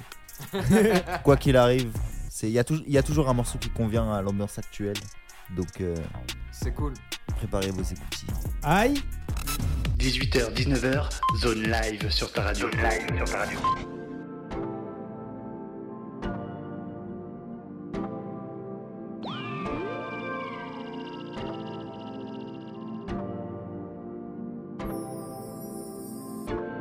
Quoi 1.24 1.38
qu'il 1.38 1.56
arrive, 1.56 1.92
c'est- 2.30 2.48
il 2.50 2.54
y, 2.54 2.92
y 2.92 2.98
a 2.98 3.04
toujours 3.04 3.30
un 3.30 3.34
morceau 3.34 3.58
qui 3.58 3.70
convient 3.70 4.12
à 4.12 4.22
l'ambiance 4.22 4.58
actuelle. 4.60 4.98
Donc, 5.56 5.80
euh, 5.82 5.96
C'est 6.52 6.74
cool. 6.74 6.94
préparez 7.38 7.70
vos 7.72 7.84
écoutilles. 7.84 8.30
aïe. 8.64 8.96
18h, 9.98 10.54
19h, 10.54 11.10
zone 11.40 11.64
live 11.64 12.10
sur 12.10 12.32
ta 12.32 12.42
radio. 12.44 12.68
live 12.68 13.18
sur 13.18 13.26
ta 13.26 13.38
radio. 13.40 13.60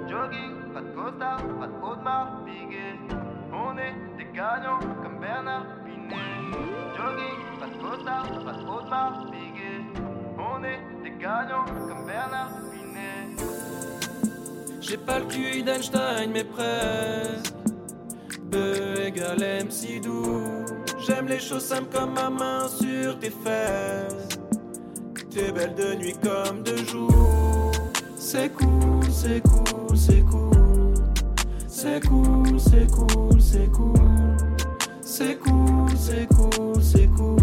Jogging, 0.08 0.72
pas 0.74 0.80
de 0.80 0.88
costard, 0.94 1.42
pas 1.60 1.66
de 1.66 1.72
Audemars 1.82 2.44
Piguet. 2.44 2.98
On 3.52 3.78
est 3.78 3.94
des 4.18 4.30
gagnants 4.34 4.80
comme 5.02 5.20
Bernard 5.20 5.66
Pinet. 5.84 6.16
Jogging, 6.96 7.60
pas 7.60 7.66
de 7.68 7.76
costard, 7.80 8.44
pas 8.44 8.52
de 8.52 8.66
Audemars 8.66 9.30
Piguet. 9.30 9.51
Comme 11.22 12.04
Bernard. 12.04 12.50
J'ai 14.80 14.96
pas 14.96 15.20
le 15.20 15.26
QI 15.26 15.62
d'Einstein, 15.62 16.32
mais 16.32 16.42
presque. 16.42 17.54
B 18.50 18.56
égale 19.06 19.64
MC 19.64 20.00
doux. 20.00 20.64
J'aime 21.06 21.28
les 21.28 21.38
choses 21.38 21.64
simples 21.64 21.96
comme 21.96 22.14
ma 22.14 22.28
main 22.28 22.66
sur 22.66 23.20
tes 23.20 23.30
fesses. 23.30 24.36
T'es 25.30 25.52
belle 25.52 25.76
de 25.76 25.94
nuit 25.94 26.16
comme 26.20 26.64
de 26.64 26.76
jour. 26.78 27.70
C'est 28.16 28.52
cool, 28.54 29.04
c'est 29.08 29.40
cool, 29.42 29.96
c'est 29.96 30.24
cool. 30.24 30.94
C'est 31.68 32.04
cool, 32.04 32.58
c'est 32.58 32.90
cool, 32.90 33.40
c'est 33.40 33.70
cool. 33.70 34.36
C'est 35.02 35.38
cool, 35.38 35.96
c'est 35.96 36.26
cool, 36.26 36.82
c'est 36.82 37.06
cool. 37.06 37.41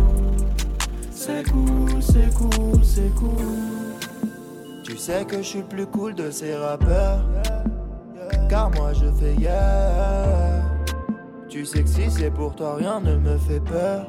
C'est 1.30 1.52
cool, 1.52 2.02
c'est 2.02 2.34
cool, 2.34 2.84
c'est 2.84 3.16
cool. 3.16 4.10
Tu 4.84 4.98
sais 4.98 5.24
que 5.26 5.38
je 5.38 5.44
suis 5.44 5.60
le 5.60 5.66
plus 5.66 5.86
cool 5.86 6.16
de 6.16 6.32
ces 6.32 6.56
rappeurs. 6.56 7.24
car 8.50 8.72
moi 8.72 8.94
je 8.94 9.06
fais 9.20 9.36
yeah. 9.36 10.64
Tu 11.48 11.66
sais 11.66 11.84
que 11.84 11.90
si 11.90 12.10
c'est 12.10 12.32
pour 12.32 12.56
toi, 12.56 12.76
rien 12.78 13.00
ne 13.00 13.16
me 13.16 13.38
fait 13.38 13.60
peur. 13.60 14.08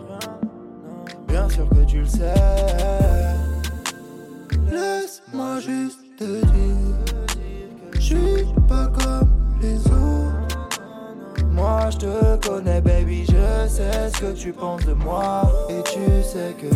Bien 1.28 1.46
sûr 1.50 1.68
que 1.68 1.84
tu 1.84 2.00
le 2.00 2.06
sais. 2.06 2.34
Laisse-moi 4.72 5.60
juste 5.60 6.00
te 6.18 6.24
dire 6.24 6.96
je 7.94 8.00
suis 8.00 8.39
je 11.90 11.98
te 11.98 12.48
connais, 12.48 12.80
baby, 12.80 13.24
je 13.24 13.68
sais 13.68 14.10
ce 14.14 14.20
que 14.20 14.32
tu 14.32 14.52
penses 14.52 14.84
de 14.86 14.92
moi. 14.92 15.42
Et 15.68 15.82
tu 15.82 16.00
sais 16.22 16.54
que 16.58 16.68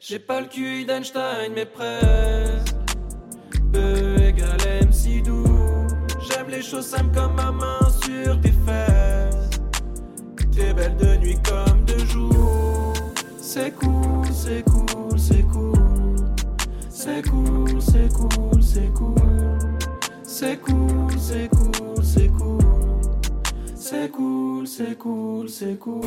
J'ai 0.00 0.18
pas 0.18 0.40
le 0.40 0.46
QI 0.46 0.84
d'Einstein, 0.84 1.52
mais 1.54 1.66
presque. 1.66 2.74
E 3.74 4.18
égale 4.20 4.86
MC 4.86 5.22
doux. 5.22 5.86
J'aime 6.20 6.48
les 6.48 6.62
choses 6.62 6.86
simples 6.86 7.14
comme 7.14 7.34
ma 7.34 7.52
main 7.52 7.78
sur 8.02 8.40
tes 8.40 8.52
fesses. 8.66 9.60
T'es 10.54 10.72
belle 10.72 10.96
de 10.96 11.16
nuit 11.16 11.38
comme 11.44 11.84
de 11.84 11.98
jour. 12.06 12.92
C'est 13.40 13.70
cool, 13.72 14.26
c'est 14.32 14.62
cool. 14.64 15.18
C'est 15.18 15.42
cool, 15.42 16.16
c'est 16.88 17.22
cool, 17.22 17.82
c'est 18.62 18.92
cool. 18.92 19.58
C'est 20.22 20.56
cool, 20.56 21.18
c'est 21.18 21.48
cool, 21.48 21.48
c'est 21.48 21.48
cool. 21.48 22.04
C'est 23.90 24.10
cool, 24.10 24.66
c'est 24.66 24.98
cool, 24.98 25.48
c'est 25.48 25.78
cool. 25.78 26.02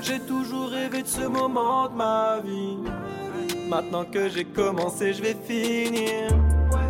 J'ai 0.00 0.18
toujours 0.18 0.70
rêvé 0.70 1.02
de 1.02 1.06
ce 1.06 1.26
moment 1.26 1.86
de 1.86 1.94
ma 1.94 2.40
vie. 2.40 2.78
Maintenant 3.68 4.06
que 4.06 4.30
j'ai 4.30 4.46
commencé, 4.46 5.12
je 5.12 5.20
vais 5.20 5.36
finir. 5.46 6.30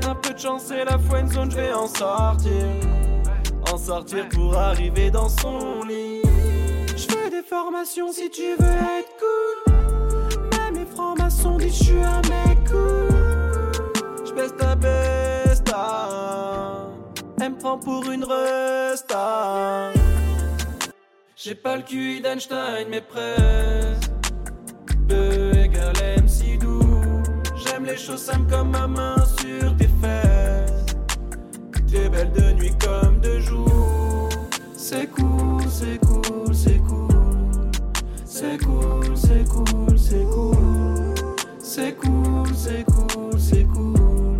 Un 0.08 0.14
peu 0.14 0.32
de 0.32 0.38
chance 0.38 0.70
et 0.70 0.84
la 0.84 0.96
une 1.18 1.28
zone, 1.28 1.50
je 1.50 1.56
vais 1.56 1.72
en 1.72 1.88
sortir. 1.88 2.66
En 3.72 3.76
sortir 3.76 4.28
pour 4.28 4.56
arriver 4.56 5.10
dans 5.10 5.28
son 5.28 5.82
lit. 5.82 6.22
Je 6.96 7.08
fais 7.12 7.30
des 7.30 7.42
formations 7.42 8.12
si 8.12 8.30
tu 8.30 8.54
veux 8.60 8.76
être 9.00 9.16
cool. 9.18 9.74
Même 10.56 10.76
les 10.76 10.86
francs-maçons 10.86 11.56
disent 11.56 11.78
je 11.78 11.84
suis 11.84 12.00
un 12.00 12.22
mec 12.28 12.58
cool. 12.68 13.72
Je 14.24 14.32
baisse 14.34 14.54
ta 14.56 14.76
besta. 14.76 16.08
Elle 17.40 17.50
me 17.50 17.58
prend 17.58 17.76
pour 17.76 18.08
une 18.08 18.22
resta. 18.22 19.90
J'ai 21.48 21.54
pas 21.54 21.76
le 21.76 21.82
QI 21.82 22.20
d'Einstein, 22.20 22.88
mais 22.90 23.00
presque. 23.00 24.10
E 25.10 25.56
égale 25.56 25.94
MC 26.18 26.58
doux. 26.58 27.00
J'aime 27.56 27.86
les 27.86 27.96
choses 27.96 28.20
simples 28.20 28.50
comme 28.50 28.72
ma 28.72 28.86
main 28.86 29.16
sur 29.40 29.74
tes 29.78 29.88
fesses. 29.98 30.84
T'es 31.90 32.10
belle 32.10 32.32
de 32.32 32.52
nuit 32.52 32.74
comme 32.84 33.18
de 33.20 33.40
jour. 33.40 34.28
C'est 34.76 35.06
cool, 35.06 35.62
c'est 35.70 35.98
cool, 36.06 36.54
c'est 36.54 36.82
cool. 36.86 37.70
C'est 38.26 38.58
cool, 38.62 39.16
c'est 39.16 39.48
cool, 39.48 39.98
c'est 39.98 40.24
cool. 40.24 41.14
C'est 41.60 41.96
cool, 41.96 42.48
c'est 42.54 42.84
cool, 42.84 43.40
c'est 43.40 43.64
cool. 43.64 44.36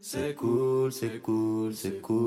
C'est 0.00 0.34
cool, 0.34 0.90
c'est 0.90 1.20
cool, 1.20 1.74
c'est 1.74 2.00
cool. 2.00 2.19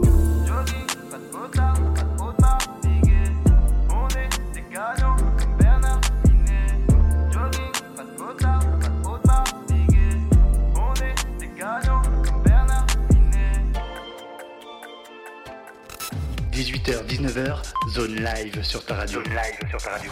Live 18.23 18.63
sur 18.63 18.85
ta 18.85 18.95
radio. 18.95 19.21
Zone 19.23 19.31
live 19.33 19.69
sur 19.69 19.81
ta 19.81 19.91
radio. 19.91 20.11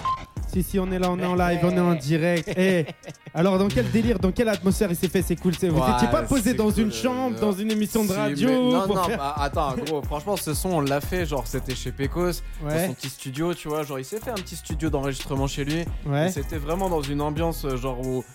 Si, 0.52 0.64
si, 0.64 0.80
on 0.80 0.92
est 0.92 1.00
là, 1.00 1.10
on 1.10 1.18
est 1.18 1.26
en 1.26 1.36
live, 1.36 1.60
on 1.64 1.72
est 1.72 1.80
en 1.80 1.94
direct. 1.96 2.50
Eh, 2.58 2.86
alors, 3.34 3.58
dans 3.58 3.70
quel 3.70 3.90
délire, 3.90 4.20
dans 4.20 4.34
quelle 4.34 4.50
atmosphère 4.50 4.90
il 4.92 4.98
s'est 4.98 5.08
fait 5.08 5.22
C'est 5.22 5.38
cool. 5.38 5.56
c'est- 5.56 5.70
Vous 5.70 5.80
Ouais, 5.80 6.08
pas 6.12 6.24
posé 6.24 6.50
c'est 6.52 6.54
dans 6.56 6.72
une 6.72 6.92
chambre, 6.92 7.38
euh, 7.38 7.40
dans 7.40 7.54
une 7.54 7.72
émission 7.72 8.04
de 8.04 8.10
Si, 8.10 8.14
radio 8.16 8.50
mais- 8.50 8.74
Non, 8.78 8.86
pour 8.86 8.96
non, 8.98 9.04
faire- 9.04 9.18
bah, 9.18 9.36
attends, 9.38 9.76
gros, 9.78 10.02
franchement, 10.02 10.36
ce 10.36 10.54
son, 10.54 10.70
on 10.72 10.82
l'a 10.82 11.00
fait, 11.00 11.26
genre, 11.26 11.48
c'était 11.48 11.74
chez 11.76 11.94
Pecos, 11.94 12.42
dans 12.62 12.68
Ouais, 12.68 12.88
son 12.88 12.94
petit 12.94 13.10
studio, 13.10 13.54
tu 13.54 13.70
vois, 13.70 13.84
genre, 13.84 14.00
il 14.00 14.04
s'est 14.06 14.20
fait 14.20 14.32
un 14.32 14.36
petit 14.36 14.58
studio 14.58 14.90
d'enregistrement 14.90 15.48
chez 15.48 15.64
lui, 15.64 15.86
ouais. 16.06 16.30
c'était 16.32 16.58
vraiment 16.58 16.90
dans 16.90 17.02
une 17.02 17.22
ambiance, 17.22 17.64
euh, 17.64 17.78
genre, 17.78 18.00
où, 18.06 18.26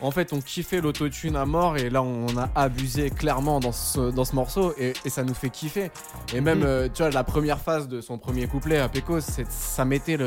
en 0.00 0.10
fait, 0.10 0.32
on 0.32 0.40
kiffait 0.40 0.80
l'autotune 0.80 1.36
à 1.36 1.46
mort, 1.46 1.76
et 1.76 1.88
là, 1.90 2.02
on 2.02 2.26
a 2.36 2.50
abusé 2.54 3.10
clairement 3.10 3.60
dans 3.60 3.72
ce, 3.72 4.10
dans 4.10 4.24
ce 4.24 4.34
morceau, 4.34 4.74
et, 4.78 4.92
et 5.04 5.10
ça 5.10 5.22
nous 5.24 5.34
fait 5.34 5.50
kiffer. 5.50 5.90
Et 6.34 6.40
même, 6.40 6.58
Mhm. 6.58 6.64
euh, 6.66 6.88
tu 6.92 7.02
vois, 7.02 7.10
la 7.10 7.24
première 7.24 7.58
phase 7.60 7.88
de 7.88 8.00
son 8.00 8.18
premier 8.18 8.46
couplet 8.46 8.78
à 8.78 8.88
Pecos, 8.88 9.20
c'est- 9.20 9.50
ça 9.50 9.84
mettait 9.84 10.16
le... 10.16 10.26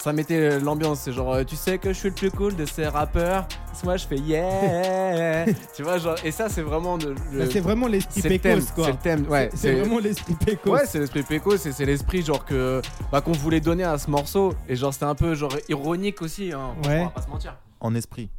Ça 0.00 0.12
mettait 0.12 0.60
l'ambiance, 0.60 1.00
c'est 1.00 1.12
genre, 1.12 1.34
euh, 1.34 1.42
tu 1.42 1.56
sais 1.56 1.78
que 1.78 1.92
je 1.92 1.98
suis 1.98 2.08
le 2.10 2.14
plus 2.14 2.30
cool 2.30 2.54
de 2.54 2.64
ces 2.64 2.86
rappeurs. 2.86 3.48
Moi, 3.82 3.96
je 3.96 4.06
fais 4.06 4.14
yeah. 4.18 5.44
tu 5.76 5.82
vois, 5.82 5.98
genre, 5.98 6.14
et 6.24 6.30
ça, 6.30 6.48
c'est 6.48 6.62
vraiment 6.62 6.96
le, 6.96 7.16
le- 7.32 7.40
Bah, 7.40 7.44
C'est 7.50 7.58
vraiment 7.58 7.88
l'esprit 7.88 8.22
Pécos, 8.38 8.60
quoi. 8.76 8.84
c'est 8.86 8.92
le 8.92 8.98
thème, 8.98 9.26
ouais. 9.28 9.50
C'est 9.54 9.72
vraiment 9.72 9.98
l'esprit 9.98 10.34
Pécos. 10.34 10.70
Ouais, 10.70 10.86
c'est 10.86 11.00
l'esprit 11.00 11.24
Pécos 11.24 11.56
et 11.56 11.72
c'est 11.72 11.84
l'esprit 11.84 12.22
genre 12.22 12.44
que 12.44 12.80
bah, 13.10 13.20
qu'on 13.20 13.32
voulait 13.32 13.58
donner 13.60 13.82
à 13.82 13.98
ce 13.98 14.08
morceau 14.08 14.54
et 14.68 14.76
genre 14.76 14.92
c'était 14.92 15.06
un 15.06 15.16
peu 15.16 15.34
genre 15.34 15.56
ironique 15.68 16.22
aussi. 16.22 16.52
Hein, 16.52 16.74
Ouais. 16.86 17.00
On 17.00 17.04
va 17.06 17.10
pas 17.10 17.22
se 17.22 17.28
mentir. 17.28 17.56
En 17.80 17.92
esprit. 17.96 18.30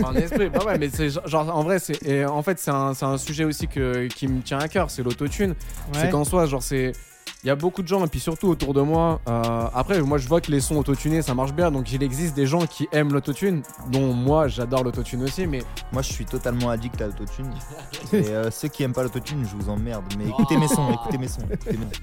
Enfin, 0.00 0.12
l'esprit, 0.12 0.48
bah 0.50 0.60
ouais, 0.66 0.78
mais 0.78 0.88
c'est 0.90 1.10
genre- 1.28 1.54
en 1.56 1.62
vrai 1.62 1.78
c'est 1.78 2.02
et 2.06 2.24
en 2.24 2.42
fait 2.42 2.58
c'est 2.58 2.70
un, 2.70 2.94
c'est 2.94 3.04
un 3.06 3.18
sujet 3.18 3.44
aussi 3.44 3.68
que 3.68 4.06
qui 4.08 4.26
me 4.28 4.40
tient 4.42 4.58
à 4.58 4.68
cœur, 4.68 4.90
c'est 4.90 5.02
l'autotune. 5.02 5.54
C'est 5.92 6.02
Ouais. 6.04 6.10
qu'en 6.10 6.24
soi 6.24 6.46
genre 6.46 6.62
c'est 6.62 6.92
il 7.44 7.46
y 7.46 7.50
a 7.50 7.54
beaucoup 7.54 7.82
de 7.82 7.86
gens 7.88 8.04
et 8.04 8.08
puis 8.08 8.18
surtout 8.18 8.48
autour 8.48 8.74
de 8.74 8.80
moi. 8.80 9.20
euh, 9.28 9.66
après 9.72 10.00
moi 10.00 10.18
je 10.18 10.26
vois 10.26 10.40
que 10.40 10.50
les 10.50 10.60
sons 10.60 10.76
autotunés 10.76 11.22
ça 11.22 11.34
marche 11.34 11.52
bien 11.52 11.70
donc 11.70 11.92
il 11.92 12.02
existe 12.02 12.34
des 12.34 12.46
gens 12.46 12.66
qui 12.66 12.88
aiment 12.90 13.12
l'autotune 13.12 13.62
dont 13.92 14.12
moi 14.12 14.48
j'adore 14.48 14.82
l'autotune 14.82 15.22
aussi 15.22 15.46
mais 15.46 15.60
Moi, 15.92 16.02
je 16.02 16.12
suis 16.12 16.24
totalement 16.24 16.68
addict 16.70 17.00
à 17.00 17.06
l'autotune. 17.06 17.50
Et 18.12 18.28
euh, 18.30 18.50
ceux 18.50 18.68
qui 18.68 18.82
aiment 18.82 18.92
pas 18.92 19.02
l'autotune, 19.04 19.46
je 19.48 19.56
vous 19.56 19.70
emmerde. 19.70 20.04
Mais 20.18 20.26
écoutez 20.28 20.56
mes 20.56 20.68
sons, 20.68 20.90
écoutez 20.92 21.16
mes 21.18 21.28
sons. 21.28 21.42
Écoutez 21.50 21.76
mes 21.78 21.84
sons. 21.84 22.00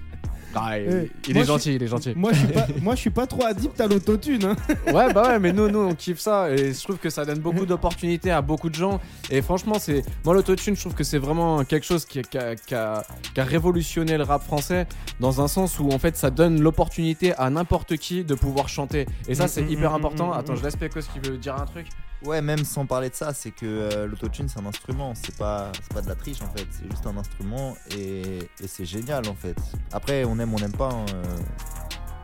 Ah, 0.55 0.79
il, 0.79 0.87
Eh, 0.89 1.11
il 1.29 1.37
est 1.37 1.43
gentil, 1.45 1.75
il 1.75 1.83
est 1.83 1.87
gentil. 1.87 2.13
Moi, 2.15 2.31
je 2.33 2.39
suis 2.39 2.47
pas, 2.47 2.67
moi, 2.81 2.95
je 2.95 2.99
suis 3.01 3.09
pas 3.09 3.27
trop 3.27 3.45
addict 3.45 3.79
à 3.81 3.87
l'autotune. 3.87 4.43
Hein. 4.45 4.55
Ouais, 4.93 5.13
bah 5.13 5.27
ouais, 5.29 5.39
mais 5.39 5.51
nous, 5.53 5.69
nous, 5.69 5.79
on 5.79 5.93
kiffe 5.95 6.19
ça 6.19 6.49
et 6.51 6.73
je 6.73 6.83
trouve 6.83 6.97
que 6.97 7.09
ça 7.09 7.25
donne 7.25 7.39
beaucoup 7.39 7.65
d'opportunités 7.65 8.31
à 8.31 8.41
beaucoup 8.41 8.69
de 8.69 8.75
gens. 8.75 8.99
Et 9.29 9.41
franchement, 9.41 9.75
c'est 9.79 10.03
moi 10.23 10.33
l'autotune, 10.33 10.75
je 10.75 10.81
trouve 10.81 10.93
que 10.95 11.03
c'est 11.03 11.17
vraiment 11.17 11.63
quelque 11.65 11.85
chose 11.85 12.05
qui, 12.05 12.21
qui 12.21 12.37
a, 12.37 12.55
qui 12.55 12.73
a- 12.75 13.03
qui 13.33 13.39
a 13.39 13.43
révolutionné 13.43 14.17
le 14.17 14.23
rap 14.23 14.43
français 14.43 14.87
dans 15.19 15.41
un 15.41 15.47
sens 15.47 15.79
où 15.79 15.89
en 15.89 15.99
fait 15.99 16.15
ça 16.15 16.29
donne 16.29 16.61
l'opportunité 16.61 17.33
à 17.35 17.49
n'importe 17.49 17.97
qui 17.97 18.23
de 18.23 18.35
pouvoir 18.35 18.69
chanter. 18.69 19.05
Et 19.27 19.35
ça, 19.35 19.47
c'est 19.47 19.61
Mm, 19.61 19.65
mm, 19.67 19.71
hyper 19.71 19.91
mm, 19.91 19.95
important. 19.95 20.27
mm, 20.29 20.37
Attends, 20.37 20.53
mm. 20.53 20.57
je 20.57 20.63
laisse 20.63 20.75
Pecos 20.75 21.01
qui 21.13 21.19
veut 21.19 21.37
dire 21.37 21.55
un 21.55 21.65
truc. 21.65 21.87
Ouais, 22.23 22.41
même 22.41 22.63
sans 22.65 22.85
parler 22.87 23.09
de 23.09 23.15
ça, 23.15 23.33
c'est 23.33 23.51
que 23.51 23.65
euh, 23.65 24.07
l'autotune 24.07 24.47
c'est 24.49 24.59
un 24.59 24.65
instrument, 24.65 25.13
c'est 25.15 25.35
pas, 25.37 25.71
pas 25.93 26.01
de 26.01 26.07
la 26.07 26.15
triche 26.15 26.41
en 26.41 26.49
fait, 26.57 26.65
c'est 26.71 26.89
juste 26.89 27.05
un 27.05 27.15
instrument 27.17 27.77
et, 27.95 28.39
et 28.61 28.67
c'est 28.67 28.85
génial 28.85 29.27
en 29.27 29.35
fait. 29.35 29.55
Après, 29.91 30.23
on 30.25 30.39
aime, 30.39 30.53
on 30.53 30.57
n'aime 30.57 30.71
pas. 30.71 30.89
hein, 30.89 31.05
euh, 31.13 31.23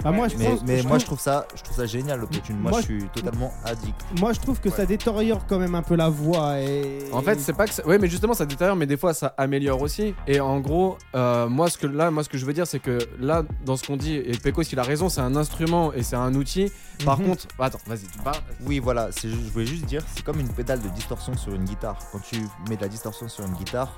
Bah, 0.03 0.11
moi, 0.11 0.27
je 0.27 0.37
mais 0.37 0.45
pense, 0.49 0.63
mais 0.65 0.77
je 0.79 0.87
moi, 0.87 0.97
je 0.97 1.05
trouve- 1.05 1.19
ça, 1.19 1.45
je 1.55 1.61
trouve 1.63 1.77
ça 1.77 1.85
génial 1.85 2.19
l'autotune. 2.19 2.57
Moi, 2.57 2.71
Moi, 2.71 2.81
je 2.81 2.85
suis 2.85 3.03
totalement 3.09 3.53
addict. 3.65 3.95
moi, 4.19 4.33
je 4.33 4.39
trouve 4.39 4.59
que 4.59 4.69
ça 4.69 4.85
détériore 4.85 5.45
quand 5.47 5.59
même 5.59 5.75
un 5.75 5.81
peu 5.83 5.95
la 5.95 6.09
voix. 6.09 6.59
Et... 6.59 6.99
En 7.11 7.21
fait, 7.21 7.39
c'est 7.39 7.53
pas 7.53 7.67
que 7.67 7.73
ça... 7.73 7.85
ouais, 7.85 7.97
mais 7.99 8.07
justement 8.07 8.33
ça 8.33 8.45
détériore, 8.45 8.75
mais 8.75 8.85
des 8.87 8.97
fois 8.97 9.13
ça 9.13 9.33
améliore 9.37 9.81
aussi. 9.81 10.13
Et 10.27 10.39
en 10.39 10.59
gros, 10.59 10.97
euh, 11.15 11.47
moi 11.49 11.69
ce 11.69 11.77
que 11.77 11.87
là, 11.87 12.09
moi 12.11 12.23
ce 12.23 12.29
que 12.29 12.37
je 12.37 12.45
veux 12.45 12.53
dire, 12.53 12.65
c'est 12.67 12.79
que 12.79 12.97
là, 13.19 13.43
dans 13.65 13.75
ce 13.77 13.85
qu'on 13.85 13.97
dit, 13.97 14.15
et 14.15 14.31
Pecos 14.37 14.63
il 14.71 14.79
a 14.79 14.83
raison, 14.83 15.09
c'est 15.09 15.21
un 15.21 15.35
instrument 15.35 15.93
et 15.93 16.03
c'est 16.03 16.15
un 16.15 16.33
outil. 16.35 16.71
Par 17.05 17.19
Mhm. 17.19 17.27
contre, 17.27 17.47
attends, 17.59 17.79
vas-y, 17.87 18.05
tu 18.07 18.19
parles. 18.19 18.37
Oui, 18.65 18.79
voilà, 18.79 19.09
je 19.23 19.27
voulais 19.51 19.65
juste 19.65 19.85
dire, 19.85 20.03
c'est 20.15 20.23
comme 20.23 20.39
une 20.39 20.49
pédale 20.49 20.81
de 20.81 20.89
distorsion 20.89 21.35
sur 21.37 21.53
une 21.53 21.63
guitare. 21.65 21.97
Quand 22.11 22.19
tu 22.19 22.37
mets 22.69 22.75
de 22.77 22.81
la 22.81 22.87
distorsion 22.87 23.27
sur 23.27 23.45
une 23.45 23.53
guitare, 23.53 23.97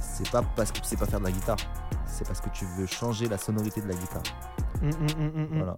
c'est 0.00 0.28
pas 0.30 0.42
parce 0.56 0.72
que 0.72 0.78
tu 0.80 0.84
sais 0.86 0.96
pas 0.96 1.06
faire 1.06 1.20
de 1.20 1.24
la 1.24 1.30
guitare, 1.30 1.56
c'est 2.06 2.26
parce 2.26 2.40
que 2.40 2.48
tu 2.50 2.64
veux 2.78 2.86
changer 2.86 3.28
la 3.28 3.38
sonorité 3.38 3.80
de 3.80 3.88
la 3.88 3.94
guitare. 3.94 4.22
Mm, 4.82 4.88
mm, 4.88 5.40
mm. 5.40 5.46
Voilà. 5.58 5.76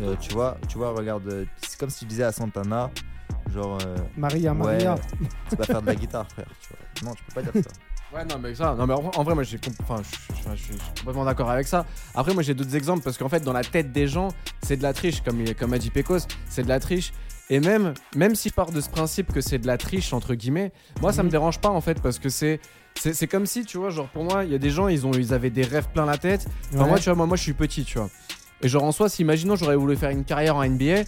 Euh, 0.00 0.16
tu 0.20 0.32
vois, 0.32 0.56
tu 0.68 0.78
vois, 0.78 0.90
regarde, 0.92 1.26
euh, 1.28 1.44
c'est 1.60 1.78
comme 1.78 1.90
si 1.90 2.00
tu 2.00 2.04
disais 2.06 2.24
à 2.24 2.32
Santana, 2.32 2.90
genre, 3.52 3.78
euh, 3.86 3.96
Maria, 4.16 4.52
ouais, 4.52 4.58
Maria. 4.58 4.94
tu 5.50 5.56
vas 5.56 5.64
faire 5.64 5.82
de 5.82 5.86
la 5.86 5.94
guitare, 5.94 6.26
frère. 6.30 6.46
Tu 6.60 6.68
vois. 6.70 7.08
Non, 7.10 7.14
tu 7.14 7.24
peux 7.24 7.34
pas 7.34 7.42
dire 7.50 7.62
ça. 7.62 7.70
Ouais, 8.14 8.24
non, 8.26 8.38
mais 8.40 8.54
ça, 8.54 8.76
non, 8.76 8.86
mais 8.86 8.94
en, 8.94 9.24
vrai, 9.24 9.34
moi, 9.34 9.42
j'ai, 9.42 9.58
comp- 9.58 9.74
enfin, 9.82 10.00
je, 10.54 10.54
suis 10.62 10.74
complètement 10.96 11.24
d'accord 11.24 11.50
avec 11.50 11.66
ça. 11.66 11.84
Après, 12.14 12.32
moi, 12.32 12.44
j'ai 12.44 12.54
d'autres 12.54 12.76
exemples 12.76 13.02
parce 13.02 13.18
qu'en 13.18 13.28
fait, 13.28 13.40
dans 13.40 13.52
la 13.52 13.64
tête 13.64 13.90
des 13.90 14.06
gens, 14.06 14.28
c'est 14.62 14.76
de 14.76 14.84
la 14.84 14.92
triche, 14.92 15.20
comme, 15.24 15.42
comme 15.58 15.72
a 15.72 15.78
dit 15.78 15.90
Pecos, 15.90 16.28
c'est 16.48 16.62
de 16.62 16.68
la 16.68 16.78
triche. 16.78 17.12
Et 17.50 17.58
même, 17.58 17.92
même 18.14 18.36
si 18.36 18.50
je 18.50 18.54
pars 18.54 18.70
de 18.70 18.80
ce 18.80 18.88
principe 18.88 19.32
que 19.32 19.40
c'est 19.40 19.58
de 19.58 19.66
la 19.66 19.78
triche 19.78 20.12
entre 20.12 20.34
guillemets, 20.36 20.70
moi, 21.00 21.12
ça 21.12 21.24
me 21.24 21.26
Mhm. 21.26 21.32
dérange 21.32 21.60
pas 21.60 21.70
en 21.70 21.80
fait 21.80 22.00
parce 22.00 22.20
que 22.20 22.28
c'est, 22.28 22.60
c'est, 23.00 23.12
c'est 23.12 23.26
comme 23.26 23.46
si, 23.46 23.64
tu 23.64 23.76
vois, 23.78 23.90
genre 23.90 24.08
pour 24.08 24.24
moi, 24.24 24.44
il 24.44 24.52
y 24.52 24.54
a 24.54 24.58
des 24.58 24.70
gens, 24.70 24.88
ils 24.88 25.06
ont, 25.06 25.12
ils 25.12 25.34
avaient 25.34 25.50
des 25.50 25.64
rêves 25.64 25.88
plein 25.92 26.06
la 26.06 26.16
tête. 26.16 26.46
Enfin, 26.72 26.84
Ouais. 26.84 26.88
moi, 26.90 26.98
tu 26.98 27.04
vois, 27.06 27.14
moi, 27.14 27.26
moi, 27.26 27.36
je 27.36 27.42
suis 27.42 27.52
petit, 27.52 27.84
tu 27.84 27.98
vois. 27.98 28.08
Et 28.62 28.68
genre 28.68 28.84
en 28.84 28.92
soi, 28.92 29.08
si 29.08 29.22
imaginons 29.22 29.56
j'aurais 29.56 29.76
voulu 29.76 29.96
faire 29.96 30.10
une 30.10 30.24
carrière 30.24 30.56
en 30.56 30.64
NBA, 30.64 31.02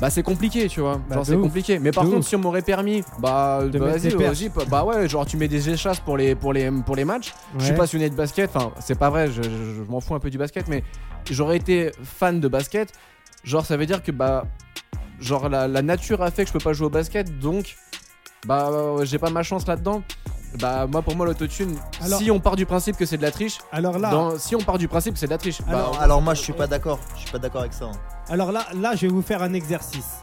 bah 0.00 0.10
c'est 0.10 0.22
compliqué, 0.22 0.68
tu 0.68 0.80
vois. 0.80 0.98
Bah, 1.08 1.16
genre 1.16 1.26
c'est 1.26 1.36
compliqué. 1.38 1.78
Mais 1.80 1.90
par 1.92 2.04
contre, 2.04 2.18
ouf. 2.18 2.26
si 2.28 2.36
on 2.36 2.40
m'aurait 2.40 2.62
permis, 2.62 3.02
bah, 3.18 3.60
De 3.64 3.78
bah, 3.78 3.86
vas-y, 3.86 4.10
vas-y, 4.10 4.48
bah, 4.50 4.62
bah 4.68 4.84
ouais, 4.84 5.08
genre 5.08 5.24
tu 5.26 5.36
mets 5.36 5.48
des 5.48 5.70
échasses 5.70 5.98
pour 6.00 6.16
les 6.16 6.34
pour 6.36 6.52
les 6.52 6.70
pour 6.84 6.94
les 6.94 7.04
matchs. 7.04 7.32
Je 7.58 7.64
suis 7.64 7.74
passionné 7.74 8.10
de 8.10 8.14
basket, 8.14 8.50
enfin 8.54 8.70
c'est 8.80 8.98
pas 8.98 9.08
vrai, 9.10 9.28
je, 9.28 9.42
je- 9.42 9.48
je 9.48 9.82
m'en 9.90 10.00
fous 10.00 10.14
un 10.14 10.20
peu 10.20 10.30
du 10.30 10.38
basket, 10.38 10.68
mais 10.68 10.84
j'aurais 11.30 11.56
été 11.56 11.90
fan 12.04 12.38
de 12.38 12.46
basket. 12.48 12.92
Genre 13.44 13.64
ça 13.66 13.76
veut 13.76 13.86
dire 13.86 14.02
que 14.02 14.12
bah 14.12 14.46
genre 15.20 15.48
la, 15.48 15.66
la 15.66 15.82
nature 15.82 16.22
a 16.22 16.30
fait 16.30 16.42
que 16.44 16.48
je 16.48 16.52
peux 16.52 16.62
pas 16.62 16.74
jouer 16.74 16.86
au 16.86 16.90
basket, 16.90 17.38
donc 17.40 17.76
bah 18.46 18.70
j'ai 19.02 19.18
pas 19.18 19.30
ma 19.30 19.42
chance 19.42 19.66
là-dedans. 19.66 20.02
Bah 20.60 20.86
moi 20.86 21.02
pour 21.02 21.16
moi 21.16 21.26
l'autotune, 21.26 21.76
Alors- 22.00 22.18
si 22.20 22.30
on 22.30 22.38
part 22.38 22.54
du 22.56 22.64
principe 22.64 22.96
que 22.96 23.06
c'est 23.06 23.16
de 23.16 23.22
la 23.22 23.30
triche, 23.32 23.58
Alors 23.72 23.98
là, 23.98 24.10
dans- 24.10 24.38
si 24.38 24.54
on 24.54 24.60
part 24.60 24.78
du 24.78 24.86
principe 24.86 25.14
que 25.14 25.18
c'est 25.20 25.26
de 25.26 25.32
la 25.32 25.38
triche, 25.38 25.60
bah, 25.62 25.66
Alors- 25.78 26.00
Alors 26.00 26.22
moi 26.22 26.34
je 26.34 26.42
suis 26.42 26.52
pas 26.52 26.66
d'accord, 26.68 27.00
je 27.16 27.20
suis 27.22 27.30
pas 27.30 27.38
d'accord 27.40 27.62
avec 27.62 27.72
ça. 27.72 27.86
hein. 27.86 27.92
alors 28.28 28.52
là, 28.52 28.64
là, 28.74 28.94
je 28.94 29.02
vais 29.02 29.12
vous 29.12 29.22
faire 29.22 29.42
un 29.42 29.52
exercice. 29.52 30.22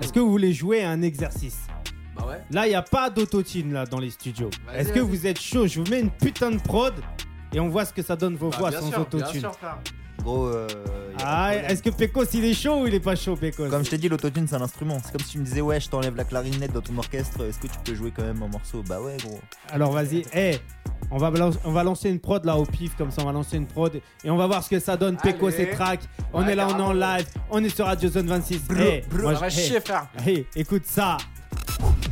Est-ce 0.00 0.12
que 0.12 0.20
vous 0.20 0.30
voulez 0.30 0.52
jouer 0.52 0.84
à 0.84 0.90
un 0.90 1.02
exercice 1.02 1.58
bah 2.16 2.26
ouais. 2.28 2.40
Là, 2.50 2.66
il 2.66 2.70
n'y 2.70 2.74
a 2.76 2.82
pas 2.82 3.08
d'autotune 3.08 3.72
là 3.72 3.86
dans 3.86 3.98
les 3.98 4.10
studios. 4.10 4.50
Est-ce 4.74 4.92
que 4.92 5.00
vous 5.00 5.26
êtes 5.26 5.40
chaud? 5.40 5.66
Je 5.66 5.80
vous 5.80 5.90
mets 5.90 6.00
une 6.00 6.10
putain 6.10 6.50
de 6.50 6.58
prod 6.60 6.92
et 7.54 7.58
on 7.60 7.68
voit 7.68 7.84
ce 7.86 7.92
que 7.94 8.02
ça 8.02 8.14
donne 8.16 8.36
vos 8.36 8.50
Bah, 8.50 8.56
voix 8.58 8.70
bien 8.70 8.80
sans 8.82 8.98
autotune. 9.00 9.46
Gros, 10.22 10.46
euh, 10.46 10.66
Ah, 11.22 11.54
est-ce 11.54 11.82
que 11.82 11.90
Pecos 11.90 12.24
il 12.34 12.44
est 12.44 12.54
chaud 12.54 12.82
ou 12.82 12.86
il 12.86 12.94
est 12.94 13.00
pas 13.00 13.14
chaud, 13.16 13.36
Pecos 13.36 13.68
Comme 13.68 13.84
je 13.84 13.90
t'ai 13.90 13.98
dit, 13.98 14.08
l'autotune 14.08 14.46
c'est 14.48 14.56
un 14.56 14.62
instrument. 14.62 14.98
C'est 15.04 15.12
comme 15.12 15.20
si 15.20 15.32
tu 15.32 15.38
me 15.38 15.44
disais, 15.44 15.60
ouais, 15.60 15.80
je 15.80 15.88
t'enlève 15.88 16.16
la 16.16 16.24
clarinette 16.24 16.72
dans 16.72 16.80
ton 16.80 16.96
orchestre, 16.98 17.44
est-ce 17.44 17.58
que 17.58 17.66
tu 17.66 17.78
peux 17.84 17.94
jouer 17.94 18.12
quand 18.14 18.22
même 18.22 18.42
un 18.42 18.48
morceau 18.48 18.82
Bah 18.88 19.00
ouais, 19.00 19.16
gros. 19.22 19.38
Alors 19.70 19.92
vas-y, 19.92 20.24
Eh, 20.34 20.58
on, 21.10 21.18
va 21.18 21.30
on 21.64 21.72
va 21.72 21.84
lancer 21.84 22.08
une 22.10 22.20
prod 22.20 22.44
là 22.44 22.56
au 22.56 22.64
pif, 22.64 22.96
comme 22.96 23.10
ça 23.10 23.22
on 23.22 23.26
va 23.26 23.32
lancer 23.32 23.56
une 23.56 23.66
prod 23.66 23.94
et 24.24 24.30
on 24.30 24.36
va 24.36 24.46
voir 24.46 24.62
ce 24.62 24.70
que 24.70 24.78
ça 24.80 24.96
donne. 24.96 25.16
Pecos 25.16 25.50
et 25.50 25.70
track. 25.70 26.00
On 26.32 26.42
Ouais, 26.44 26.52
est 26.52 26.54
là, 26.54 26.68
on 26.70 26.78
est 26.78 26.82
en 26.82 26.92
live, 26.92 27.26
on 27.50 27.62
est 27.64 27.68
sur 27.74 27.86
Radio 27.86 28.08
Zone 28.08 28.26
26. 28.28 28.60
Eh, 28.78 29.02
moi, 29.20 29.34
Ça 29.34 29.40
va 29.40 29.48
je- 29.48 29.60
chier, 29.60 29.80
frère. 29.80 30.06
eh, 30.26 30.46
eh, 30.56 30.60
écoute 30.60 30.84
ça. 30.86 31.16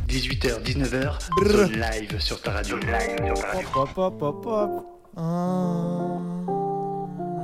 18h, 0.07 0.61
19h, 0.63 1.19
zone 1.47 1.71
live 1.73 2.19
sur 2.19 2.41
ta 2.41 2.51
radio. 2.51 2.77
Live 2.77 2.87
sur 3.25 3.33
ta 3.41 3.47
radio. 3.47 3.67
Hop, 3.75 3.97
hop, 3.97 4.21
hop, 4.21 4.45
hop. 4.45 4.85
Ah, 5.15 6.17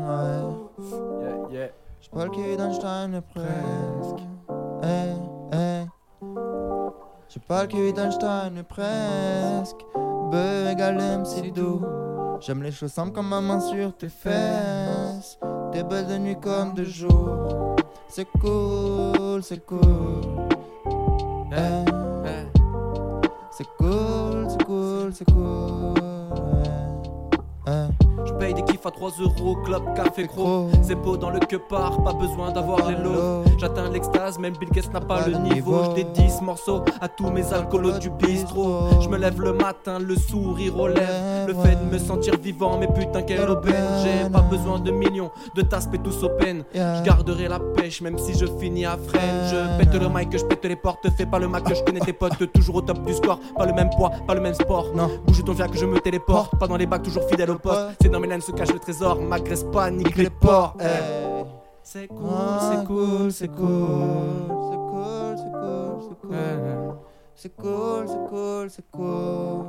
ouais. 0.07 0.44
Yeah, 0.77 1.47
yeah. 1.51 1.67
Je 2.01 2.09
parle 2.09 2.31
que 2.31 2.55
d'Einstein 2.55 3.11
mais 3.11 3.21
presque. 3.21 4.23
Eh, 4.83 5.13
eh. 5.53 5.85
Je 7.29 7.39
parle 7.39 7.67
que 7.67 7.91
d'Einstein 7.91 8.51
mais 8.53 8.63
presque. 8.63 9.85
B 10.31 10.35
égale 10.71 10.97
MC 11.19 11.51
Do. 11.53 11.81
J'aime 12.41 12.63
les 12.63 12.71
choses 12.71 12.91
simples 12.91 13.13
comme 13.13 13.29
ma 13.29 13.41
main 13.41 13.59
sur 13.59 13.95
tes 13.95 14.09
fesses. 14.09 15.39
T'es 15.71 15.83
belle 15.83 16.07
de 16.07 16.17
nuit 16.17 16.39
comme 16.39 16.73
de 16.73 16.83
jour. 16.83 17.75
C'est 18.09 18.27
cool, 18.39 19.41
c'est 19.41 19.65
cool. 19.65 19.79
Eh. 21.51 21.85
C'est 23.51 23.67
cool, 23.77 24.47
c'est 24.49 24.65
cool, 24.65 25.13
c'est 25.13 25.31
cool. 25.31 26.14
Paye 28.45 28.53
des 28.53 28.61
kiffs 28.61 28.85
à 28.85 28.91
3 28.91 29.09
euros, 29.21 29.55
club, 29.55 29.81
café 29.95 30.27
gros. 30.27 30.69
Beau 31.03 31.17
dans 31.17 31.31
le 31.31 31.39
que 31.39 31.55
part, 31.55 32.03
pas 32.03 32.13
besoin 32.13 32.51
d'avoir 32.51 32.87
les 32.87 32.95
lots. 32.95 33.43
J'atteins 33.57 33.89
l'extase, 33.89 34.37
même 34.37 34.53
Bill 34.55 34.69
Gates 34.69 34.93
n'a 34.93 35.01
pas, 35.01 35.23
Pas 35.23 35.27
le 35.27 35.37
niveau. 35.39 35.83
Je 35.85 36.03
dédie 36.03 36.29
ce 36.29 36.43
morceau 36.43 36.83
à 37.01 37.07
tous 37.07 37.31
mes 37.31 37.51
alcoolos 37.51 37.97
du 37.97 38.11
bistrot. 38.11 39.01
Je 39.01 39.09
me 39.09 39.17
lève 39.17 39.41
le 39.41 39.53
matin, 39.53 39.97
le 39.97 40.15
sourire 40.15 40.77
aux 40.79 40.87
lèvres. 40.87 41.47
Le 41.47 41.55
fait 41.55 41.75
de 41.75 41.91
me 41.91 41.97
sentir 41.97 42.37
vivant, 42.37 42.77
mais 42.77 42.87
putain, 42.87 43.23
quelle 43.23 43.49
aubaine. 43.49 43.73
J'ai 44.03 44.29
pas 44.29 44.41
besoin 44.41 44.77
de 44.77 44.91
millions, 44.91 45.31
de 45.55 45.63
tasses 45.63 45.89
et 45.91 45.97
tous 45.97 46.23
open. 46.23 46.63
Je 46.73 47.03
garderai 47.03 47.47
la 47.47 47.59
pêche, 47.59 48.01
même 48.01 48.19
si 48.19 48.37
je 48.37 48.45
finis 48.45 48.85
à 48.85 48.95
freine. 48.95 49.49
Je 49.49 49.83
pète 49.83 49.99
le 49.99 50.07
mic, 50.07 50.37
je 50.37 50.45
pète 50.45 50.65
les 50.65 50.75
portes. 50.75 51.07
Fais 51.17 51.25
pas 51.25 51.39
le 51.39 51.47
Mac, 51.47 51.63
que 51.63 51.73
je 51.73 51.83
connais 51.83 51.99
tes 51.99 52.13
potes, 52.13 52.51
toujours 52.53 52.75
au 52.75 52.81
top 52.81 53.03
du 53.03 53.13
score. 53.13 53.39
Pas 53.57 53.65
le 53.65 53.73
même 53.73 53.89
poids, 53.89 54.11
pas 54.27 54.35
le 54.35 54.41
même 54.41 54.53
sport. 54.53 54.91
Non. 54.95 55.09
Bouge 55.25 55.43
ton 55.43 55.55
fier 55.55 55.69
que 55.69 55.77
je 55.77 55.85
me 55.87 55.99
téléporte. 55.99 56.57
Pas 56.59 56.67
dans 56.67 56.77
les 56.77 56.85
bacs, 56.85 57.01
toujours 57.01 57.27
fidèle 57.27 57.49
au 57.49 57.57
poste. 57.57 57.97
C'est 58.01 58.09
dans 58.09 58.19
mes 58.19 58.34
se 58.41 58.51
cache 58.51 58.73
le 58.73 58.79
trésor. 58.79 59.21
M'agresse 59.21 59.63
pas, 59.63 59.89
nique 59.91 60.15
les 60.15 60.29
ports. 60.29 60.75
Eh. 60.79 60.85
C'est 61.83 62.07
cool, 62.07 62.29
c'est 62.59 62.85
cool, 62.85 63.31
c'est 63.31 63.47
cool. 63.47 63.67
C'est 64.69 64.77
cool, 64.89 65.37
c'est 65.37 65.51
cool, 65.51 66.01
c'est 66.01 66.17
cool. 66.19 66.95
C'est 67.35 67.55
cool, 67.55 68.07
c'est 68.07 68.27
cool, 68.29 68.69
c'est 68.69 68.91
cool. 68.91 69.65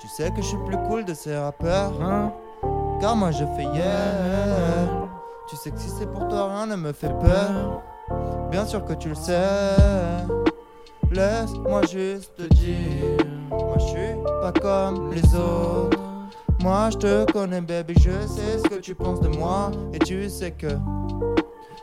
Tu 0.00 0.08
sais 0.08 0.30
que 0.30 0.36
je 0.36 0.46
suis 0.46 0.58
plus 0.66 0.76
cool 0.88 1.04
de 1.04 1.14
ces 1.14 1.36
rappeurs. 1.36 1.92
Hein? 2.02 2.32
Car 3.00 3.16
moi 3.16 3.30
je 3.30 3.44
fais 3.56 3.64
yeah. 3.64 5.08
Tu 5.48 5.56
sais 5.56 5.70
que 5.70 5.78
si 5.78 5.88
c'est 5.88 6.06
pour 6.06 6.28
toi, 6.28 6.48
rien 6.54 6.66
ne 6.66 6.76
me 6.76 6.92
fait 6.92 7.12
peur. 7.18 7.82
Bien 8.50 8.66
sûr 8.66 8.84
que 8.84 8.92
tu 8.92 9.08
le 9.08 9.14
sais. 9.14 9.38
Laisse-moi 11.10 11.82
juste 11.86 12.36
te 12.36 12.42
dire. 12.54 13.37
Moi 13.50 13.76
je 13.78 13.86
suis 13.86 14.14
pas 14.40 14.52
comme 14.52 15.12
les 15.12 15.34
autres. 15.34 15.98
Moi 16.60 16.90
je 16.90 16.98
te 16.98 17.32
connais, 17.32 17.60
baby, 17.60 17.94
je 17.98 18.10
sais 18.26 18.58
ce 18.58 18.68
que 18.68 18.80
tu 18.80 18.94
penses 18.94 19.20
de 19.20 19.28
moi. 19.28 19.70
Et 19.92 19.98
tu 19.98 20.28
sais 20.28 20.50
que. 20.52 20.68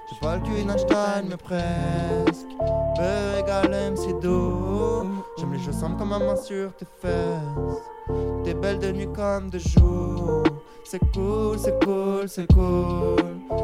J'ai 0.07 0.19
pas 0.21 0.35
le 0.35 0.41
cul 0.43 0.63
d'Einstein, 0.63 1.25
mais 1.29 1.37
presque. 1.37 2.47
B 2.95 3.01
égale 3.39 3.91
MC 3.91 4.19
Do. 4.21 5.03
J'aime 5.37 5.53
les 5.53 5.59
choses 5.59 5.75
simples 5.75 5.97
comme 5.97 6.09
ma 6.09 6.19
main 6.19 6.35
sur 6.35 6.75
tes 6.75 6.85
fesses. 7.01 7.81
T'es 8.43 8.53
belle 8.53 8.79
de 8.79 8.91
nuit 8.91 9.09
comme 9.13 9.49
de 9.49 9.57
jour. 9.57 10.43
C'est 10.83 10.99
cool, 11.13 11.57
c'est 11.57 11.83
cool, 11.83 12.29
c'est 12.29 12.53
cool. 12.53 13.15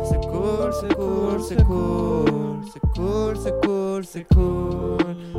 C'est 0.04 0.20
cool, 0.28 0.74
c'est 0.74 0.96
cool, 0.96 1.42
c'est 1.44 1.64
cool. 1.64 2.62
C'est 2.74 2.82
cool, 2.96 3.38
c'est 3.38 3.62
cool, 3.62 4.04
c'est 4.04 4.28
cool. 4.34 4.98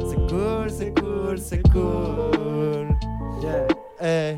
C'est 0.09 0.27
cool, 0.29 0.71
c'est 0.71 1.01
cool, 1.01 1.39
c'est 1.39 1.63
cool. 1.73 2.89
Yeah. 3.43 3.67
Hey. 4.01 4.37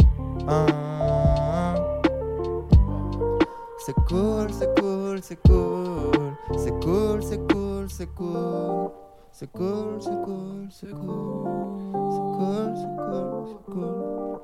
Ah, 3.87 3.91
ah. 3.91 3.93
C'est 3.93 3.95
cool, 4.07 4.49
c'est 4.53 4.80
cool, 4.80 5.20
c'est 5.22 5.37
cool. 5.47 6.37
C'est 6.59 6.70
cool, 6.80 7.22
c'est 7.22 7.39
cool, 7.53 7.87
c'est 7.91 8.07
cool. 8.14 8.91
C'est 9.32 9.51
cool, 9.53 10.01
c'est 10.01 10.11
cool, 10.24 10.68
c'est 10.70 10.91
cool. 10.91 11.91
C'est 12.11 12.22
cool, 12.39 12.74
c'est 12.76 12.97
cool, 12.97 13.45
c'est 13.51 13.64
cool. 13.72 14.41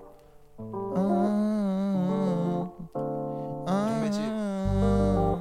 Ah, 0.96 1.00
ah, 3.66 3.80
ah. 4.76 5.38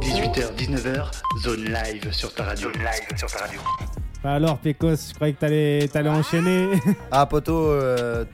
18h, 0.00 0.54
19h, 0.56 1.10
zone 1.42 1.64
live 1.64 2.12
sur 2.12 2.34
ta 2.34 2.44
radio. 2.44 2.70
Live 2.70 3.16
sur 3.16 3.30
ta 3.30 3.38
radio. 3.38 3.60
Bah 4.22 4.34
alors, 4.34 4.58
Pecos, 4.58 5.08
je 5.08 5.14
croyais 5.14 5.32
que 5.32 5.40
t'allais 5.40 5.88
t'allais 5.88 6.10
enchaîner. 6.10 6.78
Ah, 7.10 7.24
poto, 7.24 7.54
euh, 7.54 8.24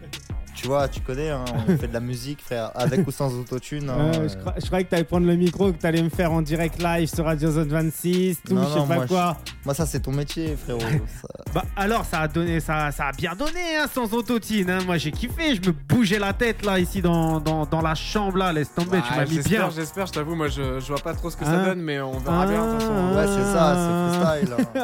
tu 0.56 0.66
vois, 0.66 0.88
tu 0.88 1.00
connais, 1.00 1.30
hein, 1.30 1.44
on 1.68 1.76
fait 1.76 1.86
de 1.86 1.92
la 1.92 2.00
musique, 2.00 2.42
frère, 2.42 2.70
avec 2.74 3.06
ou 3.06 3.10
sans 3.10 3.32
autotune. 3.38 3.90
hein, 3.90 4.10
Euh, 4.14 4.28
je, 4.28 4.36
crois- 4.36 4.54
je 4.58 4.66
croyais 4.66 4.84
que 4.84 4.90
t'allais 4.90 5.04
prendre 5.04 5.26
le 5.26 5.36
micro, 5.36 5.70
que 5.72 5.78
t'allais 5.78 6.02
me 6.02 6.08
faire 6.08 6.32
en 6.32 6.40
direct 6.42 6.82
live 6.82 7.08
sur 7.14 7.24
Radio 7.26 7.50
Zone 7.50 7.68
26, 7.68 8.38
tout, 8.42 8.54
Non, 8.54 8.62
je 8.64 8.68
sais 8.68 8.78
non, 8.78 8.86
pas 8.86 8.94
moi, 8.96 9.06
quoi. 9.06 9.36
Moi, 9.64 9.74
ça, 9.74 9.84
c'est 9.86 10.00
ton 10.00 10.12
métier, 10.12 10.56
frérot. 10.56 10.80
ça. 11.22 11.28
Bah 11.54 11.62
alors, 11.76 12.04
ça 12.04 12.20
a 12.20 12.28
donné, 12.28 12.60
ça, 12.60 12.90
ça 12.90 13.08
a 13.08 13.12
bien 13.12 13.34
donné, 13.34 13.76
hein, 13.80 13.86
sans 13.92 14.12
autotune. 14.14 14.70
Hein. 14.70 14.78
Moi, 14.86 14.96
j'ai 14.96 15.12
kiffé, 15.12 15.54
je 15.56 15.60
me 15.68 15.72
bougeais 15.72 16.18
la 16.18 16.32
tête 16.32 16.64
là, 16.64 16.78
ici 16.78 17.02
dans, 17.02 17.38
dans, 17.40 17.66
dans 17.66 17.82
la 17.82 17.94
chambre 17.94 18.38
là. 18.38 18.52
Laisse 18.52 18.72
tomber, 18.74 18.98
tu 18.98 19.04
Ah, 19.12 19.16
m'as 19.18 19.24
mis 19.24 19.34
j'espère, 19.34 19.68
bien. 19.68 19.70
J'espère, 19.76 20.06
je 20.06 20.12
t'avoue, 20.12 20.34
moi 20.34 20.48
je, 20.48 20.80
je 20.80 20.86
vois 20.86 20.96
pas 21.02 21.12
trop 21.14 21.28
ce 21.30 21.36
que 21.36 21.44
Hein 21.44 21.48
ça 21.62 21.64
donne, 21.64 21.80
mais 21.80 22.00
on 22.00 22.18
verra 22.18 22.46
bien. 22.46 22.66
de 22.66 22.72
toute 22.72 22.80
façon. 22.82 23.14
Ouais, 23.14 23.26
c'est 23.26 23.52
ça, 23.52 23.76
c'est 23.76 24.18
freestyle. 24.48 24.54
hein. 24.76 24.80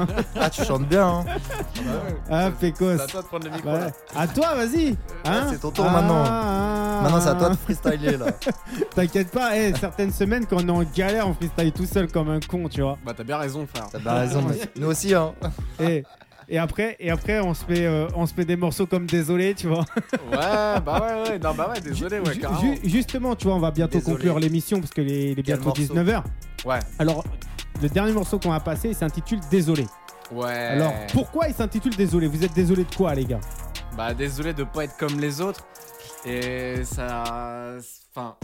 Ah, 0.00 0.06
Ah, 0.40 0.50
tu 0.50 0.64
chantes 0.64 0.88
bien, 0.88 1.06
hein. 1.06 1.24
ah, 2.30 2.50
Pecos. 2.58 2.96
C'est 2.96 3.02
à 3.02 3.06
toi 3.06 3.22
de 3.22 3.26
prendre 3.26 3.44
le 3.46 3.50
micro. 3.52 3.70
Bah, 3.70 3.78
là. 3.80 3.90
À 4.16 4.26
toi, 4.26 4.54
vas-y. 4.54 4.96
Hein 5.24 5.48
c'est 5.50 5.60
ton 5.60 5.70
tour 5.70 5.84
maintenant. 5.90 6.24
ah, 6.26 7.00
Maintenant, 7.02 7.20
c'est 7.20 7.28
à 7.28 7.34
toi 7.34 7.50
de 7.50 7.56
freestyler, 7.56 8.16
là. 8.16 8.26
T'inquiète 8.94 9.30
pas, 9.30 9.50
certaines 9.78 10.10
semaines 10.12 10.46
quand 10.46 10.56
on 10.62 10.66
est 10.68 10.70
en 10.70 10.82
galère, 10.94 11.28
on 11.28 11.34
freestyle 11.34 11.72
tout 11.72 11.86
seul 11.86 12.08
comme 12.10 12.28
un 12.30 12.40
con, 12.40 12.68
tu 12.68 12.80
vois. 12.82 12.98
Bah, 13.04 13.12
t'as 13.16 13.24
bien 13.24 13.36
raison, 13.36 13.66
frère. 13.72 13.88
T'as 13.92 13.98
bien 13.98 14.12
raison, 14.14 14.42
mais 14.48 14.56
nous 14.80 14.88
aussi, 14.88 15.14
hein. 15.14 15.32
Et, 15.80 16.02
et 16.48 16.58
après, 16.58 16.96
et 16.98 17.10
après 17.10 17.38
on, 17.40 17.52
se 17.54 17.64
fait, 17.64 17.84
euh, 17.86 18.08
on 18.16 18.26
se 18.26 18.32
fait 18.34 18.44
des 18.46 18.56
morceaux 18.56 18.86
comme 18.86 19.06
Désolé, 19.06 19.54
tu 19.54 19.68
vois. 19.68 19.84
Ouais, 20.32 20.80
bah 20.84 21.00
ouais, 21.00 21.30
ouais. 21.30 21.38
Non, 21.38 21.54
bah 21.54 21.70
ouais, 21.74 21.80
désolé, 21.80 22.18
ouais, 22.20 22.32
Ju- 22.34 22.40
carrément. 22.40 22.60
ju- 22.60 22.80
justement, 22.84 23.36
tu 23.36 23.46
vois, 23.46 23.56
on 23.56 23.60
va 23.60 23.70
bientôt 23.70 23.98
Désolé. 23.98 24.14
conclure 24.16 24.38
l'émission 24.40 24.80
parce 24.80 24.92
que 24.92 25.02
les, 25.02 25.34
bientôt 25.36 25.64
morceau 25.66 25.82
19h. 25.82 26.22
Ouais. 26.64 26.78
Alors, 26.98 27.22
le 27.82 27.88
dernier 27.88 28.12
morceau 28.12 28.38
qu'on 28.38 28.50
va 28.50 28.60
passer 28.60 28.88
il 28.88 28.94
s'intitule 28.94 29.38
Désolé. 29.50 29.86
Ouais. 30.32 30.50
Alors, 30.52 30.92
pourquoi 31.12 31.48
il 31.48 31.54
s'intitule 31.54 31.94
Désolé? 31.94 32.26
Vous 32.26 32.42
êtes 32.44 32.52
désolé 32.54 32.84
de 32.84 32.94
quoi, 32.94 33.14
les 33.14 33.24
gars? 33.24 33.40
Bah, 33.98 34.14
désolé 34.14 34.54
de 34.54 34.62
pas 34.62 34.84
être 34.84 34.96
comme 34.96 35.18
les 35.18 35.40
autres. 35.40 35.66
Et 36.24 36.84
ça. 36.84 37.74
Enfin. 38.14 38.36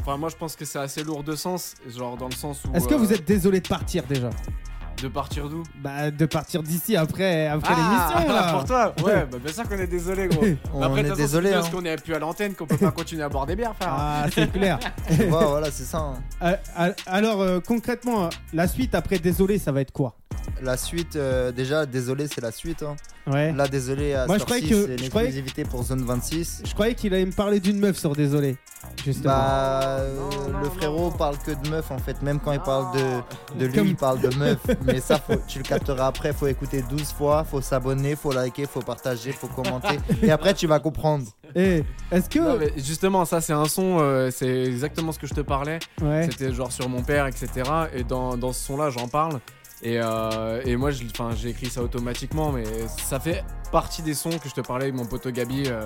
Enfin, 0.00 0.16
moi 0.16 0.28
je 0.28 0.36
pense 0.36 0.54
que 0.54 0.64
c'est 0.64 0.78
assez 0.78 1.02
lourd 1.02 1.24
de 1.24 1.34
sens. 1.34 1.74
Genre, 1.88 2.16
dans 2.16 2.28
le 2.28 2.34
sens 2.34 2.62
où. 2.64 2.72
Est-ce 2.76 2.86
que 2.86 2.94
euh, 2.94 2.98
vous 2.98 3.12
êtes 3.12 3.24
désolé 3.26 3.60
de 3.60 3.66
partir 3.66 4.04
déjà? 4.04 4.30
De 5.02 5.08
partir 5.08 5.48
d'où? 5.48 5.64
Bah, 5.82 6.12
de 6.12 6.24
partir 6.26 6.62
d'ici 6.62 6.94
après, 6.94 7.48
après 7.48 7.74
Ah, 7.76 8.12
l'émission, 8.14 8.32
là. 8.34 8.52
Pour 8.52 8.64
toi? 8.64 8.94
Ouais, 9.04 9.26
bah 9.30 9.38
bien 9.42 9.52
sûr 9.52 9.68
qu'on 9.68 9.76
est 9.78 9.88
désolé, 9.88 10.28
gros. 10.28 10.44
On 10.72 10.82
Après, 10.82 11.00
est 11.04 11.16
désolé. 11.16 11.50
hein. 11.50 11.54
Parce 11.60 11.70
qu'on 11.70 11.84
est 11.84 12.00
plus 12.00 12.14
à 12.14 12.20
l'antenne, 12.20 12.54
qu'on 12.54 12.66
peut 12.66 12.76
pas 12.76 12.92
continuer 12.92 13.24
à 13.24 13.28
boire 13.28 13.44
des 13.44 13.56
bières, 13.56 13.74
frère. 13.74 13.92
Ah, 13.92 14.26
c'est 14.32 14.52
clair. 14.52 14.78
Ouais, 15.10 15.26
voilà, 15.26 15.70
c'est 15.72 15.82
ça. 15.84 15.98
hein. 15.98 16.14
Euh, 16.42 16.56
euh, 16.78 16.92
alors, 17.06 17.40
euh, 17.42 17.58
concrètement, 17.58 18.30
la 18.52 18.68
suite 18.68 18.94
après 18.94 19.18
Désolé, 19.18 19.58
ça 19.58 19.72
va 19.72 19.80
être 19.80 19.90
quoi? 19.92 20.14
La 20.62 20.76
suite, 20.76 21.16
euh, 21.16 21.52
déjà, 21.52 21.84
désolé, 21.86 22.26
c'est 22.32 22.40
la 22.40 22.52
suite. 22.52 22.82
hein. 22.82 22.96
Ouais. 23.26 23.52
Là, 23.52 23.68
désolé, 23.68 24.14
à 24.14 24.26
Moi, 24.26 24.36
je 24.38 24.44
croyais 24.44 24.62
6, 24.62 24.68
que- 24.70 24.86
c'est 24.86 24.98
je 25.04 25.08
croyais- 25.08 25.28
l'exclusivité 25.28 25.64
pour 25.64 25.82
Zone 25.82 26.04
26. 26.04 26.62
Je 26.64 26.72
croyais 26.74 26.94
qu'il 26.94 27.12
allait 27.14 27.24
me 27.24 27.32
parler 27.32 27.58
d'une 27.60 27.78
meuf 27.78 27.98
sur 27.98 28.14
Désolé. 28.14 28.56
Justement. 29.02 29.32
Bah, 29.32 29.80
euh, 30.00 30.14
Non, 30.18 30.30
non, 30.52 30.58
le 30.58 30.64
non. 30.66 30.70
frérot 30.72 31.10
parle 31.12 31.38
que 31.38 31.52
de 31.52 31.70
meufs 31.70 31.90
en 31.90 31.96
fait, 31.98 32.20
même 32.20 32.38
quand 32.38 32.52
il 32.52 32.60
parle 32.60 32.94
de, 32.94 33.58
de 33.58 33.66
lui, 33.66 33.72
Comme- 33.74 33.86
il 33.88 33.96
parle 33.96 34.20
de 34.20 34.28
meufs. 34.36 34.58
Mais 34.84 35.00
ça, 35.00 35.18
faut- 35.18 35.40
tu 35.48 35.58
le 35.58 35.64
capteras 35.64 36.06
après, 36.08 36.34
faut 36.34 36.46
écouter 36.46 36.82
12 36.88 37.10
fois, 37.12 37.44
faut 37.44 37.62
s'abonner, 37.62 38.14
faut 38.14 38.30
liker, 38.32 38.66
faut 38.66 38.82
partager, 38.82 39.32
faut 39.32 39.48
commenter. 39.48 39.98
Et 40.22 40.30
après, 40.30 40.52
tu 40.52 40.66
vas 40.66 40.78
comprendre. 40.80 41.26
Eh, 41.56 41.82
est-ce 42.12 42.28
que. 42.28 42.38
Non, 42.40 42.56
mais 42.58 42.72
justement, 42.76 43.24
ça, 43.24 43.40
c'est 43.40 43.52
un 43.54 43.64
son, 43.66 43.98
euh, 44.00 44.30
c'est 44.30 44.64
exactement 44.64 45.12
ce 45.12 45.18
que 45.18 45.26
je 45.26 45.34
te 45.34 45.40
parlais. 45.40 45.78
Ouais. 46.02 46.28
C'était 46.30 46.52
genre 46.52 46.70
sur 46.72 46.88
mon 46.90 47.02
père, 47.02 47.26
etc. 47.26 47.48
Et 47.94 48.04
dans, 48.04 48.36
dans 48.36 48.52
ce 48.52 48.62
son-là, 48.66 48.90
j'en 48.90 49.08
parle. 49.08 49.40
Et, 49.84 50.00
euh, 50.02 50.62
et 50.64 50.76
moi, 50.76 50.90
j'ai 50.90 51.48
écrit 51.50 51.66
ça 51.66 51.82
automatiquement, 51.82 52.50
mais 52.52 52.64
ça 52.88 53.20
fait 53.20 53.44
partie 53.70 54.00
des 54.02 54.14
sons 54.14 54.30
que 54.30 54.48
je 54.48 54.54
te 54.54 54.62
parlais 54.62 54.84
avec 54.86 54.94
mon 54.96 55.04
pote 55.04 55.28
Gabi. 55.28 55.64
euh, 55.66 55.82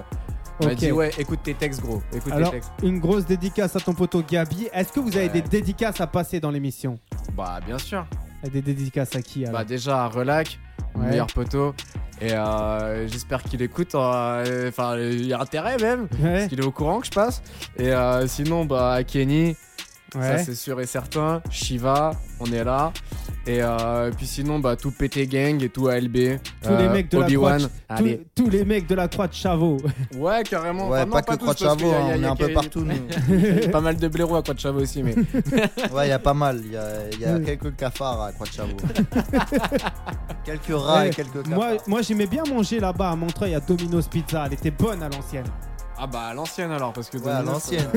m'a 0.60 0.68
Ok. 0.72 0.74
dit, 0.76 0.92
ouais, 0.92 1.10
écoute 1.18 1.40
tes 1.42 1.54
textes, 1.54 1.80
gros. 1.82 2.00
Écoute 2.12 2.32
Alors, 2.32 2.50
tes 2.50 2.56
textes. 2.58 2.72
une 2.82 3.00
grosse 3.00 3.24
dédicace 3.26 3.74
à 3.76 3.80
ton 3.80 3.94
poteau 3.94 4.22
Gabi. 4.22 4.68
Est-ce 4.72 4.92
que 4.92 5.00
vous 5.00 5.16
avez 5.16 5.26
Ouais. 5.26 5.40
des 5.40 5.42
dédicaces 5.42 6.00
à 6.00 6.06
passer 6.06 6.38
dans 6.40 6.50
l'émission? 6.52 6.98
Bah, 7.36 7.58
bien 7.66 7.78
sûr. 7.78 8.06
Des 8.52 8.62
dédicaces 8.62 9.14
à 9.16 9.22
qui 9.22 9.44
alors? 9.44 9.58
Bah, 9.60 9.64
déjà, 9.64 10.04
à 10.04 10.08
Relac, 10.08 10.58
mon 10.94 11.02
Ouais. 11.02 11.10
meilleur 11.10 11.26
poteau. 11.26 11.74
Et 12.20 12.32
euh, 12.32 13.06
j'espère 13.08 13.42
qu'il 13.44 13.62
écoute. 13.62 13.94
euh, 13.96 14.68
Enfin, 14.68 14.96
il 14.98 15.26
y 15.26 15.32
a 15.32 15.40
intérêt 15.40 15.76
même. 15.78 16.08
Ouais. 16.20 16.32
Parce 16.38 16.46
qu'il 16.48 16.60
est 16.60 16.64
au 16.64 16.70
courant 16.72 17.00
que 17.00 17.06
je 17.06 17.12
passe. 17.12 17.42
Et 17.76 17.92
euh, 17.92 18.26
sinon, 18.28 18.64
bah, 18.64 18.92
à 18.94 19.02
Kenny. 19.04 19.56
Ça 20.12 20.38
c'est 20.38 20.54
sûr 20.54 20.80
et 20.80 20.86
certain. 20.86 21.42
Shiva, 21.50 22.12
on 22.40 22.46
est 22.46 22.64
là. 22.64 22.92
Et 23.46 23.62
euh, 23.62 24.10
puis 24.14 24.26
sinon, 24.26 24.58
bah 24.58 24.76
tout 24.76 24.90
PT 24.90 25.26
Gang 25.28 25.62
et 25.62 25.68
tout 25.70 25.88
ALB. 25.88 26.38
Tous 26.62 26.76
les 26.76 26.88
mecs 26.88 27.10
de 27.10 27.18
la. 27.18 27.26
Tous, 27.58 27.68
Allez. 27.88 28.22
tous 28.34 28.50
les 28.50 28.64
mecs 28.64 28.86
de 28.86 28.94
la 28.94 29.08
Croix 29.08 29.26
de 29.28 29.32
Chavaux. 29.32 29.78
Ouais, 30.16 30.42
carrément. 30.42 30.88
Ouais, 30.88 30.98
Enfin, 30.98 31.06
non, 31.06 31.10
pas 31.12 31.22
que 31.22 31.30
tous, 31.34 31.36
Croix 31.36 31.54
de 31.54 31.64
hein, 31.64 31.68
a- 31.68 31.72
on 31.72 32.14
il 32.14 32.20
y 32.20 32.24
est 32.24 32.26
a 32.26 32.30
un 32.30 32.36
peu 32.36 32.52
partout. 32.52 32.84
nous. 32.84 33.70
Pas 33.72 33.80
mal 33.80 33.96
de 33.96 34.08
blaireaux 34.08 34.36
à 34.36 34.42
Croix 34.42 34.54
de 34.54 34.60
Chavaux 34.60 34.80
aussi, 34.80 35.02
mais. 35.02 35.14
Ouais, 35.92 36.06
il 36.06 36.10
y 36.10 36.12
a 36.12 36.18
pas 36.18 36.34
mal, 36.34 36.60
il 36.64 36.72
y 36.72 36.76
a, 37.24 37.38
y 37.38 37.44
quelques 37.44 37.74
cafards 37.76 38.20
à 38.22 38.32
Croix 38.32 38.46
de 38.46 38.52
Chavaux. 38.52 38.76
quelques 40.44 40.66
rats 40.80 41.00
Ouais. 41.00 41.08
et 41.08 41.10
quelques 41.10 41.42
cafards. 41.42 41.54
Moi, 41.58 41.68
moi 41.86 42.02
j'aimais 42.02 42.26
bien 42.26 42.42
manger 42.44 42.80
là-bas 42.80 43.10
à 43.10 43.16
Montreuil 43.16 43.54
à 43.54 43.60
Domino's 43.60 44.08
Pizza. 44.08 44.44
Elle 44.46 44.54
était 44.54 44.70
bonne 44.70 45.02
à 45.02 45.08
l'ancienne. 45.08 45.46
Ah 46.00 46.06
bah 46.06 46.20
à 46.30 46.34
l'ancienne 46.34 46.70
alors, 46.70 46.92
parce 46.92 47.08
que. 47.10 47.16
Ouais, 47.18 47.30
à 47.32 47.42
l'ancienne. 47.42 47.88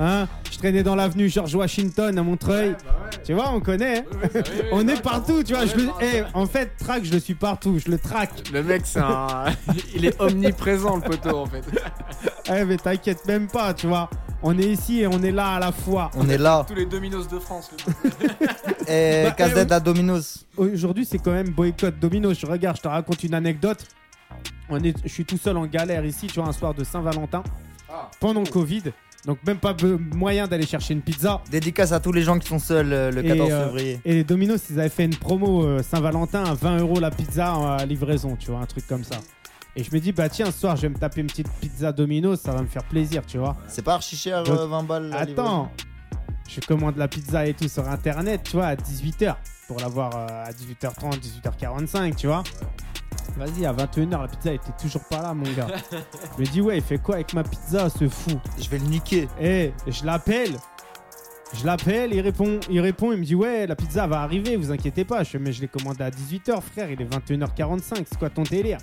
Hein 0.00 0.28
je 0.50 0.58
traînais 0.58 0.82
dans 0.82 0.94
l'avenue 0.94 1.28
George 1.28 1.54
Washington 1.54 2.16
à 2.18 2.22
Montreuil. 2.22 2.76
Tu 3.24 3.32
vois, 3.34 3.50
on 3.52 3.60
connaît. 3.60 3.98
hein. 3.98 4.04
ouais, 4.22 4.28
bah 4.32 4.40
oui, 4.46 4.52
oui, 4.62 4.68
on 4.72 4.88
est 4.88 5.02
partout, 5.02 5.42
tu 5.42 5.54
vois. 5.54 5.66
Je 5.66 5.74
le... 5.76 5.88
eh, 6.00 6.22
en 6.34 6.46
fait, 6.46 6.72
track, 6.78 7.04
je 7.04 7.12
le 7.12 7.18
suis 7.20 7.34
partout. 7.34 7.78
Je 7.84 7.90
le 7.90 7.98
traque. 7.98 8.48
Le 8.52 8.62
mec, 8.62 8.82
c'est 8.84 9.00
un. 9.00 9.46
Il 9.94 10.04
est 10.06 10.20
omniprésent, 10.20 10.96
le 10.96 11.02
poteau, 11.02 11.38
en 11.38 11.46
fait. 11.46 11.62
Eh, 12.50 12.64
mais 12.64 12.78
t'inquiète 12.78 13.26
même 13.26 13.46
pas, 13.46 13.74
tu 13.74 13.86
vois. 13.88 14.08
On 14.42 14.58
est 14.58 14.64
ici 14.64 15.00
et 15.00 15.06
on 15.06 15.22
est 15.22 15.32
là 15.32 15.56
à 15.56 15.58
la 15.58 15.70
fois. 15.70 16.10
On 16.16 16.26
est 16.30 16.38
là. 16.38 16.64
Tous 16.66 16.74
les 16.74 16.86
Dominos 16.86 17.28
de 17.28 17.38
France. 17.38 17.70
le 18.04 18.90
Et 18.90 19.24
Bah, 19.24 19.32
casette 19.32 19.68
eh, 19.70 19.74
à 19.74 19.80
Domino's. 19.80 20.46
Aujourd'hui, 20.56 21.04
c'est 21.04 21.18
quand 21.18 21.32
même 21.32 21.50
boycott 21.50 21.98
Domino's. 21.98 22.38
Je 22.40 22.46
regarde, 22.46 22.78
je 22.78 22.82
te 22.82 22.88
raconte 22.88 23.22
une 23.22 23.34
anecdote. 23.34 23.84
On 24.70 24.82
est, 24.82 24.96
je 25.04 25.08
suis 25.12 25.26
tout 25.26 25.36
seul 25.36 25.58
en 25.58 25.66
galère 25.66 26.04
ici, 26.06 26.26
tu 26.28 26.40
vois, 26.40 26.48
un 26.48 26.52
soir 26.52 26.72
de 26.72 26.84
Saint-Valentin, 26.84 27.42
Ah. 27.92 28.10
pendant 28.18 28.40
le 28.40 28.46
Covid. 28.48 28.84
Donc, 29.28 29.40
même 29.46 29.58
pas 29.58 29.76
moyen 30.14 30.48
d'aller 30.48 30.64
chercher 30.64 30.94
une 30.94 31.02
pizza. 31.02 31.42
Dédicace 31.50 31.92
à 31.92 32.00
tous 32.00 32.12
les 32.12 32.22
gens 32.22 32.38
qui 32.38 32.48
sont 32.48 32.58
seuls 32.58 32.90
euh, 32.94 33.10
le 33.10 33.22
Et, 33.22 33.28
14 33.28 33.50
euh, 33.50 33.64
février. 33.66 34.00
Et 34.06 34.14
les 34.14 34.24
Domino's, 34.24 34.70
ils 34.70 34.80
avaient 34.80 34.88
fait 34.88 35.04
une 35.04 35.14
promo 35.14 35.64
euh, 35.64 35.82
Saint-Valentin 35.82 36.44
à 36.44 36.54
20 36.54 36.78
euros 36.78 36.98
la 36.98 37.10
pizza 37.10 37.52
à 37.52 37.84
livraison, 37.84 38.36
tu 38.36 38.50
vois, 38.50 38.60
un 38.60 38.64
truc 38.64 38.86
comme 38.86 39.04
ça. 39.04 39.16
Et 39.76 39.84
je 39.84 39.94
me 39.94 40.00
dis, 40.00 40.12
bah 40.12 40.30
tiens, 40.30 40.46
ce 40.46 40.58
soir, 40.60 40.76
je 40.76 40.82
vais 40.82 40.88
me 40.88 40.96
taper 40.96 41.20
une 41.20 41.26
petite 41.26 41.50
pizza 41.60 41.92
Domino's, 41.92 42.40
ça 42.40 42.52
va 42.52 42.62
me 42.62 42.66
faire 42.68 42.84
plaisir, 42.84 43.20
tu 43.26 43.36
vois. 43.36 43.54
C'est 43.66 43.84
pas 43.84 43.96
archi 43.96 44.16
cher, 44.16 44.44
Donc, 44.44 44.58
euh, 44.58 44.66
20 44.66 44.82
balles. 44.84 45.08
la 45.10 45.26
livraison. 45.26 45.42
Attends, 45.42 45.72
je 46.48 46.60
commande 46.60 46.96
la 46.96 47.06
pizza 47.06 47.46
et 47.46 47.52
tout 47.52 47.68
sur 47.68 47.86
internet, 47.86 48.40
tu 48.44 48.52
vois, 48.56 48.68
à 48.68 48.76
18h. 48.76 49.36
Pour 49.66 49.78
l'avoir 49.78 50.16
à 50.16 50.50
18h30, 50.52 51.20
18h45, 51.20 52.14
tu 52.14 52.28
vois. 52.28 52.42
Vas-y, 53.36 53.66
à 53.66 53.72
21h, 53.72 54.20
la 54.20 54.28
pizza 54.28 54.52
était 54.52 54.72
toujours 54.80 55.04
pas 55.04 55.22
là, 55.22 55.34
mon 55.34 55.50
gars. 55.52 55.68
je 56.36 56.40
me 56.40 56.46
dis, 56.46 56.60
ouais, 56.60 56.78
il 56.78 56.82
fait 56.82 56.98
quoi 56.98 57.16
avec 57.16 57.34
ma 57.34 57.44
pizza, 57.44 57.88
ce 57.88 58.08
fou? 58.08 58.32
Je 58.58 58.68
vais 58.68 58.78
le 58.78 58.86
niquer. 58.86 59.28
Eh, 59.40 59.72
je 59.86 60.04
l'appelle. 60.04 60.56
Je 61.54 61.64
l'appelle, 61.64 62.12
il 62.12 62.20
répond, 62.20 62.60
il 62.68 62.80
répond, 62.80 63.12
il 63.12 63.18
me 63.18 63.24
dit 63.24 63.34
ouais, 63.34 63.66
la 63.66 63.74
pizza 63.74 64.06
va 64.06 64.20
arriver, 64.20 64.56
vous 64.56 64.70
inquiétez 64.70 65.04
pas. 65.06 65.24
Je 65.24 65.30
fais 65.30 65.38
mais 65.38 65.52
je 65.52 65.62
l'ai 65.62 65.68
commandé 65.68 66.02
à 66.04 66.10
18h, 66.10 66.60
frère, 66.60 66.90
il 66.90 67.00
est 67.00 67.06
21h45, 67.06 68.04
c'est 68.04 68.18
quoi 68.18 68.28
ton 68.28 68.42
délire? 68.42 68.76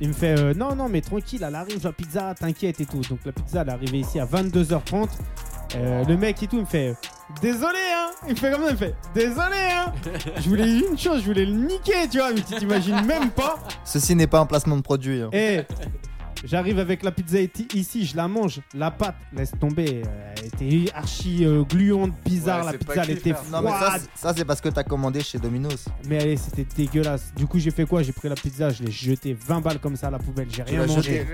Il 0.00 0.08
me 0.08 0.12
fait 0.12 0.38
euh, 0.38 0.54
non 0.54 0.76
non 0.76 0.88
mais 0.88 1.00
tranquille, 1.00 1.42
elle 1.42 1.54
arrive 1.54 1.82
la 1.82 1.92
pizza, 1.92 2.32
t'inquiète 2.34 2.80
et 2.80 2.86
tout. 2.86 3.00
Donc 3.10 3.20
la 3.24 3.32
pizza 3.32 3.62
elle 3.62 3.68
est 3.68 3.72
arrivée 3.72 3.98
ici 3.98 4.20
à 4.20 4.26
22h30. 4.26 5.08
Euh, 5.74 6.04
le 6.04 6.16
mec 6.16 6.40
et 6.42 6.46
tout 6.46 6.56
il 6.56 6.62
me 6.62 6.66
fait 6.66 6.94
désolé 7.42 7.78
hein, 7.94 8.10
il 8.28 8.38
fait 8.38 8.50
comme 8.50 8.64
ça, 8.64 8.70
il 8.70 8.76
fait 8.76 8.94
désolé 9.14 9.56
hein. 9.72 9.92
je 10.38 10.48
voulais 10.48 10.78
une 10.78 10.98
chose, 10.98 11.20
je 11.20 11.26
voulais 11.26 11.44
le 11.44 11.52
niquer, 11.52 12.08
tu 12.10 12.18
vois, 12.18 12.32
mais 12.32 12.40
tu 12.40 12.54
t'imagines 12.54 13.00
même 13.04 13.30
pas. 13.30 13.58
Ceci 13.84 14.14
n'est 14.14 14.26
pas 14.26 14.40
un 14.40 14.46
placement 14.46 14.76
de 14.76 14.82
produit. 14.82 15.22
hein. 15.22 15.30
Eh, 15.32 15.62
j'arrive 16.44 16.78
avec 16.78 17.02
la 17.02 17.10
pizza 17.10 17.38
ici, 17.74 18.06
je 18.06 18.16
la 18.16 18.28
mange. 18.28 18.60
La 18.74 18.90
pâte, 18.90 19.16
laisse 19.32 19.52
tomber. 19.58 20.02
euh, 20.06 20.34
Elle 20.38 20.46
était 20.46 20.92
archi 20.94 21.44
euh, 21.44 21.62
gluante, 21.62 22.12
bizarre. 22.24 22.64
Ouais, 22.66 22.72
la 22.72 22.78
pizza, 22.78 23.02
elle 23.04 23.10
était 23.10 23.32
frère. 23.32 23.44
Non, 23.50 23.62
mais 23.62 23.70
ça, 23.70 23.76
froide. 23.76 24.00
c'est- 24.14 24.20
ça, 24.22 24.34
c'est 24.36 24.44
parce 24.44 24.60
que 24.60 24.68
t'as 24.68 24.82
commandé 24.84 25.20
chez 25.22 25.38
Domino's. 25.38 25.86
Mais 26.08 26.20
allez, 26.22 26.36
c'était 26.36 26.66
dégueulasse. 26.76 27.32
Du 27.36 27.46
coup, 27.46 27.58
j'ai 27.58 27.70
fait 27.70 27.84
quoi? 27.86 28.02
J'ai 28.02 28.12
pris 28.12 28.28
la 28.28 28.34
pizza, 28.34 28.70
je 28.70 28.82
l'ai 28.82 28.90
jetée 28.90 29.34
20 29.38 29.60
balles 29.60 29.78
comme 29.78 29.96
ça 29.96 30.08
à 30.08 30.10
la 30.10 30.18
poubelle. 30.18 30.48
J'ai 30.50 30.62
rien 30.62 30.86
mangé. 30.86 31.18
jetée. 31.20 31.26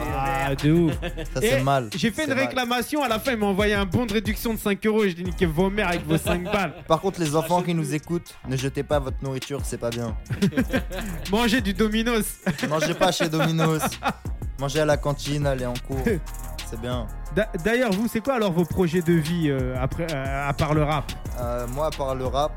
Ah, 0.00 0.54
de 0.54 0.72
ouf. 0.72 0.92
Ça, 1.34 1.40
c'est 1.40 1.62
mal. 1.62 1.90
J'ai 1.96 2.10
fait 2.10 2.24
une 2.24 2.30
mal. 2.30 2.38
réclamation. 2.40 3.02
À 3.02 3.08
la 3.08 3.18
fin, 3.18 3.32
il 3.32 3.38
m'a 3.38 3.46
envoyé 3.46 3.74
un 3.74 3.86
bon 3.86 4.06
de 4.06 4.12
réduction 4.12 4.54
de 4.54 4.58
5 4.58 4.84
euros 4.86 5.04
et 5.04 5.10
je 5.10 5.16
l'ai 5.16 5.24
niqué 5.24 5.46
vos 5.46 5.70
mères 5.70 5.88
avec 5.88 6.06
vos 6.06 6.18
5 6.18 6.44
balles. 6.44 6.74
Par 6.88 7.00
contre, 7.00 7.20
les 7.20 7.34
enfants 7.36 7.62
qui 7.62 7.74
nous 7.74 7.94
écoutent, 7.94 8.34
ne 8.48 8.56
jetez 8.56 8.82
pas 8.82 8.98
votre 8.98 9.22
nourriture, 9.22 9.60
c'est 9.64 9.78
pas 9.78 9.90
bien. 9.90 10.16
Mangez 11.30 11.60
du 11.60 11.72
Domino's. 11.74 12.38
Mangez 12.68 12.94
pas 12.94 13.12
chez 13.12 13.28
Domino's. 13.28 13.82
Mangez 14.58 14.80
à 14.80 14.84
la 14.84 14.96
cantine, 14.96 15.46
allez 15.46 15.66
en 15.66 15.74
cours. 15.86 15.98
C'est 16.70 16.80
bien. 16.80 17.06
D'a- 17.34 17.48
D'ailleurs, 17.64 17.92
vous, 17.92 18.08
c'est 18.08 18.20
quoi 18.20 18.34
alors 18.34 18.52
vos 18.52 18.64
projets 18.64 19.00
de 19.00 19.12
vie 19.14 19.48
euh, 19.50 19.74
après, 19.80 20.06
euh, 20.12 20.48
à 20.48 20.52
part 20.52 20.74
le 20.74 20.82
rap? 20.82 21.10
Euh, 21.38 21.66
moi, 21.68 21.86
à 21.86 21.90
part 21.90 22.14
le 22.14 22.26
rap, 22.26 22.52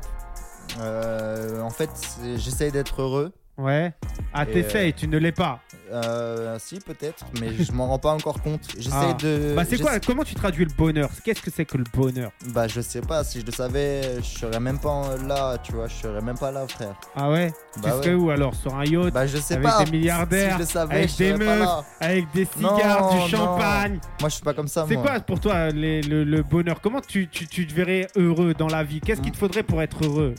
en 0.78 1.70
fait, 1.70 1.90
j'essaye 2.36 2.70
d'être 2.72 3.00
heureux. 3.00 3.32
Ouais. 3.58 3.92
Ah, 4.32 4.46
t'essayes, 4.46 4.94
tu 4.94 5.06
ne 5.06 5.18
l'es 5.18 5.30
pas. 5.30 5.60
Euh, 5.92 6.56
si, 6.58 6.78
peut-être, 6.78 7.26
mais 7.38 7.52
je 7.62 7.70
m'en 7.72 7.86
rends 7.86 7.98
pas 7.98 8.12
encore 8.14 8.40
compte. 8.42 8.62
J'essaye 8.78 9.10
Ah. 9.10 9.12
de. 9.22 9.52
Bah, 9.54 9.64
c'est 9.68 9.78
quoi 9.78 10.00
Comment 10.00 10.24
tu 10.24 10.34
traduis 10.34 10.64
le 10.64 10.70
bonheur? 10.74 11.10
Qu'est-ce 11.22 11.42
que 11.42 11.50
c'est 11.50 11.66
que 11.66 11.76
le 11.76 11.84
bonheur? 11.92 12.32
Bah, 12.54 12.66
je 12.66 12.80
sais 12.80 13.02
pas. 13.02 13.22
Si 13.24 13.40
je 13.42 13.46
le 13.46 13.52
savais, 13.52 14.16
je 14.22 14.38
serais 14.40 14.58
même 14.58 14.78
pas 14.78 15.16
là, 15.28 15.58
tu 15.62 15.72
vois. 15.72 15.86
Je 15.86 15.94
serais 15.96 16.22
même 16.22 16.38
pas 16.38 16.50
là, 16.50 16.66
frère. 16.66 16.94
Ah 17.14 17.30
ouais? 17.30 17.52
Bah 17.82 17.82
Tu 17.82 17.88
serais 17.90 18.14
ouais. 18.14 18.22
où 18.22 18.30
alors? 18.30 18.54
Sur 18.54 18.74
un 18.74 18.84
yacht 18.86 19.12
Bah, 19.12 19.26
je 19.26 19.36
sais 19.36 19.54
Avec 19.54 19.66
pas. 19.68 19.84
des 19.84 19.90
milliardaires, 19.90 20.52
Si 20.52 20.54
je 20.54 20.58
le 20.60 20.66
savais, 20.66 20.94
avec 20.94 21.10
je 21.10 21.16
des 21.18 21.28
serais 21.28 21.38
pas 21.38 21.44
meufs, 21.56 21.58
là. 21.66 21.84
Avec 22.00 22.32
des 22.32 22.44
cigares, 22.46 23.02
Non, 23.02 23.10
du 23.10 23.16
non. 23.20 23.26
champagne 23.28 24.00
Moi, 24.20 24.28
je 24.30 24.34
suis 24.34 24.42
pas 24.44 24.54
comme 24.54 24.68
ça, 24.68 24.86
C'est 24.88 24.96
quoi 24.96 25.20
pour 25.20 25.40
toi 25.40 25.68
les- 25.68 26.00
le, 26.00 26.24
le 26.24 26.42
bonheur? 26.42 26.80
Comment 26.80 27.02
tu, 27.02 27.28
tu, 27.28 27.46
tu 27.46 27.66
te 27.66 27.74
verrais 27.74 28.08
heureux 28.16 28.54
dans 28.54 28.68
la 28.68 28.82
vie? 28.82 29.00
Qu'est-ce 29.00 29.20
qu'il 29.20 29.32
te 29.32 29.36
faudrait 29.36 29.62
pour 29.62 29.82
être 29.82 30.02
heureux? 30.06 30.34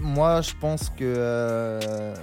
Moi, 0.00 0.40
je 0.40 0.52
pense 0.58 0.88
que. 0.88 1.02
euh, 1.02 2.14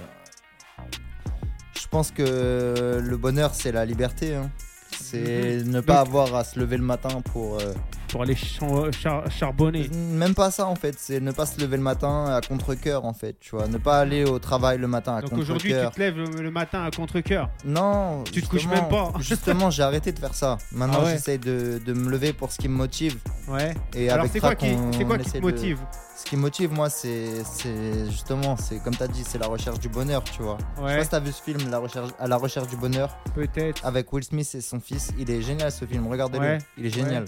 pense 1.92 2.10
que 2.10 3.00
le 3.00 3.16
bonheur, 3.16 3.52
c'est 3.54 3.70
la 3.72 3.84
liberté. 3.84 4.34
hein. 4.34 4.50
C'est 4.90 5.62
ne 5.64 5.80
pas 5.80 5.98
Donc- 5.98 6.08
avoir 6.08 6.34
à 6.34 6.44
se 6.44 6.58
lever 6.58 6.76
le 6.76 6.82
matin 6.82 7.20
pour. 7.32 7.58
euh, 7.60 7.72
Pour 8.08 8.22
aller 8.22 8.36
char- 8.36 9.30
charbonner 9.30 9.88
Même 9.88 10.34
pas 10.34 10.50
ça 10.50 10.66
en 10.66 10.74
fait, 10.76 10.94
c'est 10.98 11.18
ne 11.18 11.32
pas 11.32 11.46
se 11.46 11.58
lever 11.58 11.78
le 11.78 11.82
matin 11.82 12.26
à 12.26 12.42
contre-coeur 12.46 13.06
en 13.06 13.14
fait, 13.14 13.36
tu 13.40 13.56
vois, 13.56 13.68
ne 13.68 13.78
pas 13.78 14.00
aller 14.00 14.24
au 14.24 14.38
travail 14.38 14.76
le 14.76 14.86
matin 14.86 15.16
à 15.16 15.22
Donc 15.22 15.32
aujourd'hui, 15.38 15.70
tu 15.70 15.76
contre-coeur. 15.78 15.92
te 15.92 15.98
lèves 16.00 16.16
le, 16.18 16.42
le 16.42 16.50
matin 16.50 16.84
à 16.84 16.90
contre-coeur. 16.90 17.48
Non, 17.64 18.22
Tu 18.30 18.42
te 18.42 18.48
couches 18.48 18.66
même 18.68 18.88
pas. 18.88 19.12
Justement, 19.20 19.70
j'ai 19.70 19.82
arrêté 19.82 20.12
de 20.12 20.18
faire 20.18 20.34
ça. 20.34 20.58
Maintenant, 20.72 20.98
Ah 21.00 21.04
ouais. 21.06 21.12
j'essaye 21.12 21.38
de, 21.38 21.80
de 21.84 21.92
me 21.94 22.10
lever 22.10 22.34
pour 22.34 22.52
ce 22.52 22.58
qui 22.58 22.68
me 22.68 22.76
motive. 22.76 23.16
Ouais. 23.48 23.72
Et 23.94 24.10
Alors 24.10 24.26
c'est 24.30 24.40
quoi 24.40 24.54
qui, 24.54 24.74
quoi 25.06 25.16
qui 25.18 25.30
te 25.30 25.36
de- 25.38 25.42
motive? 25.42 25.78
Ce 26.24 26.30
qui 26.30 26.36
me 26.36 26.42
motive, 26.42 26.72
moi, 26.72 26.88
c'est 26.88 27.42
c'est 27.44 28.08
justement, 28.08 28.56
c'est 28.56 28.78
comme 28.78 28.94
tu 28.94 29.02
as 29.02 29.08
dit, 29.08 29.24
c'est 29.26 29.38
la 29.38 29.48
recherche 29.48 29.80
du 29.80 29.88
bonheur, 29.88 30.22
tu 30.22 30.40
vois. 30.42 30.56
Je 30.76 30.80
sais 30.80 30.84
Ouais, 30.86 30.96
pas 30.98 31.04
si 31.04 31.10
t'as 31.10 31.20
vu 31.20 31.32
ce 31.32 31.42
film, 31.42 31.68
la 31.68 31.78
recherche, 31.78 32.10
à 32.18 32.28
la 32.28 32.36
recherche 32.36 32.68
du 32.68 32.76
bonheur, 32.76 33.16
peut-être. 33.34 33.84
avec 33.84 34.10
Will 34.12 34.22
Smith 34.24 34.48
et 34.54 34.60
son 34.60 34.78
fils. 34.80 35.10
Il 35.18 35.30
est 35.30 35.42
génial 35.42 35.72
ce 35.72 35.84
film, 35.84 36.06
regardez-le. 36.06 36.44
Ouais, 36.44 36.58
Il 36.78 36.86
est 36.86 36.90
génial. 36.90 37.24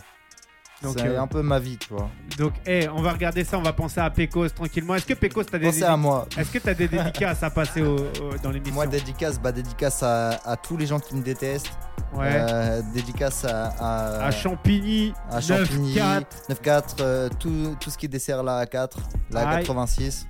Donc, 0.85 0.95
c'est 0.99 1.07
euh, 1.09 1.21
un 1.23 1.27
peu 1.27 1.43
ma 1.43 1.59
vie, 1.59 1.77
tu 1.79 1.89
vois. 1.93 2.09
donc 2.39 2.53
eh, 2.67 2.89
on 2.89 3.03
va 3.03 3.13
regarder 3.13 3.43
ça, 3.45 3.59
on 3.59 3.63
va 3.63 3.73
penser 3.73 4.01
à 4.01 4.09
Pecos 4.11 4.49
tranquillement. 4.55 4.95
Est-ce 4.95 5.07
que 5.07 5.15
Pecos, 5.15 5.45
t'as 5.45 5.59
des, 5.59 5.67
Pensez 5.67 5.83
à 5.83 5.97
moi. 5.97 6.27
Est-ce 6.37 6.51
que 6.51 6.59
t'as 6.59 6.75
des 6.75 6.89
dédicaces 6.97 7.43
à 7.43 7.51
passer 7.51 7.83
au- 7.83 7.97
au- 7.97 8.39
dans 8.43 8.51
l'émission 8.51 8.75
Moi, 8.75 8.87
dédicace, 8.87 9.41
bah, 9.41 9.53
dédicace 9.53 10.03
à, 10.03 10.31
à 10.45 10.57
tous 10.57 10.77
les 10.77 10.87
gens 10.87 11.01
qui 11.01 11.15
me 11.17 11.23
détestent. 11.23 11.71
Ouais. 12.15 12.29
Euh, 12.33 12.81
dédicace 12.95 13.45
à, 13.45 13.67
à, 13.81 14.27
À 14.27 14.31
Champigny, 14.31 15.13
à 15.31 15.41
Champigny, 15.41 15.97
9-4. 15.97 16.23
9-4, 16.51 16.83
euh, 17.01 17.29
tout, 17.41 17.77
tout 17.81 17.91
ce 17.91 17.99
qui 17.99 18.09
dessert 18.09 18.43
la 18.45 18.65
A4, 18.65 18.91
la 19.31 19.49
Aïe. 19.49 19.59
86. 19.65 20.27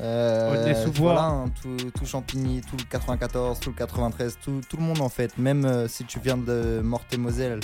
Euh, 0.00 0.50
Aulnay-sous-Bois. 0.62 1.12
voilà, 1.12 1.26
hein, 1.28 1.44
tout, 1.62 1.76
tout 1.98 2.06
Champigny, 2.06 2.60
tout 2.62 2.76
le 2.76 2.84
94, 2.90 3.58
tout 3.60 3.70
le 3.70 3.76
93, 3.76 4.38
tout, 4.44 4.60
tout 4.68 4.76
le 4.76 4.82
monde 4.82 5.00
en 5.00 5.08
fait. 5.08 5.36
Même 5.38 5.64
euh, 5.64 5.88
si 5.88 6.04
tu 6.04 6.18
viens 6.22 6.36
de 6.36 6.80
Morte-et-Moselle, 6.82 7.60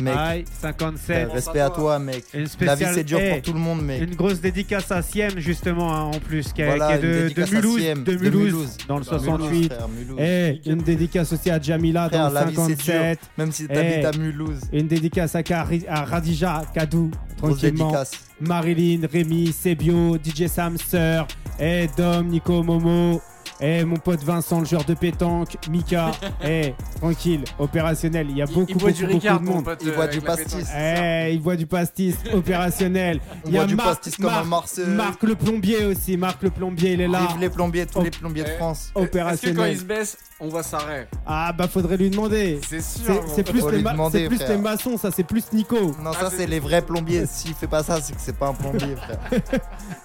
mec. 0.00 0.14
Aïe, 0.16 0.40
euh, 0.46 0.50
57. 0.60 1.32
respect 1.32 1.60
à 1.60 1.70
toi, 1.70 1.98
mec. 1.98 2.24
Une 2.34 2.40
La 2.40 2.44
vie 2.46 2.50
spéciale- 2.50 2.94
c'est 2.94 3.04
dur 3.04 3.18
eh, 3.20 3.30
pour 3.34 3.42
tout 3.42 3.52
le 3.52 3.58
monde, 3.60 3.82
mec. 3.82 4.02
Une 4.02 4.14
grosse 4.14 4.40
dédicace 4.40 4.90
à 4.92 5.02
Siem, 5.02 5.38
justement, 5.38 5.94
hein, 5.94 6.02
en 6.04 6.18
plus, 6.18 6.52
qui 6.52 6.62
est, 6.62 6.66
Voilà, 6.66 6.98
qui 6.98 7.04
est 7.06 7.08
de, 7.34 7.34
de 7.42 7.50
Mulhouse, 7.54 7.80
Siem, 7.80 8.04
de 8.04 8.12
de 8.14 8.18
Mulhouse, 8.18 8.42
Mulhouse. 8.44 8.76
dans 8.88 8.98
le 8.98 9.04
Bah, 9.04 9.10
Mulhouse, 9.18 9.24
68. 9.26 9.72
frère, 9.72 9.88
Mulhouse. 9.88 10.20
Et 10.20 10.60
une 10.66 10.78
dédicace 10.78 11.32
aussi 11.32 11.50
à 11.50 11.60
Jamila 11.60 12.08
Frère, 12.08 12.22
dans 12.24 12.28
le 12.28 12.34
la 12.34 12.44
vie, 12.44 12.56
c'est 12.56 12.66
dur, 12.76 12.94
57. 12.94 13.18
même 13.38 13.52
si 13.52 13.66
Eh, 13.68 13.74
t'habites 13.74 14.04
à 14.04 14.18
Mulhouse. 14.18 14.60
Une 14.72 14.86
dédicace 14.88 15.34
à, 15.34 15.42
Kari- 15.42 15.84
à 15.88 16.04
Radija 16.04 16.62
Kadou, 16.74 17.10
tranquillement. 17.36 17.86
dédicace. 17.90 18.12
Marilyn, 18.40 19.06
Rémi, 19.12 19.52
Sebio, 19.52 20.16
DJ 20.18 20.48
Sam, 20.48 20.76
Sœur, 20.76 21.28
et 21.62 21.88
Dom, 21.96 22.26
Nico, 22.26 22.64
Momo, 22.64 23.22
et 23.60 23.84
mon 23.84 23.96
pote 23.96 24.22
Vincent, 24.24 24.60
le 24.60 24.66
joueur 24.66 24.84
de 24.84 24.94
pétanque, 24.94 25.56
Mika, 25.70 26.10
et 26.44 26.74
tranquille, 27.00 27.44
opérationnel. 27.58 28.26
Il 28.30 28.36
y 28.38 28.42
a 28.42 28.46
beaucoup, 28.46 28.64
il 28.68 28.74
beaucoup, 28.76 28.90
du 28.92 29.02
beaucoup 29.02 29.14
Ricard, 29.14 29.40
de 29.40 29.44
mon 29.46 29.54
monde. 29.56 29.64
pote, 29.64 29.78
Il 29.82 29.90
euh, 29.90 29.94
boit 29.94 30.04
avec 30.04 30.18
du 30.20 30.24
pastis. 30.26 30.66
Eh, 30.76 31.30
il 31.32 31.40
boit 31.40 31.56
du 31.56 31.66
pastis 31.66 32.16
opérationnel. 32.32 33.20
On 33.44 33.48
Il 33.48 33.54
y 33.54 33.58
a 33.58 33.64
du 33.64 33.74
Marc- 33.76 33.88
pastis 33.88 34.16
comme 34.16 34.26
Marc- 34.26 34.46
Marseille. 34.46 34.84
Marc 34.88 35.22
le 35.22 35.34
plombier 35.34 35.84
aussi. 35.86 36.16
Marc 36.16 36.42
le 36.42 36.50
plombier, 36.50 36.92
il 36.94 37.00
est 37.00 37.08
là. 37.08 37.26
Vive 37.28 37.40
les 37.40 37.50
plombiers, 37.50 37.86
tous 37.86 38.02
les 38.02 38.10
plombiers 38.10 38.44
de 38.44 38.50
Eh, 38.52 38.56
France. 38.58 38.78
Est-ce 38.78 38.88
que 38.88 38.98
quand 38.98 39.04
Opérationnel. 39.04 39.72
il 39.72 39.78
se 39.78 39.84
baisse, 39.84 40.16
on 40.40 40.48
voit 40.48 40.62
sa 40.62 40.78
raie 40.78 41.08
Ah 41.26 41.52
bah 41.56 41.68
faudrait 41.68 41.96
lui 41.96 42.10
demander. 42.10 42.60
C'est 42.68 42.82
sûr. 42.82 43.22
C'est 43.34 43.44
plus, 43.48 43.64
les, 43.70 43.76
lui 43.76 43.82
ma- 43.82 43.92
demander, 43.92 44.28
c'est 44.30 44.36
plus 44.36 44.48
les 44.48 44.58
maçons, 44.58 44.96
ça 44.96 45.10
c'est 45.10 45.22
plus 45.24 45.44
Nico. 45.52 45.76
Non, 46.02 46.10
Ah, 46.14 46.18
ça 46.20 46.30
c'est- 46.30 46.38
c'est 46.38 46.46
les 46.46 46.58
vrais 46.60 46.82
plombiers. 46.82 47.26
S'il 47.30 47.54
fait 47.54 47.66
pas 47.68 47.82
ça, 47.82 48.00
c'est 48.00 48.12
que 48.14 48.20
c'est 48.20 48.36
pas 48.36 48.48
un 48.48 48.54
plombier, 48.54 48.96
frère. 48.96 49.18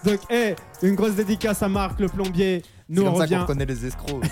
Donc, 0.04 0.20
eh, 0.30 0.56
une 0.84 0.96
grosse 0.96 1.14
dédicace 1.16 1.64
à 1.64 1.68
Marc 1.70 2.00
le 2.00 2.08
plombier. 2.08 2.62
C'est 2.90 2.96
Nous 2.96 3.02
on 3.04 3.12
comme 3.14 3.18
ça 3.20 3.28
qu'on 3.28 3.42
reconnaît 3.42 3.66
les 3.66 3.86
escrocs. 3.86 4.24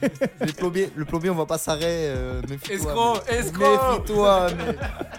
les 0.44 0.52
plombiers, 0.52 0.90
le 0.96 1.04
plombier, 1.04 1.30
on 1.30 1.34
va 1.36 1.46
pas 1.46 1.58
s'arrêter. 1.58 1.86
Euh. 1.88 2.42
Escroc, 2.68 3.20
mais- 3.30 3.36
escroc. 3.36 3.98
Méfie-toi, 3.98 4.46
mais 4.56 4.76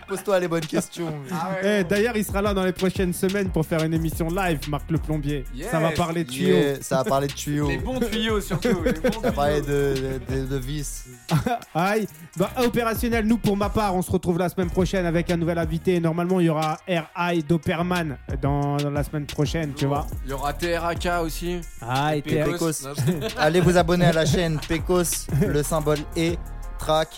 pose-toi 0.09 0.39
les 0.41 0.47
bonnes 0.47 0.65
questions. 0.65 1.11
mais- 1.23 1.29
Ah 1.31 1.49
ouais, 1.63 1.79
Eh. 1.79 1.83
D'ailleurs, 1.85 2.17
il 2.17 2.25
sera 2.25 2.41
là 2.41 2.53
dans 2.53 2.63
les 2.65 2.73
prochaines 2.73 3.13
semaines 3.13 3.49
pour 3.49 3.65
faire 3.65 3.81
une 3.83 3.93
émission 3.93 4.27
live, 4.27 4.59
Marc 4.69 4.91
le 4.91 4.97
plombier. 4.97 5.45
Yes. 5.55 5.69
Ça 5.71 5.79
va 5.79 5.91
parler 5.91 6.23
de 6.25 6.29
tuyaux. 6.31 6.55
Yeah, 6.57 6.81
ça 6.81 6.97
va 6.97 7.03
parler 7.05 7.27
de 7.27 7.33
tuyaux. 7.33 7.69
Les 7.69 7.77
bons 7.77 7.99
tuyaux 7.99 8.41
surtout. 8.41 8.83
les 8.83 8.91
bons 8.93 9.21
Ça 9.21 9.29
va 9.29 9.31
parler 9.31 9.61
de, 9.61 9.93
de, 10.29 10.35
de, 10.41 10.45
de 10.45 10.57
vis. 10.57 11.05
Aïe. 11.73 12.07
Bah, 12.37 12.51
opérationnel, 12.65 13.25
nous 13.25 13.37
pour 13.37 13.55
ma 13.55 13.69
part, 13.69 13.95
on 13.95 14.01
se 14.01 14.11
retrouve 14.11 14.37
la 14.37 14.49
semaine 14.49 14.69
prochaine 14.69 15.05
avec 15.05 15.29
un 15.31 15.37
nouvel 15.37 15.57
invité. 15.57 15.99
Normalement, 16.01 16.41
il 16.41 16.47
y 16.47 16.49
aura 16.49 16.77
R.I. 16.89 17.43
Doperman 17.43 18.17
dans, 18.41 18.75
dans 18.77 18.89
la 18.89 19.03
semaine 19.03 19.25
prochaine, 19.25 19.73
tu 19.73 19.85
vois. 19.85 20.05
Il 20.25 20.31
y 20.31 20.33
aura 20.33 20.51
TRAK 20.51 21.07
aussi. 21.23 21.61
Aïe, 21.81 22.21
Pecos. 22.21 22.51
Pecos. 22.51 22.64
Je- 22.71 23.37
Allez 23.37 23.61
vous 23.61 23.77
abonner 23.77 24.05
à 24.05 24.13
la 24.13 24.25
chaîne 24.25 24.59
Pecos, 24.67 25.27
le 25.47 25.63
symbole 25.63 25.99
E, 26.17 26.35
track. 26.79 27.09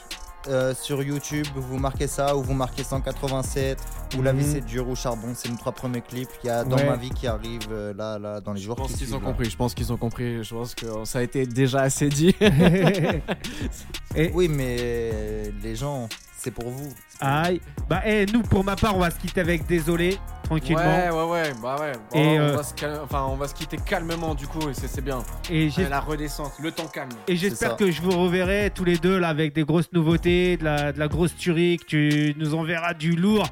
euh, 0.49 0.73
sur 0.73 1.03
YouTube, 1.03 1.45
vous 1.55 1.77
marquez 1.77 2.07
ça 2.07 2.33
ou 2.37 2.41
vous 2.41 2.53
marquez 2.53 2.81
187 2.81 3.77
ou 4.17 4.21
La 4.21 4.31
vie 4.31 4.45
Mhm. 4.45 4.51
c'est 4.53 4.61
dur 4.65 4.87
ou 4.87 4.95
Charbon, 4.95 5.33
c'est 5.35 5.49
nos 5.49 5.57
trois 5.57 5.73
premiers 5.73 5.99
clips 5.99 6.29
qu'il 6.39 6.47
y 6.49 6.53
a 6.53 6.63
dans 6.63 6.77
Ouais. 6.77 6.85
ma 6.89 6.95
vie 6.95 7.09
qui 7.09 7.27
arrive 7.27 7.67
euh, 7.69 7.93
là, 7.93 8.17
là 8.17 8.39
dans 8.39 8.53
les 8.53 8.61
Je 8.61 8.65
jours 8.67 8.77
pense 8.77 8.87
qui 8.91 8.97
qu'ils 8.99 9.07
suivent. 9.07 9.17
ont 9.17 9.19
là. 9.19 9.25
compris. 9.25 9.49
Je 9.49 9.57
pense 9.57 9.73
qu'ils 9.73 9.91
ont 9.91 9.97
compris. 9.97 10.41
Je 10.45 10.55
pense 10.55 10.73
que 10.73 10.85
ça 11.03 11.19
a 11.19 11.21
été 11.23 11.45
déjà 11.45 11.81
assez 11.81 12.07
dit. 12.07 12.33
Et- 14.15 14.31
Oui, 14.33 14.47
mais 14.47 15.51
les 15.61 15.75
gens, 15.75 16.07
c'est 16.37 16.51
pour 16.51 16.69
vous. 16.69 16.93
Aïe. 17.19 17.59
Bah, 17.89 18.01
eh, 18.05 18.25
nous 18.31 18.41
pour 18.43 18.63
ma 18.63 18.75
part, 18.75 18.95
on 18.95 18.99
va 18.99 19.11
se 19.11 19.17
quitter 19.19 19.41
avec 19.41 19.65
Désolé, 19.67 20.17
tranquillement. 20.47 20.81
Ouais, 20.81 21.09
ouais, 21.09 21.23
ouais, 21.29 21.51
bah 21.61 21.75
ouais. 21.79 21.91
Bon, 22.11 22.17
Et, 22.19 22.39
on, 22.39 22.41
euh, 22.43 22.55
va 22.57 22.63
se 22.63 22.73
cal- 22.73 22.99
enfin, 23.03 23.25
on 23.29 23.35
va 23.35 23.47
se 23.47 23.53
quitter 23.53 23.77
calmement 23.77 24.33
du 24.33 24.47
coup 24.47 24.69
et 24.69 24.73
c'est 24.73 24.87
c'est 24.87 25.01
bien. 25.03 25.19
Et 25.49 25.69
j'ai 25.69 25.87
la 25.89 25.99
redescente, 25.99 26.53
le 26.61 26.71
temps 26.71 26.87
calme. 26.87 27.09
Et 27.27 27.35
j'espère 27.35 27.75
que 27.75 27.91
je 27.91 28.01
vous 28.01 28.11
reverrai 28.11 28.71
tous 28.73 28.83
les 28.85 28.97
deux 28.97 29.17
là 29.19 29.27
avec 29.29 29.53
des 29.53 29.63
grosses 29.63 29.91
nouveautés, 29.93 30.57
de 30.57 30.63
la, 30.63 30.91
de 30.93 30.99
la 30.99 31.07
grosse 31.07 31.35
tuerie, 31.35 31.77
que 31.77 31.85
tu 31.85 32.35
nous 32.37 32.53
enverras 32.55 32.93
du 32.93 33.11
lourd 33.15 33.45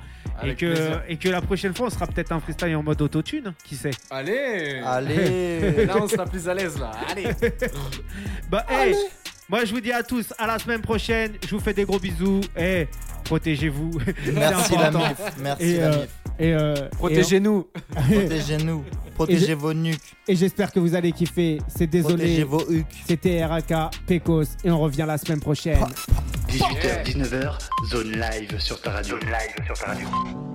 et 0.44 0.54
que, 0.56 0.66
plaisir. 0.66 1.02
et 1.08 1.18
que 1.18 1.30
la 1.30 1.42
prochaine 1.42 1.74
fois 1.74 1.88
on 1.88 1.90
sera 1.90 2.08
peut-être 2.08 2.32
un 2.32 2.40
freestyle 2.40 2.76
en 2.76 2.84
mode 2.84 3.02
autotune, 3.02 3.54
qui 3.64 3.76
sait. 3.76 3.92
Allez 4.10 4.82
Allez 4.86 5.86
Là, 5.86 5.96
on 6.02 6.08
sera 6.08 6.26
plus 6.26 6.48
à 6.50 6.54
l'aise 6.54 6.78
là. 6.80 6.92
Allez 7.10 7.28
Bah 8.50 8.66
hey, 8.70 8.96
moi 9.50 9.64
je 9.66 9.74
vous 9.74 9.80
dis 9.82 9.92
à 9.92 10.04
tous 10.04 10.34
à 10.38 10.48
la 10.48 10.60
semaine 10.60 10.82
prochaine, 10.82 11.34
je 11.46 11.56
vous 11.56 11.62
fais 11.62 11.74
des 11.74 11.86
gros 11.86 12.00
bisous 12.00 12.42
et 12.58 12.88
protégez-vous. 13.24 13.92
Merci 14.34 14.76
la 14.78 14.92
mif, 14.92 15.18
merci 15.40 15.64
Et, 15.64 15.78
la 15.78 15.86
euh, 15.88 16.02
mif. 16.02 16.10
Et, 16.40 16.54
euh, 16.54 16.90
Protégez-nous 16.98 17.68
Protégez-nous, 17.96 18.84
protégez 19.16 19.54
vos 19.54 19.74
nuques, 19.74 20.00
et, 20.28 20.34
et 20.34 20.36
j'espère 20.36 20.72
que 20.72 20.80
vous 20.80 20.96
allez 20.96 21.12
kiffer. 21.12 21.60
C'est 21.68 21.88
désolé. 21.88 22.16
protégez 22.16 22.44
vos 22.44 22.70
hucs. 22.70 22.86
C'était 23.08 23.46
RAK, 23.46 23.74
Pecos 24.06 24.44
et 24.64 24.72
on 24.72 24.80
revient 24.80 25.06
la 25.08 25.18
semaine 25.18 25.40
prochaine. 25.40 25.80
18h, 26.50 27.04
19h, 27.06 27.58
zone 27.90 28.12
live 28.12 28.60
sur 28.60 28.82
ta 28.82 28.92
radio. 28.92 29.20
Zone 29.20 29.30
live 29.30 29.66
sur 29.66 29.78
ta 29.78 29.88
radio. 29.88 30.55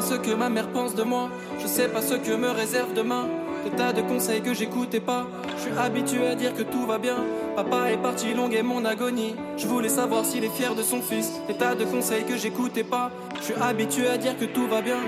Pas 0.00 0.06
ce 0.06 0.14
que 0.14 0.34
ma 0.34 0.48
mère 0.48 0.68
pense 0.68 0.94
de 0.94 1.02
moi, 1.02 1.28
je 1.60 1.66
sais 1.66 1.88
pas 1.88 2.00
ce 2.00 2.14
que 2.14 2.34
me 2.34 2.48
réserve 2.48 2.94
demain. 2.94 3.28
Des 3.64 3.70
tas 3.76 3.92
de 3.92 4.00
conseils 4.00 4.40
que 4.40 4.54
j'écoutais 4.54 5.00
pas, 5.00 5.26
je 5.56 5.62
suis 5.62 5.78
habitué 5.78 6.26
à 6.26 6.34
dire 6.34 6.54
que 6.54 6.62
tout 6.62 6.86
va 6.86 6.96
bien. 6.96 7.18
Papa 7.54 7.90
est 7.90 7.98
parti 7.98 8.32
longue 8.32 8.54
et 8.54 8.62
mon 8.62 8.86
agonie. 8.86 9.34
Je 9.58 9.66
voulais 9.66 9.90
savoir 9.90 10.24
s'il 10.24 10.42
est 10.44 10.56
fier 10.56 10.74
de 10.74 10.82
son 10.82 11.02
fils. 11.02 11.32
Des 11.48 11.54
tas 11.54 11.74
de 11.74 11.84
conseils 11.84 12.24
que 12.24 12.38
j'écoutais 12.38 12.84
pas, 12.84 13.10
je 13.36 13.42
suis 13.42 13.54
habitué 13.60 14.08
à 14.08 14.16
dire 14.16 14.38
que 14.38 14.46
tout 14.46 14.66
va 14.68 14.80
bien. 14.80 15.00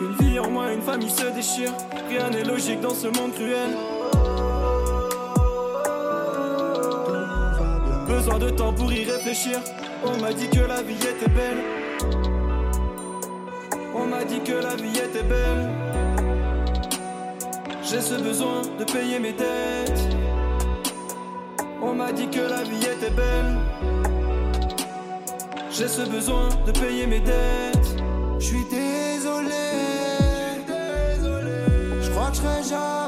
Une 0.00 0.26
vie 0.26 0.40
en 0.40 0.50
moins, 0.50 0.72
une 0.72 0.82
famille 0.82 1.10
se 1.10 1.26
déchire. 1.26 1.72
Rien 2.08 2.30
n'est 2.30 2.42
logique 2.42 2.80
dans 2.80 2.94
ce 2.94 3.06
monde 3.06 3.32
cruel. 3.32 3.70
Besoin 8.08 8.38
de 8.40 8.50
temps 8.50 8.72
pour 8.72 8.92
y 8.92 9.04
réfléchir. 9.04 9.60
On 10.06 10.20
m'a 10.20 10.32
dit 10.32 10.48
que 10.48 10.60
la 10.60 10.82
vie 10.82 10.94
était 10.94 11.28
belle. 11.28 11.62
On 13.94 14.06
m'a 14.06 14.24
dit 14.24 14.40
que 14.40 14.52
la 14.52 14.76
vie 14.76 14.96
était 14.98 15.22
belle. 15.22 15.70
J'ai 17.82 18.00
ce 18.00 18.14
besoin 18.14 18.62
de 18.78 18.84
payer 18.84 19.18
mes 19.18 19.32
dettes. 19.32 20.02
On 21.82 21.94
m'a 21.94 22.12
dit 22.12 22.28
que 22.28 22.40
la 22.40 22.62
vie 22.62 22.84
était 22.94 23.10
belle. 23.10 23.56
J'ai 25.70 25.88
ce 25.88 26.02
besoin 26.02 26.48
de 26.66 26.72
payer 26.72 27.06
mes 27.06 27.20
dettes. 27.20 27.96
Je 28.38 28.44
suis 28.44 28.64
désolé. 28.64 29.54
Je 32.02 32.10
crois 32.10 32.30
que 32.30 32.36
je 32.36 32.68
jamais 32.70 33.03